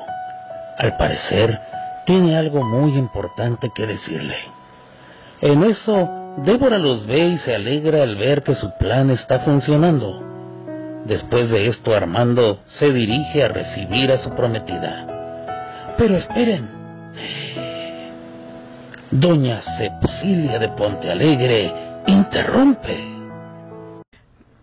Al 0.79 0.97
parecer, 0.97 1.59
tiene 2.05 2.37
algo 2.37 2.63
muy 2.63 2.97
importante 2.97 3.73
que 3.75 3.85
decirle. 3.85 4.37
En 5.41 5.65
eso, 5.65 6.26
Débora 6.45 6.77
los 6.77 7.07
ve 7.07 7.29
y 7.29 7.39
se 7.39 7.55
alegra 7.55 8.03
al 8.03 8.17
ver 8.17 8.43
que 8.43 8.55
su 8.55 8.71
plan 8.79 9.09
está 9.09 9.41
funcionando. 9.41 10.23
Después 11.07 11.51
de 11.51 11.69
esto, 11.69 11.95
Armando 11.95 12.61
se 12.67 12.93
dirige 12.93 13.43
a 13.43 13.49
recibir 13.49 14.13
a 14.13 14.19
su 14.19 14.35
prometida. 14.35 15.95
Pero 15.97 16.15
esperen. 16.17 16.69
Doña 19.11 19.63
Cepsilia 19.79 20.59
de 20.59 20.69
Pontealegre 20.71 21.73
interrumpe. 22.07 22.99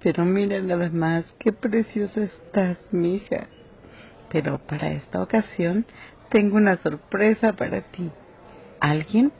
Pero 0.03 0.25
mira 0.25 0.59
nada 0.59 0.89
más, 0.91 1.33
qué 1.39 1.53
preciosa 1.53 2.21
estás, 2.21 2.77
mija. 2.91 3.47
Pero 4.31 4.59
para 4.59 4.91
esta 4.91 5.23
ocasión 5.23 5.87
tengo 6.29 6.57
una 6.57 6.77
sorpresa 6.77 7.53
para 7.53 7.81
ti. 7.81 8.11
Alguien 8.79 9.31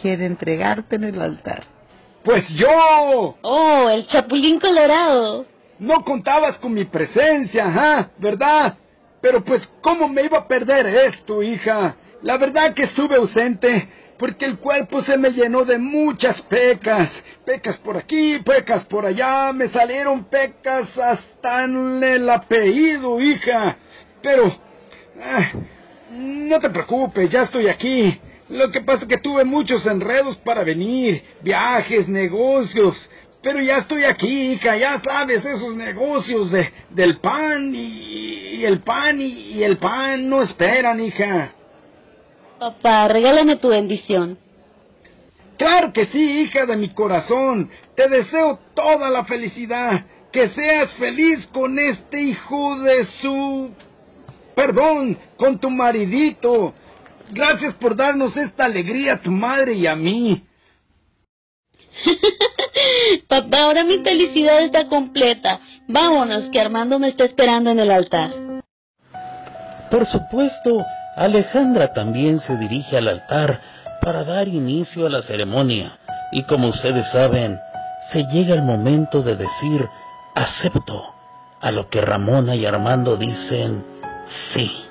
quiere 0.00 0.26
entregarte 0.26 0.94
en 0.94 1.04
el 1.04 1.20
altar. 1.20 1.79
Pues 2.24 2.46
yo. 2.50 3.36
Oh, 3.42 3.88
el 3.88 4.06
chapulín 4.08 4.60
colorado. 4.60 5.46
No 5.78 6.04
contabas 6.04 6.58
con 6.58 6.74
mi 6.74 6.84
presencia, 6.84 7.64
¿ah? 7.66 8.10
¿Verdad? 8.18 8.76
Pero 9.22 9.42
pues, 9.42 9.66
¿cómo 9.80 10.08
me 10.08 10.24
iba 10.24 10.38
a 10.38 10.48
perder 10.48 10.86
esto, 10.86 11.42
hija? 11.42 11.96
La 12.22 12.36
verdad 12.36 12.74
que 12.74 12.82
estuve 12.82 13.16
ausente 13.16 13.88
porque 14.18 14.44
el 14.44 14.58
cuerpo 14.58 15.00
se 15.00 15.16
me 15.16 15.30
llenó 15.30 15.64
de 15.64 15.78
muchas 15.78 16.40
pecas. 16.42 17.10
Pecas 17.46 17.78
por 17.78 17.96
aquí, 17.96 18.38
pecas 18.40 18.84
por 18.84 19.06
allá, 19.06 19.50
me 19.54 19.68
salieron 19.68 20.24
pecas 20.24 20.96
hasta 20.98 21.64
en 21.64 22.04
el 22.04 22.28
apellido, 22.28 23.18
hija. 23.20 23.78
Pero... 24.22 24.54
ah, 25.22 25.52
no 26.10 26.58
te 26.58 26.68
preocupes, 26.68 27.30
ya 27.30 27.42
estoy 27.42 27.68
aquí. 27.68 28.20
Lo 28.50 28.70
que 28.70 28.80
pasa 28.80 29.02
es 29.02 29.08
que 29.08 29.18
tuve 29.18 29.44
muchos 29.44 29.86
enredos 29.86 30.36
para 30.38 30.64
venir, 30.64 31.22
viajes, 31.40 32.08
negocios. 32.08 32.96
Pero 33.42 33.60
ya 33.62 33.78
estoy 33.78 34.04
aquí, 34.04 34.52
hija, 34.52 34.76
ya 34.76 35.00
sabes, 35.00 35.44
esos 35.44 35.74
negocios 35.74 36.50
de, 36.50 36.68
del 36.90 37.18
pan 37.18 37.74
y, 37.74 38.56
y 38.56 38.64
el 38.64 38.80
pan 38.80 39.20
y, 39.20 39.26
y 39.26 39.62
el 39.62 39.78
pan 39.78 40.28
no 40.28 40.42
esperan, 40.42 41.00
hija. 41.00 41.52
Papá, 42.58 43.08
regálame 43.08 43.56
tu 43.56 43.68
bendición. 43.68 44.36
Claro 45.56 45.92
que 45.92 46.06
sí, 46.06 46.40
hija 46.40 46.66
de 46.66 46.76
mi 46.76 46.88
corazón. 46.90 47.70
Te 47.94 48.08
deseo 48.08 48.58
toda 48.74 49.08
la 49.10 49.24
felicidad. 49.24 50.04
Que 50.32 50.48
seas 50.50 50.92
feliz 50.94 51.46
con 51.52 51.78
este 51.78 52.20
hijo 52.20 52.80
de 52.80 53.04
su... 53.20 53.70
Perdón, 54.54 55.18
con 55.36 55.58
tu 55.58 55.70
maridito. 55.70 56.74
Gracias 57.32 57.74
por 57.74 57.96
darnos 57.96 58.36
esta 58.36 58.64
alegría 58.64 59.14
a 59.14 59.20
tu 59.20 59.30
madre 59.30 59.74
y 59.74 59.86
a 59.86 59.94
mí. 59.94 60.44
Papá, 63.28 63.62
ahora 63.62 63.84
mi 63.84 63.98
felicidad 63.98 64.62
está 64.62 64.88
completa. 64.88 65.60
Vámonos, 65.88 66.50
que 66.50 66.60
Armando 66.60 66.98
me 66.98 67.08
está 67.08 67.24
esperando 67.24 67.70
en 67.70 67.80
el 67.80 67.90
altar. 67.90 68.30
Por 69.90 70.06
supuesto, 70.06 70.84
Alejandra 71.16 71.92
también 71.92 72.40
se 72.40 72.56
dirige 72.56 72.96
al 72.96 73.08
altar 73.08 73.60
para 74.00 74.24
dar 74.24 74.48
inicio 74.48 75.06
a 75.06 75.10
la 75.10 75.22
ceremonia. 75.22 75.98
Y 76.32 76.44
como 76.44 76.68
ustedes 76.68 77.06
saben, 77.10 77.58
se 78.12 78.24
llega 78.24 78.54
el 78.54 78.62
momento 78.62 79.22
de 79.22 79.36
decir 79.36 79.88
acepto 80.34 81.14
a 81.60 81.70
lo 81.70 81.88
que 81.88 82.00
Ramona 82.00 82.54
y 82.54 82.64
Armando 82.64 83.16
dicen 83.16 83.84
sí. 84.54 84.89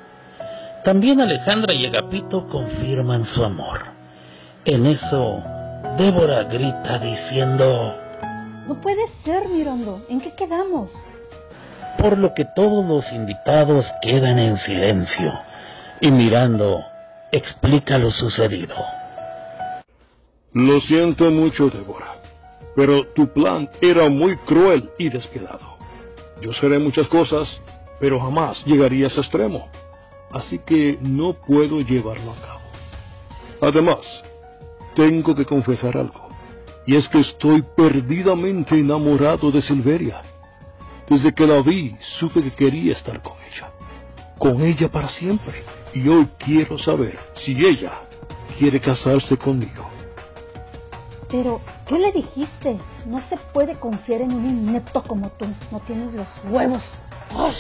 También 0.83 1.19
Alejandra 1.21 1.73
y 1.73 1.85
Agapito 1.85 2.47
confirman 2.47 3.25
su 3.25 3.43
amor. 3.43 3.79
En 4.65 4.85
eso, 4.85 5.43
Débora 5.97 6.43
grita 6.43 6.99
diciendo, 6.99 7.95
No 8.67 8.79
puede 8.81 9.07
ser, 9.23 9.47
Mirando. 9.49 10.01
¿En 10.09 10.21
qué 10.21 10.31
quedamos? 10.33 10.89
por 11.99 12.17
lo 12.17 12.33
que 12.33 12.45
todos 12.45 12.85
los 12.85 13.11
invitados 13.11 13.85
quedan 14.01 14.39
en 14.39 14.57
silencio 14.57 15.33
y 15.99 16.09
mirando 16.09 16.81
explica 17.31 17.97
lo 17.97 18.09
sucedido. 18.09 18.75
Lo 20.53 20.79
siento 20.81 21.29
mucho, 21.29 21.69
Débora, 21.69 22.15
pero 22.75 23.05
tu 23.07 23.27
plan 23.27 23.69
era 23.81 24.09
muy 24.09 24.37
cruel 24.37 24.89
y 24.97 25.09
despiadado. 25.09 25.77
Yo 26.41 26.53
seré 26.53 26.79
muchas 26.79 27.07
cosas, 27.09 27.61
pero 27.99 28.19
jamás 28.19 28.63
llegaría 28.65 29.05
a 29.05 29.09
ese 29.09 29.19
extremo. 29.19 29.67
Así 30.31 30.59
que 30.59 30.97
no 31.01 31.33
puedo 31.33 31.81
llevarlo 31.81 32.31
a 32.31 32.41
cabo. 32.41 32.59
Además, 33.61 33.99
tengo 34.95 35.35
que 35.35 35.45
confesar 35.45 35.97
algo. 35.97 36.29
Y 36.85 36.95
es 36.95 37.07
que 37.09 37.19
estoy 37.19 37.63
perdidamente 37.75 38.75
enamorado 38.75 39.51
de 39.51 39.61
Silveria. 39.61 40.21
Desde 41.07 41.33
que 41.33 41.45
la 41.45 41.61
vi, 41.61 41.95
supe 42.19 42.41
que 42.41 42.51
quería 42.51 42.93
estar 42.93 43.21
con 43.21 43.33
ella. 43.51 43.71
Con 44.37 44.61
ella 44.61 44.89
para 44.89 45.09
siempre. 45.09 45.63
Y 45.93 46.07
hoy 46.07 46.27
quiero 46.37 46.77
saber 46.77 47.17
si 47.33 47.53
ella 47.65 47.93
quiere 48.57 48.79
casarse 48.79 49.37
conmigo. 49.37 49.89
Pero, 51.29 51.61
¿qué 51.87 51.99
le 51.99 52.11
dijiste? 52.11 52.77
No 53.05 53.21
se 53.29 53.37
puede 53.53 53.75
confiar 53.75 54.21
en 54.21 54.33
un 54.33 54.47
inepto 54.47 55.03
como 55.03 55.29
tú. 55.31 55.45
No 55.71 55.79
tienes 55.81 56.13
los 56.13 56.27
huevos. 56.45 56.81
¡Ay! 57.29 57.55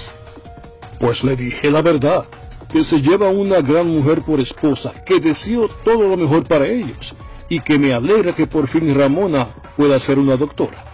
Pues 0.99 1.23
le 1.23 1.35
dije 1.35 1.69
la 1.69 1.81
verdad, 1.81 2.25
que 2.69 2.83
se 2.83 3.01
lleva 3.01 3.29
una 3.29 3.61
gran 3.61 3.87
mujer 3.87 4.21
por 4.21 4.39
esposa, 4.39 4.93
que 5.05 5.19
deseo 5.19 5.67
todo 5.83 6.07
lo 6.07 6.17
mejor 6.17 6.47
para 6.47 6.67
ellos, 6.67 7.15
y 7.49 7.59
que 7.61 7.79
me 7.79 7.93
alegra 7.93 8.35
que 8.35 8.47
por 8.47 8.67
fin 8.69 8.93
Ramona 8.93 9.47
pueda 9.75 9.99
ser 9.99 10.19
una 10.19 10.37
doctora. 10.37 10.85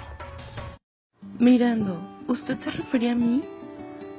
Mirando, 1.38 2.00
¿usted 2.28 2.58
se 2.62 2.72
refería 2.72 3.12
a 3.12 3.16
mí? 3.16 3.44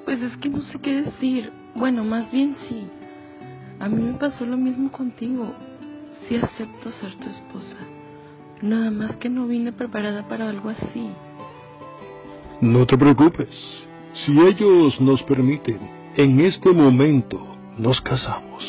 Pues 0.04 0.20
es 0.20 0.36
que 0.36 0.50
no 0.50 0.60
sé 0.60 0.78
qué 0.80 1.02
decir. 1.02 1.50
Bueno, 1.74 2.04
más 2.04 2.30
bien 2.30 2.56
sí. 2.68 2.86
A 3.80 3.88
mí 3.88 4.02
me 4.02 4.18
pasó 4.18 4.44
lo 4.44 4.56
mismo 4.56 4.92
contigo. 4.92 5.52
Sí 6.28 6.36
acepto 6.36 6.92
ser 6.92 7.14
tu 7.16 7.28
esposa. 7.28 7.78
Nada 8.60 8.90
más 8.90 9.16
que 9.16 9.28
no 9.28 9.46
vine 9.46 9.72
preparada 9.72 10.28
para 10.28 10.48
algo 10.48 10.68
así. 10.68 11.10
No 12.60 12.86
te 12.86 12.96
preocupes. 12.96 13.48
Si 14.12 14.32
ellos 14.40 15.00
nos 15.00 15.22
permiten, 15.24 15.95
en 16.16 16.40
este 16.40 16.72
momento 16.72 17.38
nos 17.78 18.00
casamos. 18.00 18.64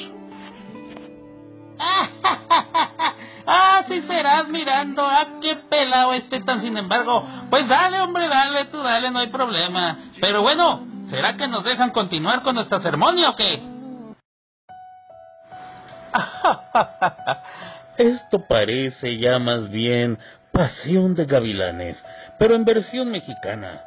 Ah, 3.49 3.85
sí 3.87 4.01
serás 4.01 4.49
mirando. 4.49 5.01
Ah, 5.01 5.39
qué 5.41 5.55
pelado 5.69 6.11
este 6.11 6.41
tan 6.41 6.61
sin 6.61 6.75
embargo. 6.75 7.25
Pues 7.49 7.65
dale, 7.65 8.01
hombre, 8.01 8.27
dale, 8.27 8.65
tú 8.65 8.83
dale, 8.83 9.09
no 9.09 9.19
hay 9.19 9.27
problema. 9.27 9.99
Pero 10.19 10.41
bueno, 10.41 10.85
¿será 11.09 11.37
que 11.37 11.47
nos 11.47 11.63
dejan 11.63 11.91
continuar 11.91 12.43
con 12.43 12.55
nuestra 12.55 12.81
ceremonia 12.81 13.29
o 13.29 13.37
qué? 13.37 13.63
Esto 17.97 18.45
parece 18.49 19.17
ya 19.17 19.39
más 19.39 19.69
bien 19.69 20.19
Pasión 20.51 21.15
de 21.15 21.25
Gavilanes, 21.25 22.03
pero 22.37 22.53
en 22.53 22.65
versión 22.65 23.09
mexicana 23.09 23.81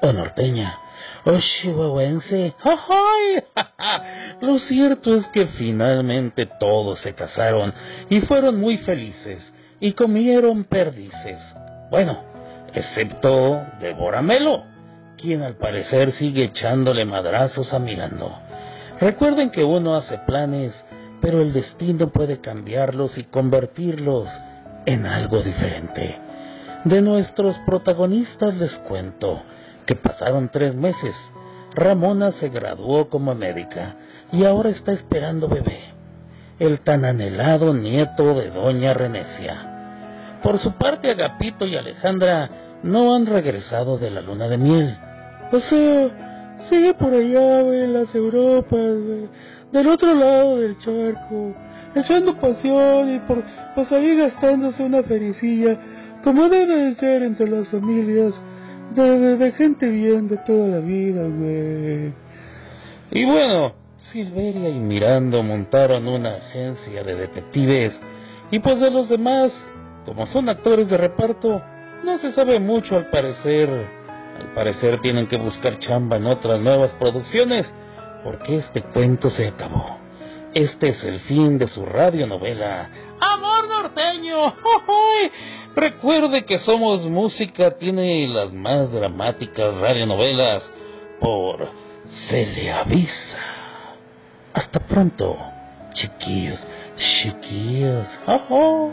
o 0.00 0.10
norteña 0.10 0.78
chihuahuense. 1.24 2.54
¡Ay! 2.64 3.42
Lo 4.40 4.58
cierto 4.58 5.14
es 5.14 5.26
que 5.28 5.46
finalmente 5.46 6.46
todos 6.58 7.00
se 7.00 7.14
casaron 7.14 7.72
y 8.10 8.20
fueron 8.22 8.58
muy 8.58 8.78
felices 8.78 9.52
y 9.80 9.92
comieron 9.92 10.64
perdices. 10.64 11.38
Bueno, 11.90 12.22
excepto 12.72 13.62
Débora 13.80 14.22
Melo, 14.22 14.64
quien 15.16 15.42
al 15.42 15.56
parecer 15.56 16.12
sigue 16.12 16.44
echándole 16.44 17.04
madrazos 17.04 17.72
a 17.72 17.78
Mirando. 17.78 18.36
Recuerden 19.00 19.50
que 19.50 19.64
uno 19.64 19.96
hace 19.96 20.18
planes, 20.18 20.72
pero 21.20 21.40
el 21.40 21.52
destino 21.52 22.10
puede 22.10 22.40
cambiarlos 22.40 23.16
y 23.18 23.24
convertirlos 23.24 24.28
en 24.86 25.06
algo 25.06 25.42
diferente. 25.42 26.18
De 26.84 27.00
nuestros 27.00 27.56
protagonistas 27.66 28.54
les 28.56 28.72
cuento 28.80 29.42
que 29.86 29.94
pasaron 29.94 30.50
tres 30.52 30.74
meses. 30.74 31.14
Ramona 31.74 32.32
se 32.32 32.48
graduó 32.48 33.08
como 33.08 33.34
médica 33.34 33.96
y 34.30 34.44
ahora 34.44 34.70
está 34.70 34.92
esperando 34.92 35.48
bebé, 35.48 35.80
el 36.58 36.80
tan 36.80 37.04
anhelado 37.04 37.72
nieto 37.74 38.34
de 38.34 38.50
doña 38.50 38.92
Renecia. 38.94 40.40
Por 40.42 40.58
su 40.58 40.72
parte, 40.72 41.10
Agapito 41.10 41.66
y 41.66 41.76
Alejandra 41.76 42.50
no 42.82 43.14
han 43.14 43.26
regresado 43.26 43.96
de 43.96 44.10
la 44.10 44.20
luna 44.20 44.48
de 44.48 44.58
miel. 44.58 44.96
O 45.52 45.58
sea, 45.60 46.58
sigue 46.68 46.94
por 46.94 47.12
allá, 47.12 47.60
en 47.60 47.92
las 47.92 48.14
Europas, 48.14 48.96
del 49.72 49.88
otro 49.88 50.14
lado 50.14 50.58
del 50.58 50.76
charco, 50.78 51.54
echando 51.94 52.34
pasión 52.38 53.14
y 53.14 53.18
por, 53.20 53.42
pues 53.74 53.90
ahí 53.92 54.16
gastándose 54.16 54.82
una 54.82 55.02
fericilla, 55.02 55.76
como 56.22 56.48
debe 56.48 56.76
de 56.76 56.94
ser 56.96 57.22
entre 57.22 57.48
las 57.48 57.68
familias 57.68 58.34
de, 58.94 59.36
de, 59.36 59.52
gente 59.52 59.88
bien 59.88 60.28
de 60.28 60.36
toda 60.38 60.68
la 60.68 60.78
vida, 60.78 61.22
güey. 61.22 62.12
Y 63.10 63.24
bueno, 63.24 63.74
Silveria 63.96 64.68
y 64.68 64.78
Mirando 64.78 65.42
montaron 65.42 66.08
una 66.08 66.36
agencia 66.36 67.02
de 67.02 67.14
detectives 67.14 67.98
y 68.50 68.58
pues 68.58 68.80
de 68.80 68.90
los 68.90 69.08
demás, 69.08 69.52
como 70.04 70.26
son 70.26 70.48
actores 70.48 70.88
de 70.90 70.96
reparto, 70.96 71.62
no 72.04 72.18
se 72.18 72.32
sabe 72.32 72.58
mucho 72.58 72.96
al 72.96 73.06
parecer. 73.10 73.68
Al 74.38 74.54
parecer 74.54 75.00
tienen 75.00 75.28
que 75.28 75.38
buscar 75.38 75.78
chamba 75.78 76.16
en 76.16 76.26
otras 76.26 76.60
nuevas 76.60 76.92
producciones 76.94 77.72
porque 78.24 78.56
este 78.56 78.82
cuento 78.82 79.30
se 79.30 79.48
acabó. 79.48 80.01
Este 80.54 80.90
es 80.90 81.02
el 81.02 81.20
fin 81.20 81.56
de 81.56 81.66
su 81.66 81.86
radionovela. 81.86 82.90
¡Amor 83.20 83.68
norteño! 83.68 84.54
Recuerde 85.74 86.44
que 86.44 86.58
Somos 86.58 87.06
Música 87.06 87.78
tiene 87.78 88.28
las 88.28 88.52
más 88.52 88.92
dramáticas 88.92 89.74
radionovelas 89.76 90.62
por 91.20 91.70
Se 92.28 92.44
le 92.46 92.70
avisa. 92.70 93.38
Hasta 94.52 94.80
pronto, 94.80 95.38
chiquillos, 95.94 96.60
chiquillos. 96.98 98.06
¡Ajo! 98.26 98.92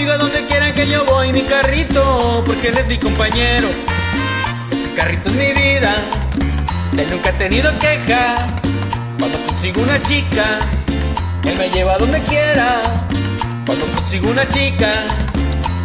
Conmigo 0.00 0.18
donde 0.18 0.46
quieran 0.46 0.72
que 0.72 0.88
yo 0.88 1.04
voy, 1.04 1.32
mi 1.32 1.42
carrito. 1.42 2.42
Porque 2.46 2.68
él 2.68 2.78
es 2.78 2.86
mi 2.86 2.98
compañero. 2.98 3.68
Ese 4.72 4.92
carrito 4.94 5.28
es 5.28 5.34
mi 5.34 5.52
vida. 5.52 5.94
Él 6.96 7.10
nunca 7.10 7.30
ha 7.30 7.32
tenido 7.32 7.70
queja. 7.78 8.36
Cuando 9.18 9.44
consigo 9.44 9.82
una 9.82 10.00
chica, 10.02 10.58
él 11.44 11.58
me 11.58 11.68
lleva 11.68 11.98
donde 11.98 12.22
quiera. 12.22 12.80
Cuando 13.66 13.86
consigo 13.92 14.30
una 14.30 14.48
chica, 14.48 15.04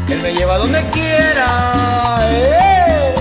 él 0.08 0.22
me 0.22 0.34
lleva 0.34 0.58
donde 0.60 0.82
quiera. 0.92 2.20
¡Eh! 2.32 3.16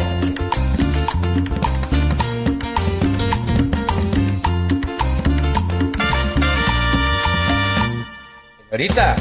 Señorita, 8.70 9.16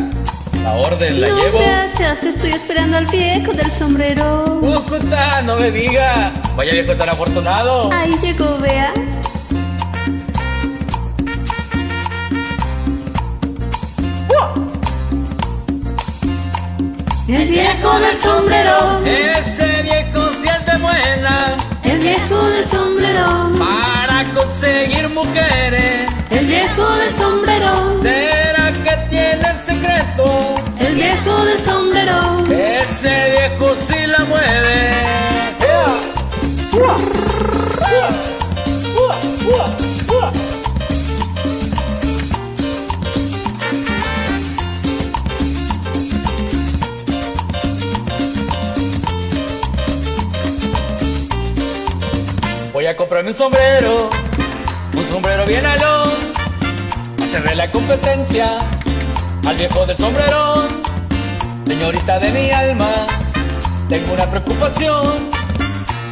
la 0.63 0.73
orden 0.73 1.21
la 1.21 1.27
no, 1.29 1.37
llevo. 1.37 1.59
gracias, 1.59 2.23
estoy 2.23 2.51
esperando 2.51 2.97
al 2.97 3.05
viejo 3.07 3.53
del 3.53 3.71
sombrero. 3.77 4.59
¡Cúcuta, 4.61 5.41
no 5.43 5.55
me 5.57 5.71
diga! 5.71 6.31
Vaya 6.55 6.71
viejo 6.73 6.95
tan 6.95 7.09
afortunado. 7.09 7.91
Ahí 7.91 8.11
llegó, 8.21 8.57
vea. 8.59 8.93
El 17.27 17.49
viejo 17.49 17.99
del 17.99 18.21
sombrero. 18.21 19.01
Ese 19.05 19.81
viejo 19.83 20.29
siente 20.33 20.77
buena 20.77 21.55
El 21.83 21.99
viejo 21.99 22.43
del 22.49 22.67
sombrero. 22.69 23.51
para 23.57 24.23
conseguir 24.33 25.09
mujeres. 25.09 26.09
El 26.29 26.45
viejo 26.47 26.95
del 26.95 27.15
sombrero. 27.17 27.92
Viejo 31.03 31.45
del 31.45 31.65
sombrero. 31.65 32.43
Ese 32.49 33.31
viejo 33.31 33.75
sí 33.75 34.07
la 34.07 34.19
mueve. 34.25 34.93
Voy 52.71 52.87
a 52.87 52.97
comprarme 52.97 53.31
un 53.31 53.37
sombrero, 53.37 54.09
un 54.97 55.05
sombrero 55.05 55.45
bien 55.45 55.65
alón, 55.65 56.11
hacerle 57.21 57.55
la 57.55 57.71
competencia 57.71 58.57
al 59.45 59.55
viejo 59.55 59.85
del 59.85 59.97
sombrerón. 59.97 60.82
Señorita 61.73 62.19
de 62.19 62.31
mi 62.31 62.51
alma, 62.51 63.07
tengo 63.89 64.13
una 64.13 64.27
preocupación, 64.27 65.27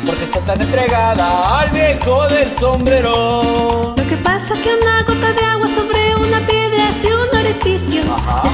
porque 0.08 0.24
está 0.24 0.40
tan 0.40 0.60
entregada 0.60 1.60
al 1.60 1.70
viejo 1.70 2.28
del 2.30 2.58
sombrero. 2.58 3.94
Lo 3.96 4.08
que 4.08 4.18
pasa 4.18 4.56
que 4.64 4.74
una 4.82 5.04
gota 5.04 5.32
de 5.32 5.46
agua 5.46 5.68
sobre 5.76 6.16
una 6.16 6.44
piedra 6.48 6.88
hace 6.88 7.14
un 7.14 7.38
orificio. 7.38 8.02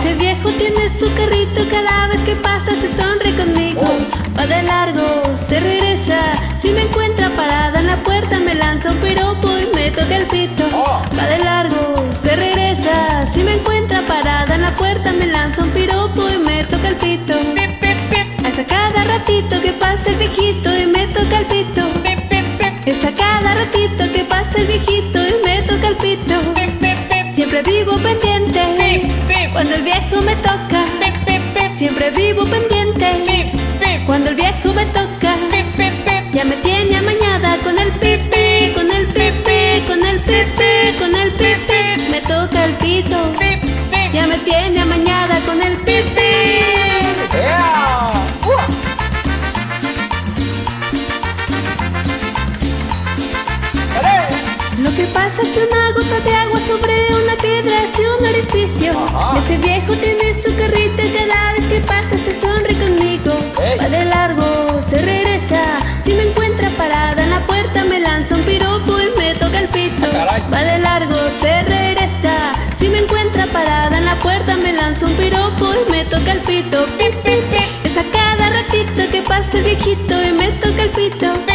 Ese 0.01 0.15
viejo 0.15 0.49
tiene 0.49 0.99
su 0.99 1.05
carrito 1.15 1.63
cada 1.71 2.07
vez 2.07 2.19
que 2.25 2.35
pasa 2.35 2.71
se 2.71 3.01
sonríe 3.01 3.37
conmigo. 3.37 3.85
Va 4.37 4.45
de 4.45 4.63
largo, 4.63 5.21
se 5.47 5.61
regresa. 5.61 6.33
Si 6.61 6.71
me 6.71 6.81
encuentra 6.81 7.29
parada 7.33 7.79
en 7.79 7.87
la 7.87 8.03
puerta 8.03 8.37
me 8.37 8.53
lanza 8.53 8.91
un 8.91 8.97
piropo 8.97 9.47
y 9.57 9.73
me 9.73 9.91
toca 9.91 10.17
el 10.17 10.25
pito. 10.25 10.65
Va 11.17 11.25
de 11.25 11.37
largo, 11.39 11.66
ratito 19.17 19.59
que 19.61 19.71
pasa 19.73 20.03
el 20.11 20.17
viejito 20.17 20.77
y 20.77 20.85
me 20.85 21.07
toca 21.07 21.39
el 21.39 21.45
pito. 21.47 21.83
Es 22.85 23.03
a 23.03 23.11
cada 23.11 23.55
ratito 23.55 24.03
que 24.13 24.23
pasa 24.25 24.53
el 24.57 24.67
viejito 24.67 25.19
y 25.27 25.33
me 25.43 25.61
toca 25.63 25.87
el 25.87 25.97
pito. 25.97 26.35
Siempre 27.35 27.63
vivo 27.63 27.97
pendiente 27.97 28.61
cuando 29.51 29.73
el 29.73 29.81
viejo 29.81 30.21
me 30.21 30.35
toca. 30.35 30.85
Siempre 31.77 32.11
vivo 32.11 32.43
pendiente 32.45 33.51
cuando 34.05 34.29
el 34.29 34.35
viejo 34.35 34.66
pito. 80.97 81.46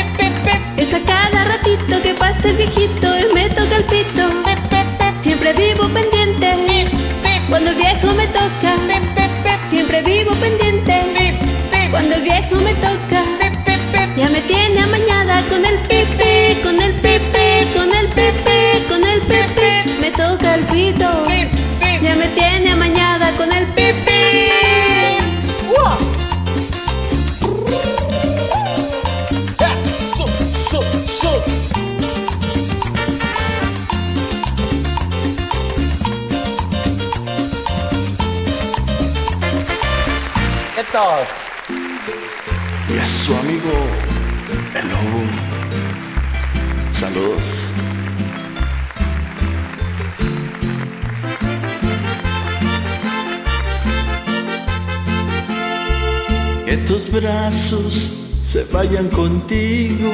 Se 57.22 58.64
vayan 58.72 59.08
contigo, 59.08 60.10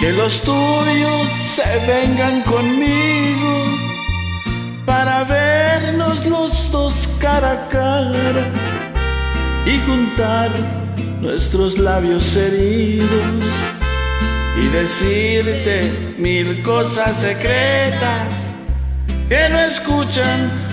que 0.00 0.12
los 0.14 0.40
tuyos 0.40 1.28
se 1.54 1.62
vengan 1.86 2.40
conmigo, 2.42 3.64
para 4.86 5.24
vernos 5.24 6.24
los 6.24 6.70
dos 6.70 7.06
cara 7.20 7.52
a 7.52 7.68
cara 7.68 8.46
y 9.66 9.78
juntar 9.80 10.50
nuestros 11.20 11.78
labios 11.78 12.34
heridos 12.34 13.44
y 14.58 14.68
decirte 14.68 16.14
mil 16.16 16.62
cosas 16.62 17.14
secretas 17.20 18.54
que 19.28 19.48
no 19.50 19.60
escuchan 19.60 20.67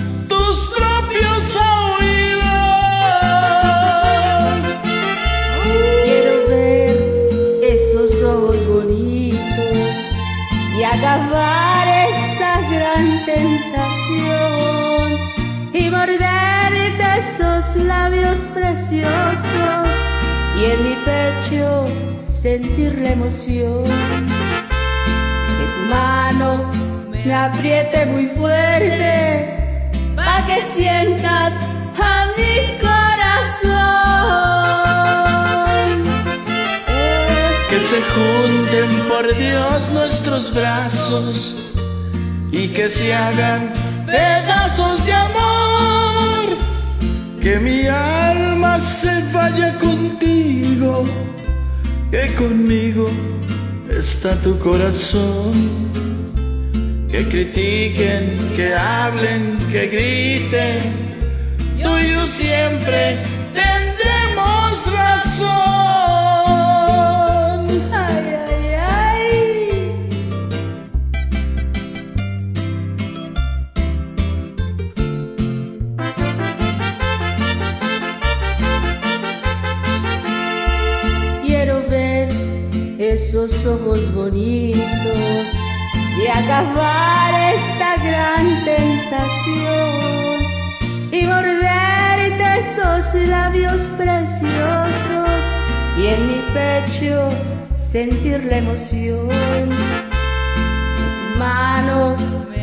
y 20.58 20.66
en 20.66 20.84
mi 20.90 20.96
pecho 21.04 21.86
sentir 22.26 22.98
la 23.02 23.10
emoción. 23.10 23.84
Que 25.58 25.66
tu 25.74 25.82
mano 25.90 26.72
me 27.10 27.34
apriete 27.34 28.06
muy 28.06 28.28
fuerte 28.28 29.92
para 30.16 30.46
que 30.46 30.62
sientas 30.62 31.54
a 32.00 32.28
mi 32.38 32.78
corazón. 32.80 33.66
Que 37.70 37.80
se 37.80 38.02
junten 38.14 38.90
por 39.10 39.36
Dios 39.36 39.90
nuestros 39.92 40.54
brazos 40.54 41.56
y 42.52 42.68
que 42.70 42.88
se 42.88 43.14
hagan 43.14 43.74
pedazos 44.06 45.06
de 45.06 45.14
amor. 45.14 45.55
Que 47.46 47.60
mi 47.60 47.86
alma 47.88 48.82
se 48.82 49.22
vaya 49.32 49.78
contigo, 49.78 51.04
que 52.10 52.34
conmigo 52.34 53.06
está 53.88 54.34
tu 54.42 54.58
corazón. 54.58 55.54
Que 57.08 57.24
critiquen, 57.30 58.36
que 58.56 58.74
hablen, 58.74 59.60
que 59.72 59.86
griten, 59.86 60.80
tú 61.84 61.96
y 62.00 62.14
yo 62.14 62.26
siempre 62.26 63.18
labios 93.28 93.90
preciosos 93.98 95.42
y 95.98 96.08
en 96.08 96.28
mi 96.28 96.42
pecho 96.54 97.30
sentir 97.76 98.44
la 98.46 98.58
emoción. 98.58 99.70
Tu 100.98 101.40
mano 101.40 102.16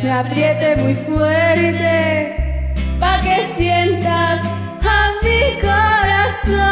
me 0.03 0.11
apriete 0.11 0.75
muy 0.77 0.95
fuerte 0.95 2.73
pa' 2.99 3.19
que 3.21 3.47
sientas 3.47 4.41
a 4.83 5.11
mi 5.23 5.59
corazón. 5.61 6.63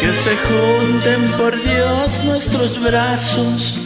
Que 0.00 0.10
se 0.12 0.34
junten 0.46 1.22
por 1.38 1.52
Dios 1.62 2.24
nuestros 2.24 2.80
brazos 2.82 3.78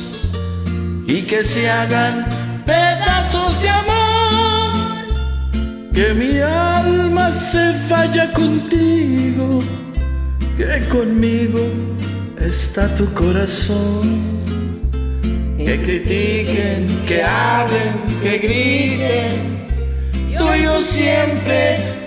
y 1.07 1.23
que 1.23 1.43
se 1.43 1.70
hagan 1.70 2.27
pedazos 2.65 3.61
de 3.61 3.69
amor. 3.69 3.91
Que 5.94 6.14
mi 6.14 6.40
alma 6.40 7.31
se 7.31 7.74
vaya 7.90 8.32
contigo, 8.32 9.59
que 10.56 10.81
conmigo 10.89 11.60
está 12.40 12.89
tu 12.97 13.12
corazón. 13.12 14.43
Que 15.59 15.81
critiquen, 15.81 16.86
que 17.06 17.23
hablen, 17.23 17.93
que 18.23 18.39
griten, 18.39 19.32
tú 20.36 20.55
y 20.55 20.62
yo 20.62 20.82
siempre 20.82 22.02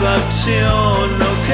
satisfacción, 0.00 1.22
ok. 1.22 1.50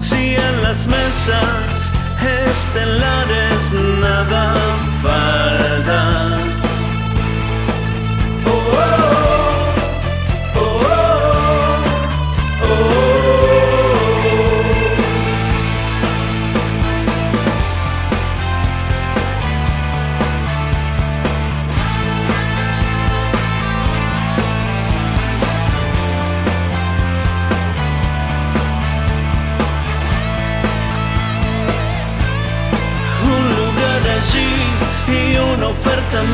Si 0.00 0.34
en 0.34 0.62
las 0.62 0.86
mesas 0.86 1.92
estelares 2.20 3.72
nada 4.00 4.54
falta. 5.02 6.47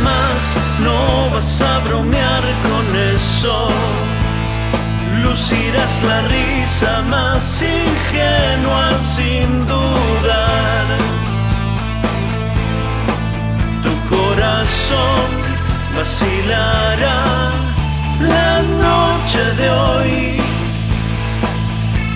Más. 0.02 0.56
No 0.80 1.30
vas 1.30 1.60
a 1.60 1.78
bromear 1.80 2.42
con 2.62 2.96
eso. 2.96 3.68
Lucirás 5.22 6.02
la 6.04 6.22
risa 6.22 7.02
más 7.08 7.62
ingenua 7.62 8.90
sin 9.00 9.66
dudar. 9.66 10.86
Tu 13.82 14.14
corazón 14.14 15.28
vacilará 15.96 17.50
la 18.20 18.62
noche 18.62 19.42
de 19.60 19.70
hoy. 19.70 20.40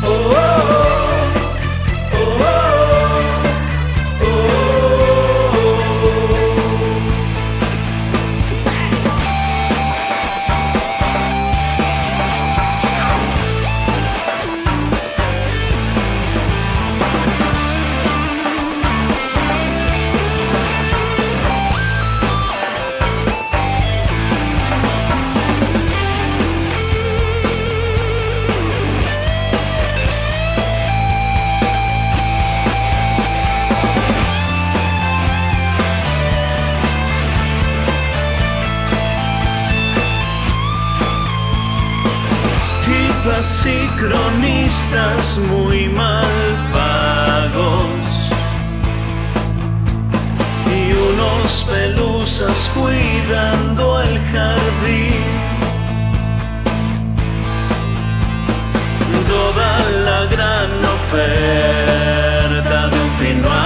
Oh, 0.05 0.09
oh, 0.09 0.35
oh, 0.35 0.88
cronistas 43.98 45.38
muy 45.50 45.88
mal 45.88 46.24
pagos 46.72 48.30
y 50.66 50.92
unos 50.92 51.64
pelusas 51.68 52.70
cuidando 52.74 54.00
el 54.02 54.20
jardín. 54.32 55.24
Toda 59.28 59.70
la 60.06 60.24
gran 60.26 60.70
oferta 60.96 62.88
de 62.88 62.96
un 63.00 63.10
fino 63.18 63.57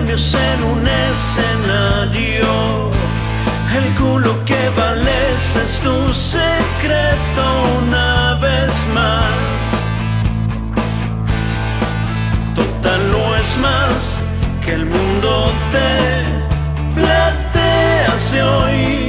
premios 0.00 0.34
en 0.34 0.64
un 0.64 0.86
escenario. 0.86 2.90
El 3.76 3.94
culo 3.96 4.32
que 4.44 4.68
vales 4.70 5.56
es 5.56 5.80
tu 5.80 6.14
secreto 6.14 7.62
una 7.78 8.38
vez 8.40 8.86
más. 8.94 9.34
Total 12.54 13.10
no 13.10 13.36
es 13.36 13.58
más 13.58 14.16
que 14.64 14.72
el 14.72 14.86
mundo 14.86 15.52
te 15.72 16.24
platease 16.94 18.42
hoy. 18.42 18.99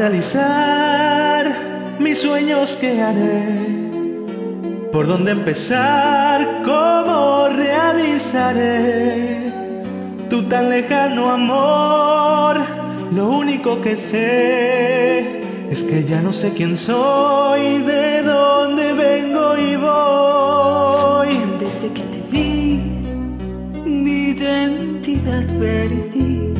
Realizar 0.00 1.44
mis 1.98 2.22
sueños 2.22 2.72
que 2.80 3.02
haré, 3.02 3.82
por 4.90 5.06
dónde 5.06 5.32
empezar, 5.32 6.62
cómo 6.64 7.48
realizaré 7.54 9.52
tu 10.30 10.42
tan 10.44 10.70
lejano 10.70 11.30
amor. 11.30 12.64
Lo 13.14 13.28
único 13.28 13.82
que 13.82 13.94
sé 13.94 15.42
es 15.70 15.82
que 15.82 16.02
ya 16.04 16.22
no 16.22 16.32
sé 16.32 16.54
quién 16.54 16.78
soy, 16.78 17.82
de 17.82 18.22
dónde 18.22 18.94
vengo 18.94 19.58
y 19.58 19.76
voy. 19.76 21.28
Desde 21.62 21.88
que 21.92 22.02
te 22.12 22.22
vi, 22.32 22.80
mi 23.84 24.30
identidad 24.30 25.44
perdí. 25.58 26.54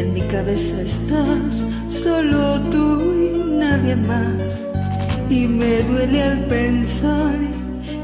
En 0.00 0.14
mi 0.14 0.22
cabeza 0.22 0.80
estás, 0.80 1.73
solo 2.04 2.60
tú 2.72 2.86
y 3.26 3.30
nadie 3.62 3.96
más. 3.96 4.66
Y 5.30 5.40
me 5.46 5.82
duele 5.88 6.22
al 6.22 6.40
pensar 6.56 7.38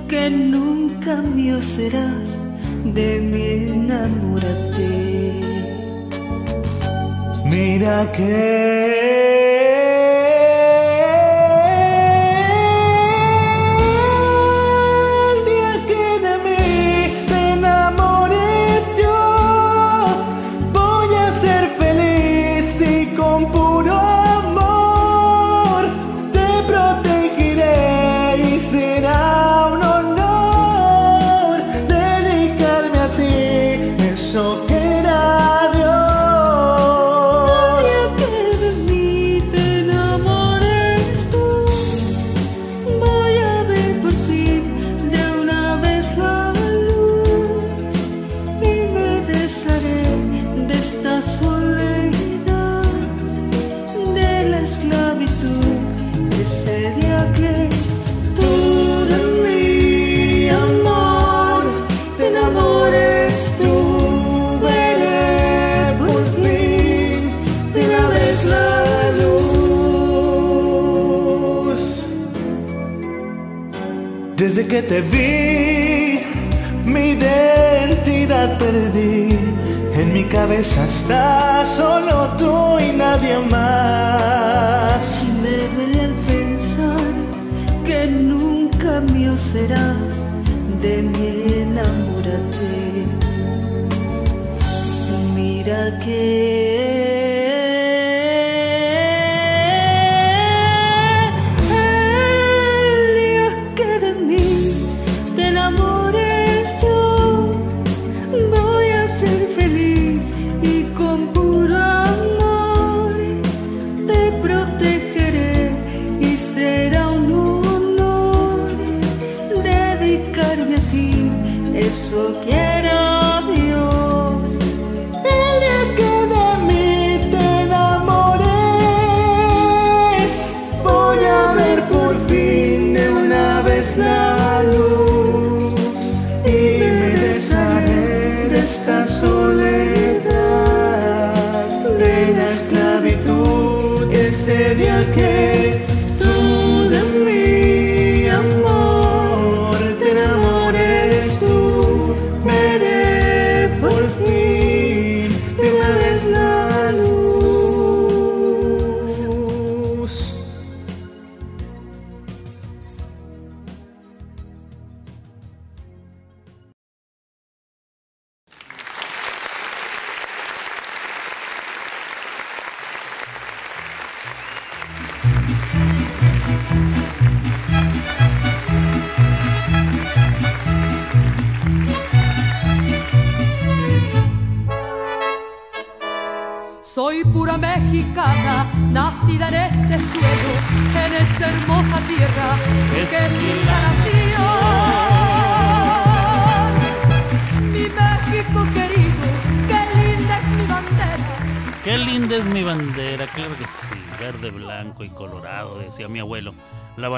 que 0.09 0.31
nunca 0.31 1.17
mío 1.37 1.63
serás. 1.63 2.29
De 2.99 3.09
mí 3.31 3.47
enamórate. 3.77 4.91
Mira 7.45 8.11
que 8.17 9.20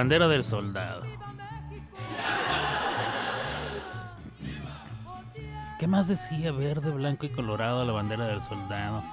bandera 0.02 0.26
del 0.26 0.42
soldado. 0.42 1.04
¿Qué 5.78 5.86
más 5.86 6.08
decía 6.08 6.50
verde, 6.50 6.90
blanco 6.90 7.24
y 7.26 7.28
colorado 7.28 7.84
la 7.84 7.92
bandera 7.92 8.26
del 8.26 8.42
soldado? 8.42 9.04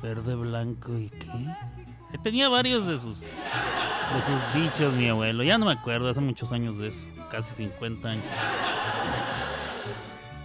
Verde, 0.00 0.36
blanco 0.36 0.96
y 0.96 1.10
qué? 1.10 2.18
Tenía 2.22 2.48
varios 2.48 2.86
de 2.86 2.96
sus 3.00 3.22
de 3.22 4.22
sus 4.22 4.54
dichos 4.54 4.94
mi 4.94 5.08
abuelo. 5.08 5.42
Ya 5.42 5.58
no 5.58 5.66
me 5.66 5.72
acuerdo, 5.72 6.08
hace 6.08 6.20
muchos 6.20 6.52
años 6.52 6.78
de 6.78 6.88
eso, 6.88 7.08
casi 7.28 7.52
50 7.52 8.08
años. 8.08 8.24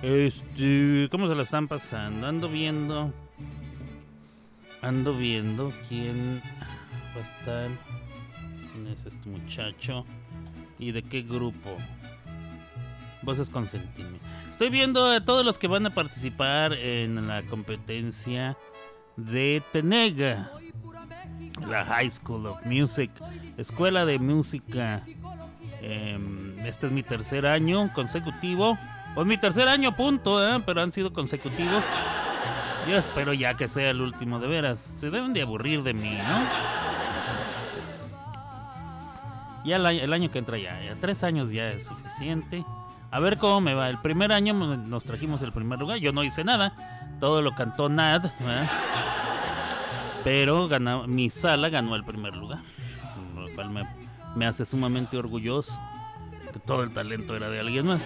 Este, 0.01 1.09
¿cómo 1.11 1.27
se 1.27 1.35
la 1.35 1.43
están 1.43 1.67
pasando? 1.67 2.25
Ando 2.25 2.49
viendo 2.49 3.13
ando 4.81 5.13
viendo 5.13 5.71
quién 5.87 6.41
va 7.15 7.19
a 7.19 7.23
estar 7.23 7.69
es 9.01 9.15
este 9.15 9.29
muchacho 9.29 10.05
y 10.79 10.91
de 10.91 11.03
qué 11.03 11.21
grupo. 11.21 11.77
Voces 13.23 13.49
consentirme. 13.49 14.19
Estoy 14.49 14.69
viendo 14.69 15.05
a 15.05 15.23
todos 15.23 15.45
los 15.45 15.59
que 15.59 15.67
van 15.67 15.85
a 15.85 15.91
participar 15.91 16.73
en 16.73 17.27
la 17.27 17.43
competencia 17.43 18.57
de 19.15 19.61
Tenega, 19.71 20.51
la 21.67 21.85
High 21.85 22.09
School 22.09 22.47
of 22.47 22.65
Music, 22.65 23.11
Escuela 23.57 24.05
de 24.05 24.17
Música. 24.17 25.03
Em, 25.81 26.59
este 26.59 26.87
es 26.87 26.91
mi 26.91 27.03
tercer 27.03 27.45
año 27.45 27.91
consecutivo. 27.93 28.77
Pues 29.13 29.27
mi 29.27 29.37
tercer 29.37 29.67
año, 29.67 29.95
punto, 29.95 30.43
¿eh? 30.47 30.61
pero 30.65 30.81
han 30.81 30.91
sido 30.91 31.13
consecutivos. 31.13 31.83
Yo 32.89 32.97
espero 32.97 33.33
ya 33.33 33.55
que 33.55 33.67
sea 33.67 33.91
el 33.91 34.01
último, 34.01 34.39
de 34.39 34.47
veras. 34.47 34.79
Se 34.79 35.11
deben 35.11 35.33
de 35.33 35.41
aburrir 35.43 35.83
de 35.83 35.93
mí, 35.93 36.17
¿no? 36.17 37.00
Ya 39.63 39.75
el 39.75 40.13
año, 40.13 40.31
que 40.31 40.39
entra 40.39 40.57
ya, 40.57 40.81
ya, 40.83 40.95
tres 40.99 41.23
años 41.23 41.51
ya 41.51 41.71
es 41.71 41.85
suficiente. 41.85 42.65
A 43.11 43.19
ver 43.19 43.37
cómo 43.37 43.61
me 43.61 43.73
va. 43.73 43.89
El 43.89 43.99
primer 43.99 44.31
año 44.31 44.53
nos 44.53 45.03
trajimos 45.03 45.41
el 45.41 45.51
primer 45.51 45.79
lugar. 45.79 45.97
Yo 45.97 46.11
no 46.11 46.23
hice 46.23 46.43
nada. 46.43 46.73
Todo 47.19 47.41
lo 47.41 47.51
cantó 47.51 47.89
Nad. 47.89 48.31
¿verdad? 48.39 48.69
Pero 50.23 50.67
ganó, 50.67 51.07
mi 51.07 51.29
sala 51.29 51.69
ganó 51.69 51.95
el 51.95 52.03
primer 52.03 52.35
lugar. 52.35 52.59
Lo 53.35 53.53
cual 53.53 53.69
me, 53.69 53.83
me 54.35 54.45
hace 54.45 54.65
sumamente 54.65 55.17
orgulloso. 55.17 55.77
Que 56.53 56.59
todo 56.59 56.83
el 56.83 56.93
talento 56.93 57.35
era 57.35 57.49
de 57.49 57.59
alguien 57.59 57.85
más. 57.85 58.05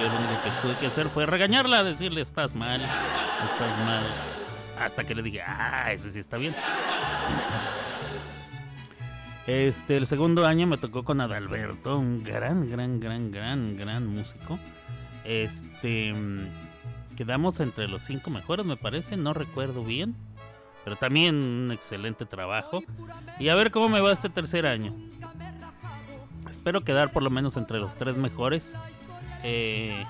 Yo 0.00 0.08
lo 0.08 0.18
único 0.18 0.42
que 0.42 0.50
tuve 0.62 0.76
que 0.78 0.86
hacer 0.86 1.08
fue 1.08 1.26
regañarla, 1.26 1.82
decirle 1.82 2.20
estás 2.20 2.54
mal, 2.54 2.80
estás 3.44 3.78
mal. 3.84 4.02
Hasta 4.80 5.04
que 5.04 5.14
le 5.14 5.22
dije, 5.22 5.42
ah, 5.42 5.92
ese 5.92 6.10
sí 6.10 6.18
está 6.18 6.36
bien. 6.36 6.54
Este, 9.46 9.96
el 9.96 10.06
segundo 10.06 10.46
año 10.46 10.66
me 10.66 10.78
tocó 10.78 11.04
con 11.04 11.20
Adalberto, 11.20 11.98
un 11.98 12.22
gran, 12.22 12.70
gran, 12.70 13.00
gran, 13.00 13.30
gran, 13.32 13.76
gran 13.76 14.06
músico. 14.06 14.58
Este, 15.24 16.12
mm, 16.12 17.16
quedamos 17.16 17.58
entre 17.60 17.88
los 17.88 18.04
cinco 18.04 18.30
mejores, 18.30 18.64
me 18.64 18.76
parece, 18.76 19.16
no 19.16 19.34
recuerdo 19.34 19.84
bien. 19.84 20.14
Pero 20.84 20.96
también 20.96 21.34
un 21.34 21.72
excelente 21.72 22.24
trabajo. 22.26 22.82
Y 23.38 23.48
a 23.48 23.54
ver 23.54 23.70
cómo 23.70 23.88
me 23.88 24.00
va 24.00 24.12
este 24.12 24.28
tercer 24.28 24.66
año. 24.66 24.94
Espero 26.50 26.82
quedar 26.82 27.12
por 27.12 27.22
lo 27.22 27.30
menos 27.30 27.56
entre 27.56 27.78
los 27.78 27.96
tres 27.96 28.16
mejores. 28.16 28.74
Eh, 29.44 30.04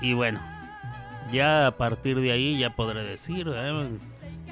y 0.00 0.14
bueno, 0.14 0.40
ya 1.32 1.66
a 1.66 1.76
partir 1.76 2.18
de 2.20 2.32
ahí 2.32 2.58
ya 2.58 2.74
podré 2.74 3.04
decir, 3.04 3.50
¿eh? 3.54 3.90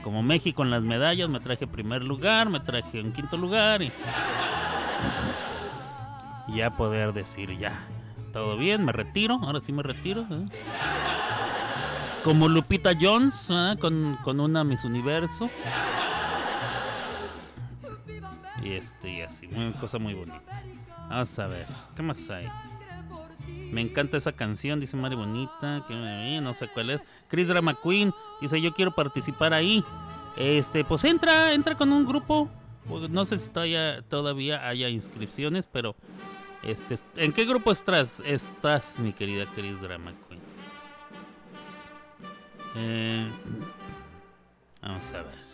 Como 0.08 0.22
México 0.22 0.62
en 0.62 0.70
las 0.70 0.82
medallas, 0.82 1.28
me 1.28 1.38
traje 1.38 1.66
primer 1.66 2.02
lugar, 2.02 2.48
me 2.48 2.60
traje 2.60 2.98
en 2.98 3.12
quinto 3.12 3.36
lugar 3.36 3.82
y 3.82 3.92
ya 6.48 6.70
poder 6.70 7.12
decir 7.12 7.58
ya, 7.58 7.78
todo 8.32 8.56
bien, 8.56 8.86
me 8.86 8.92
retiro, 8.92 9.38
ahora 9.42 9.60
sí 9.60 9.70
me 9.70 9.82
retiro. 9.82 10.22
¿eh? 10.30 10.46
Como 12.24 12.48
Lupita 12.48 12.92
Jones, 12.98 13.48
¿eh? 13.50 13.76
con, 13.78 14.16
con 14.24 14.40
una 14.40 14.64
Miss 14.64 14.82
Universo. 14.82 15.50
Y 18.62 18.72
este 18.72 19.10
y 19.10 19.20
así, 19.20 19.46
una 19.54 19.72
cosa 19.72 19.98
muy 19.98 20.14
bonita. 20.14 20.62
Vamos 21.10 21.38
a 21.38 21.48
ver, 21.48 21.66
¿qué 21.94 22.02
más 22.02 22.30
hay? 22.30 22.48
Me 23.70 23.82
encanta 23.82 24.16
esa 24.16 24.32
canción, 24.32 24.80
dice 24.80 24.96
Mari 24.96 25.16
Bonita, 25.16 25.84
que 25.86 26.40
no 26.40 26.54
sé 26.54 26.68
cuál 26.68 26.88
es. 26.88 27.02
Chris 27.28 27.48
Drama 27.48 27.78
Queen 27.80 28.12
dice, 28.40 28.60
yo 28.60 28.72
quiero 28.72 28.90
participar 28.90 29.52
ahí. 29.52 29.84
Este, 30.36 30.84
pues 30.84 31.04
entra, 31.04 31.52
entra 31.52 31.74
con 31.74 31.92
un 31.92 32.06
grupo. 32.06 32.48
Pues 32.88 33.10
no 33.10 33.24
sé 33.26 33.38
si 33.38 33.48
todavía, 33.50 34.02
todavía 34.02 34.66
haya 34.66 34.88
inscripciones, 34.88 35.66
pero 35.70 35.94
este, 36.62 36.96
¿en 37.16 37.32
qué 37.32 37.44
grupo 37.44 37.70
estás? 37.70 38.20
Estás, 38.24 38.98
mi 38.98 39.12
querida 39.12 39.44
Chris 39.54 39.80
Drama 39.80 40.12
Queen. 40.28 40.40
Eh, 42.76 43.28
vamos 44.80 45.12
a 45.12 45.22
ver. 45.22 45.48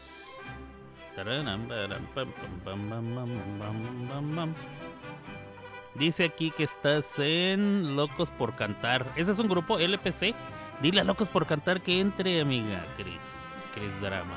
Dice 5.95 6.25
aquí 6.25 6.51
que 6.51 6.65
estás 6.65 7.19
en 7.21 7.95
Locos 7.95 8.31
por 8.33 8.57
Cantar. 8.57 9.07
Ese 9.15 9.31
es 9.33 9.39
un 9.39 9.49
grupo 9.49 9.79
LPC. 9.79 10.35
Dile 10.83 11.01
a 11.01 11.05
Locos 11.05 11.29
por 11.29 11.47
Cantar 11.47 11.81
que 11.83 12.01
entre, 12.01 12.41
amiga 12.41 12.85
Chris. 12.97 13.69
Chris 13.75 14.01
Drama. 14.01 14.37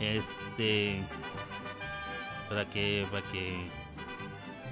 Este. 0.00 1.02
Para 2.48 2.64
que. 2.66 3.06
Para 3.10 3.22
que. 3.28 3.68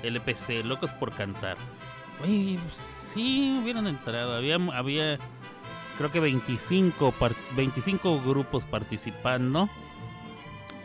LPC, 0.03 0.65
Locos 0.65 0.93
por 0.93 1.13
Cantar. 1.13 1.57
Oye, 2.23 2.59
sí, 2.71 3.59
hubieran 3.63 3.87
entrado. 3.87 4.35
Había. 4.37 4.57
había 4.75 5.19
creo 5.99 6.11
que 6.11 6.21
25, 6.21 7.13
par- 7.13 7.35
25 7.57 8.21
grupos 8.23 8.65
participando. 8.65 9.69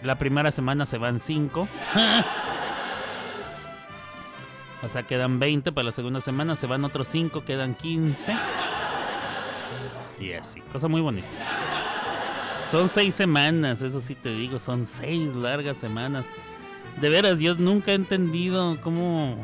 La 0.03 0.17
primera 0.17 0.51
semana 0.51 0.85
se 0.85 0.97
van 0.97 1.19
5. 1.19 1.67
O 4.83 4.87
sea, 4.87 5.03
quedan 5.03 5.39
20 5.39 5.71
para 5.71 5.85
la 5.85 5.91
segunda 5.91 6.21
semana, 6.21 6.55
se 6.55 6.67
van 6.67 6.83
otros 6.83 7.07
5, 7.07 7.43
quedan 7.43 7.75
15. 7.75 8.35
Y 10.19 10.33
así, 10.33 10.61
cosa 10.71 10.87
muy 10.87 11.01
bonita. 11.01 11.27
Son 12.69 12.89
6 12.89 13.13
semanas, 13.13 13.81
eso 13.81 14.01
sí 14.01 14.15
te 14.15 14.29
digo, 14.29 14.59
son 14.59 14.87
6 14.87 15.35
largas 15.35 15.77
semanas. 15.77 16.25
De 16.99 17.09
veras, 17.09 17.39
yo 17.39 17.55
nunca 17.55 17.91
he 17.91 17.95
entendido 17.95 18.77
cómo... 18.81 19.37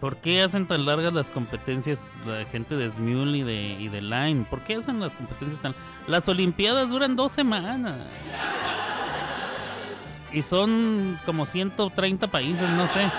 ¿Por 0.00 0.18
qué 0.18 0.42
hacen 0.42 0.66
tan 0.66 0.84
largas 0.84 1.12
las 1.14 1.30
competencias 1.30 2.18
la 2.26 2.44
gente 2.44 2.76
de 2.76 2.90
Smule 2.92 3.38
y 3.38 3.42
de, 3.42 3.76
y 3.80 3.88
de 3.88 4.02
Line? 4.02 4.46
¿Por 4.48 4.60
qué 4.60 4.76
hacen 4.76 5.00
las 5.00 5.16
competencias 5.16 5.60
tan... 5.60 5.74
Las 6.06 6.28
Olimpiadas 6.28 6.90
duran 6.90 7.16
dos 7.16 7.32
semanas. 7.32 7.96
Y 10.32 10.42
son 10.42 11.18
como 11.24 11.46
130 11.46 12.26
países, 12.26 12.68
no 12.70 12.86
sé. 12.88 13.10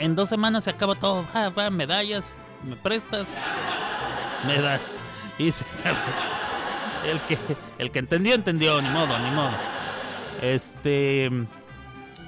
En 0.00 0.16
dos 0.16 0.30
semanas 0.30 0.64
se 0.64 0.70
acaba 0.70 0.94
todo. 0.94 1.26
Ah, 1.34 1.50
va, 1.50 1.68
medallas, 1.68 2.38
me 2.64 2.74
prestas, 2.74 3.28
me 4.46 4.58
das. 4.58 4.96
Y 5.38 5.52
se 5.52 5.64
acabó. 5.78 5.98
El 7.06 7.20
que, 7.20 7.38
el 7.78 7.90
que 7.90 7.98
entendió, 7.98 8.34
entendió, 8.34 8.80
ni 8.80 8.88
modo, 8.88 9.18
ni 9.18 9.30
modo. 9.30 9.52
Este. 10.40 11.30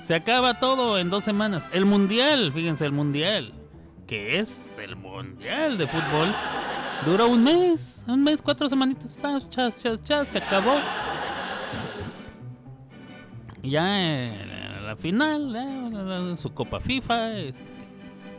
Se 0.02 0.14
acaba 0.14 0.58
todo 0.58 0.98
en 0.98 1.08
dos 1.08 1.24
semanas. 1.24 1.66
El 1.72 1.86
mundial, 1.86 2.52
fíjense, 2.52 2.84
el 2.84 2.92
mundial. 2.92 3.54
Que 4.06 4.38
es 4.38 4.78
el 4.78 4.94
mundial 4.94 5.78
de 5.78 5.86
fútbol. 5.86 6.34
Dura 7.06 7.24
un 7.24 7.42
mes, 7.42 8.04
un 8.06 8.22
mes, 8.22 8.42
cuatro 8.42 8.68
semanitas. 8.68 9.16
Chas, 9.48 9.78
chas, 9.78 10.04
chas, 10.04 10.28
se 10.28 10.38
acabó. 10.38 10.78
Ya 13.62 13.84
eh, 13.98 14.61
la 14.92 14.96
final, 14.96 15.56
eh, 15.56 16.36
su 16.36 16.52
Copa 16.52 16.78
FIFA, 16.78 17.38
este, 17.38 17.66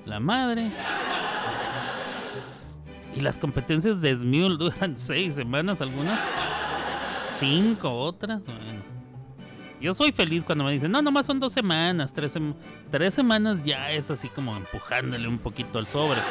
la 0.06 0.20
madre. 0.20 0.70
Y 3.16 3.22
las 3.22 3.40
competencias 3.40 4.02
de 4.02 4.16
Smule 4.16 4.58
duran 4.60 5.00
seis 5.00 5.34
semanas, 5.34 5.82
algunas. 5.82 6.22
Cinco 7.40 7.90
otras. 7.90 8.44
Bueno. 8.46 8.84
Yo 9.82 9.96
soy 9.96 10.12
feliz 10.12 10.46
cuando 10.46 10.64
me 10.64 10.74
dicen, 10.74 10.92
no, 10.92 11.02
nomás 11.02 11.26
son 11.26 11.40
dos 11.40 11.52
semanas, 11.52 12.14
tres, 12.14 12.36
tres 12.92 13.16
semanas 13.16 13.66
ya 13.66 13.90
es 13.90 14.12
así 14.12 14.30
como 14.30 14.56
empujándole 14.56 15.28
un 15.28 15.40
poquito 15.40 15.80
al 15.80 15.88
sobre. 15.88 16.22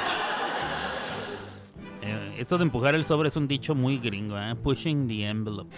Eh, 2.01 2.37
eso 2.39 2.59
de 2.59 2.63
empujar 2.63 2.95
el 2.95 3.05
sobre 3.05 3.27
es 3.27 3.37
un 3.37 3.49
dicho 3.49 3.75
muy 3.75 3.99
gringo, 3.99 4.39
¿eh? 4.39 4.55
Pushing 4.55 5.09
the 5.09 5.27
envelope. 5.27 5.75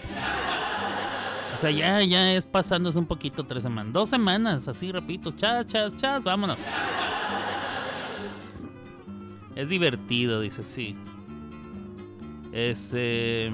Ya, 1.71 2.03
ya 2.03 2.35
es 2.35 2.47
pasándose 2.47 2.99
un 2.99 3.07
poquito 3.07 3.45
tres 3.45 3.63
semanas. 3.63 3.93
Dos 3.93 4.11
semanas, 4.11 4.69
así 4.69 4.93
repito, 4.93 5.33
chas, 5.33 5.67
chas, 5.67 5.97
chas, 5.97 6.25
vámonos. 6.25 6.59
Es 9.57 9.69
divertido, 9.69 10.41
dice, 10.41 10.63
sí. 10.63 10.97
Este... 12.53 13.51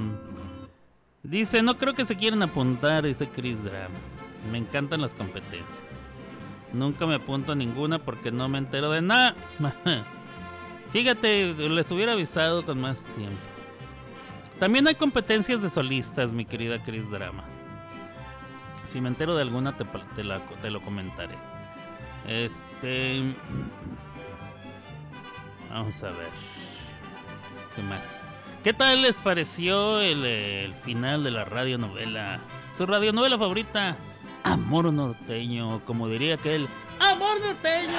Dice, 1.22 1.62
no 1.62 1.76
creo 1.76 1.94
que 1.94 2.06
se 2.06 2.16
quieran 2.16 2.42
apuntar, 2.42 3.04
dice 3.04 3.28
Chris 3.28 3.62
Drama. 3.62 3.94
Me 4.50 4.58
encantan 4.58 5.02
las 5.02 5.14
competencias. 5.14 6.18
Nunca 6.72 7.06
me 7.06 7.16
apunto 7.16 7.52
a 7.52 7.54
ninguna 7.54 7.98
porque 7.98 8.30
no 8.30 8.48
me 8.48 8.58
entero 8.58 8.90
de 8.90 9.02
nada. 9.02 9.34
Fíjate, 10.92 11.54
les 11.54 11.90
hubiera 11.90 12.12
avisado 12.12 12.64
con 12.64 12.80
más 12.80 13.04
tiempo. 13.16 13.38
También 14.58 14.86
hay 14.88 14.94
competencias 14.94 15.62
de 15.62 15.70
solistas, 15.70 16.32
mi 16.32 16.44
querida 16.44 16.82
Chris 16.82 17.10
Drama. 17.10 17.44
Si 18.90 19.00
me 19.00 19.08
entero 19.08 19.36
de 19.36 19.42
alguna, 19.42 19.76
te, 19.76 20.24
lo 20.70 20.80
comentaré. 20.80 21.36
Este. 22.26 23.22
Vamos 25.70 26.02
a 26.02 26.08
ver. 26.08 26.30
¿Qué 27.76 27.82
más? 27.82 28.24
¿Qué 28.64 28.72
tal 28.72 29.02
les 29.02 29.18
pareció 29.18 30.00
el, 30.00 30.74
final 30.82 31.22
de 31.22 31.30
la 31.30 31.44
radionovela? 31.44 32.40
Su 32.76 32.84
radionovela 32.84 33.38
favorita, 33.38 33.96
Amor 34.42 34.92
Norteño, 34.92 35.84
como 35.84 36.08
diría 36.08 36.34
aquel, 36.34 36.66
Amor 36.98 37.40
Norteño. 37.40 37.96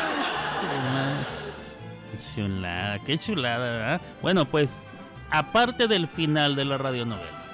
Chulada, 2.36 3.00
qué 3.00 3.18
chulada. 3.18 4.02
Bueno, 4.22 4.44
pues, 4.44 4.84
aparte 5.30 5.88
del 5.88 6.06
final 6.06 6.58
de 6.58 6.66
la 6.66 6.78
radionovela, 6.78 7.46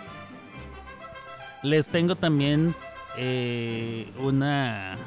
les 1.62 1.88
tengo 1.88 2.16
también 2.16 2.76
eh, 3.18 4.11
una 4.19 4.98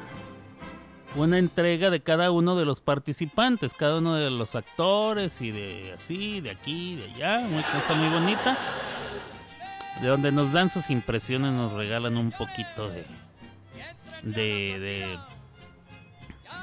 una 1.17 1.39
entrega 1.39 1.91
de 1.91 2.03
cada 2.03 2.31
uno 2.31 2.57
de 2.57 2.65
los 2.65 2.81
participantes, 2.81 3.75
cada 3.75 3.99
uno 3.99 4.15
de 4.15 4.31
los 4.31 4.55
actores 4.55 5.41
y 5.41 5.51
de 5.51 5.93
así, 5.97 6.41
de 6.41 6.51
aquí, 6.51 6.97
de 6.97 7.05
allá, 7.13 7.47
una 7.49 7.63
cosa 7.73 7.95
muy 7.95 8.09
bonita. 8.09 8.57
De 10.01 10.09
donde 10.09 10.33
nos 10.33 10.53
dan 10.53 10.71
sus 10.71 10.89
impresiones, 10.89 11.53
nos 11.53 11.73
regalan 11.73 12.17
un 12.17 12.31
poquito 12.31 12.89
de, 12.89 13.05
de, 14.23 14.79
de, 14.79 15.19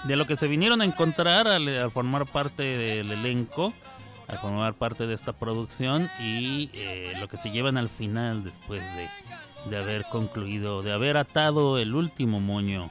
de 0.05 0.15
lo 0.15 0.25
que 0.25 0.37
se 0.37 0.47
vinieron 0.47 0.81
a 0.81 0.85
encontrar 0.85 1.47
al, 1.47 1.91
formar 1.91 2.25
parte 2.25 2.63
del 2.63 3.11
elenco, 3.11 3.73
a 4.27 4.37
formar 4.37 4.73
parte 4.73 5.05
de 5.05 5.13
esta 5.13 5.33
producción 5.33 6.09
y 6.19 6.71
eh, 6.73 7.13
lo 7.19 7.27
que 7.27 7.37
se 7.37 7.51
llevan 7.51 7.77
al 7.77 7.89
final 7.89 8.43
después 8.43 8.81
de, 8.81 9.07
de 9.69 9.77
haber 9.77 10.05
concluido, 10.05 10.81
de 10.81 10.91
haber 10.93 11.17
atado 11.17 11.77
el 11.77 11.95
último 11.95 12.39
moño 12.39 12.89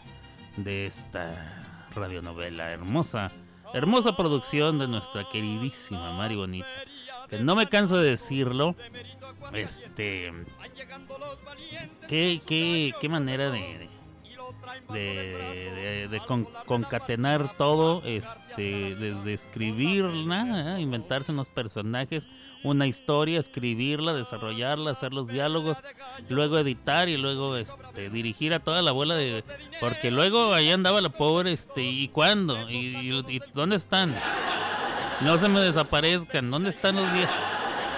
de 0.56 0.86
esta 0.86 1.64
radionovela 1.94 2.70
hermosa, 2.70 3.32
hermosa 3.72 4.16
producción 4.16 4.78
de 4.78 4.88
nuestra 4.88 5.24
queridísima 5.30 6.12
Mari 6.12 6.36
Bonita. 6.36 6.68
Que 7.28 7.40
no 7.40 7.56
me 7.56 7.68
canso 7.68 7.98
de 7.98 8.10
decirlo. 8.10 8.76
Este. 9.52 10.32
Qué, 12.08 12.40
qué, 12.46 12.92
qué 13.00 13.08
manera 13.08 13.50
de, 13.50 13.88
de, 16.08 16.20
concatenar 16.66 17.56
todo, 17.56 18.02
este, 18.04 18.94
desde 18.94 19.34
escribirla, 19.34 20.78
inventarse 20.78 21.32
unos 21.32 21.48
personajes, 21.48 22.28
una 22.62 22.86
historia, 22.86 23.38
escribirla, 23.38 24.12
desarrollarla, 24.12 24.90
hacer 24.90 25.12
los 25.12 25.28
diálogos, 25.28 25.78
luego 26.28 26.58
editar 26.58 27.08
y 27.08 27.16
luego 27.16 27.56
este, 27.56 28.10
dirigir 28.10 28.54
a 28.54 28.60
toda 28.60 28.82
la 28.82 28.90
abuela 28.90 29.14
de... 29.14 29.44
Porque 29.80 30.10
luego 30.10 30.52
ahí 30.52 30.70
andaba 30.70 31.00
la 31.00 31.10
pobre, 31.10 31.52
este, 31.52 31.82
¿y 31.82 32.08
cuándo? 32.08 32.68
¿Y, 32.68 33.40
dónde 33.54 33.76
están? 33.76 34.14
No 35.20 35.38
se 35.38 35.48
me 35.48 35.60
desaparezcan, 35.60 36.50
¿dónde 36.50 36.70
están 36.70 36.96
los 36.96 37.12
días? 37.12 37.30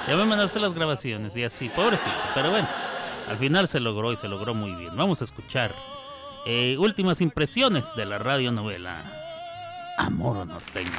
Ya 0.06 0.16
me 0.16 0.24
mandaste 0.24 0.60
las 0.60 0.74
grabaciones 0.74 1.36
y 1.36 1.44
así, 1.44 1.68
pobrecito, 1.68 2.14
pero 2.34 2.50
bueno, 2.50 2.68
al 3.28 3.36
final 3.36 3.68
se 3.68 3.80
logró 3.80 4.12
y 4.12 4.16
se 4.16 4.28
logró 4.28 4.54
muy 4.54 4.72
bien. 4.72 4.96
Vamos 4.96 5.20
a 5.20 5.24
escuchar 5.24 5.74
eh, 6.46 6.76
últimas 6.78 7.20
impresiones 7.20 7.94
de 7.94 8.06
la 8.06 8.18
radionovela 8.18 9.02
Amor 9.98 10.46
Norteño. 10.46 10.90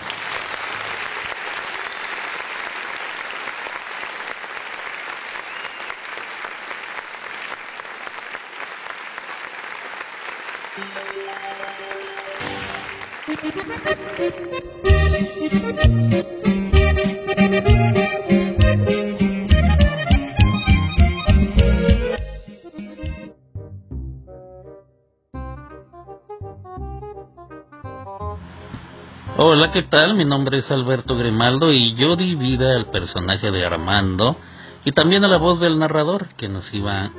Hola, 29.38 29.72
¿qué 29.72 29.84
tal? 29.84 30.16
Mi 30.16 30.26
nombre 30.26 30.58
es 30.58 30.70
Alberto 30.70 31.16
Grimaldo 31.16 31.72
y 31.72 31.96
yo 31.96 32.18
di 32.18 32.36
vida 32.36 32.76
al 32.76 32.88
personaje 32.88 33.52
de 33.52 33.66
Armando 33.66 34.36
y 34.84 34.92
también 34.92 35.24
a 35.24 35.30
la 35.30 35.38
voz 35.38 35.62
del 35.62 35.80
narrador 35.80 36.28
que 36.36 36.50
nos 36.50 36.74
iba 36.74 37.10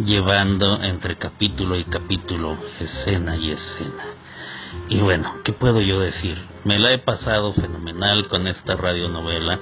llevando 0.00 0.82
entre 0.82 1.16
capítulo 1.18 1.76
y 1.76 1.84
capítulo, 1.84 2.56
escena 2.80 3.36
y 3.36 3.52
escena. 3.52 4.21
Y 4.88 5.00
bueno, 5.00 5.34
¿qué 5.44 5.52
puedo 5.52 5.80
yo 5.80 6.00
decir? 6.00 6.38
Me 6.64 6.78
la 6.78 6.92
he 6.92 6.98
pasado 6.98 7.52
fenomenal 7.54 8.28
con 8.28 8.46
esta 8.46 8.76
radionovela. 8.76 9.58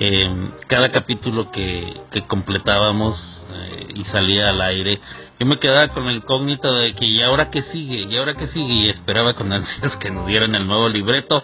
Eh, 0.00 0.50
cada 0.66 0.90
capítulo 0.90 1.50
que, 1.52 1.94
que 2.10 2.22
completábamos 2.22 3.16
eh, 3.52 3.88
y 3.94 4.04
salía 4.06 4.48
al 4.48 4.60
aire, 4.60 5.00
yo 5.38 5.46
me 5.46 5.58
quedaba 5.58 5.88
con 5.88 6.08
el 6.08 6.16
incógnito 6.16 6.72
de 6.74 6.94
que 6.94 7.04
y 7.04 7.22
ahora 7.22 7.50
qué 7.50 7.62
sigue, 7.64 8.02
y 8.02 8.16
ahora 8.16 8.34
qué 8.34 8.48
sigue, 8.48 8.74
y 8.74 8.88
esperaba 8.88 9.34
con 9.34 9.52
ansias 9.52 9.96
que 9.98 10.10
nos 10.10 10.26
dieran 10.26 10.54
el 10.54 10.66
nuevo 10.66 10.88
libreto. 10.88 11.42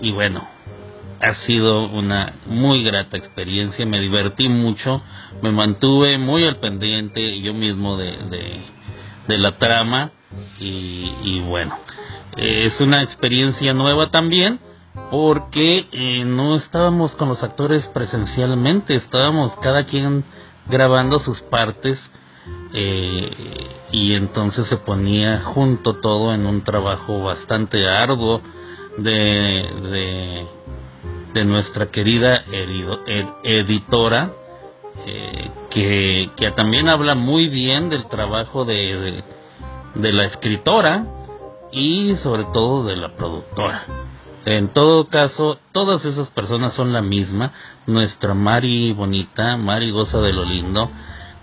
Y 0.00 0.12
bueno, 0.12 0.46
ha 1.20 1.34
sido 1.46 1.88
una 1.88 2.34
muy 2.46 2.82
grata 2.82 3.16
experiencia, 3.16 3.86
me 3.86 4.00
divertí 4.00 4.48
mucho, 4.48 5.02
me 5.42 5.50
mantuve 5.50 6.18
muy 6.18 6.44
al 6.44 6.56
pendiente 6.56 7.40
yo 7.40 7.54
mismo 7.54 7.96
de, 7.96 8.62
de, 9.26 9.38
la 9.38 9.58
trama 9.58 10.10
y, 10.60 11.10
y 11.24 11.40
bueno, 11.40 11.76
es 12.36 12.80
una 12.80 13.02
experiencia 13.02 13.72
nueva 13.72 14.10
también 14.10 14.60
porque 15.10 15.86
eh, 15.92 16.24
no 16.24 16.56
estábamos 16.56 17.14
con 17.16 17.28
los 17.28 17.42
actores 17.42 17.86
presencialmente, 17.88 18.94
estábamos 18.96 19.54
cada 19.60 19.84
quien 19.84 20.24
grabando 20.68 21.18
sus 21.20 21.40
partes 21.42 21.98
eh, 22.72 23.30
y 23.92 24.14
entonces 24.14 24.66
se 24.66 24.76
ponía 24.76 25.40
junto 25.40 26.00
todo 26.00 26.34
en 26.34 26.46
un 26.46 26.62
trabajo 26.62 27.22
bastante 27.22 27.86
arduo 27.88 28.40
de, 28.98 30.46
de, 31.34 31.44
nuestra 31.44 31.90
querida 31.90 32.44
editora 33.44 34.30
eh, 35.06 35.50
que, 35.68 36.30
que 36.34 36.50
también 36.52 36.88
habla 36.88 37.14
muy 37.14 37.48
bien 37.48 37.90
del 37.90 38.08
trabajo 38.08 38.64
de, 38.64 39.22
de 39.94 40.12
la 40.12 40.24
escritora 40.24 41.04
y 41.72 42.16
sobre 42.22 42.44
todo 42.52 42.84
de 42.84 42.96
la 42.96 43.14
productora. 43.16 43.84
En 44.44 44.68
todo 44.68 45.08
caso, 45.08 45.58
todas 45.72 46.04
esas 46.04 46.28
personas 46.30 46.74
son 46.74 46.92
la 46.92 47.02
misma. 47.02 47.52
Nuestra 47.86 48.32
Mari 48.32 48.92
bonita, 48.92 49.56
Mari 49.56 49.90
goza 49.90 50.20
de 50.20 50.32
lo 50.32 50.44
lindo, 50.44 50.88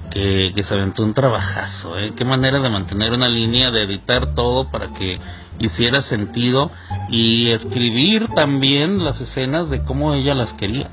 que, 0.10 0.54
que 0.56 0.64
se 0.64 0.74
aventó 0.74 1.04
un 1.04 1.14
trabajazo. 1.14 2.00
¿eh? 2.00 2.14
Qué 2.16 2.24
manera 2.24 2.60
de 2.60 2.70
mantener 2.70 3.12
una 3.12 3.28
línea, 3.28 3.72
de 3.72 3.84
editar 3.84 4.34
todo 4.36 4.72
para 4.72 4.94
que 4.94 5.20
hiciera 5.60 6.02
sentido 6.04 6.72
y 7.10 7.50
escribir 7.50 8.30
también 8.30 9.04
las 9.04 9.20
escenas 9.20 9.70
de 9.70 9.84
cómo 9.84 10.14
ella 10.14 10.34
las 10.34 10.54
quería. 10.54 10.90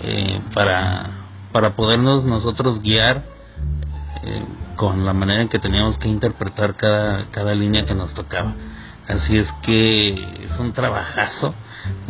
Eh, 0.00 0.40
para, 0.54 1.10
para 1.52 1.74
podernos 1.74 2.24
nosotros 2.24 2.80
guiar 2.82 3.24
eh, 4.22 4.44
con 4.82 5.04
la 5.06 5.12
manera 5.12 5.42
en 5.42 5.48
que 5.48 5.60
teníamos 5.60 5.96
que 5.98 6.08
interpretar 6.08 6.74
cada, 6.74 7.26
cada 7.30 7.54
línea 7.54 7.86
que 7.86 7.94
nos 7.94 8.12
tocaba. 8.14 8.52
Así 9.06 9.38
es 9.38 9.46
que 9.62 10.08
es 10.10 10.58
un 10.58 10.72
trabajazo. 10.72 11.54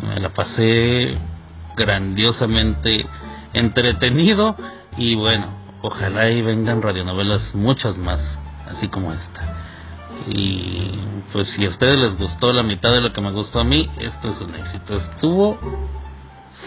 Me 0.03 0.19
la 0.19 0.31
pasé 0.31 1.19
grandiosamente 1.77 3.05
entretenido 3.53 4.57
y 4.97 5.15
bueno, 5.16 5.49
ojalá 5.82 6.31
y 6.31 6.40
vengan 6.40 6.81
radionovelas 6.81 7.55
muchas 7.55 7.99
más, 7.99 8.20
así 8.70 8.89
como 8.89 9.12
esta. 9.12 9.55
Y 10.28 10.99
pues 11.31 11.49
si 11.49 11.66
a 11.66 11.69
ustedes 11.69 11.99
les 11.99 12.16
gustó 12.16 12.55
la 12.55 12.62
mitad 12.62 12.90
de 12.90 13.03
lo 13.03 13.12
que 13.12 13.20
me 13.20 13.32
gustó 13.32 13.61
a 13.61 13.65
mí, 13.65 13.86
esto 13.99 14.31
es 14.31 14.40
un 14.40 14.55
éxito. 14.55 14.97
Estuvo 14.97 15.59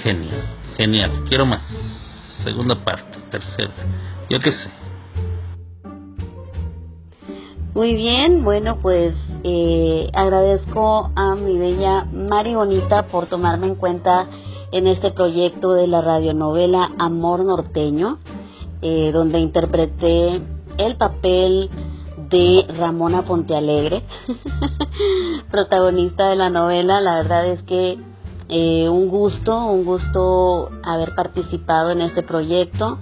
genial, 0.04 0.44
genial. 0.78 1.24
Quiero 1.28 1.48
más. 1.48 1.64
Segunda 2.44 2.76
parte, 2.76 3.18
tercera, 3.32 3.74
yo 4.30 4.40
qué 4.40 4.52
sé. 4.52 4.85
Muy 7.76 7.94
bien, 7.94 8.46
bueno, 8.46 8.78
pues 8.82 9.18
eh, 9.44 10.10
agradezco 10.14 11.12
a 11.14 11.36
mi 11.36 11.60
bella 11.60 12.06
Mari 12.06 12.56
Bonita 12.56 13.08
por 13.08 13.26
tomarme 13.26 13.68
en 13.68 13.76
cuenta 13.76 14.30
en 14.72 14.88
este 14.88 15.12
proyecto 15.12 15.74
de 15.74 15.86
la 15.86 16.00
radionovela 16.00 16.94
Amor 16.98 17.44
Norteño, 17.44 18.20
eh, 18.82 19.12
donde 19.12 19.40
interpreté 19.40 20.42
el 20.78 20.96
papel 20.96 21.70
de 22.30 22.66
Ramona 22.78 23.26
Pontealegre, 23.26 24.04
protagonista 25.52 26.30
de 26.30 26.38
la 26.38 26.50
novela. 26.50 27.02
La 27.02 27.18
verdad 27.18 27.46
es 27.46 27.62
que 27.64 27.98
eh, 28.48 28.88
un 28.88 29.10
gusto, 29.10 29.66
un 29.66 29.84
gusto 29.84 30.70
haber 30.82 31.14
participado 31.14 31.92
en 31.92 32.00
este 32.00 32.24
proyecto, 32.24 33.00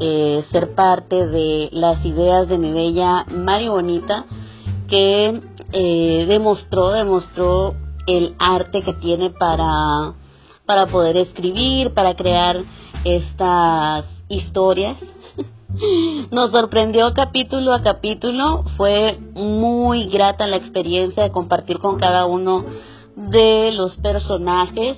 eh, 0.00 0.44
ser 0.50 0.74
parte 0.74 1.26
de 1.26 1.68
las 1.72 2.04
ideas 2.04 2.48
de 2.48 2.58
mi 2.58 2.72
bella 2.72 3.24
Mari 3.30 3.68
Bonita, 3.68 4.24
que 4.88 5.40
eh, 5.72 6.26
demostró, 6.28 6.90
demostró 6.90 7.74
el 8.06 8.34
arte 8.38 8.82
que 8.82 8.94
tiene 8.94 9.30
para, 9.30 10.14
para 10.64 10.86
poder 10.86 11.16
escribir, 11.16 11.92
para 11.94 12.14
crear 12.14 12.62
estas 13.04 14.04
historias. 14.28 14.96
Nos 16.30 16.50
sorprendió 16.50 17.12
capítulo 17.14 17.72
a 17.72 17.82
capítulo, 17.82 18.64
fue 18.76 19.18
muy 19.34 20.06
grata 20.08 20.46
la 20.46 20.56
experiencia 20.56 21.22
de 21.22 21.30
compartir 21.30 21.78
con 21.78 21.98
cada 21.98 22.26
uno 22.26 22.64
de 23.16 23.72
los 23.72 23.96
personajes, 23.96 24.96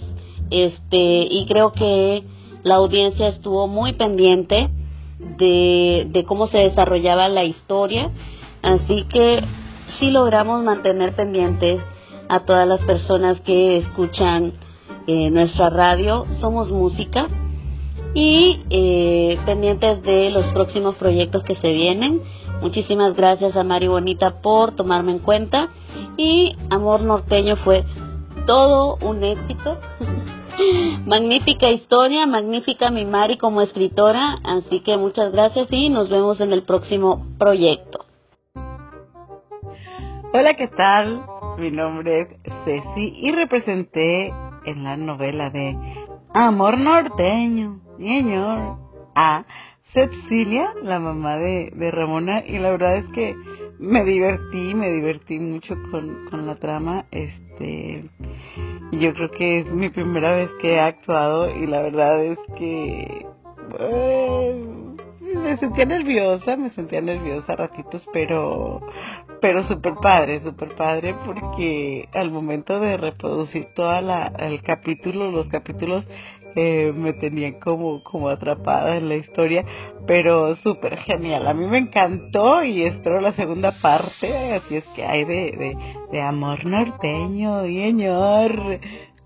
este, 0.50 1.28
y 1.30 1.46
creo 1.46 1.72
que 1.72 2.24
la 2.62 2.76
audiencia 2.76 3.28
estuvo 3.28 3.66
muy 3.68 3.92
pendiente 3.94 4.70
de, 5.18 6.06
de 6.10 6.24
cómo 6.24 6.48
se 6.48 6.58
desarrollaba 6.58 7.28
la 7.28 7.44
historia, 7.44 8.10
así 8.62 9.04
que 9.04 9.40
sí 9.98 10.10
logramos 10.10 10.62
mantener 10.62 11.14
pendientes 11.14 11.80
a 12.28 12.40
todas 12.40 12.68
las 12.68 12.80
personas 12.82 13.40
que 13.40 13.78
escuchan 13.78 14.52
eh, 15.06 15.30
nuestra 15.30 15.70
radio, 15.70 16.26
somos 16.40 16.70
música 16.70 17.28
y 18.14 18.60
eh, 18.68 19.38
pendientes 19.46 20.02
de 20.02 20.30
los 20.30 20.46
próximos 20.52 20.96
proyectos 20.96 21.42
que 21.44 21.54
se 21.54 21.72
vienen. 21.72 22.20
Muchísimas 22.60 23.14
gracias 23.14 23.56
a 23.56 23.64
Mari 23.64 23.88
Bonita 23.88 24.42
por 24.42 24.72
tomarme 24.72 25.12
en 25.12 25.18
cuenta 25.20 25.68
y 26.16 26.56
Amor 26.70 27.00
Norteño 27.02 27.56
fue 27.56 27.84
todo 28.46 28.98
un 29.00 29.24
éxito. 29.24 29.78
magnífica 31.06 31.70
historia, 31.70 32.26
magnífica 32.26 32.90
mi 32.90 33.04
Mari 33.04 33.38
como 33.38 33.60
escritora, 33.60 34.38
así 34.44 34.80
que 34.80 34.96
muchas 34.96 35.32
gracias 35.32 35.68
y 35.70 35.88
nos 35.88 36.08
vemos 36.08 36.40
en 36.40 36.52
el 36.52 36.64
próximo 36.64 37.26
proyecto. 37.38 38.04
Hola, 40.32 40.54
¿qué 40.54 40.68
tal? 40.68 41.24
Mi 41.58 41.70
nombre 41.70 42.20
es 42.20 42.52
Ceci 42.64 43.14
y 43.16 43.32
representé 43.32 44.32
en 44.64 44.84
la 44.84 44.96
novela 44.96 45.50
de 45.50 45.76
Amor 46.34 46.78
Norteño 46.78 47.80
señor, 47.98 48.78
a 49.14 49.44
Cecilia, 49.92 50.74
la 50.82 50.98
mamá 50.98 51.36
de, 51.36 51.72
de 51.74 51.90
Ramona, 51.90 52.44
y 52.46 52.58
la 52.58 52.70
verdad 52.70 52.96
es 52.96 53.08
que 53.08 53.34
me 53.78 54.04
divertí, 54.04 54.74
me 54.74 54.90
divertí 54.90 55.38
mucho 55.38 55.74
con, 55.90 56.26
con 56.30 56.46
la 56.46 56.56
trama, 56.56 57.06
este, 57.10 58.04
yo 58.92 59.12
creo 59.14 59.30
que 59.30 59.60
es 59.60 59.70
mi 59.70 59.90
primera 59.90 60.32
vez 60.32 60.50
que 60.60 60.74
he 60.74 60.80
actuado 60.80 61.54
y 61.54 61.66
la 61.66 61.82
verdad 61.82 62.24
es 62.24 62.38
que 62.56 63.26
eh, 63.80 64.64
me 65.34 65.56
sentía 65.58 65.84
nerviosa, 65.84 66.56
me 66.56 66.70
sentía 66.70 67.00
nerviosa 67.00 67.54
ratitos, 67.54 68.06
pero 68.12 68.80
pero 69.40 69.62
súper 69.64 69.94
padre, 70.02 70.40
súper 70.40 70.74
padre 70.74 71.14
porque 71.24 72.08
al 72.12 72.30
momento 72.30 72.80
de 72.80 72.96
reproducir 72.96 73.68
toda 73.74 74.00
la 74.00 74.32
el 74.38 74.62
capítulo, 74.62 75.30
los 75.30 75.48
capítulos 75.48 76.04
eh, 76.58 76.92
me 76.94 77.14
tenían 77.14 77.58
como, 77.60 78.02
como 78.02 78.28
atrapada 78.28 78.96
en 78.96 79.08
la 79.08 79.14
historia, 79.16 79.64
pero 80.06 80.56
súper 80.56 80.98
genial. 80.98 81.46
A 81.46 81.54
mí 81.54 81.66
me 81.66 81.78
encantó 81.78 82.62
y 82.64 82.82
espero 82.82 83.20
la 83.20 83.32
segunda 83.32 83.72
parte, 83.80 84.54
así 84.54 84.76
es 84.76 84.84
que 84.94 85.04
hay 85.04 85.24
de, 85.24 85.76
de, 86.10 86.20
amor 86.20 86.64
norteño, 86.64 87.62
señor. 87.62 88.80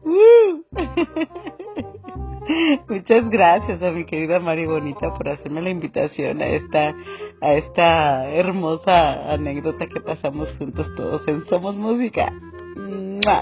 ¡Uh! 0.05 0.63
Muchas 2.89 3.31
gracias 3.31 3.81
a 3.83 3.93
mi 3.93 4.05
querida 4.05 4.41
Mari 4.41 4.67
Bonita 4.67 5.15
por 5.15 5.29
hacerme 5.29 5.63
la 5.63 5.71
invitación 5.71 6.43
a 6.43 6.49
esta, 6.49 6.93
a 7.41 7.55
esta 7.55 8.29
hermosa 8.31 9.33
anécdota 9.33 9.87
que 9.87 10.01
pasamos 10.01 10.53
juntos 10.59 10.89
todos 10.97 11.23
en 11.29 11.45
Somos 11.47 11.77
Música. 11.77 12.33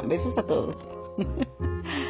Besos 0.06 0.36
a 0.36 0.42
todos. 0.42 0.76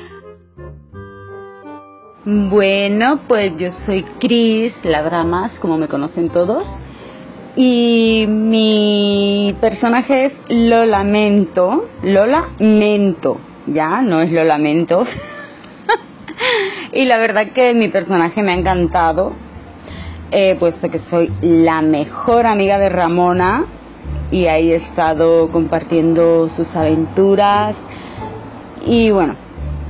Bueno, 2.22 3.20
pues 3.26 3.56
yo 3.56 3.72
soy 3.86 4.02
Cris 4.20 4.74
Ladramas, 4.84 5.52
como 5.58 5.78
me 5.78 5.88
conocen 5.88 6.28
todos. 6.28 6.64
Y 7.56 8.26
mi 8.28 9.56
personaje 9.58 10.26
es 10.26 10.32
Lo 10.50 10.84
Lamento. 10.84 11.88
Lo 12.02 12.26
Lamento, 12.26 13.38
ya, 13.66 14.02
no 14.02 14.20
es 14.20 14.30
Lo 14.32 14.44
Lamento. 14.44 15.06
y 16.92 17.06
la 17.06 17.16
verdad 17.16 17.52
que 17.54 17.72
mi 17.72 17.88
personaje 17.88 18.42
me 18.42 18.52
ha 18.52 18.56
encantado, 18.56 19.32
eh, 20.30 20.56
puesto 20.60 20.90
que 20.90 20.98
soy 20.98 21.32
la 21.40 21.80
mejor 21.80 22.44
amiga 22.44 22.78
de 22.78 22.90
Ramona 22.90 23.64
y 24.30 24.44
ahí 24.44 24.72
he 24.72 24.76
estado 24.76 25.50
compartiendo 25.50 26.50
sus 26.50 26.68
aventuras. 26.76 27.76
Y 28.84 29.10
bueno, 29.10 29.36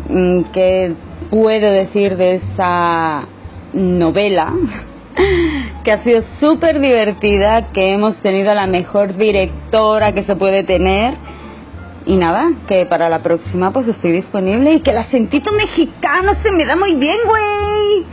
mm, 0.08 0.42
que 0.52 0.94
puedo 1.30 1.70
decir 1.70 2.16
de 2.16 2.36
esa 2.36 3.26
novela 3.72 4.52
que 5.84 5.92
ha 5.92 6.02
sido 6.02 6.22
súper 6.40 6.80
divertida, 6.80 7.70
que 7.72 7.94
hemos 7.94 8.16
tenido 8.18 8.52
la 8.52 8.66
mejor 8.66 9.16
directora 9.16 10.12
que 10.12 10.24
se 10.24 10.36
puede 10.36 10.64
tener. 10.64 11.14
Y 12.06 12.16
nada, 12.16 12.50
que 12.66 12.86
para 12.86 13.08
la 13.08 13.22
próxima 13.22 13.72
pues 13.72 13.86
estoy 13.86 14.12
disponible 14.12 14.72
y 14.72 14.80
que 14.80 14.90
el 14.90 14.98
acentito 14.98 15.52
mexicano 15.52 16.32
se 16.42 16.50
me 16.50 16.64
da 16.64 16.74
muy 16.74 16.94
bien, 16.96 17.18
güey. 17.26 18.06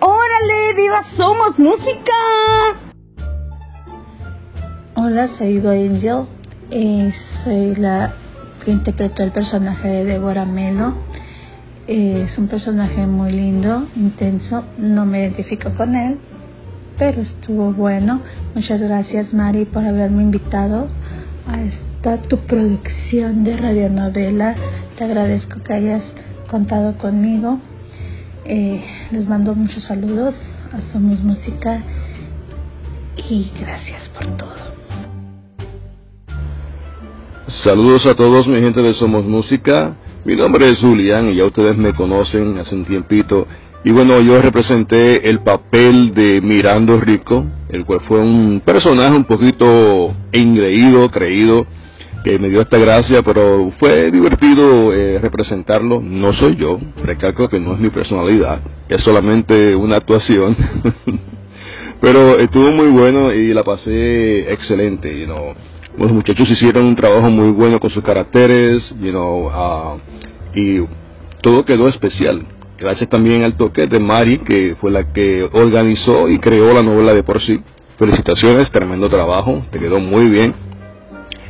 ¡Órale, 0.00 0.74
viva 0.76 1.04
Somos 1.16 1.58
Música! 1.58 2.12
Hola, 4.96 5.28
soy 5.38 5.56
Ivo 5.56 5.70
Angel. 5.70 6.26
y 6.70 7.12
soy 7.44 7.74
la 7.76 8.14
que 8.64 8.70
interpretó 8.70 9.22
el 9.22 9.32
personaje 9.32 9.88
de 9.88 10.04
Deborah 10.04 10.46
Melo 10.46 10.94
es 11.86 12.38
un 12.38 12.48
personaje 12.48 13.06
muy 13.06 13.32
lindo, 13.32 13.86
intenso, 13.96 14.64
no 14.78 15.04
me 15.04 15.20
identifico 15.20 15.70
con 15.76 15.94
él, 15.94 16.18
pero 16.98 17.20
estuvo 17.20 17.72
bueno. 17.72 18.22
Muchas 18.54 18.80
gracias 18.80 19.34
Mari 19.34 19.66
por 19.66 19.84
haberme 19.84 20.22
invitado 20.22 20.88
a 21.46 21.60
esta 21.62 22.22
tu 22.28 22.38
producción 22.38 23.44
de 23.44 23.56
radionovela. 23.56 24.54
Te 24.96 25.04
agradezco 25.04 25.62
que 25.62 25.74
hayas 25.74 26.02
contado 26.50 26.96
conmigo. 26.98 27.58
Eh, 28.46 28.82
les 29.10 29.28
mando 29.28 29.54
muchos 29.54 29.84
saludos 29.84 30.34
a 30.72 30.92
Somos 30.92 31.22
Música 31.22 31.82
y 33.16 33.50
gracias 33.60 34.08
por 34.10 34.26
todo. 34.36 34.74
Saludos 37.62 38.06
a 38.06 38.14
todos 38.14 38.48
mi 38.48 38.60
gente 38.60 38.80
de 38.82 38.94
Somos 38.94 39.24
Música. 39.24 39.96
Mi 40.24 40.34
nombre 40.36 40.70
es 40.70 40.78
Julián 40.78 41.28
y 41.28 41.36
ya 41.36 41.44
ustedes 41.44 41.76
me 41.76 41.92
conocen 41.92 42.56
hace 42.56 42.74
un 42.74 42.86
tiempito. 42.86 43.46
Y 43.84 43.90
bueno, 43.90 44.18
yo 44.22 44.40
representé 44.40 45.28
el 45.28 45.40
papel 45.40 46.14
de 46.14 46.40
Mirando 46.40 46.98
Rico, 46.98 47.44
el 47.68 47.84
cual 47.84 48.00
fue 48.00 48.20
un 48.20 48.62
personaje 48.64 49.14
un 49.14 49.26
poquito 49.26 50.14
engreído, 50.32 51.10
creído, 51.10 51.66
que 52.24 52.38
me 52.38 52.48
dio 52.48 52.62
esta 52.62 52.78
gracia, 52.78 53.22
pero 53.22 53.70
fue 53.78 54.10
divertido 54.10 54.94
eh, 54.94 55.18
representarlo. 55.20 56.00
No 56.00 56.32
soy 56.32 56.56
yo, 56.56 56.80
recalco 57.04 57.46
que 57.50 57.60
no 57.60 57.74
es 57.74 57.80
mi 57.80 57.90
personalidad, 57.90 58.62
es 58.88 59.02
solamente 59.02 59.76
una 59.76 59.96
actuación. 59.96 60.56
pero 62.00 62.38
estuvo 62.38 62.70
muy 62.70 62.88
bueno 62.88 63.30
y 63.30 63.52
la 63.52 63.62
pasé 63.62 64.50
excelente, 64.50 65.20
you 65.20 65.26
know 65.26 65.54
los 65.96 66.12
muchachos 66.12 66.50
hicieron 66.50 66.86
un 66.86 66.96
trabajo 66.96 67.30
muy 67.30 67.50
bueno 67.50 67.78
con 67.78 67.90
sus 67.90 68.02
caracteres, 68.02 68.94
you 69.00 69.10
know, 69.10 69.46
uh, 69.46 70.00
y 70.54 70.84
todo 71.40 71.64
quedó 71.64 71.88
especial. 71.88 72.46
Gracias 72.78 73.08
también 73.08 73.44
al 73.44 73.56
toque 73.56 73.86
de 73.86 73.98
Mari, 74.00 74.38
que 74.38 74.76
fue 74.80 74.90
la 74.90 75.12
que 75.12 75.48
organizó 75.52 76.28
y 76.28 76.38
creó 76.38 76.72
la 76.72 76.82
novela 76.82 77.14
de 77.14 77.22
por 77.22 77.40
sí. 77.40 77.60
Felicitaciones, 77.98 78.70
tremendo 78.72 79.08
trabajo, 79.08 79.64
te 79.70 79.78
quedó 79.78 80.00
muy 80.00 80.28
bien. 80.28 80.54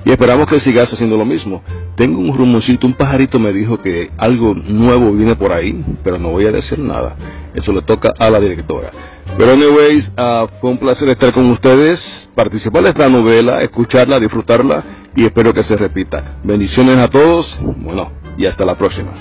Y 0.04 0.10
esperamos 0.10 0.48
que 0.48 0.60
sigas 0.60 0.92
haciendo 0.92 1.16
lo 1.16 1.24
mismo. 1.24 1.62
Tengo 1.96 2.20
un 2.20 2.36
rumorcito, 2.36 2.86
un 2.86 2.94
pajarito 2.94 3.38
me 3.38 3.52
dijo 3.52 3.80
que 3.80 4.10
algo 4.18 4.54
nuevo 4.54 5.12
viene 5.12 5.34
por 5.36 5.52
ahí, 5.52 5.82
pero 6.02 6.18
no 6.18 6.30
voy 6.30 6.46
a 6.46 6.52
decir 6.52 6.78
nada. 6.78 7.16
Eso 7.54 7.72
le 7.72 7.82
toca 7.82 8.12
a 8.18 8.30
la 8.30 8.40
directora. 8.40 8.90
Pero 9.36 9.52
anyways, 9.52 10.12
uh, 10.18 10.48
fue 10.60 10.70
un 10.70 10.78
placer 10.78 11.08
estar 11.08 11.32
con 11.32 11.50
ustedes, 11.50 12.28
participar 12.34 12.82
de 12.82 12.90
esta 12.90 13.08
novela, 13.08 13.62
escucharla, 13.62 14.20
disfrutarla 14.20 14.84
y 15.16 15.24
espero 15.24 15.52
que 15.52 15.62
se 15.62 15.76
repita. 15.76 16.38
Bendiciones 16.44 16.98
a 16.98 17.08
todos, 17.08 17.58
bueno, 17.78 18.12
y 18.36 18.46
hasta 18.46 18.64
la 18.64 18.76
próxima. 18.76 19.12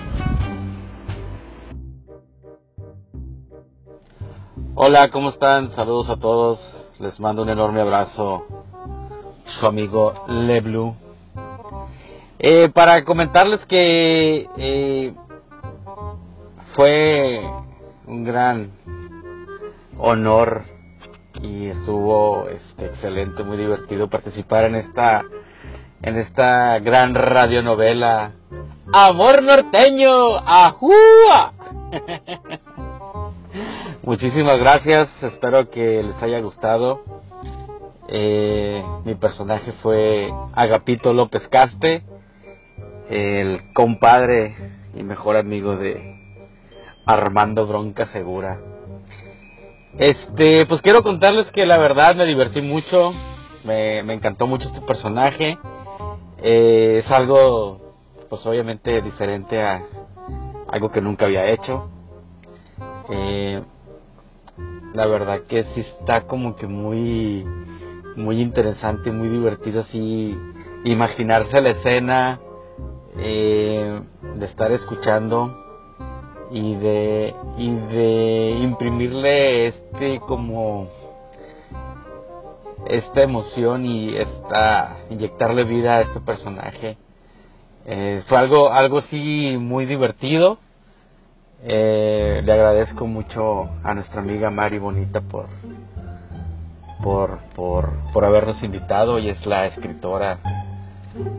Hola, 4.76 5.10
¿cómo 5.12 5.30
están? 5.30 5.72
Saludos 5.74 6.10
a 6.10 6.18
todos. 6.18 6.60
Les 7.00 7.20
mando 7.20 7.44
un 7.44 7.50
enorme 7.50 7.80
abrazo. 7.80 8.46
Su 9.46 9.68
amigo 9.68 10.14
Leblu. 10.28 10.96
Eh, 12.40 12.70
para 12.74 13.04
comentarles 13.04 13.66
que 13.66 14.48
eh, 14.58 15.14
fue 16.76 17.42
un 18.06 18.24
gran 18.24 18.72
honor 19.98 20.64
y 21.42 21.68
estuvo 21.68 22.48
este, 22.50 22.86
excelente, 22.86 23.44
muy 23.44 23.58
divertido 23.58 24.10
participar 24.10 24.66
en 24.66 24.76
esta 24.76 25.24
en 26.02 26.18
esta 26.18 26.80
gran 26.80 27.16
radionovela 27.16 28.34
Amor 28.92 29.42
norteño, 29.42 30.38
ajúa. 30.38 31.54
Muchísimas 34.04 34.60
gracias, 34.60 35.08
espero 35.24 35.70
que 35.70 36.04
les 36.04 36.22
haya 36.22 36.42
gustado. 36.42 37.02
Eh, 38.08 38.84
mi 39.06 39.16
personaje 39.16 39.72
fue 39.82 40.32
Agapito 40.54 41.14
López 41.14 41.48
Caste, 41.48 42.04
el 43.10 43.74
compadre 43.74 44.56
y 44.96 45.04
mejor 45.04 45.38
amigo 45.38 45.76
de 45.78 46.46
Armando 47.06 47.66
Bronca 47.66 48.08
Segura. 48.08 48.60
Este, 49.98 50.66
pues 50.66 50.82
quiero 50.82 51.04
contarles 51.04 51.52
que 51.52 51.66
la 51.66 51.78
verdad 51.78 52.16
me 52.16 52.26
divertí 52.26 52.62
mucho, 52.62 53.14
me, 53.64 54.00
encantó 54.00 54.48
mucho 54.48 54.68
este 54.68 54.82
personaje. 54.82 55.58
Eh, 56.42 57.02
es 57.04 57.12
algo, 57.12 57.96
pues 58.30 58.46
obviamente 58.46 59.02
diferente 59.02 59.62
a 59.62 59.82
algo 60.68 60.92
que 60.92 61.02
nunca 61.02 61.26
había 61.26 61.50
hecho. 61.52 61.90
Eh, 63.10 63.62
la 64.94 65.06
verdad 65.06 65.42
que 65.48 65.64
sí 65.64 65.82
está 65.82 66.22
como 66.22 66.56
que 66.56 66.68
muy 66.68 67.46
muy 68.16 68.42
interesante 68.42 69.12
muy 69.12 69.30
divertido 69.30 69.82
así 69.82 70.38
imaginarse 70.84 71.62
la 71.62 71.70
escena 71.70 72.40
eh, 73.18 74.02
de 74.36 74.46
estar 74.46 74.72
escuchando 74.72 75.64
y 76.52 76.76
de 76.76 77.36
y 77.58 77.70
de 77.70 78.58
imprimirle 78.62 79.68
este 79.68 80.20
como 80.20 80.88
esta 82.88 83.22
emoción 83.22 83.86
y 83.86 84.16
esta 84.18 84.98
inyectarle 85.10 85.64
vida 85.64 85.98
a 85.98 86.02
este 86.02 86.20
personaje. 86.20 86.98
Eh, 87.86 88.24
fue 88.28 88.38
algo 88.38 88.72
algo 88.72 89.00
así 89.00 89.56
muy 89.58 89.86
divertido. 89.86 90.58
Eh, 91.66 92.42
le 92.44 92.52
agradezco 92.52 93.08
mucho 93.08 93.70
a 93.84 93.94
nuestra 93.94 94.22
amiga 94.22 94.50
Mari 94.50 94.80
Bonita 94.80 95.22
por, 95.22 95.46
por, 97.04 97.40
por, 97.56 97.90
por 98.14 98.26
habernos 98.26 98.64
invitado 98.64 99.20
y 99.20 99.30
es 99.30 99.46
la 99.46 99.68
escritora 99.68 100.40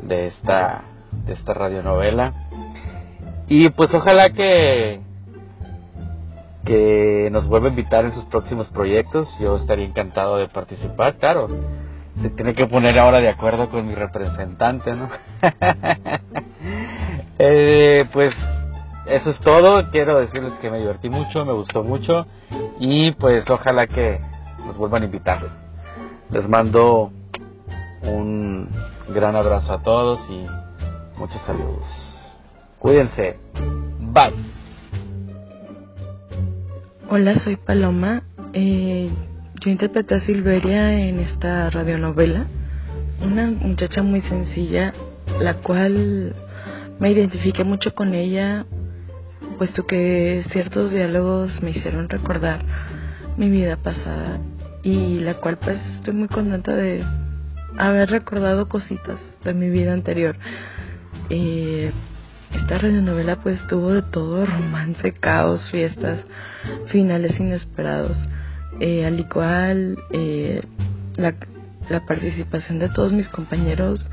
de 0.02 0.26
esta, 0.26 0.82
de 1.26 1.32
esta 1.32 1.54
radionovela. 1.54 2.34
Y 3.48 3.70
pues 3.70 3.92
ojalá 3.94 4.30
que, 4.30 5.00
que 6.64 7.28
nos 7.32 7.48
vuelva 7.48 7.68
a 7.68 7.70
invitar 7.70 8.04
en 8.04 8.12
sus 8.12 8.24
próximos 8.26 8.68
proyectos. 8.68 9.28
Yo 9.40 9.56
estaría 9.56 9.86
encantado 9.86 10.36
de 10.36 10.48
participar, 10.48 11.16
claro. 11.16 11.48
Se 12.20 12.30
tiene 12.30 12.54
que 12.54 12.66
poner 12.66 12.96
ahora 12.98 13.18
de 13.18 13.28
acuerdo 13.28 13.70
con 13.70 13.86
mi 13.88 13.94
representante, 13.94 14.94
¿no? 14.94 15.08
eh, 17.38 18.04
pues 18.12 18.34
eso 19.06 19.30
es 19.30 19.40
todo. 19.40 19.90
Quiero 19.90 20.20
decirles 20.20 20.52
que 20.60 20.70
me 20.70 20.78
divertí 20.78 21.08
mucho, 21.08 21.44
me 21.44 21.52
gustó 21.52 21.82
mucho 21.82 22.26
y 22.78 23.10
pues 23.12 23.48
ojalá 23.50 23.88
que 23.88 24.20
nos 24.66 24.76
vuelvan 24.76 25.02
a 25.02 25.04
invitar. 25.06 25.40
Les 26.30 26.48
mando 26.48 27.12
un 28.02 28.68
gran 29.14 29.36
abrazo 29.36 29.72
a 29.72 29.82
todos 29.82 30.20
y 30.30 30.46
muchos 31.18 31.40
saludos. 31.42 31.86
Cuídense. 32.78 33.36
Bye. 34.00 34.34
Hola, 37.08 37.38
soy 37.40 37.56
Paloma. 37.56 38.22
Eh, 38.52 39.10
yo 39.60 39.70
interpreté 39.70 40.16
a 40.16 40.20
Silveria 40.20 40.98
en 40.98 41.20
esta 41.20 41.70
radionovela. 41.70 42.46
Una 43.22 43.46
muchacha 43.46 44.02
muy 44.02 44.20
sencilla, 44.22 44.92
la 45.40 45.54
cual 45.54 46.34
me 46.98 47.10
identifiqué 47.10 47.64
mucho 47.64 47.94
con 47.94 48.14
ella 48.14 48.66
puesto 49.58 49.86
que 49.86 50.44
ciertos 50.50 50.90
diálogos 50.90 51.62
me 51.62 51.70
hicieron 51.70 52.08
recordar 52.08 52.64
mi 53.36 53.48
vida 53.48 53.76
pasada 53.76 54.40
y 54.84 55.20
la 55.20 55.34
cual 55.34 55.58
pues 55.58 55.80
estoy 55.96 56.14
muy 56.14 56.28
contenta 56.28 56.74
de 56.74 57.02
haber 57.76 58.10
recordado 58.10 58.68
cositas 58.68 59.18
de 59.42 59.54
mi 59.54 59.70
vida 59.70 59.92
anterior. 59.92 60.36
Eh, 61.30 61.90
esta 62.52 62.78
radionovela 62.78 63.36
pues 63.40 63.58
tuvo 63.66 63.92
de 63.92 64.02
todo, 64.02 64.44
romance, 64.46 65.12
caos, 65.12 65.70
fiestas, 65.70 66.24
finales 66.88 67.38
inesperados. 67.40 68.16
Eh, 68.78 69.06
al 69.06 69.18
igual 69.18 69.98
eh, 70.12 70.60
la, 71.16 71.34
la 71.88 72.04
participación 72.06 72.78
de 72.78 72.90
todos 72.90 73.12
mis 73.12 73.28
compañeros, 73.28 74.10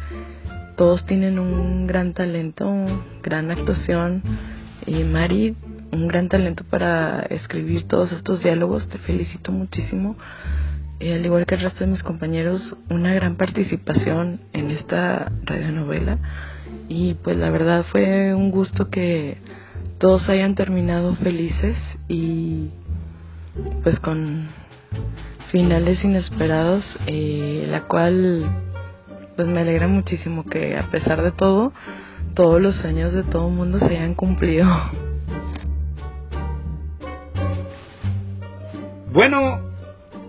todos 0.77 1.05
tienen 1.05 1.37
un 1.37 1.85
gran 1.85 2.13
talento, 2.13 2.73
gran 3.21 3.51
actuación 3.51 4.23
y 4.85 5.03
Mari, 5.03 5.55
un 5.91 6.07
gran 6.07 6.29
talento 6.29 6.63
para 6.63 7.21
escribir 7.29 7.87
todos 7.87 8.11
estos 8.11 8.41
diálogos, 8.41 8.87
te 8.89 8.97
felicito 8.99 9.51
muchísimo. 9.51 10.15
Eh, 10.99 11.15
al 11.15 11.25
igual 11.25 11.45
que 11.45 11.55
el 11.55 11.61
resto 11.61 11.83
de 11.83 11.91
mis 11.91 12.03
compañeros, 12.03 12.77
una 12.89 13.13
gran 13.13 13.35
participación 13.35 14.41
en 14.53 14.71
esta 14.71 15.31
radionovela. 15.43 16.19
Y 16.87 17.15
pues 17.15 17.37
la 17.37 17.49
verdad 17.49 17.85
fue 17.91 18.33
un 18.33 18.51
gusto 18.51 18.89
que 18.89 19.37
todos 19.97 20.29
hayan 20.29 20.55
terminado 20.55 21.15
felices 21.15 21.77
y 22.07 22.69
pues 23.83 23.99
con 23.99 24.49
finales 25.51 26.03
inesperados, 26.03 26.83
eh, 27.07 27.65
la 27.69 27.83
cual 27.83 28.45
pues 29.35 29.47
me 29.47 29.61
alegra 29.61 29.87
muchísimo 29.87 30.45
que 30.45 30.77
a 30.77 30.83
pesar 30.91 31.21
de 31.21 31.31
todo, 31.31 31.73
todos 32.35 32.61
los 32.61 32.75
sueños 32.75 33.13
de 33.13 33.23
todo 33.23 33.47
el 33.47 33.55
mundo 33.55 33.79
se 33.79 33.97
hayan 33.97 34.13
cumplido. 34.13 34.67
Bueno, 39.11 39.59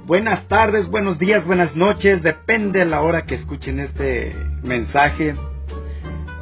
buenas 0.06 0.48
tardes, 0.48 0.88
buenos 0.90 1.18
días, 1.18 1.46
buenas 1.46 1.76
noches, 1.76 2.22
depende 2.22 2.80
de 2.80 2.84
la 2.84 3.00
hora 3.00 3.26
que 3.26 3.36
escuchen 3.36 3.78
este 3.78 4.34
mensaje. 4.64 5.36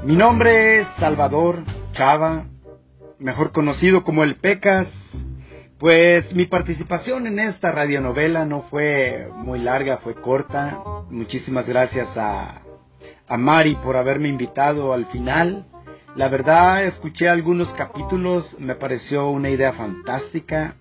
Mi 0.04 0.16
nombre 0.16 0.80
es 0.80 0.88
Salvador 0.98 1.64
Chava, 1.92 2.46
mejor 3.18 3.52
conocido 3.52 4.04
como 4.04 4.24
el 4.24 4.36
Pecas. 4.36 4.88
Pues 5.78 6.34
mi 6.34 6.46
participación 6.46 7.26
en 7.26 7.40
esta 7.40 7.72
radionovela 7.72 8.46
no 8.46 8.62
fue 8.62 9.28
muy 9.34 9.58
larga, 9.58 9.98
fue 9.98 10.14
corta. 10.14 10.78
Muchísimas 11.10 11.68
gracias 11.68 12.08
a 12.16 12.62
a 13.30 13.36
Mari 13.36 13.76
por 13.76 13.96
haberme 13.96 14.28
invitado 14.28 14.92
al 14.92 15.06
final. 15.06 15.66
La 16.16 16.28
verdad, 16.28 16.84
escuché 16.84 17.28
algunos 17.28 17.72
capítulos, 17.74 18.56
me 18.58 18.74
pareció 18.74 19.30
una 19.30 19.50
idea 19.50 19.72
fantástica, 19.72 20.74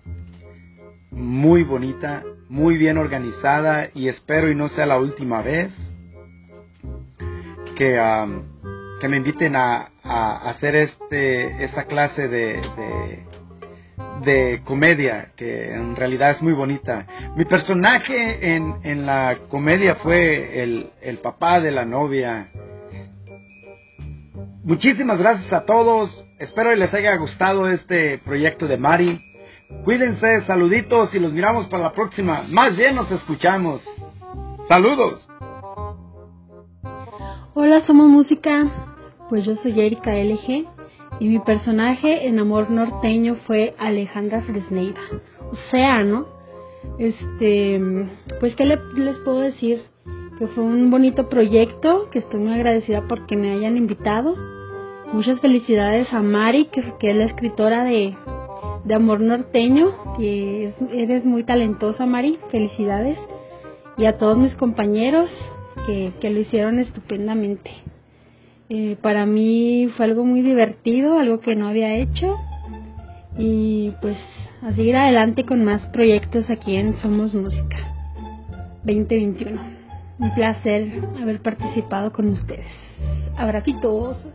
muy 1.10 1.64
bonita, 1.64 2.22
muy 2.48 2.76
bien 2.76 2.98
organizada 2.98 3.88
y 3.94 4.08
espero 4.08 4.50
y 4.50 4.54
no 4.54 4.68
sea 4.68 4.86
la 4.86 4.98
última 4.98 5.42
vez 5.42 5.72
que, 7.76 8.00
que 9.00 9.08
me 9.08 9.16
inviten 9.16 9.56
a, 9.56 9.90
hacer 10.02 10.74
este, 10.74 11.64
esta 11.64 11.84
clase 11.84 12.26
de, 12.26 12.60
de 14.24 14.60
comedia, 14.64 15.32
que 15.36 15.72
en 15.72 15.96
realidad 15.96 16.32
es 16.32 16.42
muy 16.42 16.52
bonita. 16.52 17.06
Mi 17.36 17.44
personaje 17.44 18.54
en, 18.54 18.74
en 18.82 19.06
la 19.06 19.38
comedia 19.48 19.96
fue 19.96 20.62
el, 20.62 20.90
el 21.00 21.18
papá 21.18 21.60
de 21.60 21.70
la 21.70 21.84
novia. 21.84 22.48
Muchísimas 24.64 25.18
gracias 25.18 25.52
a 25.52 25.64
todos. 25.64 26.26
Espero 26.38 26.70
que 26.70 26.76
les 26.76 26.92
haya 26.92 27.16
gustado 27.16 27.68
este 27.68 28.18
proyecto 28.18 28.66
de 28.66 28.76
Mari. 28.76 29.29
Cuídense, 29.84 30.42
saluditos 30.42 31.14
y 31.14 31.18
los 31.18 31.32
miramos 31.32 31.66
para 31.68 31.84
la 31.84 31.92
próxima. 31.92 32.44
Más 32.50 32.76
bien 32.76 32.96
nos 32.96 33.10
escuchamos. 33.10 33.82
Saludos. 34.68 35.26
Hola, 37.54 37.80
somos 37.86 38.08
música. 38.08 38.68
Pues 39.28 39.44
yo 39.44 39.56
soy 39.56 39.80
Erika 39.80 40.12
LG 40.12 40.66
y 41.18 41.28
mi 41.28 41.38
personaje 41.38 42.26
en 42.26 42.38
Amor 42.38 42.70
Norteño 42.70 43.36
fue 43.46 43.74
Alejandra 43.78 44.42
Fresneida. 44.42 45.00
O 45.50 45.56
sea, 45.70 46.04
¿no? 46.04 46.26
Este, 46.98 47.80
pues 48.38 48.54
qué 48.56 48.64
les 48.64 49.18
puedo 49.24 49.40
decir 49.40 49.82
que 50.38 50.46
fue 50.48 50.64
un 50.64 50.90
bonito 50.90 51.28
proyecto, 51.28 52.08
que 52.10 52.18
estoy 52.18 52.40
muy 52.40 52.54
agradecida 52.54 53.06
porque 53.08 53.36
me 53.36 53.52
hayan 53.52 53.76
invitado. 53.76 54.36
Muchas 55.12 55.40
felicidades 55.40 56.12
a 56.12 56.22
Mari, 56.22 56.66
que 56.66 56.80
es 56.80 57.16
la 57.16 57.24
escritora 57.24 57.84
de, 57.84 58.16
de 58.84 58.94
Amor 58.94 59.20
Norteño, 59.20 60.16
que 60.16 60.72
eres 60.92 61.24
muy 61.24 61.44
talentosa, 61.44 62.06
Mari. 62.06 62.38
Felicidades. 62.50 63.18
Y 63.96 64.06
a 64.06 64.18
todos 64.18 64.38
mis 64.38 64.54
compañeros 64.54 65.30
que, 65.86 66.12
que 66.20 66.30
lo 66.30 66.40
hicieron 66.40 66.78
estupendamente. 66.78 67.70
Eh, 68.68 68.96
para 69.02 69.26
mí 69.26 69.88
fue 69.96 70.06
algo 70.06 70.24
muy 70.24 70.42
divertido, 70.42 71.18
algo 71.18 71.40
que 71.40 71.56
no 71.56 71.68
había 71.68 71.94
hecho. 71.96 72.36
Y 73.36 73.92
pues 74.00 74.16
a 74.62 74.72
seguir 74.74 74.96
adelante 74.96 75.44
con 75.44 75.64
más 75.64 75.86
proyectos 75.88 76.50
aquí 76.50 76.76
en 76.76 76.96
Somos 76.98 77.34
Música 77.34 77.78
2021. 78.84 79.60
Un 80.18 80.34
placer 80.34 81.02
haber 81.20 81.40
participado 81.40 82.12
con 82.12 82.28
ustedes. 82.28 82.66
Abracitos. 83.36 84.28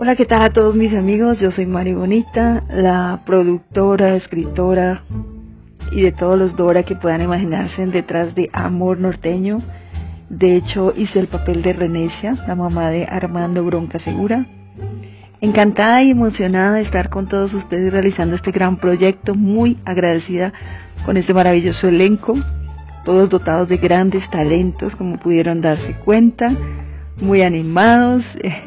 Hola, 0.00 0.14
¿qué 0.14 0.26
tal 0.26 0.42
a 0.42 0.50
todos 0.50 0.76
mis 0.76 0.94
amigos? 0.94 1.40
Yo 1.40 1.50
soy 1.50 1.66
Mari 1.66 1.92
Bonita, 1.92 2.62
la 2.70 3.22
productora, 3.26 4.14
escritora 4.14 5.02
y 5.90 6.02
de 6.02 6.12
todos 6.12 6.38
los 6.38 6.54
Dora 6.54 6.84
que 6.84 6.94
puedan 6.94 7.20
imaginarse 7.20 7.84
detrás 7.84 8.32
de 8.36 8.48
Amor 8.52 9.00
Norteño. 9.00 9.60
De 10.30 10.54
hecho, 10.54 10.92
hice 10.96 11.18
el 11.18 11.26
papel 11.26 11.62
de 11.62 11.72
Renecia, 11.72 12.36
la 12.46 12.54
mamá 12.54 12.90
de 12.90 13.06
Armando 13.06 13.64
Bronca 13.64 13.98
Segura. 13.98 14.46
Encantada 15.40 16.00
y 16.04 16.12
emocionada 16.12 16.74
de 16.74 16.82
estar 16.82 17.08
con 17.08 17.26
todos 17.26 17.52
ustedes 17.52 17.92
realizando 17.92 18.36
este 18.36 18.52
gran 18.52 18.76
proyecto, 18.76 19.34
muy 19.34 19.78
agradecida 19.84 20.52
con 21.04 21.16
este 21.16 21.34
maravilloso 21.34 21.88
elenco, 21.88 22.36
todos 23.04 23.30
dotados 23.30 23.68
de 23.68 23.78
grandes 23.78 24.30
talentos, 24.30 24.94
como 24.94 25.18
pudieron 25.18 25.60
darse 25.60 25.96
cuenta, 26.04 26.52
muy 27.20 27.42
animados. 27.42 28.24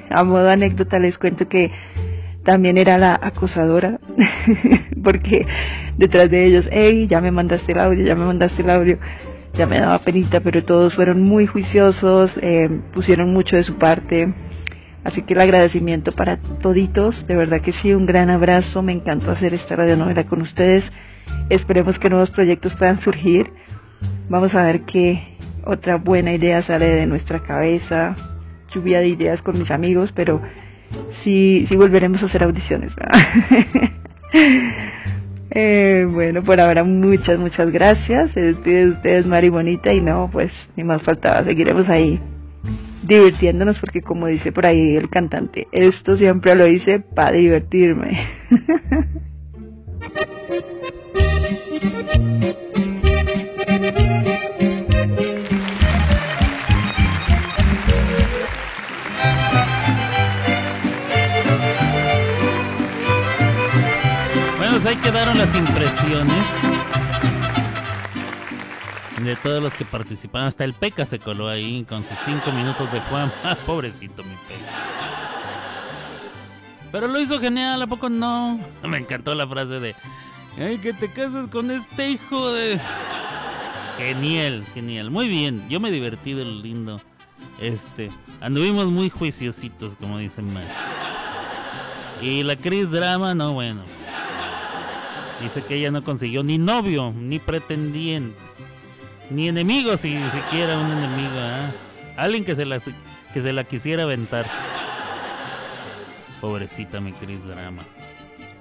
A 0.09 0.23
modo 0.23 0.49
anécdota 0.49 0.99
les 0.99 1.17
cuento 1.17 1.47
que 1.47 1.71
también 2.43 2.77
era 2.77 2.97
la 2.97 3.19
acosadora, 3.21 3.99
porque 5.03 5.45
detrás 5.97 6.29
de 6.29 6.45
ellos, 6.45 6.65
hey, 6.71 7.07
ya 7.07 7.21
me 7.21 7.31
mandaste 7.31 7.71
el 7.71 7.79
audio, 7.79 8.03
ya 8.03 8.15
me 8.15 8.25
mandaste 8.25 8.61
el 8.63 8.69
audio, 8.69 8.97
ya 9.53 9.67
me 9.67 9.79
daba 9.79 9.99
penita, 9.99 10.39
pero 10.39 10.63
todos 10.63 10.95
fueron 10.95 11.21
muy 11.21 11.45
juiciosos, 11.45 12.31
eh, 12.41 12.69
pusieron 12.93 13.31
mucho 13.31 13.55
de 13.55 13.63
su 13.63 13.75
parte. 13.75 14.33
Así 15.03 15.23
que 15.23 15.33
el 15.33 15.41
agradecimiento 15.41 16.11
para 16.11 16.37
toditos, 16.61 17.25
de 17.27 17.35
verdad 17.35 17.61
que 17.61 17.73
sí, 17.73 17.93
un 17.93 18.05
gran 18.05 18.29
abrazo, 18.29 18.83
me 18.83 18.91
encantó 18.91 19.31
hacer 19.31 19.53
esta 19.53 19.75
radionovela 19.75 20.25
con 20.25 20.41
ustedes. 20.41 20.83
Esperemos 21.49 21.97
que 21.97 22.09
nuevos 22.09 22.29
proyectos 22.29 22.73
puedan 22.75 23.01
surgir. 23.01 23.51
Vamos 24.29 24.53
a 24.53 24.63
ver 24.63 24.81
qué 24.81 25.23
otra 25.65 25.97
buena 25.97 26.33
idea 26.33 26.61
sale 26.63 26.87
de 26.87 27.05
nuestra 27.07 27.39
cabeza, 27.39 28.15
lluvia 28.73 28.99
de 28.99 29.09
ideas 29.09 29.41
con 29.41 29.57
mis 29.57 29.71
amigos, 29.71 30.11
pero 30.15 30.41
sí, 31.23 31.65
sí 31.67 31.75
volveremos 31.75 32.21
a 32.23 32.25
hacer 32.25 32.43
audiciones. 32.43 32.91
eh, 35.51 36.07
bueno, 36.09 36.43
por 36.43 36.59
ahora 36.59 36.83
muchas, 36.83 37.39
muchas 37.39 37.71
gracias. 37.71 38.31
Se 38.31 38.41
despide 38.41 38.85
de 38.85 38.91
ustedes, 38.91 39.25
Mari 39.25 39.49
Bonita, 39.49 39.93
y 39.93 40.01
no, 40.01 40.29
pues 40.31 40.51
ni 40.75 40.83
más 40.83 41.01
faltaba, 41.03 41.43
seguiremos 41.43 41.87
ahí 41.89 42.19
divirtiéndonos 43.03 43.79
porque 43.79 44.01
como 44.01 44.27
dice 44.27 44.51
por 44.51 44.65
ahí 44.65 44.95
el 44.95 45.09
cantante, 45.09 45.67
esto 45.71 46.17
siempre 46.17 46.55
lo 46.55 46.67
hice 46.67 46.99
para 46.99 47.31
divertirme. 47.31 48.27
pues 64.81 64.95
ahí 64.95 65.01
quedaron 65.03 65.37
las 65.37 65.53
impresiones 65.53 66.43
de 69.23 69.35
todos 69.35 69.61
los 69.61 69.75
que 69.75 69.85
participaron. 69.85 70.47
Hasta 70.47 70.63
el 70.63 70.73
Peca 70.73 71.05
se 71.05 71.19
coló 71.19 71.49
ahí 71.49 71.85
con 71.87 72.03
sus 72.03 72.17
cinco 72.25 72.51
minutos 72.51 72.91
de 72.91 72.99
fama. 73.01 73.31
Pobrecito 73.67 74.23
mi 74.23 74.35
Peca. 74.47 74.71
Pero 76.91 77.07
lo 77.07 77.19
hizo 77.19 77.39
genial, 77.39 77.79
¿a 77.83 77.85
poco 77.87 78.09
no? 78.09 78.59
Me 78.83 78.97
encantó 78.97 79.35
la 79.35 79.47
frase 79.47 79.79
de... 79.79 79.95
Ay, 80.57 80.79
que 80.79 80.93
te 80.93 81.11
casas 81.11 81.45
con 81.47 81.69
este 81.69 82.09
hijo 82.09 82.51
de... 82.51 82.79
Genial, 83.97 84.65
genial. 84.73 85.11
Muy 85.11 85.27
bien, 85.27 85.63
yo 85.69 85.79
me 85.79 85.89
he 85.89 85.91
divertido 85.91 86.43
lindo. 86.43 86.99
Este, 87.59 88.09
anduvimos 88.39 88.87
muy 88.87 89.11
juiciositos, 89.11 89.95
como 89.95 90.17
dicen 90.17 90.51
mal. 90.51 90.67
Y 92.19 92.41
la 92.41 92.55
Cris 92.55 92.89
Drama, 92.89 93.35
no, 93.35 93.53
bueno. 93.53 93.83
Dice 95.41 95.63
que 95.63 95.75
ella 95.75 95.91
no 95.91 96.03
consiguió 96.03 96.43
ni 96.43 96.57
novio, 96.57 97.13
ni 97.15 97.39
pretendiente. 97.39 98.39
Ni 99.29 99.47
enemigo, 99.47 99.97
si 99.97 100.17
siquiera 100.29 100.77
un 100.77 100.91
enemigo. 100.91 101.35
¿eh? 101.35 101.71
Alguien 102.17 102.43
que 102.43 102.55
se, 102.55 102.65
la, 102.65 102.79
que 102.79 103.41
se 103.41 103.53
la 103.53 103.63
quisiera 103.63 104.03
aventar. 104.03 104.45
Pobrecita 106.41 106.99
mi 106.99 107.13
Cris 107.13 107.45
Drama. 107.45 107.83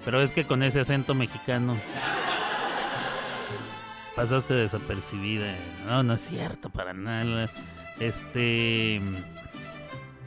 Pero 0.05 0.21
es 0.21 0.33
que 0.33 0.45
con 0.45 0.63
ese 0.63 0.81
acento 0.81 1.15
mexicano 1.15 1.77
pasaste 4.17 4.55
desapercibida. 4.55 5.55
No, 5.87 6.03
no 6.03 6.15
es 6.15 6.21
cierto 6.21 6.71
para 6.71 6.95
nada. 6.95 7.51
Este. 7.99 9.01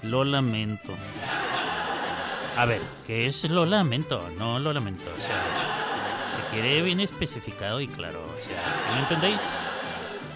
Lo 0.03 0.25
lamento. 0.25 0.93
A 2.57 2.65
ver, 2.65 2.82
¿qué 3.07 3.25
es 3.25 3.49
lo 3.49 3.65
lamento? 3.65 4.30
No 4.38 4.59
lo 4.59 4.73
lamento. 4.73 5.03
O 5.17 5.22
sea, 5.22 5.41
quede 6.53 6.82
bien 6.82 6.99
especificado 6.99 7.82
y 7.82 7.88
claro. 7.88 8.25
O 8.25 8.41
sea, 8.41 8.82
¿sí 8.83 8.93
me 8.93 8.99
entendéis? 8.99 9.40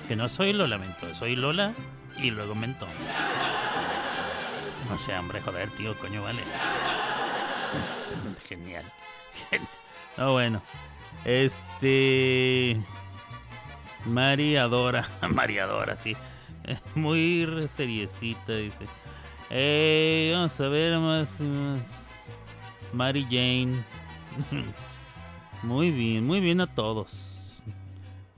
Que 0.07 0.15
no 0.15 0.29
soy 0.29 0.53
lo 0.53 0.67
lamento, 0.67 1.13
soy 1.13 1.35
Lola 1.35 1.73
y 2.17 2.31
luego 2.31 2.55
mento. 2.55 2.87
No 4.89 4.97
sea, 4.97 5.19
hombre, 5.19 5.41
joder, 5.41 5.69
tío, 5.71 5.95
coño, 5.97 6.23
vale. 6.23 6.41
Genial. 8.47 8.85
No, 10.17 10.31
bueno. 10.31 10.61
Este. 11.25 12.77
Mari 14.05 14.57
adora. 14.57 15.07
Mari 15.29 15.59
adora, 15.59 15.97
sí. 15.97 16.15
Muy 16.95 17.67
seriecita, 17.69 18.53
dice. 18.53 18.85
Eh, 19.49 20.31
vamos 20.33 20.59
a 20.59 20.67
ver 20.67 20.97
más, 20.99 21.39
más. 21.41 22.35
Mary 22.93 23.25
Jane. 23.29 23.83
Muy 25.63 25.91
bien, 25.91 26.25
muy 26.25 26.39
bien 26.39 26.61
a 26.61 26.67
todos. 26.67 27.39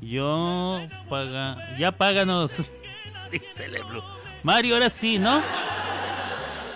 Yo 0.02 0.80
paga. 1.10 1.78
Ya 1.78 1.92
páganos. 1.92 2.72
Dice 3.32 3.68
Blue. 3.68 4.04
Mario, 4.44 4.76
ahora 4.76 4.90
sí, 4.90 5.20
¿no? 5.20 5.42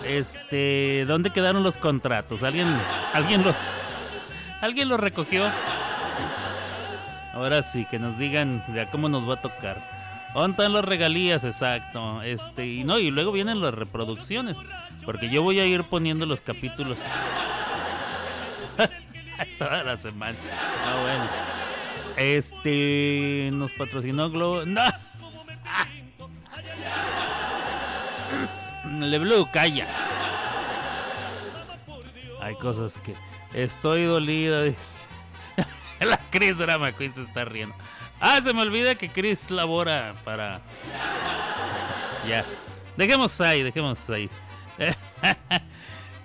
Este. 0.04 1.04
¿Dónde 1.06 1.30
quedaron 1.30 1.62
los 1.62 1.78
contratos? 1.78 2.42
¿Alguien. 2.42 2.68
¿Alguien 3.12 3.42
los. 3.42 3.56
¿Alguien 4.60 4.88
los 4.88 5.00
recogió? 5.00 5.50
Ahora 7.32 7.62
sí, 7.62 7.84
que 7.90 7.98
nos 7.98 8.18
digan 8.18 8.64
ya 8.74 8.88
cómo 8.90 9.08
nos 9.08 9.28
va 9.28 9.34
a 9.34 9.40
tocar. 9.40 9.94
¿Dónde 10.34 10.50
están 10.50 10.72
las 10.72 10.84
regalías? 10.84 11.44
Exacto. 11.44 12.22
Este, 12.22 12.66
y 12.66 12.84
no, 12.84 12.98
y 12.98 13.10
luego 13.10 13.32
vienen 13.32 13.60
las 13.60 13.74
reproducciones. 13.74 14.58
Porque 15.04 15.28
yo 15.28 15.42
voy 15.42 15.60
a 15.60 15.66
ir 15.66 15.84
poniendo 15.84 16.26
los 16.26 16.40
capítulos. 16.40 17.00
Toda 19.58 19.82
la 19.84 19.96
semana. 19.96 20.36
Ah, 20.84 21.00
bueno. 21.02 21.28
Este. 22.16 23.50
Nos 23.52 23.72
patrocinó 23.72 24.30
Globo. 24.30 24.64
¡No! 24.64 24.82
Le 29.00 29.18
Blue, 29.18 29.48
calla. 29.52 29.88
Hay 32.40 32.54
cosas 32.56 32.98
que. 32.98 33.14
Estoy 33.52 34.04
dolida. 34.04 34.64
La 36.00 36.18
Chris 36.30 36.58
Drama 36.58 36.92
Queen 36.92 37.14
se 37.14 37.22
está 37.22 37.44
riendo. 37.44 37.74
Ah, 38.20 38.40
se 38.42 38.52
me 38.52 38.62
olvida 38.62 38.94
que 38.94 39.08
Chris 39.08 39.50
labora 39.50 40.14
para. 40.24 40.60
Ya. 42.28 42.44
Dejemos 42.96 43.40
ahí, 43.40 43.62
dejemos 43.62 44.08
ahí. 44.10 44.30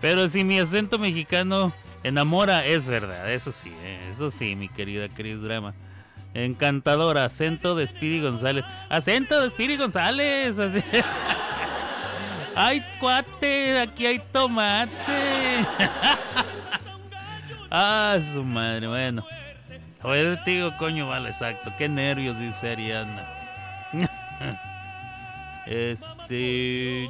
Pero 0.01 0.29
si 0.29 0.43
mi 0.43 0.59
acento 0.59 0.97
mexicano 0.97 1.73
enamora, 2.03 2.65
es 2.65 2.89
verdad, 2.89 3.31
eso 3.31 3.51
sí, 3.51 3.71
eh, 3.81 4.09
eso 4.11 4.31
sí, 4.31 4.55
mi 4.55 4.69
querida 4.69 5.09
Chris 5.09 5.41
Drama. 5.41 5.73
Encantador, 6.33 7.17
acento 7.17 7.75
de 7.75 7.87
Speedy 7.87 8.21
González. 8.21 8.63
Acento 8.89 9.41
de 9.41 9.49
Speedy 9.49 9.77
González. 9.77 10.59
Así. 10.59 10.83
¡Ay, 12.55 12.85
cuate! 12.99 13.79
Aquí 13.79 14.05
hay 14.05 14.19
tomate. 14.31 14.91
ah, 17.71 18.17
su 18.33 18.43
madre, 18.43 18.87
bueno. 18.87 19.25
Oye, 20.03 20.37
te 20.45 20.51
digo, 20.51 20.77
coño, 20.77 21.07
vale, 21.07 21.29
exacto. 21.29 21.73
Qué 21.77 21.89
nervios, 21.89 22.39
dice 22.39 22.71
Ariana. 22.71 23.27
este. 25.65 27.09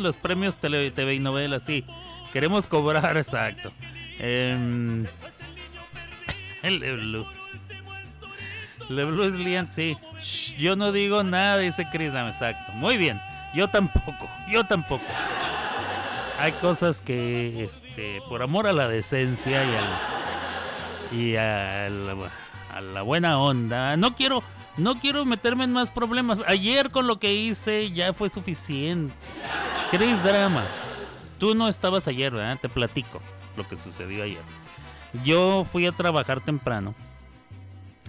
Los 0.00 0.16
premios 0.16 0.56
TV 0.56 1.14
y 1.14 1.18
novelas, 1.18 1.62
sí. 1.64 1.84
Queremos 2.32 2.66
cobrar, 2.66 3.16
exacto. 3.16 3.72
Eh, 4.18 5.04
el 6.62 6.78
Blue. 6.78 7.26
Le 8.88 9.04
Blue 9.04 9.24
es 9.24 9.36
Lian, 9.36 9.70
sí. 9.70 9.96
Shh, 10.20 10.56
yo 10.56 10.76
no 10.76 10.92
digo 10.92 11.22
nada, 11.22 11.58
dice 11.58 11.86
Chris, 11.90 12.12
exacto. 12.14 12.72
Muy 12.72 12.96
bien. 12.96 13.20
Yo 13.54 13.68
tampoco, 13.68 14.28
yo 14.48 14.64
tampoco. 14.64 15.04
Hay 16.38 16.52
cosas 16.52 17.00
que, 17.00 17.64
este, 17.64 18.20
por 18.28 18.42
amor 18.42 18.66
a 18.66 18.72
la 18.72 18.88
decencia 18.88 19.64
y, 19.64 19.76
al, 19.76 21.20
y 21.20 21.36
a, 21.36 21.88
la, 21.90 22.30
a 22.74 22.80
la 22.80 23.02
buena 23.02 23.38
onda, 23.38 23.96
no 23.96 24.14
quiero, 24.14 24.42
no 24.76 24.98
quiero 24.98 25.24
meterme 25.24 25.64
en 25.64 25.72
más 25.72 25.90
problemas. 25.90 26.42
Ayer 26.46 26.90
con 26.90 27.06
lo 27.06 27.18
que 27.18 27.34
hice 27.34 27.90
ya 27.90 28.12
fue 28.14 28.30
suficiente. 28.30 29.12
Chris 29.90 30.22
Drama, 30.22 30.64
tú 31.40 31.56
no 31.56 31.66
estabas 31.66 32.06
ayer, 32.06 32.32
¿verdad? 32.32 32.58
Te 32.60 32.68
platico 32.68 33.20
lo 33.56 33.66
que 33.66 33.76
sucedió 33.76 34.22
ayer. 34.22 34.42
Yo 35.24 35.64
fui 35.64 35.86
a 35.86 35.92
trabajar 35.92 36.40
temprano. 36.40 36.94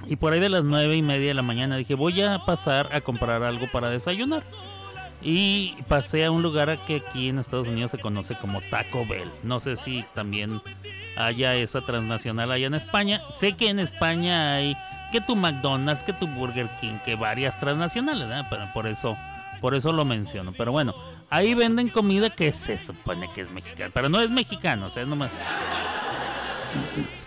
Y 0.06 0.18
por 0.18 0.34
ahí 0.34 0.40
de 0.40 0.50
las 0.50 0.64
nueve 0.64 0.96
y 0.96 1.02
media 1.02 1.30
de 1.30 1.34
la 1.34 1.42
mañana 1.42 1.78
dije, 1.78 1.96
voy 1.96 2.22
a 2.22 2.46
pasar 2.46 2.94
a 2.94 3.02
comprar 3.02 3.42
algo 3.42 3.72
para 3.72 3.90
desayunar. 3.90 4.44
Y 5.24 5.76
pasé 5.88 6.26
a 6.26 6.32
un 6.32 6.42
lugar 6.42 6.84
que 6.86 6.98
aquí 6.98 7.30
en 7.30 7.40
Estados 7.40 7.68
Unidos 7.68 7.92
se 7.92 8.00
conoce 8.00 8.36
como 8.36 8.62
Taco 8.70 9.06
Bell. 9.06 9.32
No 9.44 9.60
sé 9.60 9.78
si 9.78 10.04
también 10.14 10.62
haya 11.16 11.56
esa 11.56 11.86
transnacional 11.86 12.52
allá 12.52 12.68
en 12.68 12.74
España. 12.74 13.22
Sé 13.36 13.54
que 13.54 13.70
en 13.70 13.80
España 13.80 14.56
hay 14.56 14.76
que 15.12 15.22
tu 15.22 15.36
McDonald's, 15.36 16.04
que 16.04 16.14
tu 16.14 16.28
Burger 16.28 16.70
King, 16.80 16.98
que 17.06 17.16
varias 17.16 17.60
transnacionales. 17.60 18.28
Pero 18.50 18.74
por 18.74 18.88
eso, 18.88 19.16
por 19.62 19.76
eso 19.76 19.94
lo 19.94 20.06
menciono. 20.06 20.54
Pero 20.58 20.72
bueno, 20.72 20.96
ahí 21.32 21.56
venden 21.56 21.90
comida 21.90 22.30
que 22.30 22.54
se 22.54 22.78
supone 22.78 23.28
que 23.34 23.42
es 23.42 23.52
mexicana. 23.52 23.90
Pero 23.92 24.10
no 24.10 24.22
es 24.22 24.30
mexicano, 24.30 24.86
o 24.86 24.90
sea, 24.92 25.02
es 25.02 25.10
nomás. 25.10 25.32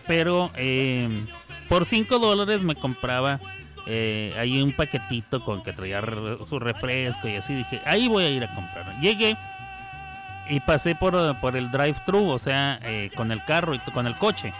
Pero 0.07 0.53
eh, 0.55 1.27
por 1.69 1.85
5 1.85 2.19
dólares 2.19 2.63
me 2.63 2.77
compraba 2.77 3.41
eh, 3.87 4.35
ahí 4.39 4.63
un 4.63 4.73
paquetito 4.73 5.45
con 5.45 5.63
que 5.63 5.73
traía 5.73 6.03
su 6.45 6.61
refresco 6.61 7.27
y 7.27 7.37
así. 7.37 7.55
Dije, 7.55 7.81
ahí 7.85 8.07
voy 8.07 8.25
a 8.25 8.31
ir 8.31 8.45
a 8.45 8.55
comprar. 8.55 9.01
Llegué 9.01 9.37
y 10.49 10.61
pasé 10.61 10.95
por, 10.95 11.41
por 11.41 11.57
el 11.57 11.71
drive-thru, 11.71 12.29
o 12.29 12.39
sea, 12.39 12.79
eh, 12.83 13.11
con 13.17 13.33
el 13.33 13.43
carro 13.45 13.75
y 13.75 13.79
con 13.79 14.07
el 14.07 14.17
coche. 14.17 14.53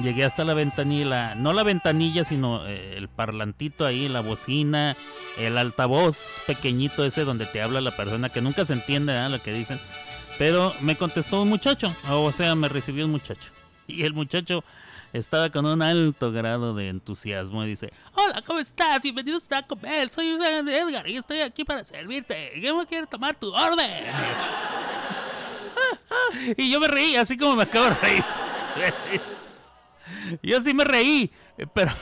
Llegué 0.00 0.24
hasta 0.24 0.44
la 0.44 0.54
ventanilla, 0.54 1.34
no 1.34 1.52
la 1.52 1.64
ventanilla, 1.64 2.24
sino 2.24 2.64
eh, 2.68 2.94
el 2.96 3.08
parlantito 3.08 3.84
ahí, 3.84 4.08
la 4.08 4.20
bocina, 4.20 4.96
el 5.36 5.58
altavoz 5.58 6.40
pequeñito 6.46 7.04
ese 7.04 7.24
donde 7.24 7.46
te 7.46 7.62
habla 7.62 7.80
la 7.80 7.90
persona 7.90 8.28
que 8.28 8.40
nunca 8.40 8.64
se 8.64 8.74
entiende 8.74 9.12
¿verdad? 9.12 9.30
lo 9.30 9.42
que 9.42 9.52
dicen. 9.52 9.80
Pero 10.38 10.72
me 10.82 10.96
contestó 10.96 11.42
un 11.42 11.48
muchacho, 11.48 11.92
o 12.08 12.30
sea, 12.30 12.54
me 12.54 12.68
recibió 12.68 13.06
un 13.06 13.12
muchacho. 13.12 13.50
Y 13.88 14.02
el 14.02 14.12
muchacho 14.12 14.62
estaba 15.14 15.48
con 15.48 15.64
un 15.64 15.80
alto 15.80 16.30
grado 16.30 16.74
de 16.74 16.90
entusiasmo 16.90 17.64
y 17.64 17.68
dice, 17.68 17.90
hola, 18.12 18.42
¿cómo 18.42 18.58
estás? 18.58 19.02
Bienvenidos 19.02 19.50
a 19.50 19.64
Bell, 19.74 20.10
soy 20.10 20.28
Edgar 20.28 21.08
y 21.08 21.16
estoy 21.16 21.40
aquí 21.40 21.64
para 21.64 21.82
servirte. 21.84 22.52
¿Cómo 22.68 22.84
quieres 22.84 23.08
tomar 23.08 23.34
tu 23.34 23.52
orden? 23.52 23.90
Y 26.56 26.70
yo 26.70 26.80
me 26.80 26.88
reí, 26.88 27.16
así 27.16 27.36
como 27.36 27.56
me 27.56 27.62
acabo 27.62 27.86
de 27.86 27.94
reír. 27.94 28.24
Yo 30.42 30.60
sí 30.62 30.74
me 30.74 30.84
reí, 30.84 31.30
eh, 31.56 31.66
pero 31.72 31.92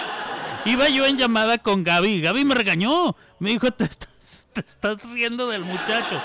iba 0.64 0.88
yo 0.88 1.06
en 1.06 1.18
llamada 1.18 1.58
con 1.58 1.84
Gaby. 1.84 2.20
Gaby 2.20 2.44
me 2.44 2.54
regañó. 2.54 3.16
Me 3.38 3.50
dijo, 3.50 3.70
te 3.70 3.84
estás, 3.84 4.48
te 4.52 4.60
estás 4.60 5.02
riendo 5.12 5.48
del 5.48 5.64
muchacho. 5.64 6.20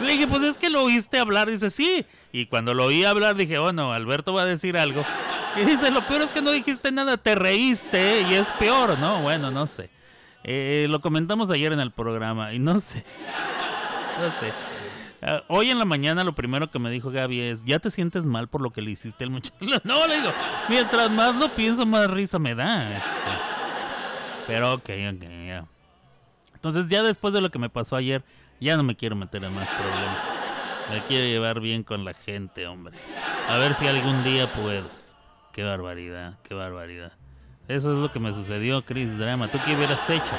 Le 0.00 0.12
dije, 0.12 0.26
pues 0.26 0.42
es 0.42 0.58
que 0.58 0.70
lo 0.70 0.82
oíste 0.82 1.18
hablar. 1.18 1.50
Dice, 1.50 1.70
sí. 1.70 2.04
Y 2.32 2.46
cuando 2.46 2.74
lo 2.74 2.86
oí 2.86 3.04
hablar 3.04 3.36
dije, 3.36 3.58
bueno, 3.58 3.92
Alberto 3.92 4.32
va 4.32 4.42
a 4.42 4.46
decir 4.46 4.76
algo. 4.76 5.04
Y 5.56 5.64
dice, 5.64 5.90
lo 5.90 6.06
peor 6.06 6.22
es 6.22 6.30
que 6.30 6.40
no 6.40 6.50
dijiste 6.50 6.90
nada, 6.90 7.18
te 7.18 7.34
reíste 7.34 8.22
y 8.22 8.34
es 8.34 8.48
peor, 8.58 8.98
¿no? 8.98 9.20
Bueno, 9.20 9.50
no 9.50 9.66
sé. 9.66 9.90
Eh, 10.44 10.86
lo 10.88 11.00
comentamos 11.00 11.50
ayer 11.50 11.72
en 11.72 11.80
el 11.80 11.90
programa 11.90 12.52
y 12.52 12.58
no 12.58 12.80
sé. 12.80 13.04
No 14.20 14.30
sé. 14.30 14.52
Ah, 15.24 15.44
hoy 15.46 15.70
en 15.70 15.78
la 15.78 15.84
mañana 15.84 16.24
lo 16.24 16.34
primero 16.34 16.68
que 16.70 16.80
me 16.80 16.90
dijo 16.90 17.10
Gaby 17.12 17.40
es, 17.42 17.64
¿ya 17.64 17.78
te 17.78 17.90
sientes 17.90 18.26
mal 18.26 18.48
por 18.48 18.60
lo 18.60 18.70
que 18.70 18.82
le 18.82 18.90
hiciste 18.90 19.22
al 19.22 19.30
muchacho? 19.30 19.54
No, 19.84 20.06
le 20.08 20.16
digo, 20.16 20.32
mientras 20.68 21.10
más 21.10 21.36
lo 21.36 21.48
pienso, 21.50 21.86
más 21.86 22.10
risa 22.10 22.38
me 22.40 22.54
da. 22.56 22.96
este. 22.96 23.10
Pero 24.48 24.72
ok, 24.74 24.90
ok, 25.14 25.22
ya. 25.46 25.64
Entonces 26.54 26.88
ya 26.88 27.02
después 27.02 27.32
de 27.32 27.40
lo 27.40 27.50
que 27.50 27.60
me 27.60 27.68
pasó 27.70 27.94
ayer, 27.94 28.24
ya 28.60 28.76
no 28.76 28.82
me 28.82 28.96
quiero 28.96 29.14
meter 29.14 29.44
en 29.44 29.54
más 29.54 29.68
problemas. 29.68 30.26
Me 30.90 31.00
quiero 31.02 31.24
llevar 31.26 31.60
bien 31.60 31.84
con 31.84 32.04
la 32.04 32.14
gente, 32.14 32.66
hombre. 32.66 32.98
A 33.48 33.56
ver 33.58 33.74
si 33.74 33.86
algún 33.86 34.24
día 34.24 34.52
puedo. 34.52 34.90
Qué 35.52 35.62
barbaridad, 35.62 36.38
qué 36.42 36.54
barbaridad. 36.54 37.12
Eso 37.68 37.92
es 37.92 37.98
lo 37.98 38.10
que 38.10 38.18
me 38.18 38.32
sucedió, 38.32 38.84
Chris 38.84 39.16
Drama. 39.18 39.48
¿Tú 39.48 39.58
qué 39.64 39.76
hubieras 39.76 40.08
hecho? 40.10 40.34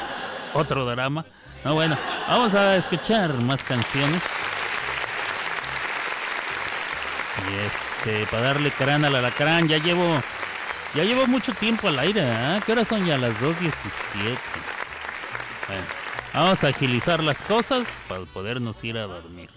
¿Otro 0.53 0.85
drama? 0.85 1.25
No, 1.63 1.73
bueno, 1.73 1.97
vamos 2.27 2.53
a 2.55 2.75
escuchar 2.75 3.33
más 3.43 3.63
canciones. 3.63 4.21
Y 7.41 7.55
este, 7.55 8.25
para 8.27 8.43
darle 8.43 8.71
crán 8.71 9.05
al 9.05 9.15
alacrán, 9.15 9.67
ya 9.67 9.77
llevo, 9.77 10.21
ya 10.93 11.03
llevo 11.03 11.27
mucho 11.27 11.53
tiempo 11.53 11.87
al 11.87 11.99
aire, 11.99 12.21
¿ah? 12.21 12.59
¿Qué 12.65 12.71
horas 12.71 12.87
son 12.87 13.05
ya? 13.05 13.17
Las 13.17 13.33
2.17. 13.41 14.37
Bueno, 15.67 15.83
vamos 16.33 16.63
a 16.63 16.67
agilizar 16.67 17.23
las 17.23 17.41
cosas 17.41 18.01
para 18.07 18.25
podernos 18.25 18.83
ir 18.83 18.97
a 18.97 19.03
dormir. 19.03 19.49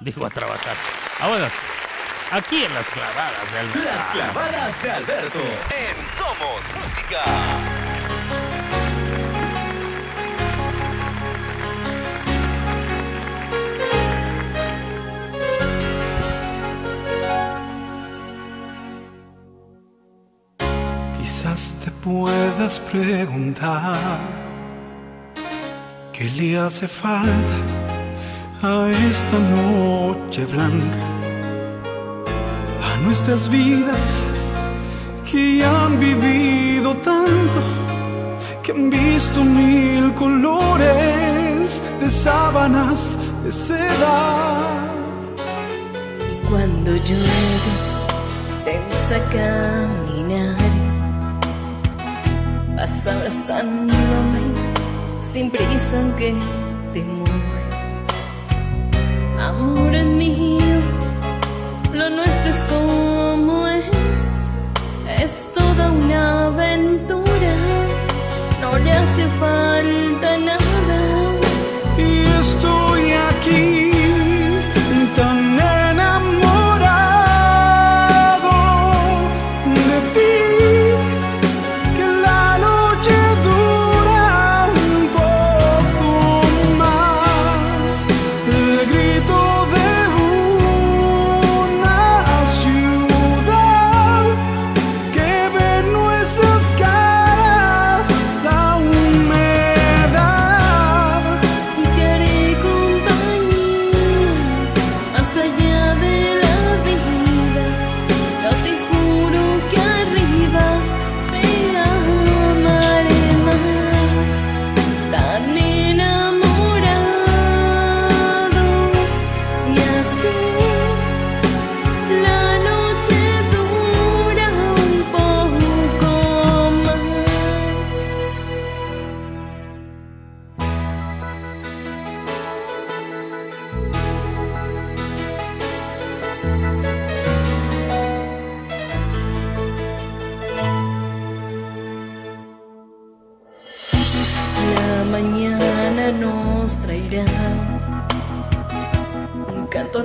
Digo, 0.00 0.24
a 0.24 0.30
trabajar. 0.30 0.76
Ahora, 1.20 1.50
aquí 2.30 2.64
en 2.64 2.74
las 2.74 2.86
clavadas 2.88 3.52
de 3.52 3.58
Alberto. 3.58 3.78
Las 3.84 4.10
clavadas 4.10 4.82
de 4.82 4.90
Alberto 4.90 5.38
en 5.38 6.14
Somos 6.14 6.64
Música. 6.76 7.97
Quizás 21.28 21.76
te 21.84 21.90
puedas 21.90 22.80
preguntar 22.90 24.18
qué 26.10 26.24
le 26.24 26.58
hace 26.58 26.88
falta 26.88 27.56
a 28.62 28.88
esta 29.10 29.38
noche 29.38 30.46
blanca, 30.46 31.04
a 32.82 32.96
nuestras 33.02 33.46
vidas 33.50 34.26
que 35.30 35.62
han 35.62 36.00
vivido 36.00 36.96
tanto, 36.96 37.60
que 38.62 38.72
han 38.72 38.88
visto 38.88 39.44
mil 39.44 40.14
colores 40.14 41.82
de 42.00 42.08
sábanas 42.08 43.18
de 43.44 43.52
seda. 43.52 44.78
Cuando 46.48 46.90
llueve, 46.92 47.72
te 48.64 48.80
gusta 48.88 49.16
caminar. 49.28 50.57
Vas 52.78 53.08
abrazándome 53.08 54.40
sin 55.20 55.50
prisa 55.50 55.98
aunque 55.98 56.32
te 56.92 57.02
mojes. 57.02 58.06
Amor 59.36 60.04
mío, 60.04 60.78
lo 61.92 62.08
nuestro 62.08 62.50
es 62.50 62.64
como 62.72 63.66
es. 63.66 64.46
Es 65.20 65.52
toda 65.54 65.90
una 65.90 66.46
aventura, 66.46 67.54
no 68.60 68.78
le 68.78 68.92
hace 68.92 69.26
falta 69.40 70.38
nada. 70.38 71.00
Y 71.98 72.26
estoy 72.40 73.07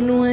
un 0.09 0.32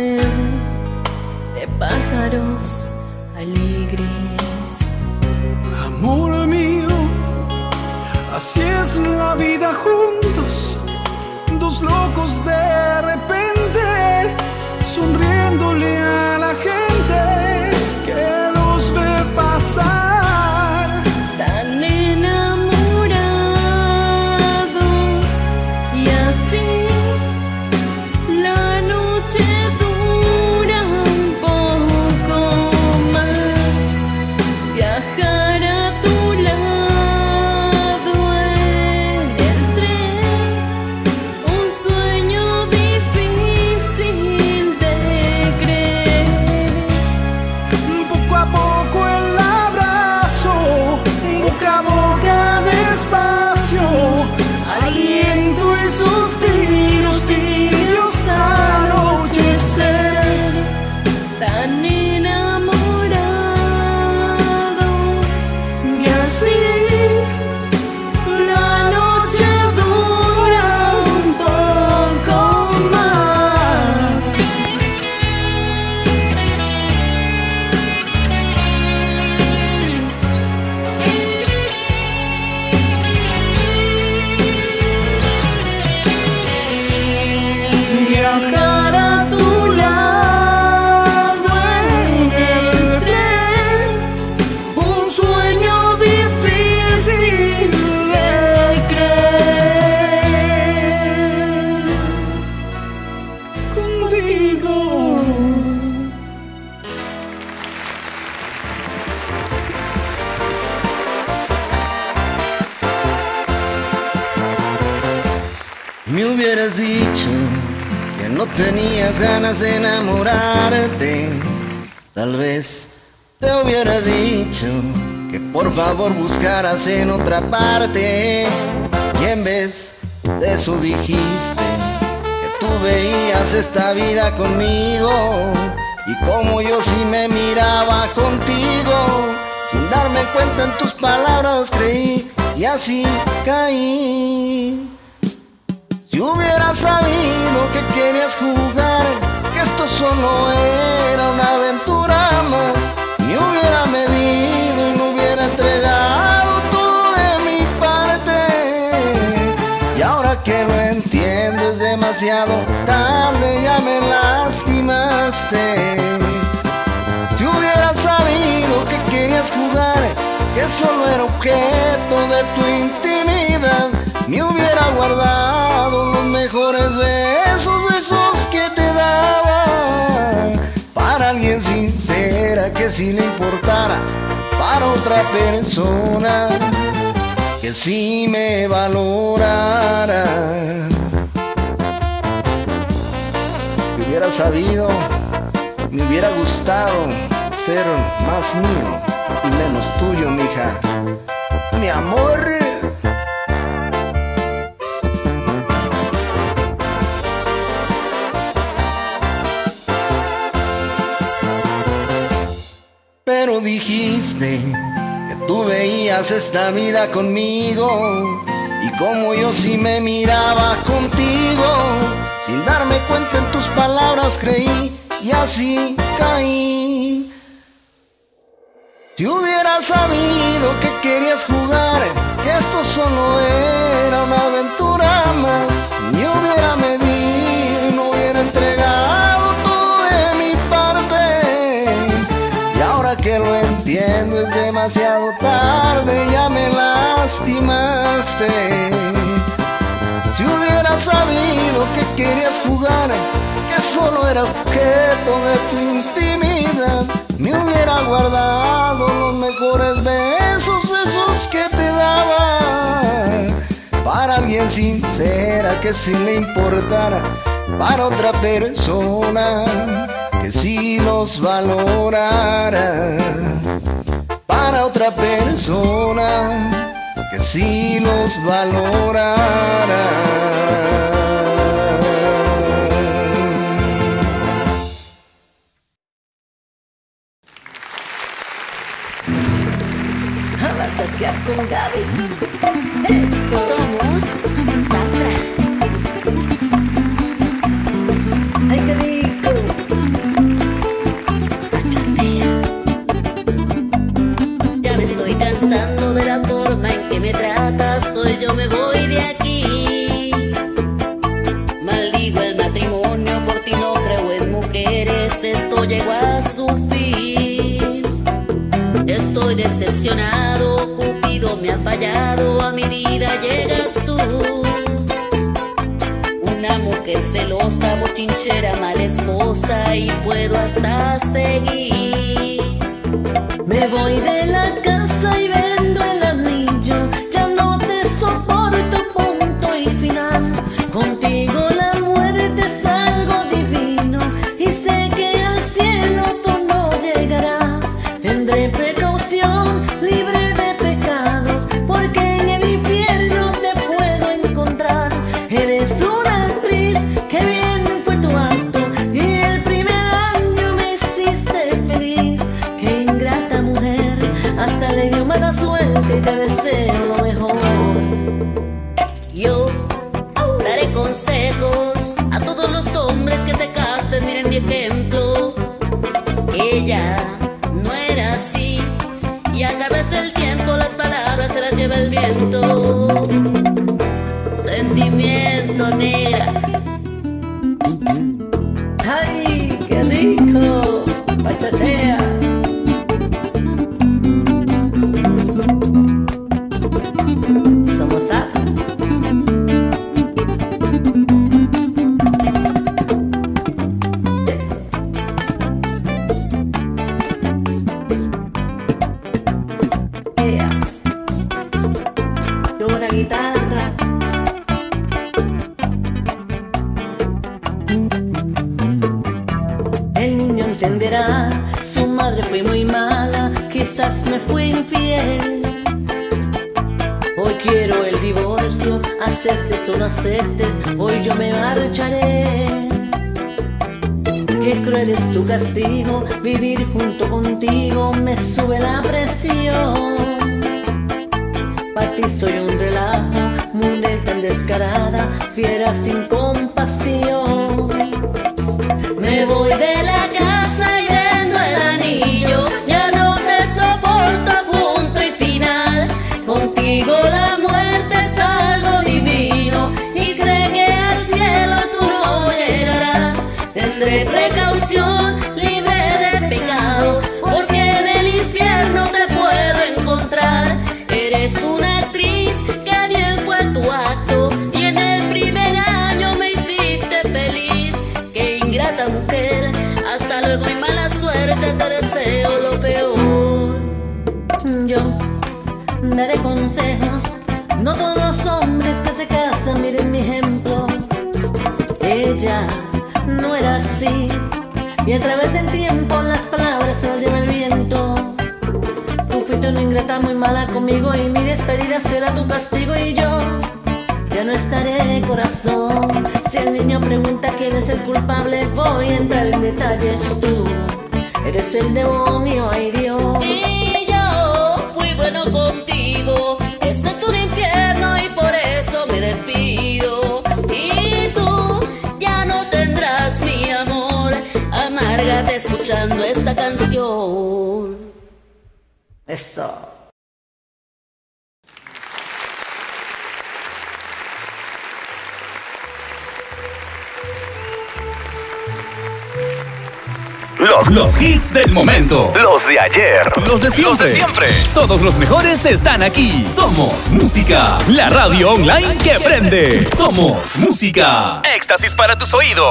Todos 544.81 545.03
los 545.03 545.19
mejores 545.19 545.67
están 545.67 546.03
aquí. 546.03 546.43
Somos 546.49 547.11
Música, 547.11 547.77
la 547.89 548.09
radio 548.09 548.53
online 548.53 548.97
que 548.97 549.21
prende. 549.21 549.87
Somos 549.87 550.57
Música. 550.57 551.43
Éxtasis 551.55 551.95
para 551.95 552.17
tus 552.17 552.33
oídos. 552.33 552.67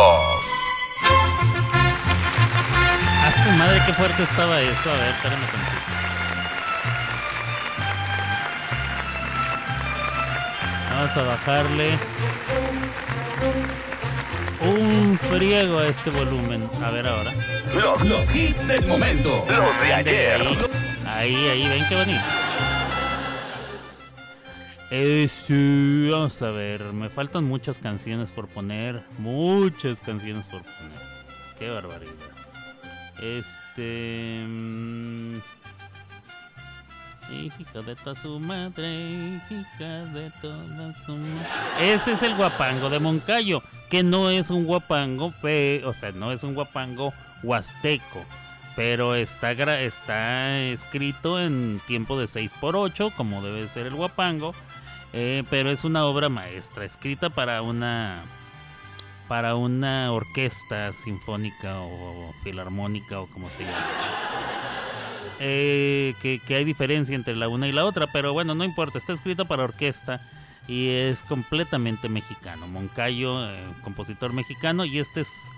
A 3.23 3.43
su 3.43 3.49
madre, 3.51 3.79
qué 3.85 3.93
fuerte 3.93 4.23
estaba 4.23 4.59
eso. 4.59 4.89
A 4.89 4.93
ver, 4.93 5.09
espérame 5.09 5.45
tantito. 5.51 5.71
Vamos 10.89 11.15
a 11.15 11.21
bajarle 11.21 11.99
un 14.61 15.19
friego 15.29 15.77
a 15.77 15.85
este 15.85 16.09
volumen. 16.09 16.67
A 16.83 16.89
ver 16.89 17.05
ahora. 17.05 17.31
Los, 17.75 18.01
los 18.01 18.35
hits 18.35 18.67
del 18.67 18.83
momento. 18.87 19.45
Los 19.47 19.79
de 19.79 19.93
ayer. 19.93 20.68
Ahí, 21.19 21.35
ahí, 21.35 21.67
ven 21.67 21.85
qué 21.89 21.95
bonito. 21.97 22.23
Este, 24.89 26.09
vamos 26.09 26.41
a 26.41 26.49
ver, 26.51 26.81
me 26.93 27.09
faltan 27.09 27.43
muchas 27.43 27.77
canciones 27.77 28.31
por 28.31 28.47
poner. 28.47 29.03
Muchas 29.17 29.99
canciones 29.99 30.45
por 30.45 30.61
poner. 30.61 30.99
Qué 31.57 31.69
barbaridad. 31.69 32.13
Este... 33.21 34.45
Mm, 34.47 35.39
hija 37.33 37.81
de 37.81 37.95
toda 37.97 38.15
su 38.15 38.39
madre, 38.39 39.41
hija 39.49 40.05
de 40.13 40.31
toda 40.41 40.93
su 41.05 41.17
madre. 41.17 41.91
Ese 41.93 42.13
es 42.13 42.23
el 42.23 42.33
guapango 42.37 42.89
de 42.89 42.99
Moncayo, 42.99 43.61
que 43.89 44.03
no 44.03 44.29
es 44.29 44.49
un 44.49 44.63
guapango, 44.63 45.31
fe, 45.31 45.83
o 45.83 45.93
sea, 45.93 46.13
no 46.13 46.31
es 46.31 46.43
un 46.43 46.53
guapango 46.53 47.13
huasteco 47.43 48.25
pero 48.79 49.13
está, 49.13 49.51
está 49.51 50.57
escrito 50.57 51.37
en 51.41 51.81
tiempo 51.85 52.17
de 52.17 52.27
6x8, 52.27 53.13
como 53.13 53.41
debe 53.41 53.67
ser 53.67 53.87
el 53.87 53.93
guapango, 53.93 54.55
eh, 55.11 55.43
pero 55.49 55.69
es 55.69 55.83
una 55.83 56.05
obra 56.05 56.29
maestra, 56.29 56.85
escrita 56.85 57.29
para 57.29 57.61
una 57.61 58.23
para 59.27 59.55
una 59.55 60.13
orquesta 60.13 60.93
sinfónica 60.93 61.81
o 61.81 62.33
filarmónica 62.41 63.19
o 63.19 63.27
como 63.27 63.49
se 63.49 63.63
llama. 63.63 63.85
Eh, 65.41 66.15
que, 66.21 66.55
hay 66.55 66.63
diferencia 66.63 67.15
entre 67.15 67.35
la 67.35 67.49
una 67.49 67.67
y 67.67 67.73
la 67.73 67.83
otra, 67.83 68.07
pero 68.13 68.31
bueno, 68.31 68.55
no 68.55 68.63
importa, 68.63 68.97
está 68.97 69.11
escrito 69.11 69.43
para 69.43 69.65
orquesta 69.65 70.21
y 70.69 70.87
es 70.87 71.23
completamente 71.23 72.07
mexicano. 72.07 72.65
Moncayo, 72.67 73.45
eh, 73.45 73.61
compositor 73.83 74.31
mexicano, 74.31 74.85
y 74.85 74.99
este 74.99 75.19
es 75.19 75.49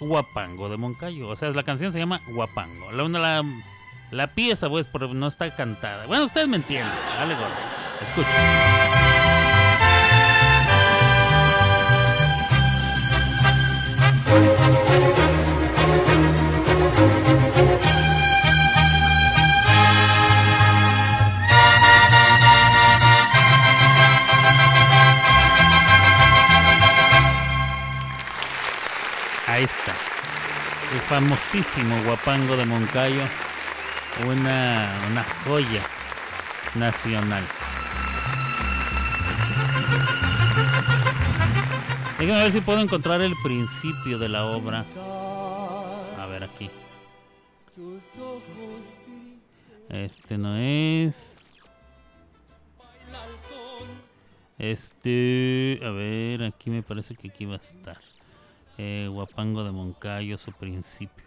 Guapango 0.00 0.68
de 0.68 0.76
Moncayo. 0.76 1.28
O 1.28 1.36
sea, 1.36 1.50
la 1.50 1.62
canción 1.62 1.92
se 1.92 1.98
llama 1.98 2.22
Guapango. 2.28 2.92
La, 2.92 3.08
la, 3.08 3.44
la 4.10 4.26
pieza, 4.34 4.68
pues, 4.68 4.86
no 4.92 5.26
está 5.26 5.54
cantada. 5.54 6.06
Bueno, 6.06 6.24
ustedes 6.24 6.48
me 6.48 6.56
entienden. 6.56 6.92
Dale, 7.18 7.34
gordo. 7.34 7.54
Escuchen. 8.02 8.32
Está. 29.58 29.94
El 30.92 31.00
famosísimo 31.00 31.96
guapango 32.04 32.56
de 32.58 32.66
Moncayo. 32.66 33.22
Una, 34.26 34.94
una 35.10 35.24
joya 35.44 35.82
nacional. 36.74 37.42
Déjenme 42.18 42.42
ver 42.42 42.52
si 42.52 42.60
puedo 42.60 42.80
encontrar 42.80 43.22
el 43.22 43.34
principio 43.42 44.18
de 44.18 44.28
la 44.28 44.44
obra. 44.44 44.84
A 46.20 46.26
ver 46.26 46.44
aquí. 46.44 46.70
Este 49.88 50.36
no 50.36 50.58
es. 50.58 51.38
Este, 54.58 55.80
a 55.82 55.90
ver, 55.90 56.42
aquí 56.42 56.68
me 56.68 56.82
parece 56.82 57.14
que 57.14 57.28
aquí 57.28 57.46
va 57.46 57.54
a 57.54 57.58
estar. 57.58 57.96
Eh, 58.78 59.08
Guapango 59.10 59.64
de 59.64 59.72
Moncayo, 59.72 60.36
su 60.38 60.52
principio. 60.52 61.24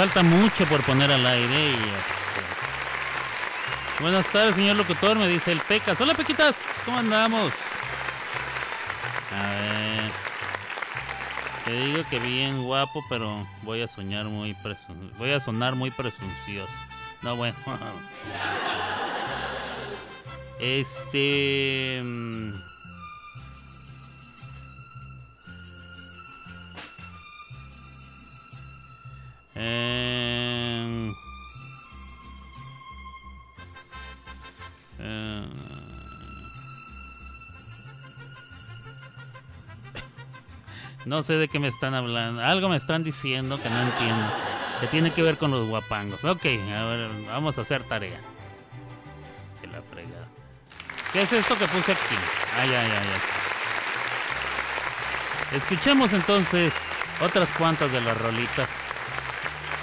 Falta 0.00 0.22
mucho 0.22 0.64
por 0.64 0.82
poner 0.84 1.12
al 1.12 1.26
aire 1.26 1.72
y 1.72 1.74
este. 1.74 2.40
Buenas 4.00 4.26
tardes, 4.30 4.54
señor 4.54 4.76
locutor, 4.76 5.18
me 5.18 5.28
dice 5.28 5.52
el 5.52 5.60
Pecas. 5.60 6.00
Hola, 6.00 6.14
Pequitas, 6.14 6.64
¿cómo 6.86 6.96
andamos? 6.96 7.52
A 9.36 9.46
ver. 9.46 10.10
Te 11.66 11.72
digo 11.84 12.02
que 12.08 12.18
bien 12.18 12.62
guapo, 12.62 13.04
pero 13.10 13.46
voy 13.60 13.82
a 13.82 13.88
soñar 13.88 14.24
muy 14.24 14.54
presun 14.54 15.12
voy 15.18 15.32
a 15.32 15.40
sonar 15.40 15.74
muy 15.74 15.90
presuncioso. 15.90 16.72
No, 17.20 17.36
bueno. 17.36 17.54
Este... 20.60 22.02
Eh, 29.62 31.12
eh, 34.98 35.46
no 41.04 41.22
sé 41.22 41.34
de 41.34 41.48
qué 41.48 41.58
me 41.58 41.68
están 41.68 41.92
hablando. 41.92 42.42
Algo 42.42 42.70
me 42.70 42.76
están 42.76 43.04
diciendo 43.04 43.62
que 43.62 43.68
no 43.68 43.82
entiendo. 43.82 44.32
Que 44.80 44.86
tiene 44.86 45.12
que 45.12 45.22
ver 45.22 45.36
con 45.36 45.50
los 45.50 45.68
guapangos. 45.68 46.24
Ok, 46.24 46.46
a 46.46 46.84
ver, 46.84 47.10
vamos 47.26 47.58
a 47.58 47.60
hacer 47.60 47.84
tarea. 47.84 48.18
Que 49.60 49.66
la 49.66 49.82
fregada. 49.82 50.26
¿Qué 51.12 51.20
es 51.20 51.32
esto 51.34 51.58
que 51.58 51.66
puse 51.66 51.92
aquí? 51.92 52.16
Ay, 52.58 52.70
ay, 52.70 52.90
ay. 52.92 53.06
Escuchemos 55.54 56.14
entonces 56.14 56.74
otras 57.20 57.50
cuantas 57.52 57.92
de 57.92 58.00
las 58.00 58.16
rolitas. 58.16 58.89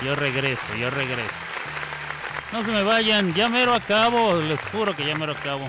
Yo 0.03 0.15
regreso, 0.15 0.75
yo 0.75 0.89
regreso. 0.89 1.33
No 2.53 2.63
se 2.63 2.71
me 2.71 2.83
vayan, 2.83 3.33
ya 3.33 3.49
mero 3.49 3.73
acabo, 3.73 4.35
les 4.35 4.61
juro 4.71 4.95
que 4.95 5.05
ya 5.05 5.15
mero 5.15 5.33
acabo. 5.33 5.67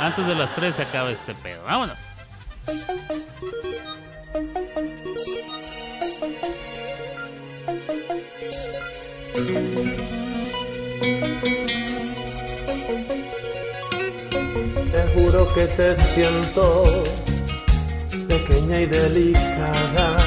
Antes 0.00 0.26
de 0.26 0.34
las 0.34 0.54
3 0.54 0.76
se 0.76 0.82
acaba 0.82 1.10
este 1.10 1.34
pedo. 1.34 1.62
Vámonos. 1.64 1.98
Te 14.92 15.02
juro 15.14 15.52
que 15.52 15.66
te 15.66 15.92
siento 15.92 17.04
pequeña 18.28 18.80
y 18.80 18.86
delicada 18.86 20.23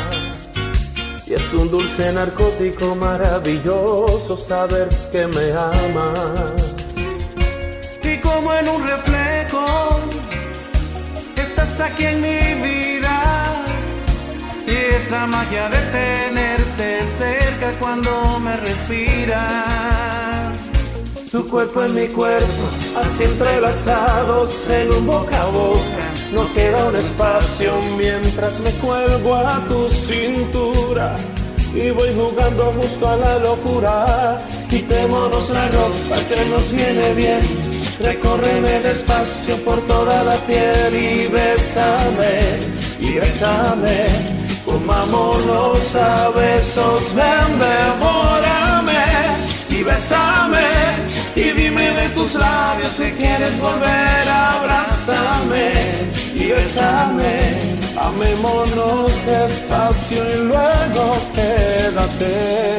es 1.47 1.53
un 1.53 1.69
dulce 1.71 2.11
narcótico 2.13 2.95
maravilloso 2.95 4.35
saber 4.35 4.89
que 5.11 5.27
me 5.27 5.51
amas. 5.53 6.53
Y 8.03 8.17
como 8.19 8.53
en 8.53 8.67
un 8.67 8.85
reflejo, 8.85 9.65
estás 11.37 11.79
aquí 11.79 12.03
en 12.03 12.21
mi 12.21 12.53
vida. 12.67 13.23
Y 14.67 14.75
esa 14.95 15.25
magia 15.27 15.69
de 15.69 15.79
tenerte 15.99 17.05
cerca 17.05 17.71
cuando 17.79 18.39
me 18.39 18.57
respiras. 18.57 19.37
Tu 21.31 21.47
cuerpo 21.47 21.81
en 21.83 21.95
mi 21.95 22.07
cuerpo, 22.07 22.63
así 22.99 23.23
entrelazados 23.23 24.67
en 24.69 24.91
un 24.91 25.05
boca 25.05 25.41
a 25.41 25.45
boca 25.45 26.07
no 26.33 26.53
queda 26.53 26.85
un 26.87 26.95
espacio 26.95 27.73
mientras 27.97 28.59
me 28.59 28.71
cuelgo 28.85 29.35
a 29.35 29.59
tu 29.67 29.89
cintura 29.89 31.15
y 31.77 31.91
voy 31.91 32.09
jugando 32.13 32.73
justo 32.79 33.07
a 33.07 33.15
la 33.17 33.39
locura 33.39 34.45
Quitémonos 34.69 35.49
la 35.51 35.65
ropa 35.69 36.17
que 36.27 36.43
nos 36.45 36.71
viene 36.73 37.13
bien. 37.13 37.39
Recórreme 38.01 38.81
despacio 38.81 39.55
por 39.63 39.79
toda 39.87 40.23
la 40.25 40.35
piel 40.45 40.93
y 40.93 41.27
bésame, 41.27 42.59
y 42.99 43.13
bésame. 43.13 44.05
Comámonos 44.65 45.95
a 45.95 46.29
besos, 46.31 47.15
ven, 47.15 47.59
devórame 47.59 49.05
y 49.69 49.83
bésame. 49.83 50.67
Y 51.35 51.51
dime 51.51 51.91
de 51.91 52.09
tus 52.09 52.33
labios 52.33 52.91
que 52.91 53.13
quieres 53.13 53.57
volver, 53.61 54.27
abrázame 54.27 55.71
y 56.35 56.47
bésame. 56.51 57.76
Amémonos 57.99 59.11
despacio 59.25 60.23
y 60.23 60.37
luego 60.45 61.15
quédate. 61.33 62.77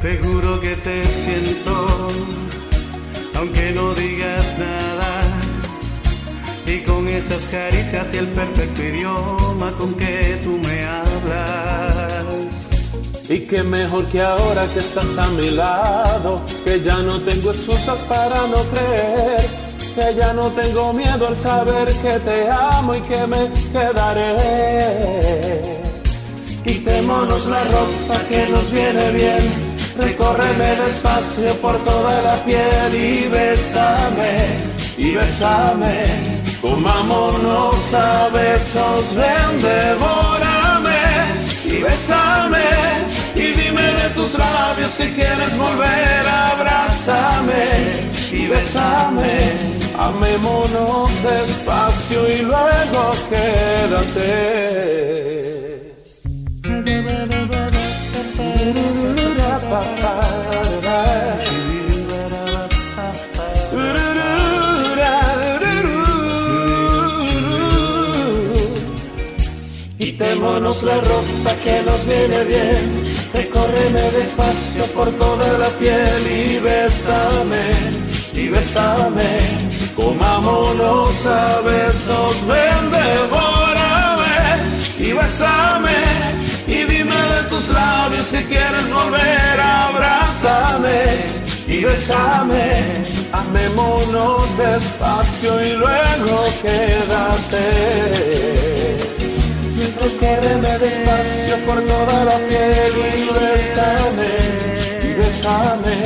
Te 0.00 0.16
juro 0.18 0.60
que 0.60 0.76
te 0.76 1.04
siento, 1.04 2.08
aunque 3.34 3.72
no 3.72 3.94
digas 3.94 4.58
nada. 4.58 5.20
Y 6.66 6.80
con 6.80 7.08
esas 7.08 7.46
caricias 7.50 8.14
y 8.14 8.18
el 8.18 8.28
perfecto 8.28 8.82
idioma 8.82 9.72
con 9.76 9.94
que 9.94 10.40
tú 10.42 10.60
me 10.64 10.84
hablas. 10.84 12.17
Y 13.30 13.40
que 13.40 13.62
mejor 13.62 14.06
que 14.06 14.22
ahora 14.22 14.64
que 14.72 14.78
estás 14.78 15.18
a 15.18 15.26
mi 15.32 15.50
lado, 15.50 16.42
que 16.64 16.80
ya 16.80 16.96
no 17.00 17.20
tengo 17.20 17.50
excusas 17.50 18.00
para 18.08 18.46
no 18.46 18.62
creer, 18.72 19.46
que 19.94 20.14
ya 20.14 20.32
no 20.32 20.48
tengo 20.48 20.94
miedo 20.94 21.26
al 21.26 21.36
saber 21.36 21.88
que 21.88 22.18
te 22.20 22.50
amo 22.50 22.94
y 22.94 23.02
que 23.02 23.26
me 23.26 23.50
quedaré. 23.70 24.78
Quitémonos 26.64 27.46
la 27.46 27.64
ropa 27.64 28.18
que 28.30 28.48
nos 28.48 28.70
viene 28.70 29.10
bien, 29.10 29.52
recórreme 29.98 30.76
despacio 30.86 31.52
por 31.56 31.76
toda 31.84 32.22
la 32.22 32.42
piel 32.44 32.94
y 32.94 33.28
bésame, 33.28 34.56
y 34.96 35.14
bésame, 35.14 36.04
comámonos 36.62 37.92
a 37.92 38.30
besos, 38.30 39.14
ven, 39.14 39.60
devórame, 39.60 41.02
y 41.64 41.82
bésame, 41.82 42.64
y 43.38 43.52
dime 43.52 43.82
de 43.82 44.08
tus 44.14 44.36
labios 44.36 44.90
si 44.90 45.06
quieres 45.12 45.56
volver, 45.56 46.26
abrázame, 46.26 47.66
y 48.32 48.46
bésame, 48.48 49.38
amémonos 49.96 51.22
despacio 51.22 52.28
y 52.28 52.42
luego 52.42 53.12
quédate. 53.30 54.78
Quitémonos 69.98 70.82
la 70.82 70.94
ropa 70.94 71.52
que 71.62 71.82
nos 71.82 72.06
viene 72.06 72.44
bien, 72.44 73.07
recórreme 73.32 74.00
despacio 74.12 74.84
por 74.94 75.10
toda 75.12 75.58
la 75.58 75.68
piel 75.78 76.26
y 76.26 76.58
bésame, 76.58 77.66
y 78.32 78.48
bésame, 78.48 79.38
comámonos 79.96 81.26
a 81.26 81.60
besos, 81.60 82.46
ven, 82.46 82.90
devórame, 82.90 84.36
y 84.98 85.12
bésame, 85.12 85.96
y 86.66 86.84
dime 86.84 87.14
de 87.14 87.42
tus 87.48 87.68
labios 87.68 88.26
que 88.26 88.44
quieres 88.44 88.92
volver, 88.92 89.60
abrázame 89.60 91.38
y 91.66 91.84
bésame, 91.84 92.70
amémonos 93.32 94.56
despacio 94.56 95.62
y 95.62 95.72
luego 95.74 96.46
quédate. 96.62 97.58
Recórreme 100.08 100.78
despacio 100.78 101.56
por 101.66 101.82
toda 101.82 102.24
la 102.24 102.38
piel 102.48 102.92
y 102.96 103.28
bésame, 103.38 104.30
y 105.04 105.12
bésame, 105.14 105.96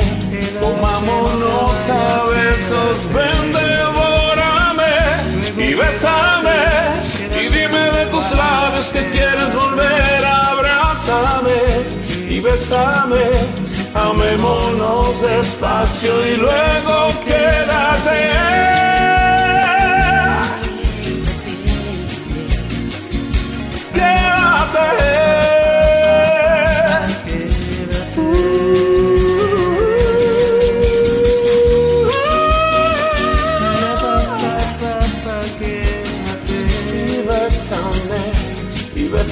comámonos 0.59 1.89
a 1.89 2.29
besos, 2.29 2.97
ven, 3.13 3.53
devórame, 3.53 4.95
y 5.55 5.73
bésame, 5.73 6.59
y 7.31 7.47
dime 7.47 7.91
de 7.97 8.05
tus 8.07 8.31
labios 8.37 8.87
que 8.87 9.09
quieres 9.09 9.55
volver, 9.55 10.25
abrázame, 10.25 11.59
y 12.27 12.41
bésame, 12.41 13.23
amémonos 13.93 15.21
despacio 15.21 16.25
y 16.25 16.35
luego 16.35 17.07
quédate. 17.25 18.82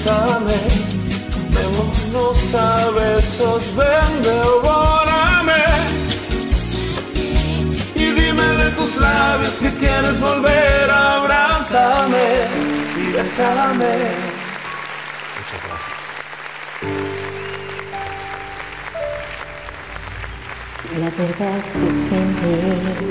Bésame, 0.02 0.56
amémonos 1.36 2.56
a 2.56 2.90
besos, 2.92 3.76
ven, 3.76 4.22
devórame. 4.22 5.64
Y 7.96 8.06
dime 8.12 8.44
de 8.44 8.72
tus 8.72 8.98
labios 8.98 9.60
que 9.60 9.70
quieres 9.72 10.20
volver, 10.20 10.90
abrázame 10.90 12.48
y 12.98 13.12
bésame. 13.14 14.32
La 21.00 21.10
verdad 21.10 21.64
depende. 21.74 23.02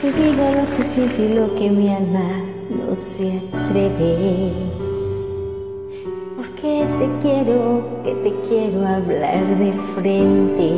Te 0.00 0.12
digo 0.12 0.44
lo 0.52 0.76
que 0.76 0.94
siento 0.94 1.22
y 1.22 1.28
lo 1.34 1.54
que 1.54 1.70
mi 1.70 1.94
alma 1.94 2.44
no 2.68 2.94
se 2.94 3.40
atreve. 3.52 4.85
Porque 6.66 6.84
te 6.98 7.08
quiero, 7.22 7.86
que 8.02 8.12
te 8.14 8.32
quiero 8.48 8.84
hablar 8.84 9.46
de 9.56 9.72
frente. 9.94 10.68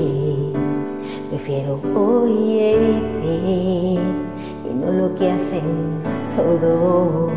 Prefiero 1.31 1.81
oírte 1.95 3.33
y 4.69 4.75
no 4.75 4.93
lo 4.93 5.15
que 5.15 5.31
hacen 5.31 5.63
todos. 6.37 7.33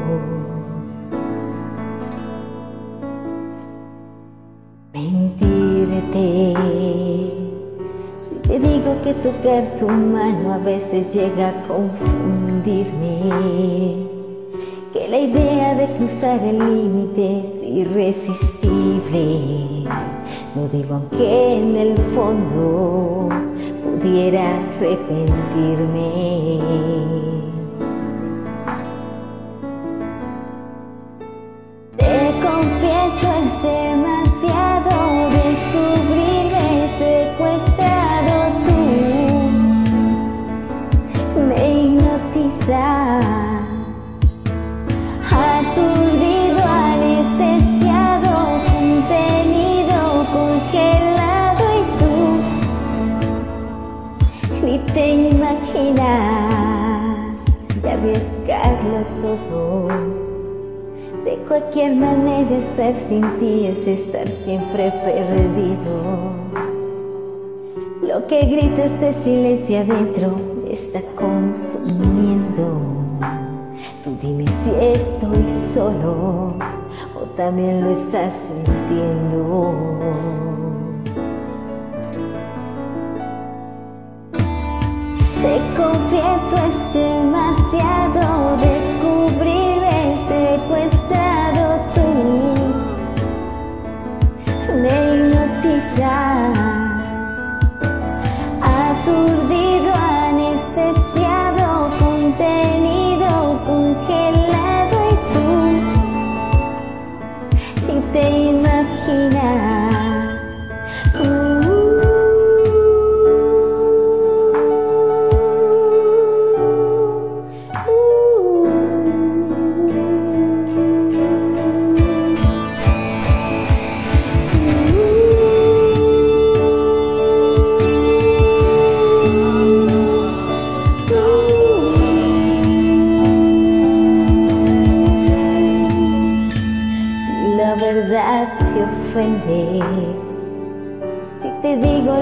mentirte. 4.93 6.53
Si 8.27 8.35
te 8.49 8.59
digo 8.59 9.01
que 9.05 9.13
tocar 9.13 9.63
tu 9.79 9.87
mano 9.87 10.53
a 10.53 10.57
veces 10.57 11.13
llega 11.13 11.49
a 11.49 11.67
confundirme, 11.67 13.29
que 14.91 15.07
la 15.07 15.19
idea 15.19 15.75
de 15.75 15.87
cruzar 15.95 16.43
el 16.43 16.59
límite 16.59 17.60
irresistible. 17.71 19.85
No 20.55 20.67
digo 20.71 20.95
aunque 20.95 21.55
en 21.55 21.75
el 21.77 21.97
fondo 22.13 23.29
pudiera 23.83 24.57
arrepentirme. 24.57 26.59
Te 31.97 32.31
confieso 32.41 33.27
es 33.43 33.53
demasiado 33.63 34.80
Cualquier 61.51 61.97
manera 61.97 62.47
de 62.47 62.59
estar 62.59 62.93
sin 63.09 63.23
ti 63.37 63.65
es 63.65 63.85
estar 63.85 64.25
siempre 64.45 64.89
perdido. 65.03 66.31
Lo 68.01 68.25
que 68.27 68.45
grita 68.45 68.85
este 68.85 69.13
silencio 69.21 69.81
adentro 69.81 70.33
está 70.69 71.01
consumiendo. 71.13 72.79
Tú 74.01 74.15
dime 74.21 74.45
si 74.63 74.69
estoy 74.79 75.43
solo 75.73 76.53
o 77.19 77.25
también 77.35 77.81
lo 77.81 77.89
estás 77.99 78.33
sintiendo. 78.47 79.73
Te 85.41 85.59
confieso 85.75 86.55
es 86.69 86.93
demasiado 86.93 88.55
descubrir. 88.55 89.50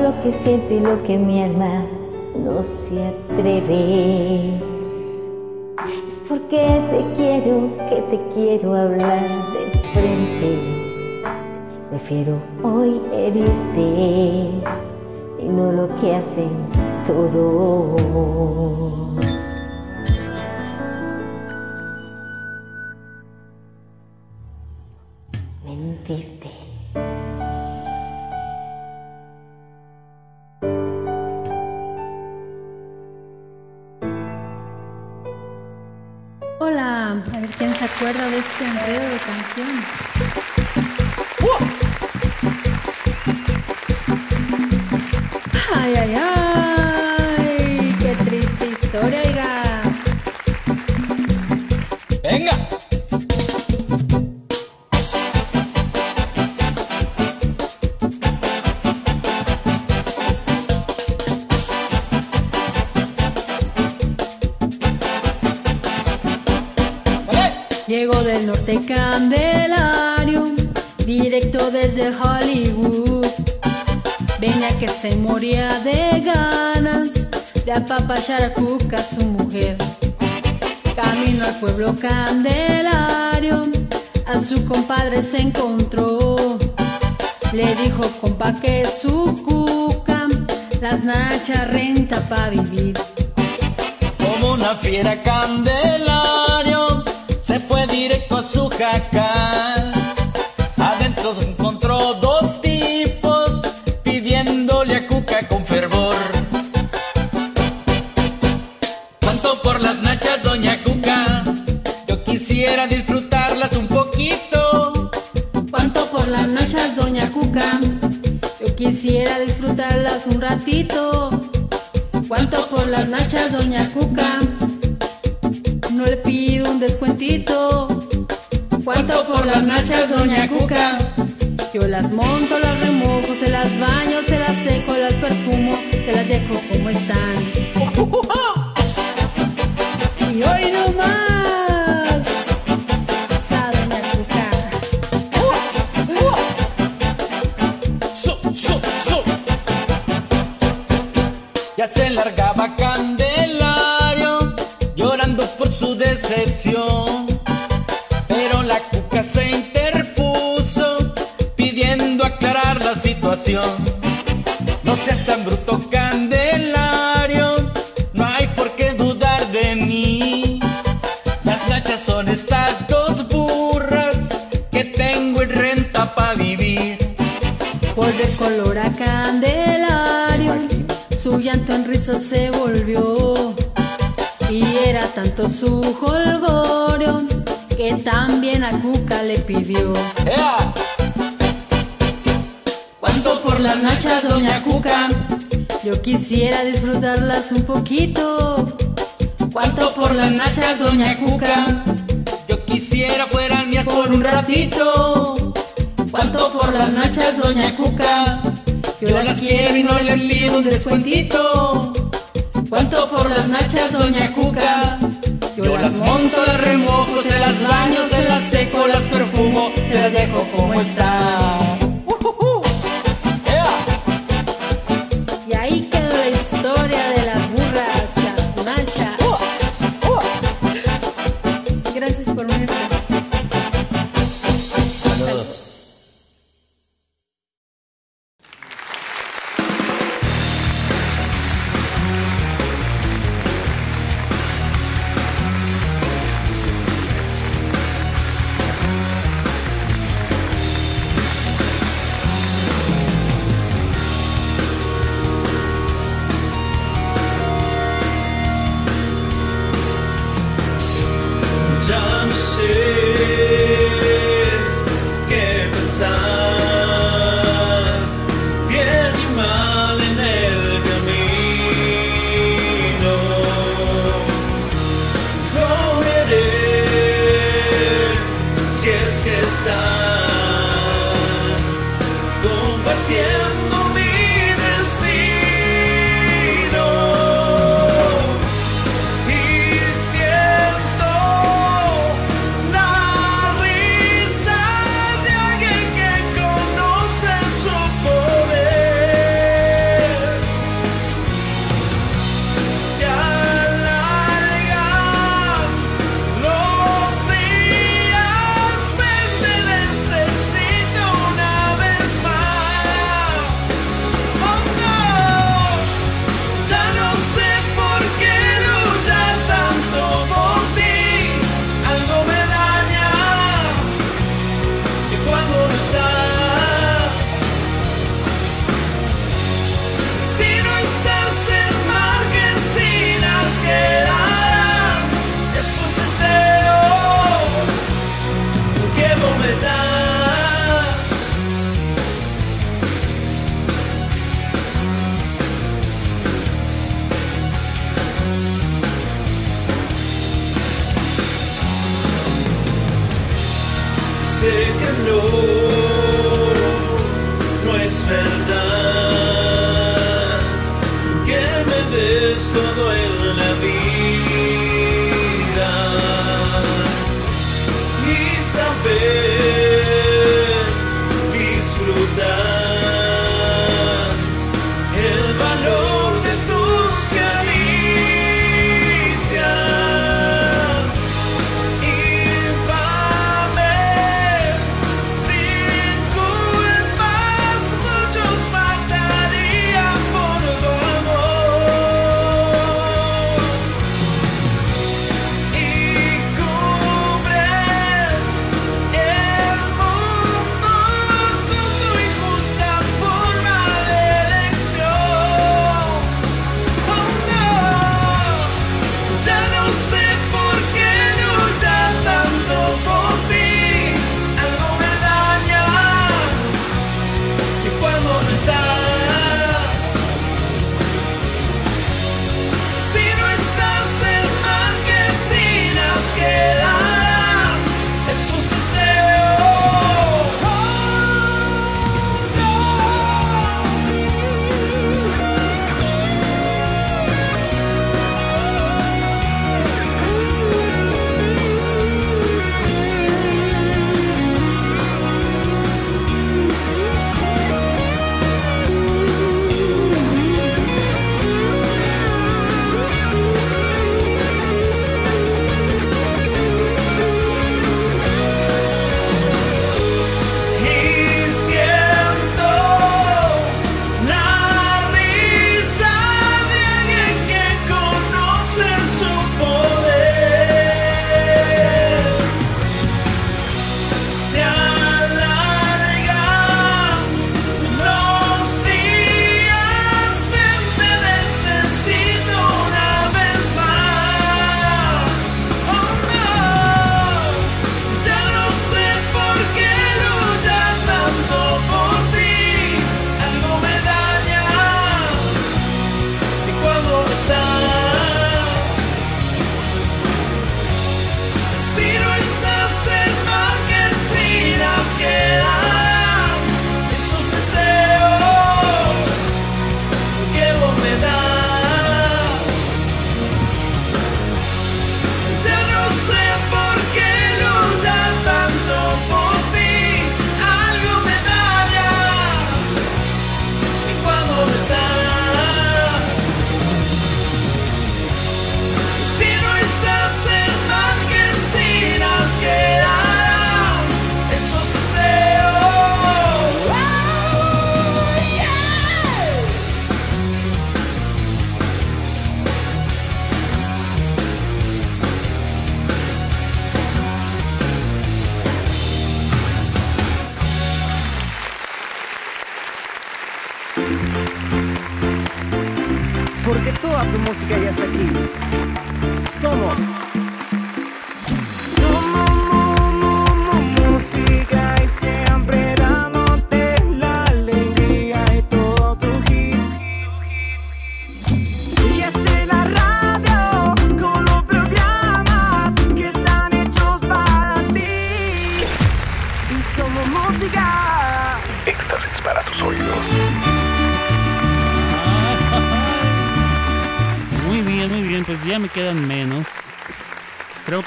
lo 0.09 0.23
que 0.23 0.33
siento 0.33 0.73
y 0.73 0.79
lo 0.79 1.03
que 1.03 1.19
mi 1.19 1.43
alma 1.43 1.85
no 2.35 2.63
se 2.63 2.99
atreve. 3.05 4.55
Es 5.77 6.17
porque 6.27 6.81
te 6.89 7.05
quiero, 7.15 7.69
que 7.89 8.01
te 8.09 8.19
quiero 8.33 8.73
hablar 8.73 9.29
de 9.53 9.79
frente. 9.93 10.49
Prefiero 11.91 12.37
hoy 12.63 12.99
herirte 13.13 14.63
y 15.43 15.45
no 15.47 15.71
lo 15.73 15.87
que 15.97 16.15
hacen 16.15 16.49
todos. 17.05 17.99
Dankeschön. 39.59 39.98
Pacharacuca, 78.09 79.03
su 79.07 79.23
mujer. 79.23 79.77
Camino 80.95 81.45
al 81.45 81.59
pueblo 81.59 81.95
Candelario, 82.01 83.61
a 84.25 84.39
su 84.39 84.65
compadre 84.65 85.21
se 85.21 85.41
encontró. 85.41 86.57
Le 87.53 87.75
dijo, 87.75 88.01
compa, 88.19 88.55
que 88.55 88.87
su 88.99 89.39
cuca 89.45 90.27
las 90.81 91.03
nachas 91.03 91.69
renta 91.69 92.19
para 92.27 92.49
vivir. 92.49 92.97
Como 94.17 94.53
una 94.53 94.73
fiera 94.73 95.21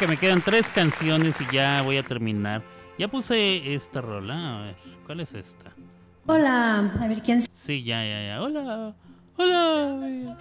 que 0.02 0.08
me 0.08 0.16
quedan 0.16 0.42
tres 0.42 0.68
canciones 0.68 1.40
y 1.40 1.46
ya 1.54 1.80
voy 1.82 1.96
a 1.96 2.02
terminar. 2.02 2.60
Ya 2.98 3.06
puse 3.06 3.72
esta 3.72 4.00
rola, 4.00 4.58
a 4.58 4.62
ver, 4.64 4.76
¿cuál 5.06 5.20
es 5.20 5.32
esta? 5.32 5.70
Hola, 6.26 6.92
a 7.00 7.06
ver 7.06 7.22
quién. 7.22 7.40
Sí, 7.40 7.84
ya, 7.84 8.04
ya, 8.04 8.26
ya. 8.26 8.42
Hola, 8.42 8.96
hola. 9.36 10.38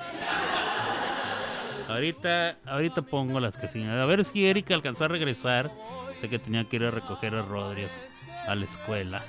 Ahorita, 1.88 2.57
ahorita 2.65 3.03
pongo 3.03 3.40
las 3.40 3.56
que 3.56 3.67
sí. 3.67 3.83
A 3.83 4.03
ver 4.06 4.23
si 4.23 4.48
Erika 4.48 4.73
alcanzó 4.73 5.06
a 5.06 5.09
regresar. 5.09 5.72
Sé 6.15 6.27
que 6.27 6.40
tenía 6.40 6.67
que 6.67 6.77
ir 6.77 6.85
a 6.85 6.90
recoger 6.90 7.35
a 7.35 7.43
Rodríguez 7.43 8.11
a 8.48 8.56
la 8.56 8.65
escuela. 8.65 9.22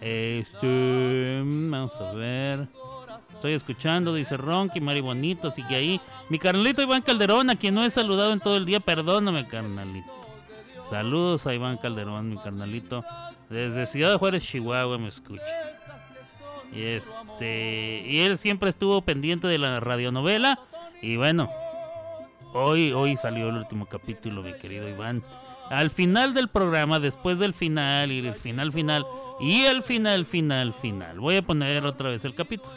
Este, 0.00 1.42
vamos 1.44 2.00
a 2.00 2.12
ver. 2.12 2.66
Estoy 3.34 3.52
escuchando, 3.52 4.14
dice 4.14 4.38
Ronky, 4.38 4.80
Mari 4.80 5.02
Bonito, 5.02 5.50
sigue 5.50 5.74
ahí. 5.76 6.00
Mi 6.30 6.38
carnalito 6.38 6.80
Iván 6.80 7.02
Calderón, 7.02 7.50
a 7.50 7.56
quien 7.56 7.74
no 7.74 7.84
he 7.84 7.90
saludado 7.90 8.32
en 8.32 8.38
todo 8.38 8.56
el 8.56 8.64
día, 8.64 8.78
perdóname, 8.78 9.48
carnalito. 9.48 10.12
Saludos 10.88 11.44
a 11.48 11.54
Iván 11.54 11.76
Calderón, 11.76 12.30
mi 12.30 12.36
carnalito. 12.38 13.04
Desde 13.48 13.84
Ciudad 13.84 14.12
de 14.12 14.16
Juárez, 14.16 14.44
Chihuahua, 14.44 14.96
me 14.96 15.08
escucha. 15.08 15.42
Y 16.72 16.84
este, 16.84 18.04
y 18.06 18.20
él 18.20 18.38
siempre 18.38 18.70
estuvo 18.70 19.02
pendiente 19.02 19.48
de 19.48 19.58
la 19.58 19.80
radionovela. 19.80 20.60
Y 21.02 21.16
bueno, 21.16 21.50
hoy, 22.54 22.92
hoy 22.92 23.16
salió 23.16 23.48
el 23.48 23.56
último 23.56 23.86
capítulo, 23.86 24.40
mi 24.42 24.52
querido 24.52 24.88
Iván. 24.88 25.24
Al 25.68 25.90
final 25.90 26.32
del 26.32 26.46
programa, 26.46 27.00
después 27.00 27.40
del 27.40 27.54
final 27.54 28.12
y 28.12 28.24
el 28.24 28.34
final 28.36 28.70
final 28.72 29.04
y 29.40 29.62
el 29.62 29.82
final 29.82 30.24
final 30.24 30.72
final. 30.74 31.18
Voy 31.18 31.38
a 31.38 31.42
poner 31.42 31.84
otra 31.84 32.10
vez 32.10 32.24
el 32.24 32.36
capítulo. 32.36 32.72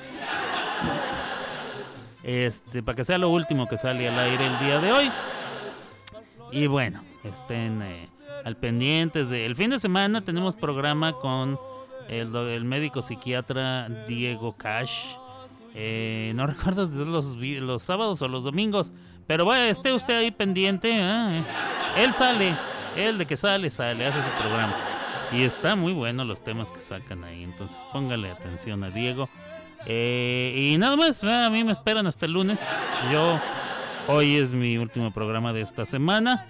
Este, 2.23 2.81
para 2.81 2.95
que 2.95 3.03
sea 3.03 3.17
lo 3.17 3.29
último 3.29 3.67
que 3.67 3.77
sale 3.77 4.07
al 4.07 4.17
aire 4.17 4.47
el 4.47 4.59
día 4.59 4.79
de 4.79 4.91
hoy. 4.91 5.11
Y 6.51 6.67
bueno, 6.67 7.03
estén 7.23 7.81
eh, 7.81 8.09
al 8.45 8.55
pendientes 8.57 9.29
de 9.29 9.45
el 9.45 9.55
fin 9.55 9.71
de 9.71 9.79
semana 9.79 10.21
tenemos 10.21 10.55
programa 10.55 11.13
con 11.13 11.59
el, 12.07 12.65
médico 12.65 13.01
psiquiatra 13.01 13.89
Diego 14.07 14.53
Cash. 14.53 15.15
Eh, 15.75 16.31
no 16.35 16.47
recuerdo 16.47 16.87
si 16.87 17.03
los, 17.03 17.35
los 17.35 17.83
sábados 17.83 18.21
o 18.21 18.27
los 18.27 18.43
domingos, 18.43 18.93
pero 19.27 19.45
vaya, 19.45 19.67
esté 19.67 19.93
usted 19.93 20.17
ahí 20.17 20.31
pendiente. 20.31 20.93
ah, 21.01 21.29
eh. 21.31 22.03
Él 22.03 22.13
sale, 22.13 22.55
él 22.95 23.17
de 23.17 23.25
que 23.25 23.37
sale, 23.37 23.69
sale, 23.69 24.05
hace 24.05 24.21
su 24.23 24.29
programa. 24.39 24.75
Y 25.31 25.43
está 25.43 25.75
muy 25.75 25.93
bueno 25.93 26.23
los 26.23 26.43
temas 26.43 26.71
que 26.71 26.79
sacan 26.79 27.23
ahí, 27.23 27.43
entonces 27.43 27.85
póngale 27.91 28.29
atención 28.29 28.83
a 28.83 28.89
Diego. 28.89 29.29
Eh, 29.85 30.69
y 30.73 30.77
nada 30.77 30.95
más, 30.95 31.23
a 31.23 31.49
mí 31.49 31.63
me 31.63 31.71
esperan 31.71 32.07
hasta 32.07 32.25
el 32.25 32.33
lunes. 32.33 32.65
Yo, 33.11 33.39
hoy 34.07 34.37
es 34.37 34.53
mi 34.53 34.77
último 34.77 35.11
programa 35.11 35.53
de 35.53 35.61
esta 35.61 35.85
semana. 35.85 36.47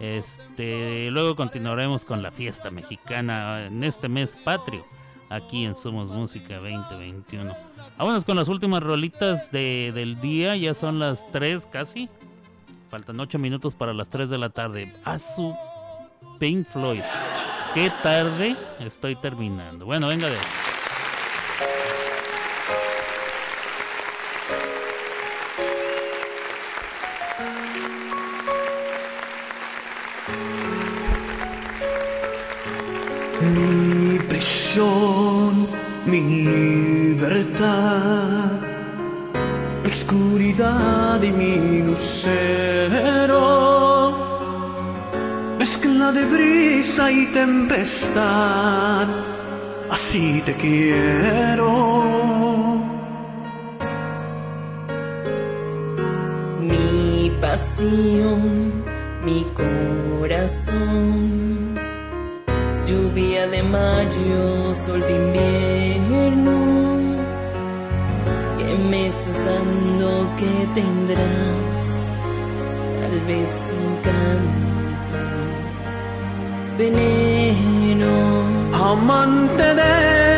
Este, 0.00 1.10
luego 1.10 1.36
continuaremos 1.36 2.04
con 2.06 2.22
la 2.22 2.30
fiesta 2.30 2.70
mexicana 2.70 3.66
en 3.66 3.84
este 3.84 4.08
mes 4.08 4.38
patrio, 4.42 4.86
aquí 5.28 5.66
en 5.66 5.76
Somos 5.76 6.10
Música 6.10 6.54
2021. 6.58 7.54
Vámonos 7.98 8.24
con 8.24 8.36
las 8.36 8.48
últimas 8.48 8.82
rolitas 8.82 9.52
de- 9.52 9.92
del 9.94 10.18
día, 10.20 10.56
ya 10.56 10.72
son 10.74 10.98
las 10.98 11.30
3 11.32 11.66
casi. 11.66 12.08
Faltan 12.88 13.20
8 13.20 13.38
minutos 13.38 13.74
para 13.74 13.92
las 13.92 14.08
3 14.08 14.30
de 14.30 14.38
la 14.38 14.48
tarde. 14.48 14.92
A 15.04 15.18
su 15.18 15.54
Pink 16.38 16.66
Floyd. 16.66 17.02
Qué 17.74 17.92
tarde 18.02 18.56
estoy 18.80 19.16
terminando. 19.16 19.84
Bueno, 19.84 20.08
venga 20.08 20.28
de 20.30 20.36
Mi 33.40 34.18
prisión, 34.18 35.66
mi 36.04 36.44
libertad, 36.44 38.50
oscuridad 39.82 41.22
y 41.22 41.32
mi 41.32 41.82
lucero, 41.82 43.38
mezcla 45.58 46.12
de 46.12 46.26
brisa 46.26 47.10
y 47.10 47.24
tempestad, 47.32 49.08
así 49.90 50.42
te 50.44 50.52
quiero. 50.52 51.94
Mi 56.60 57.32
pasión, 57.40 58.84
mi 59.24 59.46
corazón. 59.54 61.59
Lluvia 62.90 63.46
de 63.46 63.62
mayo, 63.62 64.74
sol 64.74 65.00
de 65.06 65.14
invierno. 65.14 66.56
Que 68.58 68.74
meses 68.90 69.44
dando 69.44 70.28
que 70.36 70.66
tendrás, 70.74 72.04
tal 73.00 73.20
vez 73.28 73.72
encanto, 73.78 75.14
veneno. 76.78 78.12
Amante 78.72 79.66
del 79.76 80.29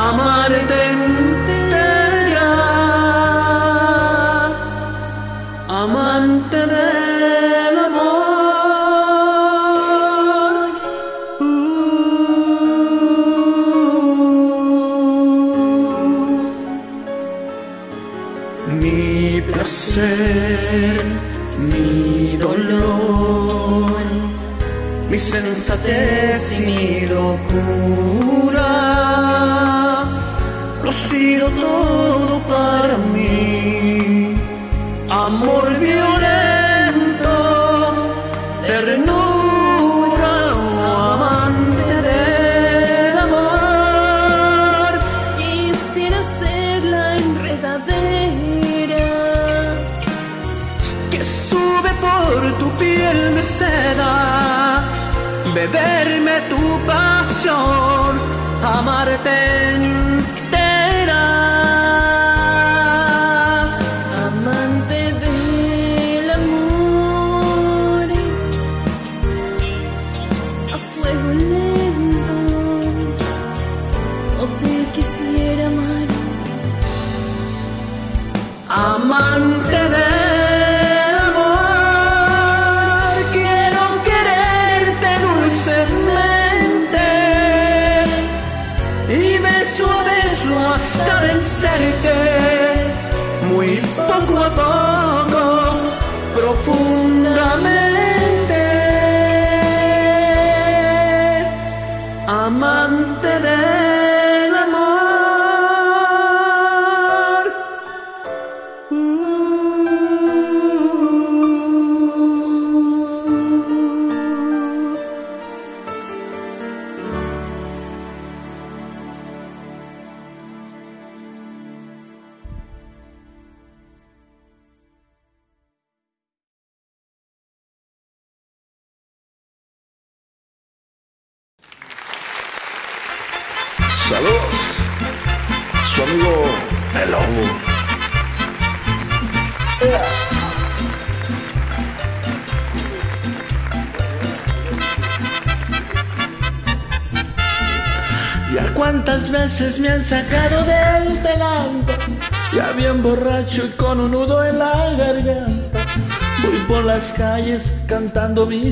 pasión, 0.00 0.08
amarte 0.08 0.78
entera, 0.90 2.50
amante 5.68 6.56
del 6.56 7.78
amor. 7.86 8.30
Mi 18.80 19.40
placer, 19.42 21.02
mi 21.58 22.36
dolor, 22.36 24.04
mi 25.10 25.18
sensatez 25.18 26.60
y 26.60 26.62
mi 26.66 27.06
locura, 27.06 27.79
sido 31.54 31.66
todo 31.66 32.40
para 32.48 32.96
mí. 32.98 33.09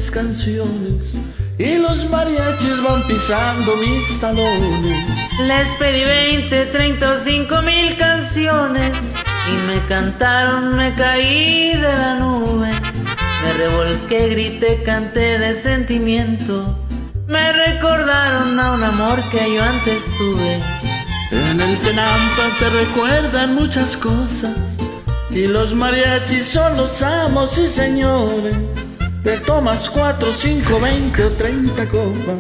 Mis 0.09 0.11
canciones 0.11 1.15
y 1.59 1.77
los 1.77 2.09
mariachis 2.09 2.83
van 2.83 3.03
pisando 3.07 3.77
mis 3.77 4.21
talones. 4.21 5.05
Les 5.47 5.69
pedí 5.79 6.05
20, 6.05 6.67
30 6.67 7.13
o 7.13 7.19
5 7.19 7.63
mil 7.63 7.97
canciones 7.97 8.97
y 9.49 9.67
me 9.67 9.85
cantaron, 9.87 10.77
me 10.77 10.95
caí 10.95 11.73
de 11.73 11.93
la 11.93 12.15
nube. 12.15 12.71
Me 13.43 13.53
revolqué, 13.53 14.29
grité, 14.29 14.83
canté 14.83 15.39
de 15.39 15.55
sentimiento. 15.55 16.79
Me 17.27 17.53
recordaron 17.53 18.59
a 18.59 18.75
un 18.75 18.85
amor 18.85 19.23
que 19.31 19.55
yo 19.55 19.63
antes 19.63 20.05
tuve. 20.17 20.61
En 21.33 21.61
el 21.61 21.79
Tenampa 21.79 22.51
se 22.59 22.71
recuerdan 22.71 23.55
muchas 23.55 23.97
cosas 23.97 24.57
y 25.31 25.47
los 25.47 25.75
mariachis 25.75 26.47
son 26.47 26.77
los 26.77 27.03
amos 27.03 27.59
y 27.59 27.69
señores. 27.69 28.57
Te 29.23 29.37
tomas 29.39 29.91
cuatro, 29.91 30.33
cinco, 30.33 30.81
veinte 30.81 31.25
o 31.25 31.31
treinta 31.33 31.87
copas 31.89 32.39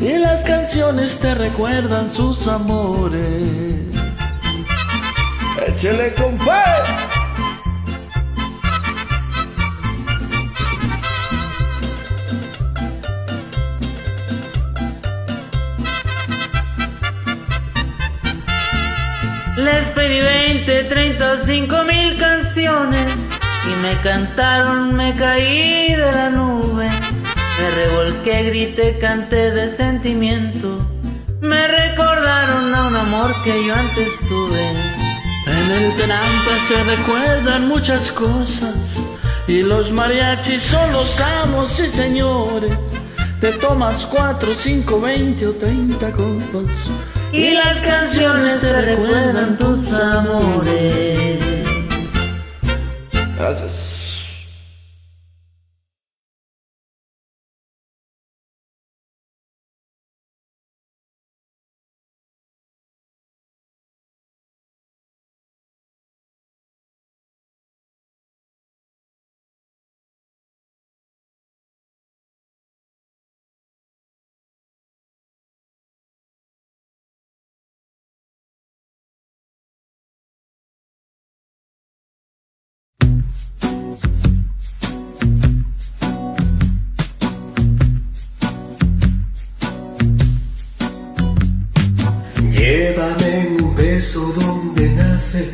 y 0.00 0.18
las 0.18 0.42
canciones 0.42 1.18
te 1.18 1.34
recuerdan 1.34 2.10
sus 2.10 2.46
amores. 2.46 3.86
Échele 5.66 6.12
compadre. 6.14 7.14
Les 19.56 19.88
pedí 19.90 20.20
20, 20.20 20.84
30 20.84 21.32
o 21.32 21.38
5 21.38 21.84
mil 21.84 22.18
canciones 22.18 23.23
y 23.66 23.76
me 23.82 24.00
cantaron, 24.00 24.94
me 24.94 25.14
caí 25.14 25.94
de 25.94 26.12
la 26.12 26.30
nube. 26.30 26.88
Me 27.58 27.70
revolqué, 27.70 28.42
grité, 28.44 28.98
canté 28.98 29.50
de 29.50 29.68
sentimiento. 29.68 30.86
Me 31.40 31.68
recordaron 31.68 32.74
a 32.74 32.88
un 32.88 32.96
amor 32.96 33.34
que 33.42 33.64
yo 33.66 33.74
antes 33.74 34.18
tuve. 34.28 34.70
En 35.46 35.70
el 35.70 35.94
Tenampa 35.94 36.54
se 36.66 36.82
recuerdan 36.84 37.68
muchas 37.68 38.10
cosas 38.12 39.00
y 39.46 39.62
los 39.62 39.90
mariachis 39.90 40.62
son 40.62 40.92
los 40.92 41.20
amos 41.42 41.78
y 41.80 41.86
señores. 41.88 42.76
Te 43.40 43.52
tomas 43.52 44.06
cuatro, 44.06 44.54
cinco, 44.54 45.00
veinte 45.00 45.46
o 45.46 45.52
treinta 45.54 46.10
copas 46.12 46.64
Y 47.30 47.50
las 47.50 47.78
canciones 47.80 48.60
te 48.60 48.80
recuerdan 48.80 49.58
tus 49.58 49.92
amores. 49.92 51.43
Gracias. 53.44 54.03
Beso 94.04 94.20
donde 94.34 94.90
nace 94.90 95.50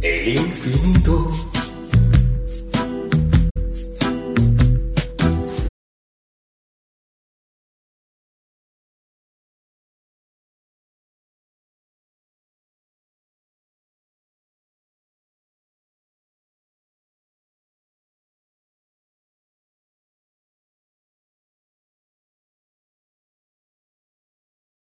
el 0.00 0.28
infinito. 0.28 1.32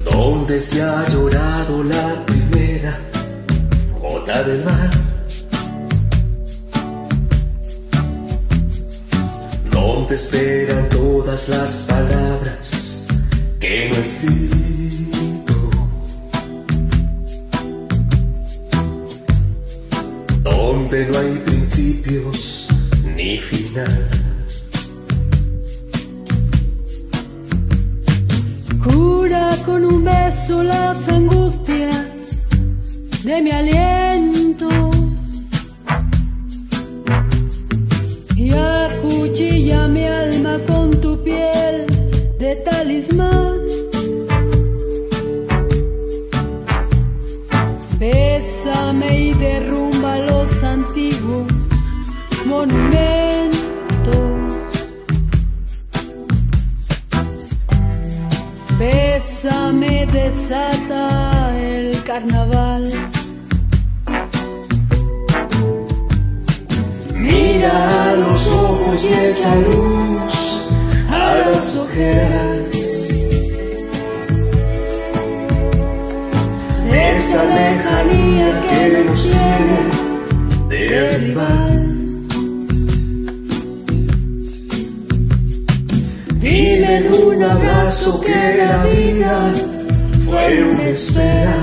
Donde 0.01 0.59
se 0.59 0.83
ha 0.83 1.07
llorado 1.09 1.85
la 1.85 2.16
gota 4.37 4.43
del 4.45 4.65
mar. 4.65 4.91
Donde 9.71 10.15
esperan 10.15 10.89
todas 10.89 11.49
las 11.49 11.87
palabras 11.89 13.07
que 13.61 13.91
no 13.91 13.97
escrito. 13.97 15.55
Donde 20.43 21.07
no 21.07 21.19
hay 21.19 21.43
principios 21.45 22.69
ni 23.17 23.39
final. 23.39 24.09
Cura 28.85 29.57
con 29.65 29.85
un 29.85 30.05
beso 30.05 30.63
las 30.63 31.09
angustias 31.09 32.06
de 33.27 33.43
mi 33.43 33.51
aliento 33.51 34.69
y 38.37 38.53
acuchilla 38.53 39.89
mi 39.89 40.05
alma 40.05 40.59
con 40.69 41.01
tu 41.01 41.21
piel 41.25 41.87
de 42.39 42.55
talismán. 42.65 43.57
Bésame 47.99 49.19
y 49.19 49.35
derrumba 49.35 50.19
los 50.21 50.63
antiguos 50.63 51.53
monumentos. 52.45 53.57
Bésame, 58.79 60.07
desata 60.07 61.59
el 61.59 62.01
carnaval. 62.05 62.66
Echa 69.47 69.55
luz 69.57 70.63
a 71.11 71.51
las 71.51 71.77
ojeras. 71.77 72.77
Esa 76.93 77.45
lejanía 77.45 78.63
que 78.69 79.05
nos 79.05 79.23
tiene 79.23 79.81
de 80.69 81.19
rival. 81.19 81.97
Dime 86.41 86.97
en 86.97 87.15
un 87.15 87.43
abrazo 87.43 88.21
que 88.21 88.65
la 88.67 88.85
vida 88.85 89.55
fue 90.19 90.63
una 90.73 90.89
espera. 90.89 91.57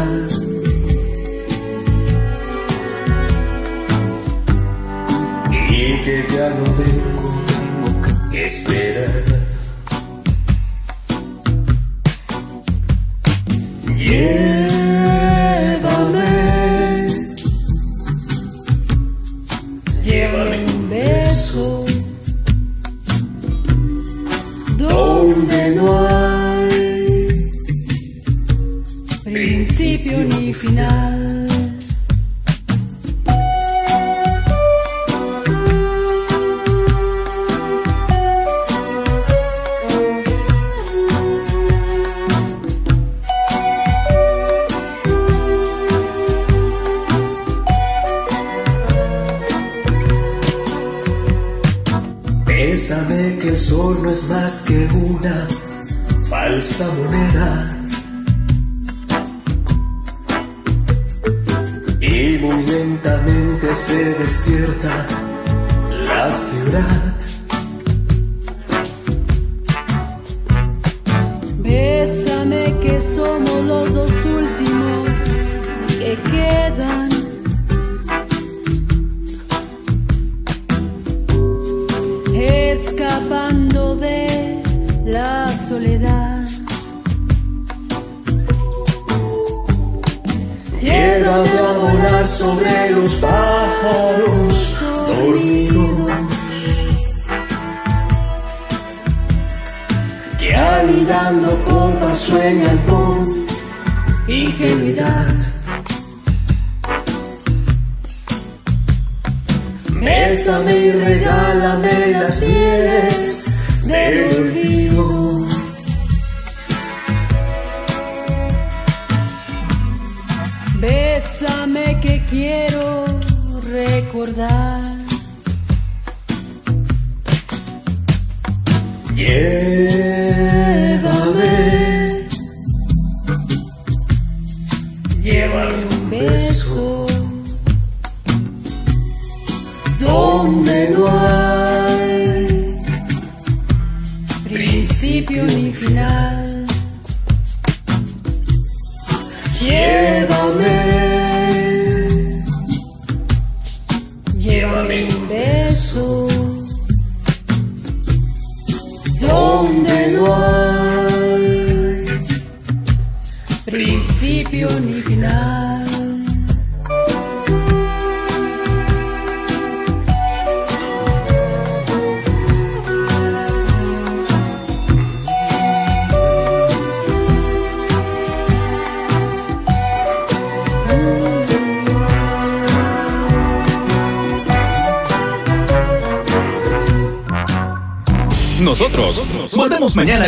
Y 5.69 5.97
que 6.03 6.25
ya 6.33 6.49
no 6.49 6.75
que 6.75 7.12
esperar. 8.45 9.32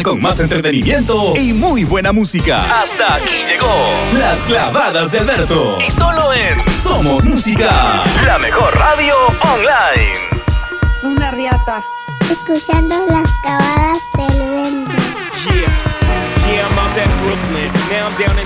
Con 0.06 0.22
más 0.22 0.40
entretenimiento 0.40 1.34
y 1.36 1.52
muy 1.52 1.84
buena 1.84 2.12
música. 2.12 2.80
Hasta 2.80 3.16
aquí 3.16 3.44
llegó 3.48 3.68
Las 4.20 4.46
Clavadas 4.46 5.12
de 5.12 5.18
Alberto. 5.18 5.80
Y 5.86 5.90
solo 5.90 6.32
en 6.32 6.54
Somos 6.80 7.26
Música, 7.26 8.04
la 8.24 8.38
mejor 8.38 8.78
radio 8.78 9.16
online. 9.42 10.14
Una 11.02 11.32
riata. 11.32 11.84
Escuchando 12.30 12.96
las 13.10 13.28
cavadas 13.42 13.98
del 14.16 14.52
viento. 14.52 14.92
Yeah, 15.48 15.74
yeah, 16.54 16.68
I'm 16.68 16.78
out 16.78 16.96
at 16.96 17.10
Brooklyn. 17.24 17.72
Now 17.90 18.08
I'm 18.08 18.16
down 18.22 18.38
in 18.38 18.46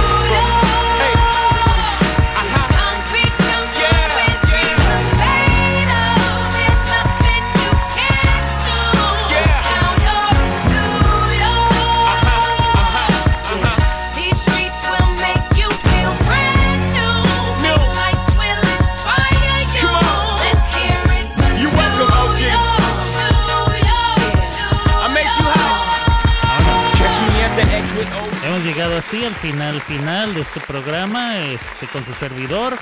Así 29.11 29.25
al 29.25 29.35
final, 29.35 29.81
final 29.81 30.33
de 30.33 30.39
este 30.39 30.61
programa, 30.61 31.37
este 31.37 31.85
con 31.87 32.05
su 32.05 32.13
servidor. 32.13 32.77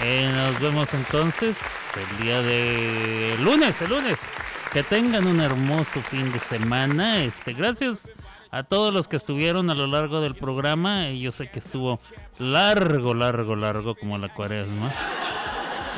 Eh, 0.00 0.30
nos 0.32 0.60
vemos 0.60 0.94
entonces 0.94 1.58
el 1.96 2.24
día 2.24 2.40
de 2.40 3.34
lunes, 3.40 3.82
el 3.82 3.90
lunes. 3.90 4.20
Que 4.72 4.84
tengan 4.84 5.26
un 5.26 5.40
hermoso 5.40 6.00
fin 6.02 6.30
de 6.30 6.38
semana. 6.38 7.24
Este, 7.24 7.52
gracias 7.52 8.12
a 8.52 8.62
todos 8.62 8.94
los 8.94 9.08
que 9.08 9.16
estuvieron 9.16 9.70
a 9.70 9.74
lo 9.74 9.88
largo 9.88 10.20
del 10.20 10.36
programa. 10.36 11.10
Yo 11.10 11.32
sé 11.32 11.50
que 11.50 11.58
estuvo 11.58 11.98
largo, 12.38 13.12
largo, 13.12 13.56
largo 13.56 13.96
como 13.96 14.18
la 14.18 14.28
cuaresma. 14.28 14.94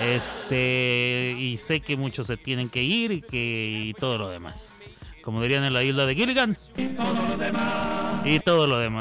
Este, 0.00 1.36
y 1.38 1.58
sé 1.58 1.80
que 1.80 1.98
muchos 1.98 2.26
se 2.28 2.38
tienen 2.38 2.70
que 2.70 2.82
ir 2.82 3.12
y 3.12 3.20
que 3.20 3.82
y 3.88 3.92
todo 3.92 4.16
lo 4.16 4.30
demás. 4.30 4.88
Como 5.22 5.42
dirían 5.42 5.62
en 5.62 5.74
la 5.74 5.82
isla 5.82 6.06
de 6.06 6.14
Gilligan. 6.14 6.56
Y 6.74 6.86
todo 6.86 7.12
lo 7.28 7.36
demás. 7.36 8.13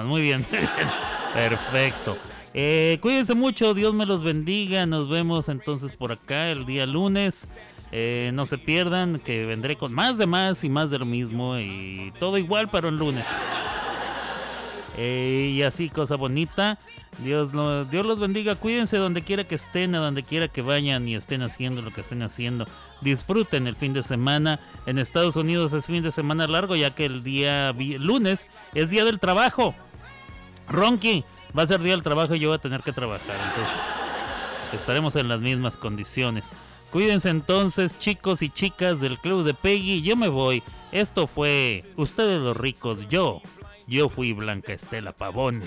Muy 0.06 0.22
bien. 0.22 0.46
Perfecto. 1.34 2.18
Eh, 2.54 3.00
cuídense 3.02 3.34
mucho, 3.34 3.74
Dios 3.74 3.94
me 3.94 4.06
los 4.06 4.24
bendiga. 4.24 4.86
Nos 4.86 5.10
vemos 5.10 5.50
entonces 5.50 5.92
por 5.92 6.12
acá 6.12 6.50
el 6.52 6.66
día 6.66 6.86
lunes. 6.86 7.48
Eh, 7.92 8.32
no 8.34 8.46
se 8.46 8.58
pierdan 8.58 9.20
que 9.20 9.46
vendré 9.46 9.76
con 9.78 9.94
más 9.94 10.18
de 10.18 10.26
más 10.26 10.64
y 10.64 10.70
más 10.70 10.92
de 10.92 11.00
lo 11.00 11.06
mismo 11.06 11.58
y 11.58 12.12
todo 12.20 12.38
igual 12.38 12.68
pero 12.72 12.90
el 12.90 12.98
lunes. 12.98 13.26
Y 14.98 15.62
así, 15.64 15.90
cosa 15.90 16.16
bonita. 16.16 16.78
Dios, 17.20 17.52
Dios 17.90 18.06
los 18.06 18.20
bendiga. 18.20 18.56
Cuídense 18.56 18.98
donde 18.98 19.24
quiera 19.24 19.44
que 19.44 19.56
estén, 19.56 19.96
a 19.96 20.00
donde 20.00 20.24
quiera 20.24 20.48
que 20.48 20.62
vayan 20.62 21.08
y 21.08 21.16
estén 21.16 21.42
haciendo 21.42 21.82
lo 21.82 21.92
que 21.92 22.02
estén 22.02 22.22
haciendo. 22.24 22.68
Disfruten 23.02 23.68
el 23.68 23.76
fin 23.76 23.94
de 23.94 24.04
semana. 24.04 24.60
En 24.86 24.98
Estados 24.98 25.36
Unidos 25.36 25.74
es 25.74 25.88
fin 25.88 26.04
de 26.04 26.12
semana 26.12 26.48
largo, 26.48 26.76
ya 26.76 26.94
que 26.94 27.06
el 27.06 27.24
día 27.24 27.74
lunes 27.74 28.48
es 28.74 28.90
día 28.90 29.06
del 29.06 29.20
trabajo. 29.20 29.76
Ronky, 30.70 31.24
va 31.58 31.64
a 31.64 31.68
ser 31.68 31.82
día 31.82 31.94
del 31.94 32.04
trabajo 32.04 32.36
y 32.36 32.40
yo 32.40 32.50
voy 32.50 32.58
a 32.58 32.62
tener 32.62 32.82
que 32.82 32.94
trabajar. 32.94 33.36
Entonces, 33.50 33.96
estaremos 34.74 35.16
en 35.16 35.28
las 35.28 35.40
mismas 35.40 35.78
condiciones. 35.78 36.52
Cuídense 36.92 37.30
entonces, 37.30 37.98
chicos 37.98 38.44
y 38.44 38.50
chicas 38.50 39.02
del 39.02 39.18
club 39.18 39.44
de 39.44 39.56
Peggy. 39.56 40.04
Yo 40.04 40.16
me 40.16 40.28
voy. 40.28 40.62
Esto 40.92 41.26
fue 41.26 41.84
Ustedes 41.96 42.40
los 42.40 42.56
ricos. 42.56 43.08
Yo, 43.10 43.42
yo 43.94 44.10
fui 44.10 44.34
Blanca 44.34 44.74
Estela 44.74 45.12
Pavón. 45.12 45.62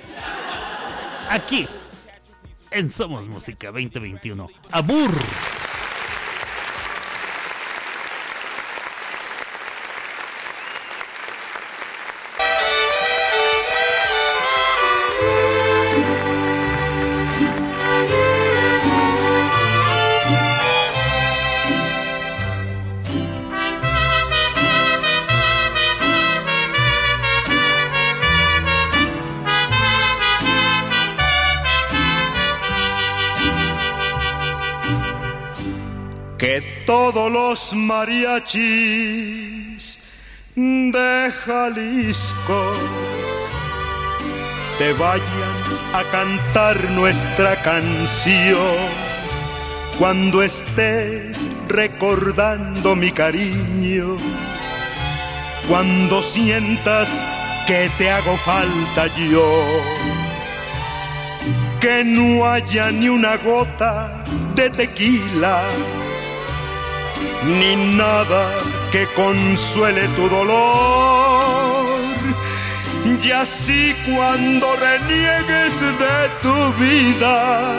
Aquí, 1.30 1.68
en 2.72 2.90
Somos 2.90 3.24
Música 3.24 3.70
2021. 3.70 4.48
¡Abur! 4.72 5.12
Mariachis 38.06 39.98
de 40.54 41.32
Jalisco. 41.44 42.62
Te 44.78 44.92
vayan 44.92 45.58
a 45.92 46.04
cantar 46.12 46.90
nuestra 46.90 47.56
canción 47.62 48.76
cuando 49.98 50.42
estés 50.42 51.50
recordando 51.68 52.94
mi 52.94 53.10
cariño, 53.10 54.16
cuando 55.66 56.22
sientas 56.22 57.24
que 57.66 57.90
te 57.98 58.10
hago 58.10 58.36
falta 58.36 59.06
yo, 59.16 59.64
que 61.80 62.04
no 62.04 62.46
haya 62.46 62.92
ni 62.92 63.08
una 63.08 63.36
gota 63.38 64.24
de 64.54 64.70
tequila 64.70 65.62
ni 67.44 67.76
nada 67.96 68.50
que 68.92 69.06
consuele 69.14 70.08
tu 70.16 70.28
dolor. 70.28 71.86
Y 73.22 73.30
así 73.32 73.94
cuando 74.06 74.66
reniegues 74.76 75.80
de 75.80 76.18
tu 76.42 76.72
vida, 76.74 77.72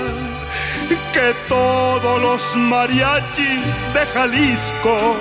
que 1.14 1.34
todos 1.48 2.22
los 2.22 2.56
mariachis 2.56 3.76
de 3.94 4.06
Jalisco 4.14 5.16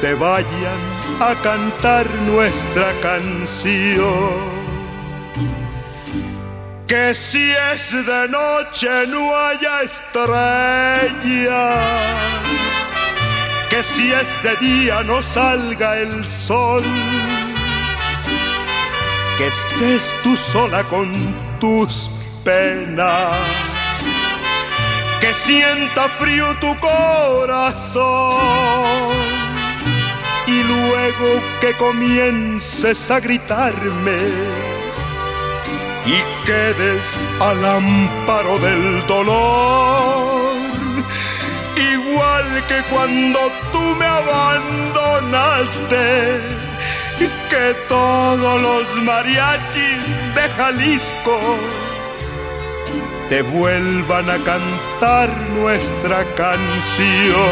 te 0.00 0.14
vayan 0.14 0.82
a 1.20 1.34
cantar 1.42 2.06
nuestra 2.26 2.92
canción. 3.00 4.61
Que 6.92 7.14
si 7.14 7.50
es 7.72 7.90
de 7.90 8.28
noche 8.28 9.06
no 9.08 9.34
haya 9.34 9.80
estrellas, 9.80 10.28
que 13.70 13.82
si 13.82 14.12
es 14.12 14.36
de 14.42 14.54
día 14.56 15.02
no 15.02 15.22
salga 15.22 15.96
el 15.96 16.26
sol, 16.26 16.84
que 19.38 19.46
estés 19.46 20.14
tú 20.22 20.36
sola 20.36 20.84
con 20.84 21.34
tus 21.58 22.10
penas, 22.44 23.38
que 25.18 25.32
sienta 25.32 26.10
frío 26.10 26.54
tu 26.60 26.78
corazón. 26.78 28.02
Y 30.46 30.62
luego 30.62 31.40
que 31.58 31.72
comiences 31.72 33.10
a 33.10 33.18
gritarme 33.18 34.71
y 36.06 36.22
quedes 36.46 37.22
al 37.40 37.64
amparo 37.64 38.58
del 38.58 39.06
dolor. 39.06 40.56
Igual 41.76 42.66
que 42.68 42.82
cuando 42.90 43.38
tú 43.72 43.80
me 43.98 44.06
abandonaste, 44.06 45.92
que 47.52 47.74
todos 47.88 48.62
los 48.62 49.02
mariachis 49.04 50.06
de 50.34 50.48
Jalisco 50.56 51.38
te 53.28 53.42
vuelvan 53.42 54.30
a 54.30 54.38
cantar 54.42 55.28
nuestra 55.54 56.24
canción. 56.34 57.42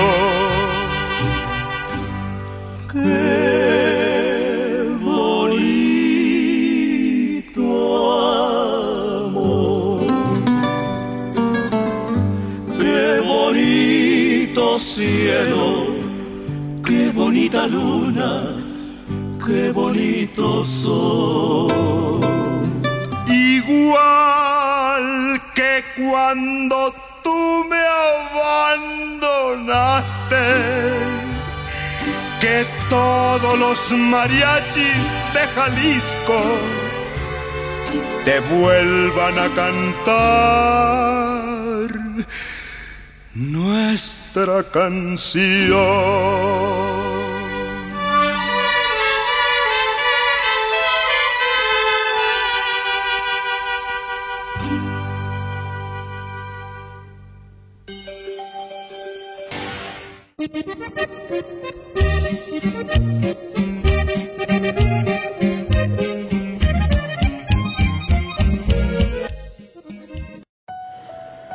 Cielo, 14.81 15.87
qué 16.85 17.11
bonita 17.11 17.67
luna, 17.67 18.57
qué 19.45 19.71
bonito 19.73 20.65
sol. 20.65 22.21
Igual 23.29 25.05
que 25.55 25.85
cuando 25.99 26.95
tú 27.23 27.65
me 27.69 27.83
abandonaste 29.21 30.45
que 32.41 32.67
todos 32.89 33.59
los 33.59 33.93
mariachis 33.93 35.09
de 35.35 35.43
Jalisco 35.55 36.41
te 38.25 38.41
vuelvan 38.41 39.39
a 39.39 39.49
cantar 39.55 40.81
nuestra 43.41 44.63
canción. 44.71 45.81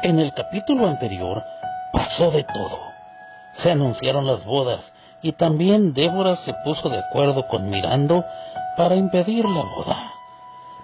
En 0.04 0.20
el 0.20 0.32
capítulo 0.36 0.88
anterior 0.88 1.44
pasó 1.96 2.30
de 2.32 2.44
todo. 2.44 2.92
Se 3.64 3.72
anunciaron 3.72 4.28
las 4.28 4.44
bodas 4.46 4.82
y 5.22 5.32
también 5.32 5.94
Débora 5.94 6.36
se 6.44 6.54
puso 6.66 6.90
de 6.90 7.00
acuerdo 7.00 7.48
con 7.48 7.70
Mirando 7.70 8.24
para 8.76 8.96
impedir 8.96 9.46
la 9.46 9.64
boda. 9.64 10.12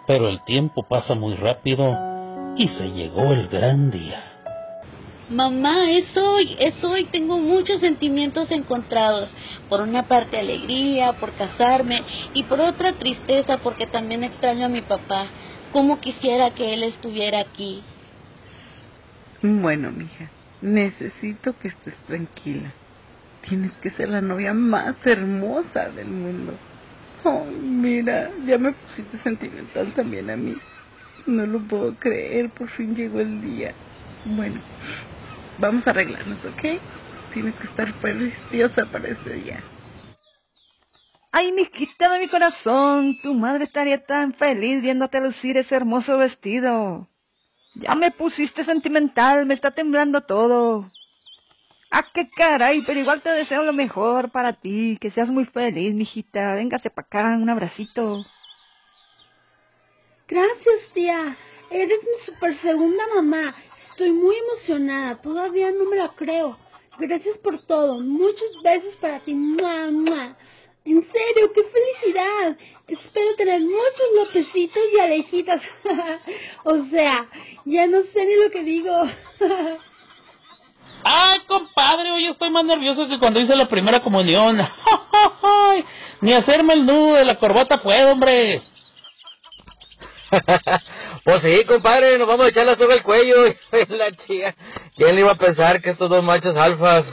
Pero 0.07 0.29
el 0.29 0.41
tiempo 0.45 0.83
pasa 0.83 1.13
muy 1.13 1.35
rápido 1.35 1.97
y 2.55 2.67
se 2.69 2.91
llegó 2.91 3.33
el 3.33 3.49
gran 3.49 3.91
día. 3.91 4.23
Mamá, 5.29 5.91
es 5.91 6.15
hoy, 6.17 6.57
es 6.59 6.83
hoy, 6.83 7.05
tengo 7.05 7.37
muchos 7.37 7.79
sentimientos 7.79 8.49
encontrados. 8.51 9.29
Por 9.69 9.81
una 9.81 10.03
parte 10.03 10.39
alegría 10.39 11.13
por 11.13 11.31
casarme 11.33 12.03
y 12.33 12.43
por 12.43 12.59
otra 12.59 12.93
tristeza 12.93 13.57
porque 13.57 13.85
también 13.85 14.23
extraño 14.23 14.65
a 14.65 14.69
mi 14.69 14.81
papá. 14.81 15.25
Como 15.73 15.99
quisiera 15.99 16.51
que 16.51 16.73
él 16.73 16.83
estuviera 16.83 17.39
aquí. 17.39 17.81
Bueno, 19.41 19.91
mija, 19.91 20.29
necesito 20.61 21.57
que 21.57 21.69
estés 21.69 21.95
tranquila. 22.07 22.71
Tienes 23.47 23.71
que 23.81 23.89
ser 23.91 24.09
la 24.09 24.21
novia 24.21 24.53
más 24.53 24.95
hermosa 25.05 25.89
del 25.89 26.07
mundo. 26.07 26.53
Oh, 27.23 27.45
mira, 27.45 28.29
ya 28.45 28.57
me 28.57 28.71
pusiste 28.71 29.17
sentimental 29.19 29.91
también 29.93 30.29
a 30.29 30.37
mí. 30.37 30.55
No 31.25 31.45
lo 31.45 31.59
puedo 31.59 31.95
creer, 31.95 32.49
por 32.49 32.69
fin 32.69 32.95
llegó 32.95 33.19
el 33.19 33.41
día. 33.41 33.73
Bueno, 34.25 34.59
vamos 35.59 35.85
a 35.85 35.91
arreglarnos, 35.91 36.43
¿ok? 36.45 36.79
Tienes 37.33 37.55
que 37.55 37.67
estar 37.67 37.93
preciosa 37.93 38.85
para 38.91 39.07
ese 39.07 39.33
día. 39.33 39.63
Ay, 41.31 41.51
mijita 41.53 42.11
de 42.11 42.19
mi 42.19 42.27
corazón, 42.27 43.17
tu 43.21 43.33
madre 43.33 43.63
estaría 43.63 44.03
tan 44.03 44.33
feliz 44.33 44.81
viéndote 44.81 45.21
lucir 45.21 45.57
ese 45.57 45.75
hermoso 45.75 46.17
vestido. 46.17 47.07
Ya 47.75 47.95
me 47.95 48.11
pusiste 48.11 48.63
sentimental, 48.65 49.45
me 49.45 49.53
está 49.53 49.71
temblando 49.71 50.21
todo. 50.21 50.91
Ah, 51.89 52.05
qué 52.13 52.29
caray, 52.29 52.83
pero 52.85 52.99
igual 52.99 53.21
te 53.21 53.29
deseo 53.29 53.63
lo 53.63 53.73
mejor 53.73 54.31
para 54.31 54.53
ti, 54.53 54.97
que 55.01 55.11
seas 55.11 55.29
muy 55.29 55.45
feliz, 55.45 55.93
mijita. 55.93 56.55
Véngase 56.55 56.89
para 56.89 57.05
acá, 57.05 57.37
un 57.37 57.49
abracito. 57.49 58.25
Gracias, 60.27 60.93
tía. 60.93 61.35
Eres 61.69 61.99
mi 62.03 62.25
super 62.25 62.57
segunda 62.59 63.03
mamá. 63.15 63.55
Estoy 63.89 64.11
muy 64.11 64.35
emocionada. 64.37 65.21
Todavía 65.21 65.71
no 65.71 65.85
me 65.89 65.97
la 65.97 66.09
creo. 66.15 66.57
Gracias 66.97 67.37
por 67.39 67.57
todo. 67.65 67.99
Muchos 67.99 68.61
besos 68.63 68.95
para 68.97 69.19
ti. 69.19 69.33
¡Mua, 69.33 69.91
mua! 69.91 70.37
En 70.83 71.03
serio, 71.03 71.51
qué 71.53 71.61
felicidad. 71.63 72.57
Espero 72.87 73.35
tener 73.35 73.61
muchos 73.61 74.07
lopecitos 74.15 74.81
y 74.93 74.99
alejitas. 74.99 75.61
o 76.63 76.85
sea, 76.85 77.27
ya 77.65 77.85
no 77.87 78.01
sé 78.13 78.25
ni 78.25 78.35
lo 78.43 78.49
que 78.49 78.63
digo. 78.63 79.03
Ay, 81.03 81.39
compadre, 81.47 82.11
hoy 82.11 82.27
estoy 82.27 82.49
más 82.49 82.65
nervioso 82.65 83.07
que 83.07 83.19
cuando 83.19 83.39
hice 83.39 83.55
la 83.55 83.67
primera 83.67 83.99
comunión. 84.01 84.57
Ni 86.21 86.33
hacerme 86.33 86.73
el 86.73 86.85
nudo 86.85 87.15
de 87.15 87.25
la 87.25 87.39
corbata 87.39 87.81
puedo, 87.81 88.11
hombre. 88.11 88.61
Pues 91.23 91.41
sí, 91.41 91.65
compadre, 91.65 92.17
nos 92.17 92.27
vamos 92.27 92.45
a 92.45 92.49
echar 92.49 92.65
la 92.65 92.75
soga 92.75 92.93
al 92.95 93.03
cuello. 93.03 93.53
la 93.89 94.11
chica. 94.11 94.55
¿Quién 94.95 95.15
le 95.15 95.21
iba 95.21 95.31
a 95.31 95.35
pensar 95.35 95.81
que 95.81 95.91
estos 95.91 96.09
dos 96.09 96.23
machos 96.23 96.55
alfas 96.55 97.05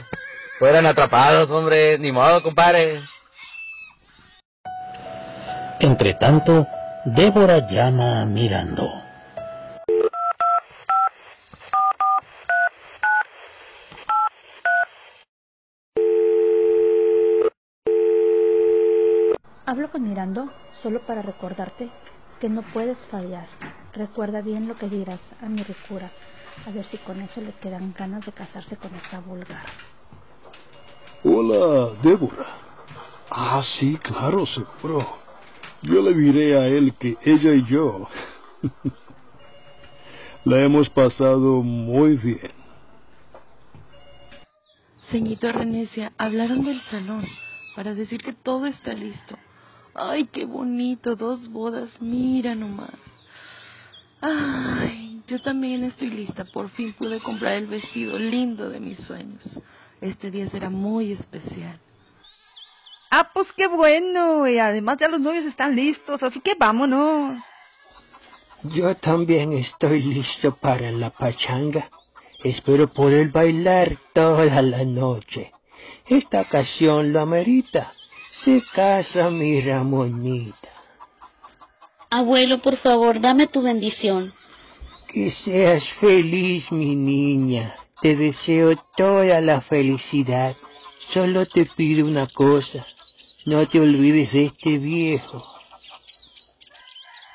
fueran 0.57 0.85
atrapados, 0.85 1.49
hombre? 1.49 1.97
Ni 1.99 2.11
modo, 2.11 2.41
compadre. 2.41 3.01
Entre 5.81 6.13
tanto, 6.15 6.67
Débora 7.05 7.65
llama 7.65 8.21
a 8.21 8.25
Mirando. 8.25 8.85
Hablo 19.65 19.89
con 19.89 20.03
Mirando 20.03 20.51
solo 20.81 20.99
para 21.05 21.21
recordarte 21.21 21.89
que 22.41 22.49
no 22.49 22.61
puedes 22.73 22.97
fallar. 23.09 23.47
Recuerda 23.93 24.41
bien 24.41 24.67
lo 24.67 24.75
que 24.75 24.89
dirás 24.89 25.21
a 25.41 25.45
mi 25.45 25.63
ricura, 25.63 26.11
a 26.67 26.71
ver 26.71 26.83
si 26.87 26.97
con 26.97 27.21
eso 27.21 27.39
le 27.39 27.53
quedan 27.53 27.93
ganas 27.97 28.25
de 28.25 28.33
casarse 28.33 28.75
con 28.75 28.93
esta 28.95 29.21
vulgar. 29.21 29.65
Hola, 31.23 31.93
Débora. 32.01 32.47
Ah, 33.29 33.61
sí, 33.79 33.97
claro, 34.03 34.45
seguro. 34.45 35.28
Yo 35.81 36.01
le 36.01 36.13
diré 36.13 36.57
a 36.57 36.67
él 36.67 36.93
que 36.99 37.17
ella 37.23 37.53
y 37.53 37.63
yo 37.65 38.07
la 40.45 40.61
hemos 40.63 40.89
pasado 40.89 41.61
muy 41.63 42.17
bien. 42.17 42.51
Señorita 45.09 45.51
Renecia, 45.51 46.11
hablaron 46.17 46.65
del 46.65 46.81
salón 46.81 47.25
para 47.75 47.95
decir 47.95 48.21
que 48.21 48.33
todo 48.33 48.65
está 48.65 48.93
listo. 48.93 49.37
Ay, 49.95 50.27
qué 50.27 50.45
bonito, 50.45 51.15
dos 51.15 51.49
bodas, 51.49 51.89
mira 52.01 52.55
nomás. 52.55 52.93
Ay, 54.21 55.21
yo 55.27 55.41
también 55.41 55.83
estoy 55.85 56.09
lista, 56.09 56.43
por 56.45 56.69
fin 56.69 56.93
pude 56.93 57.19
comprar 57.21 57.53
el 57.53 57.67
vestido 57.67 58.19
lindo 58.19 58.69
de 58.69 58.79
mis 58.79 58.99
sueños. 58.99 59.61
Este 60.01 60.29
día 60.29 60.49
será 60.49 60.69
muy 60.69 61.13
especial. 61.13 61.79
Ah, 63.11 63.29
pues 63.33 63.47
qué 63.53 63.67
bueno. 63.67 64.47
Y 64.47 64.59
además 64.59 64.97
ya 64.99 65.07
los 65.07 65.19
novios 65.19 65.45
están 65.45 65.75
listos, 65.75 66.21
así 66.21 66.39
que 66.41 66.55
vámonos. 66.55 67.39
Yo 68.63 68.95
también 68.95 69.53
estoy 69.53 70.03
listo 70.03 70.55
para 70.55 70.91
la 70.91 71.09
pachanga. 71.11 71.89
Espero 72.43 72.87
poder 72.87 73.29
bailar 73.29 73.97
toda 74.13 74.61
la 74.61 74.83
noche. 74.83 75.51
Esta 76.07 76.41
ocasión 76.41 77.13
lo 77.13 77.21
amerita. 77.21 77.93
Se 78.43 78.61
casa 78.73 79.29
mi 79.29 79.59
Ramonita. 79.61 80.69
Abuelo, 82.09 82.61
por 82.61 82.77
favor, 82.77 83.19
dame 83.19 83.47
tu 83.47 83.61
bendición. 83.61 84.33
Que 85.11 85.31
seas 85.31 85.83
feliz, 85.99 86.71
mi 86.71 86.95
niña. 86.95 87.75
Te 88.01 88.15
deseo 88.15 88.75
toda 88.95 89.41
la 89.41 89.61
felicidad. 89.61 90.55
Solo 91.13 91.45
te 91.45 91.65
pido 91.65 92.05
una 92.05 92.27
cosa. 92.27 92.85
No 93.45 93.67
te 93.67 93.79
olvides 93.79 94.31
de 94.33 94.45
este 94.45 94.77
viejo. 94.77 95.43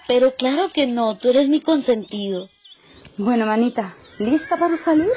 Pero 0.07 0.35
claro 0.35 0.71
que 0.73 0.87
no, 0.87 1.17
tú 1.17 1.31
eres 1.31 1.49
mi 1.49 1.61
consentido. 1.61 2.51
Bueno, 3.17 3.47
manita, 3.47 3.95
¿lista 4.19 4.57
para 4.57 4.77
salir? 4.85 5.11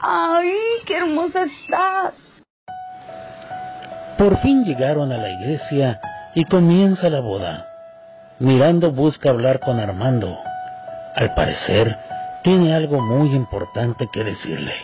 ¡Ay, 0.00 0.52
qué 0.86 0.96
hermosa 0.96 1.44
estás! 1.44 2.14
Por 4.18 4.36
fin 4.38 4.64
llegaron 4.64 5.12
a 5.12 5.18
la 5.18 5.30
iglesia 5.30 6.00
y 6.34 6.44
comienza 6.44 7.08
la 7.08 7.20
boda. 7.20 7.66
Mirando 8.40 8.90
busca 8.90 9.30
hablar 9.30 9.60
con 9.60 9.78
Armando. 9.78 10.36
Al 11.14 11.34
parecer, 11.34 11.96
tiene 12.42 12.74
algo 12.74 13.00
muy 13.00 13.34
importante 13.34 14.08
que 14.12 14.24
decirle. 14.24 14.74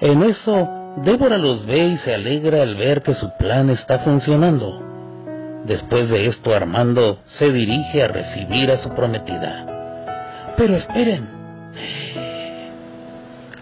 En 0.00 0.22
eso, 0.22 0.85
Débora 0.96 1.36
los 1.36 1.66
ve 1.66 1.78
y 1.78 1.96
se 1.98 2.14
alegra 2.14 2.62
al 2.62 2.74
ver 2.74 3.02
que 3.02 3.12
su 3.12 3.30
plan 3.36 3.68
está 3.68 3.98
funcionando. 3.98 4.82
Después 5.66 6.08
de 6.08 6.26
esto, 6.26 6.54
Armando 6.54 7.20
se 7.26 7.52
dirige 7.52 8.02
a 8.02 8.08
recibir 8.08 8.70
a 8.70 8.78
su 8.78 8.88
prometida. 8.94 10.54
Pero 10.56 10.74
esperen. 10.74 11.28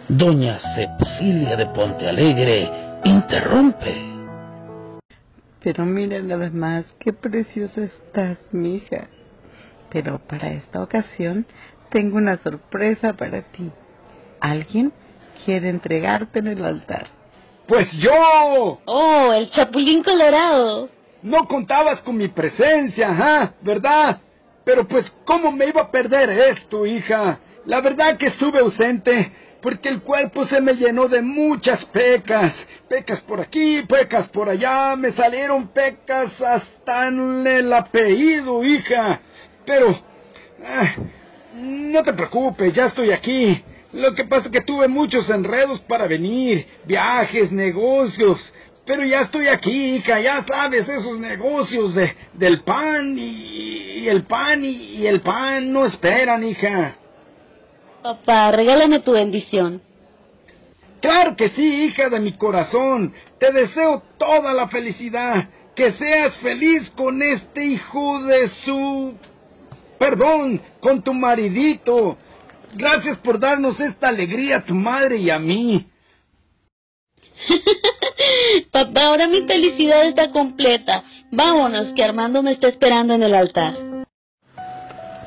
Doña 0.08 0.58
Cecilia 0.76 1.56
de 1.56 1.66
Pontealegre 1.66 2.70
interrumpe. 3.02 3.94
Pero 5.60 5.84
mira 5.86 6.20
nada 6.20 6.50
más, 6.50 6.94
qué 7.00 7.12
preciosa 7.12 7.82
estás, 7.82 8.38
mija. 8.52 9.08
Pero 9.90 10.20
para 10.20 10.52
esta 10.52 10.80
ocasión 10.80 11.46
tengo 11.90 12.16
una 12.16 12.36
sorpresa 12.38 13.14
para 13.14 13.42
ti. 13.42 13.72
Alguien 14.40 14.92
quiere 15.44 15.68
entregarte 15.68 16.38
en 16.38 16.46
el 16.46 16.64
altar. 16.64 17.23
Pues 17.66 17.90
yo. 17.92 18.80
Oh, 18.84 19.32
el 19.32 19.50
chapulín 19.50 20.02
colorado. 20.02 20.88
No 21.22 21.46
contabas 21.46 22.02
con 22.02 22.16
mi 22.16 22.28
presencia, 22.28 23.08
ajá, 23.10 23.54
¿verdad? 23.62 24.20
Pero 24.64 24.86
pues, 24.86 25.10
¿cómo 25.24 25.50
me 25.52 25.66
iba 25.66 25.82
a 25.82 25.90
perder 25.90 26.30
esto, 26.30 26.84
hija? 26.84 27.38
La 27.64 27.80
verdad 27.80 28.18
que 28.18 28.26
estuve 28.26 28.58
ausente 28.58 29.32
porque 29.62 29.88
el 29.88 30.02
cuerpo 30.02 30.44
se 30.44 30.60
me 30.60 30.74
llenó 30.74 31.08
de 31.08 31.22
muchas 31.22 31.82
pecas. 31.86 32.52
Pecas 32.86 33.22
por 33.22 33.40
aquí, 33.40 33.82
pecas 33.88 34.28
por 34.28 34.50
allá, 34.50 34.94
me 34.94 35.12
salieron 35.12 35.68
pecas 35.68 36.38
hasta 36.42 37.08
en 37.08 37.46
el 37.46 37.72
apellido, 37.72 38.62
hija. 38.62 39.20
Pero... 39.64 39.98
ah, 40.66 40.94
no 41.54 42.02
te 42.02 42.12
preocupes, 42.12 42.74
ya 42.74 42.86
estoy 42.86 43.10
aquí. 43.12 43.64
Lo 43.94 44.12
que 44.14 44.24
pasa 44.24 44.46
es 44.46 44.52
que 44.52 44.60
tuve 44.60 44.88
muchos 44.88 45.30
enredos 45.30 45.80
para 45.82 46.06
venir, 46.08 46.66
viajes, 46.84 47.52
negocios. 47.52 48.40
Pero 48.84 49.04
ya 49.04 49.22
estoy 49.22 49.46
aquí, 49.46 49.94
hija, 49.96 50.20
ya 50.20 50.44
sabes, 50.44 50.86
esos 50.88 51.18
negocios 51.18 51.94
de, 51.94 52.12
del 52.34 52.62
pan 52.62 53.16
y, 53.18 54.00
y 54.00 54.08
el 54.08 54.24
pan 54.24 54.64
y, 54.64 54.68
y 54.68 55.06
el 55.06 55.20
pan 55.20 55.72
no 55.72 55.86
esperan, 55.86 56.44
hija. 56.44 56.96
Papá, 58.02 58.50
regálame 58.50 59.00
tu 59.00 59.12
bendición. 59.12 59.80
Claro 61.00 61.36
que 61.36 61.50
sí, 61.50 61.84
hija 61.84 62.08
de 62.08 62.18
mi 62.18 62.32
corazón. 62.32 63.14
Te 63.38 63.52
deseo 63.52 64.02
toda 64.18 64.52
la 64.52 64.68
felicidad. 64.68 65.48
Que 65.74 65.92
seas 65.92 66.36
feliz 66.38 66.90
con 66.96 67.22
este 67.22 67.64
hijo 67.64 68.22
de 68.24 68.48
su... 68.64 69.14
Perdón, 69.98 70.60
con 70.80 71.02
tu 71.02 71.14
maridito. 71.14 72.18
Gracias 72.74 73.18
por 73.18 73.38
darnos 73.38 73.78
esta 73.80 74.08
alegría 74.08 74.58
a 74.58 74.64
tu 74.64 74.74
madre 74.74 75.16
y 75.16 75.30
a 75.30 75.38
mí. 75.38 75.86
Papá, 78.72 79.06
ahora 79.06 79.28
mi 79.28 79.42
felicidad 79.42 80.06
está 80.06 80.30
completa. 80.30 81.04
Vámonos, 81.30 81.92
que 81.94 82.04
Armando 82.04 82.42
me 82.42 82.52
está 82.52 82.68
esperando 82.68 83.14
en 83.14 83.22
el 83.22 83.34
altar. 83.34 83.74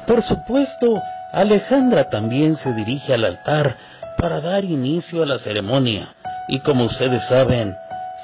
Por 0.08 0.24
supuesto, 0.24 1.02
Alejandra 1.34 2.10
también 2.10 2.56
se 2.58 2.74
dirige 2.74 3.14
al 3.14 3.26
altar 3.26 3.78
para 4.18 4.42
dar 4.42 4.64
inicio 4.64 5.24
a 5.24 5.26
la 5.26 5.40
ceremonia. 5.40 6.16
Y 6.48 6.60
como 6.62 6.86
ustedes 6.86 7.22
saben, 7.28 7.76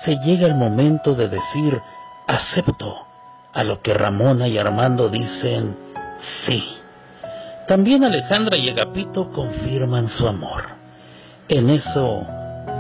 se 0.06 0.16
llega 0.18 0.48
el 0.48 0.56
momento 0.56 1.14
de 1.14 1.30
decir 1.30 1.82
acepto 2.28 3.06
a 3.54 3.64
lo 3.64 3.82
que 3.82 3.94
Ramona 3.94 4.48
y 4.48 4.58
Armando 4.58 5.10
dicen 5.10 5.76
sí. 6.46 6.83
También 7.68 8.04
Alejandra 8.04 8.58
y 8.58 8.70
Agapito 8.70 9.32
confirman 9.32 10.10
su 10.10 10.28
amor. 10.28 10.64
En 11.48 11.70
eso, 11.70 12.26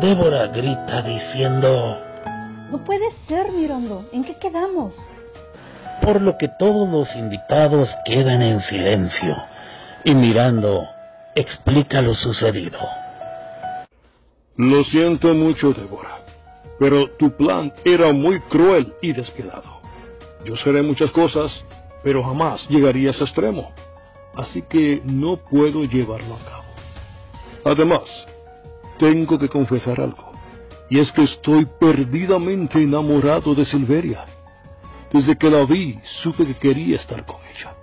Débora 0.01 0.47
grita 0.47 1.01
diciendo... 1.01 1.97
No 2.69 2.83
puede 2.83 3.05
ser, 3.27 3.51
Mirando. 3.51 4.03
¿En 4.11 4.25
qué 4.25 4.35
quedamos? 4.35 4.93
Por 6.01 6.21
lo 6.21 6.37
que 6.37 6.49
todos 6.59 6.89
los 6.89 7.15
invitados 7.15 7.89
quedan 8.03 8.41
en 8.41 8.59
silencio 8.61 9.37
y 10.03 10.13
Mirando 10.13 10.85
explica 11.33 12.01
lo 12.01 12.13
sucedido. 12.13 12.79
Lo 14.57 14.83
siento 14.83 15.33
mucho, 15.33 15.71
Débora, 15.73 16.19
pero 16.77 17.09
tu 17.11 17.31
plan 17.31 17.71
era 17.85 18.11
muy 18.11 18.39
cruel 18.41 18.93
y 19.01 19.13
despiadado. 19.13 19.81
Yo 20.43 20.57
seré 20.57 20.81
muchas 20.81 21.09
cosas, 21.11 21.51
pero 22.03 22.21
jamás 22.21 22.67
llegaría 22.69 23.09
a 23.09 23.11
ese 23.11 23.23
extremo. 23.23 23.71
Así 24.35 24.63
que 24.63 25.01
no 25.03 25.37
puedo 25.37 25.83
llevarlo 25.83 26.35
a 26.35 26.45
cabo. 26.45 26.63
Además, 27.65 28.03
tengo 28.97 29.37
que 29.37 29.47
confesar 29.47 29.99
algo. 29.99 30.31
Y 30.89 30.99
es 30.99 31.11
que 31.11 31.23
estoy 31.23 31.65
perdidamente 31.79 32.81
enamorado 32.81 33.55
de 33.55 33.65
Silveria. 33.65 34.25
Desde 35.11 35.37
que 35.37 35.49
la 35.49 35.65
vi, 35.65 35.99
supe 36.23 36.45
que 36.45 36.55
quería 36.55 36.95
estar 36.95 37.25
con 37.25 37.37
ella. 37.55 37.75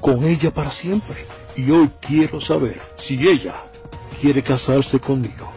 Con 0.00 0.24
ella 0.24 0.50
para 0.50 0.70
siempre. 0.72 1.26
Y 1.56 1.70
hoy 1.70 1.90
quiero 2.00 2.40
saber 2.40 2.80
si 2.96 3.14
ella 3.28 3.64
quiere 4.20 4.42
casarse 4.42 4.98
conmigo. 4.98 5.52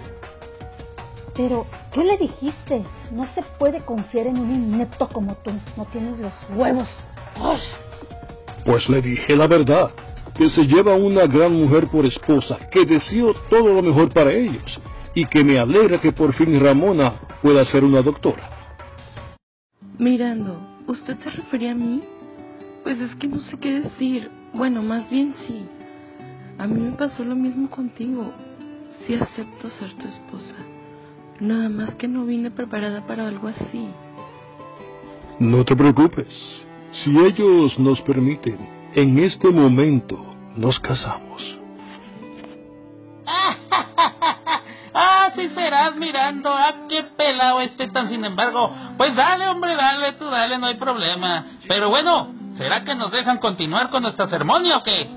Pero, 1.36 1.66
¿qué 1.92 2.04
le 2.04 2.18
dijiste? 2.18 2.84
No 3.12 3.26
se 3.34 3.42
puede 3.58 3.82
confiar 3.82 4.28
en 4.28 4.40
un 4.40 4.54
inepto 4.54 5.08
como 5.08 5.36
tú. 5.36 5.52
No 5.76 5.86
tienes 5.86 6.18
los 6.20 6.34
huevos. 6.50 6.88
¡Ay! 7.36 7.60
Pues 8.66 8.88
le 8.90 9.02
dije 9.02 9.36
la 9.36 9.48
verdad, 9.48 9.92
que 10.36 10.50
se 10.50 10.66
lleva 10.66 10.96
una 10.96 11.26
gran 11.28 11.54
mujer 11.54 11.88
por 11.88 12.06
esposa, 12.06 12.58
que 12.72 12.86
deseo 12.86 13.34
todo 13.50 13.74
lo 13.74 13.82
mejor 13.82 14.14
para 14.14 14.34
ellos, 14.34 14.80
y 15.14 15.26
que 15.26 15.44
me 15.44 15.58
alegra 15.58 16.00
que 16.00 16.12
por 16.12 16.34
fin 16.34 16.60
Ramona 16.60 17.14
pueda 17.42 17.64
ser 17.66 17.84
una 17.84 18.02
doctora. 18.02 18.50
Mirando, 19.98 20.60
¿usted 20.88 21.18
se 21.20 21.30
refería 21.30 21.72
a 21.72 21.76
mí? 21.76 22.04
Pues 22.84 23.00
es 23.00 23.16
que 23.16 23.28
no 23.28 23.40
sé 23.40 23.58
qué 23.58 23.80
decir. 23.80 24.30
Bueno, 24.54 24.84
más 24.84 25.10
bien 25.10 25.34
sí. 25.48 25.66
A 26.58 26.68
mí 26.68 26.80
me 26.80 26.92
pasó 26.92 27.24
lo 27.24 27.36
mismo 27.36 27.70
contigo. 27.70 28.32
Sí 29.06 29.16
acepto 29.16 29.70
ser 29.72 29.94
tu 29.94 30.06
esposa. 30.06 30.56
Nada 31.40 31.70
más 31.70 31.96
que 31.96 32.08
no 32.08 32.26
vine 32.26 32.52
preparada 32.52 33.08
para 33.08 33.28
algo 33.28 33.48
así. 33.48 33.88
No 35.40 35.64
te 35.64 35.76
preocupes. 35.76 36.28
Si 36.92 37.18
ellos 37.18 37.78
nos 37.80 38.02
permiten, 38.02 38.75
en 38.96 39.20
este 39.20 39.50
momento 39.50 40.18
nos 40.56 40.80
casamos. 40.80 41.42
Ah, 44.98 45.30
sí 45.36 45.50
serás 45.50 45.94
mirando. 45.98 46.50
Ah, 46.50 46.88
qué 46.88 47.04
pelado 47.18 47.60
este 47.60 47.90
tan 47.90 48.08
sin 48.08 48.24
embargo. 48.24 48.74
Pues 48.96 49.14
dale, 49.14 49.46
hombre, 49.50 49.76
dale, 49.76 50.14
tú 50.14 50.30
dale, 50.30 50.58
no 50.58 50.68
hay 50.68 50.76
problema. 50.76 51.48
Pero 51.68 51.90
bueno, 51.90 52.34
¿será 52.58 52.86
que 52.86 52.96
nos 52.96 53.12
dejan 53.12 53.40
continuar 53.40 53.90
con 53.90 54.04
nuestra 54.04 54.30
ceremonia 54.30 54.78
o 54.78 54.84
qué? 54.84 55.10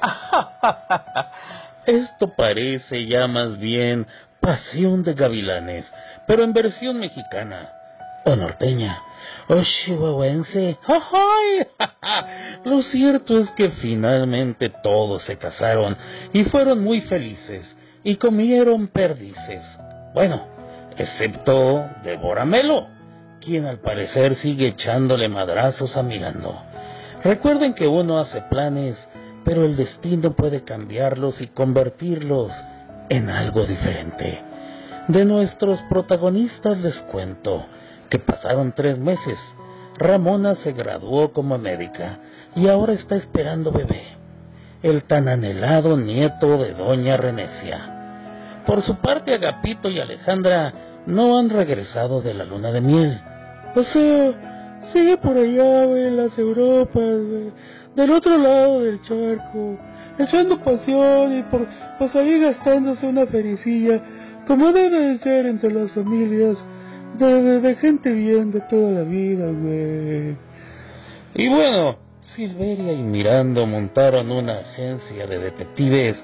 Esto 1.92 2.34
parece 2.34 3.06
ya 3.06 3.26
más 3.26 3.58
bien 3.58 4.06
Pasión 4.40 5.02
de 5.02 5.12
Gavilanes, 5.12 5.92
pero 6.26 6.42
en 6.42 6.54
versión 6.54 6.98
mexicana 6.98 7.68
o 8.24 8.34
norteña 8.34 8.98
o 9.48 9.62
chihuahuense. 9.62 10.78
Lo 12.64 12.82
cierto 12.82 13.38
es 13.38 13.50
que 13.52 13.70
finalmente 13.70 14.70
todos 14.82 15.22
se 15.24 15.36
casaron 15.36 15.96
y 16.32 16.44
fueron 16.44 16.82
muy 16.82 17.00
felices 17.02 17.76
y 18.02 18.16
comieron 18.16 18.88
perdices. 18.88 19.62
Bueno, 20.14 20.46
excepto 20.96 21.84
Débora 22.02 22.44
Melo, 22.44 22.88
quien 23.40 23.66
al 23.66 23.78
parecer 23.78 24.36
sigue 24.36 24.68
echándole 24.68 25.28
madrazos 25.28 25.96
a 25.96 26.02
Mirando. 26.02 26.60
Recuerden 27.22 27.74
que 27.74 27.86
uno 27.86 28.18
hace 28.18 28.42
planes, 28.42 28.96
pero 29.44 29.64
el 29.64 29.76
destino 29.76 30.34
puede 30.34 30.64
cambiarlos 30.64 31.40
y 31.40 31.48
convertirlos 31.48 32.52
en 33.08 33.30
algo 33.30 33.64
diferente. 33.64 34.42
De 35.08 35.24
nuestros 35.24 35.80
protagonistas 35.88 36.78
les 36.78 36.96
cuento 37.02 37.64
que 38.08 38.18
pasaron 38.18 38.72
tres 38.76 38.98
meses. 38.98 39.38
Ramona 39.98 40.54
se 40.56 40.72
graduó 40.72 41.32
como 41.32 41.58
médica 41.58 42.18
y 42.54 42.68
ahora 42.68 42.92
está 42.92 43.16
esperando 43.16 43.72
bebé, 43.72 44.02
el 44.82 45.04
tan 45.04 45.28
anhelado 45.28 45.96
nieto 45.96 46.58
de 46.58 46.74
doña 46.74 47.16
Renecia. 47.16 48.62
Por 48.66 48.82
su 48.82 48.96
parte, 48.96 49.34
Agapito 49.34 49.88
y 49.88 50.00
Alejandra 50.00 50.72
no 51.06 51.38
han 51.38 51.48
regresado 51.50 52.20
de 52.20 52.34
la 52.34 52.44
luna 52.44 52.72
de 52.72 52.80
miel. 52.80 53.20
O 53.74 53.82
sea, 53.82 54.82
sigue 54.92 55.16
por 55.18 55.36
allá, 55.36 55.84
en 55.84 56.16
las 56.16 56.38
Europas, 56.38 56.94
güey, 56.94 57.52
del 57.94 58.10
otro 58.10 58.36
lado 58.36 58.82
del 58.82 59.00
charco, 59.02 59.78
echando 60.18 60.58
pasión 60.62 61.38
y 61.38 61.42
por, 61.44 61.66
pues 61.98 62.14
ahí 62.16 62.40
gastándose 62.40 63.06
una 63.06 63.26
fericilla, 63.26 64.00
como 64.46 64.72
debe 64.72 64.98
de 64.98 65.18
ser 65.18 65.46
entre 65.46 65.72
las 65.72 65.92
familias 65.92 66.58
de, 67.18 67.60
de, 67.60 67.74
gente 67.76 68.12
bien 68.12 68.50
de 68.50 68.60
toda 68.62 68.90
la 68.90 69.02
vida, 69.02 69.46
güey. 69.46 70.36
Y 71.34 71.48
bueno, 71.48 71.96
Silveria 72.20 72.92
y 72.92 73.02
Mirando 73.02 73.66
montaron 73.66 74.30
una 74.30 74.60
agencia 74.60 75.26
de 75.26 75.38
detectives 75.38 76.22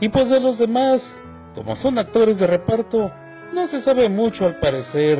y 0.00 0.08
pues 0.08 0.28
de 0.30 0.40
los 0.40 0.58
demás, 0.58 1.02
como 1.54 1.76
son 1.76 1.98
actores 1.98 2.38
de 2.38 2.46
reparto, 2.46 3.10
no 3.52 3.68
se 3.68 3.82
sabe 3.82 4.08
mucho 4.08 4.46
al 4.46 4.58
parecer. 4.58 5.18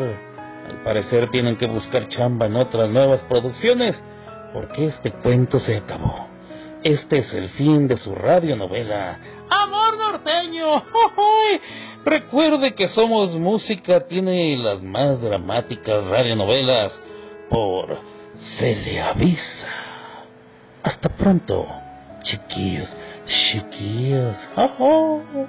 Al 0.69 0.83
parecer 0.85 1.29
tienen 1.31 1.57
que 1.57 1.67
buscar 1.67 2.09
chamba 2.09 2.47
en 2.47 2.57
otras 2.57 2.91
nuevas 2.91 3.23
producciones 3.25 4.03
porque 4.53 4.87
este 4.87 5.13
cuento 5.13 5.61
se 5.61 5.77
acabó. 5.77 6.27
Este 6.83 7.19
es 7.19 7.33
el 7.33 7.49
fin 7.51 7.87
de 7.87 7.97
su 7.97 8.15
radionovela. 8.15 9.19
¡Amor 9.61 9.99
norteño! 9.99 10.83
Recuerde 12.05 12.75
que 12.75 12.89
Somos 12.89 13.33
Música 13.37 14.07
tiene 14.07 14.57
las 14.57 14.83
más 14.83 15.21
dramáticas 15.21 16.07
radionovelas 16.07 16.99
por 17.51 17.99
Se 18.59 18.77
le 18.77 19.01
avisa. 19.01 19.69
Hasta 20.83 21.11
pronto, 21.11 21.67
chiquillos, 22.23 22.89
chiquillos. 23.27 24.37
¡Ajá! 24.57 25.49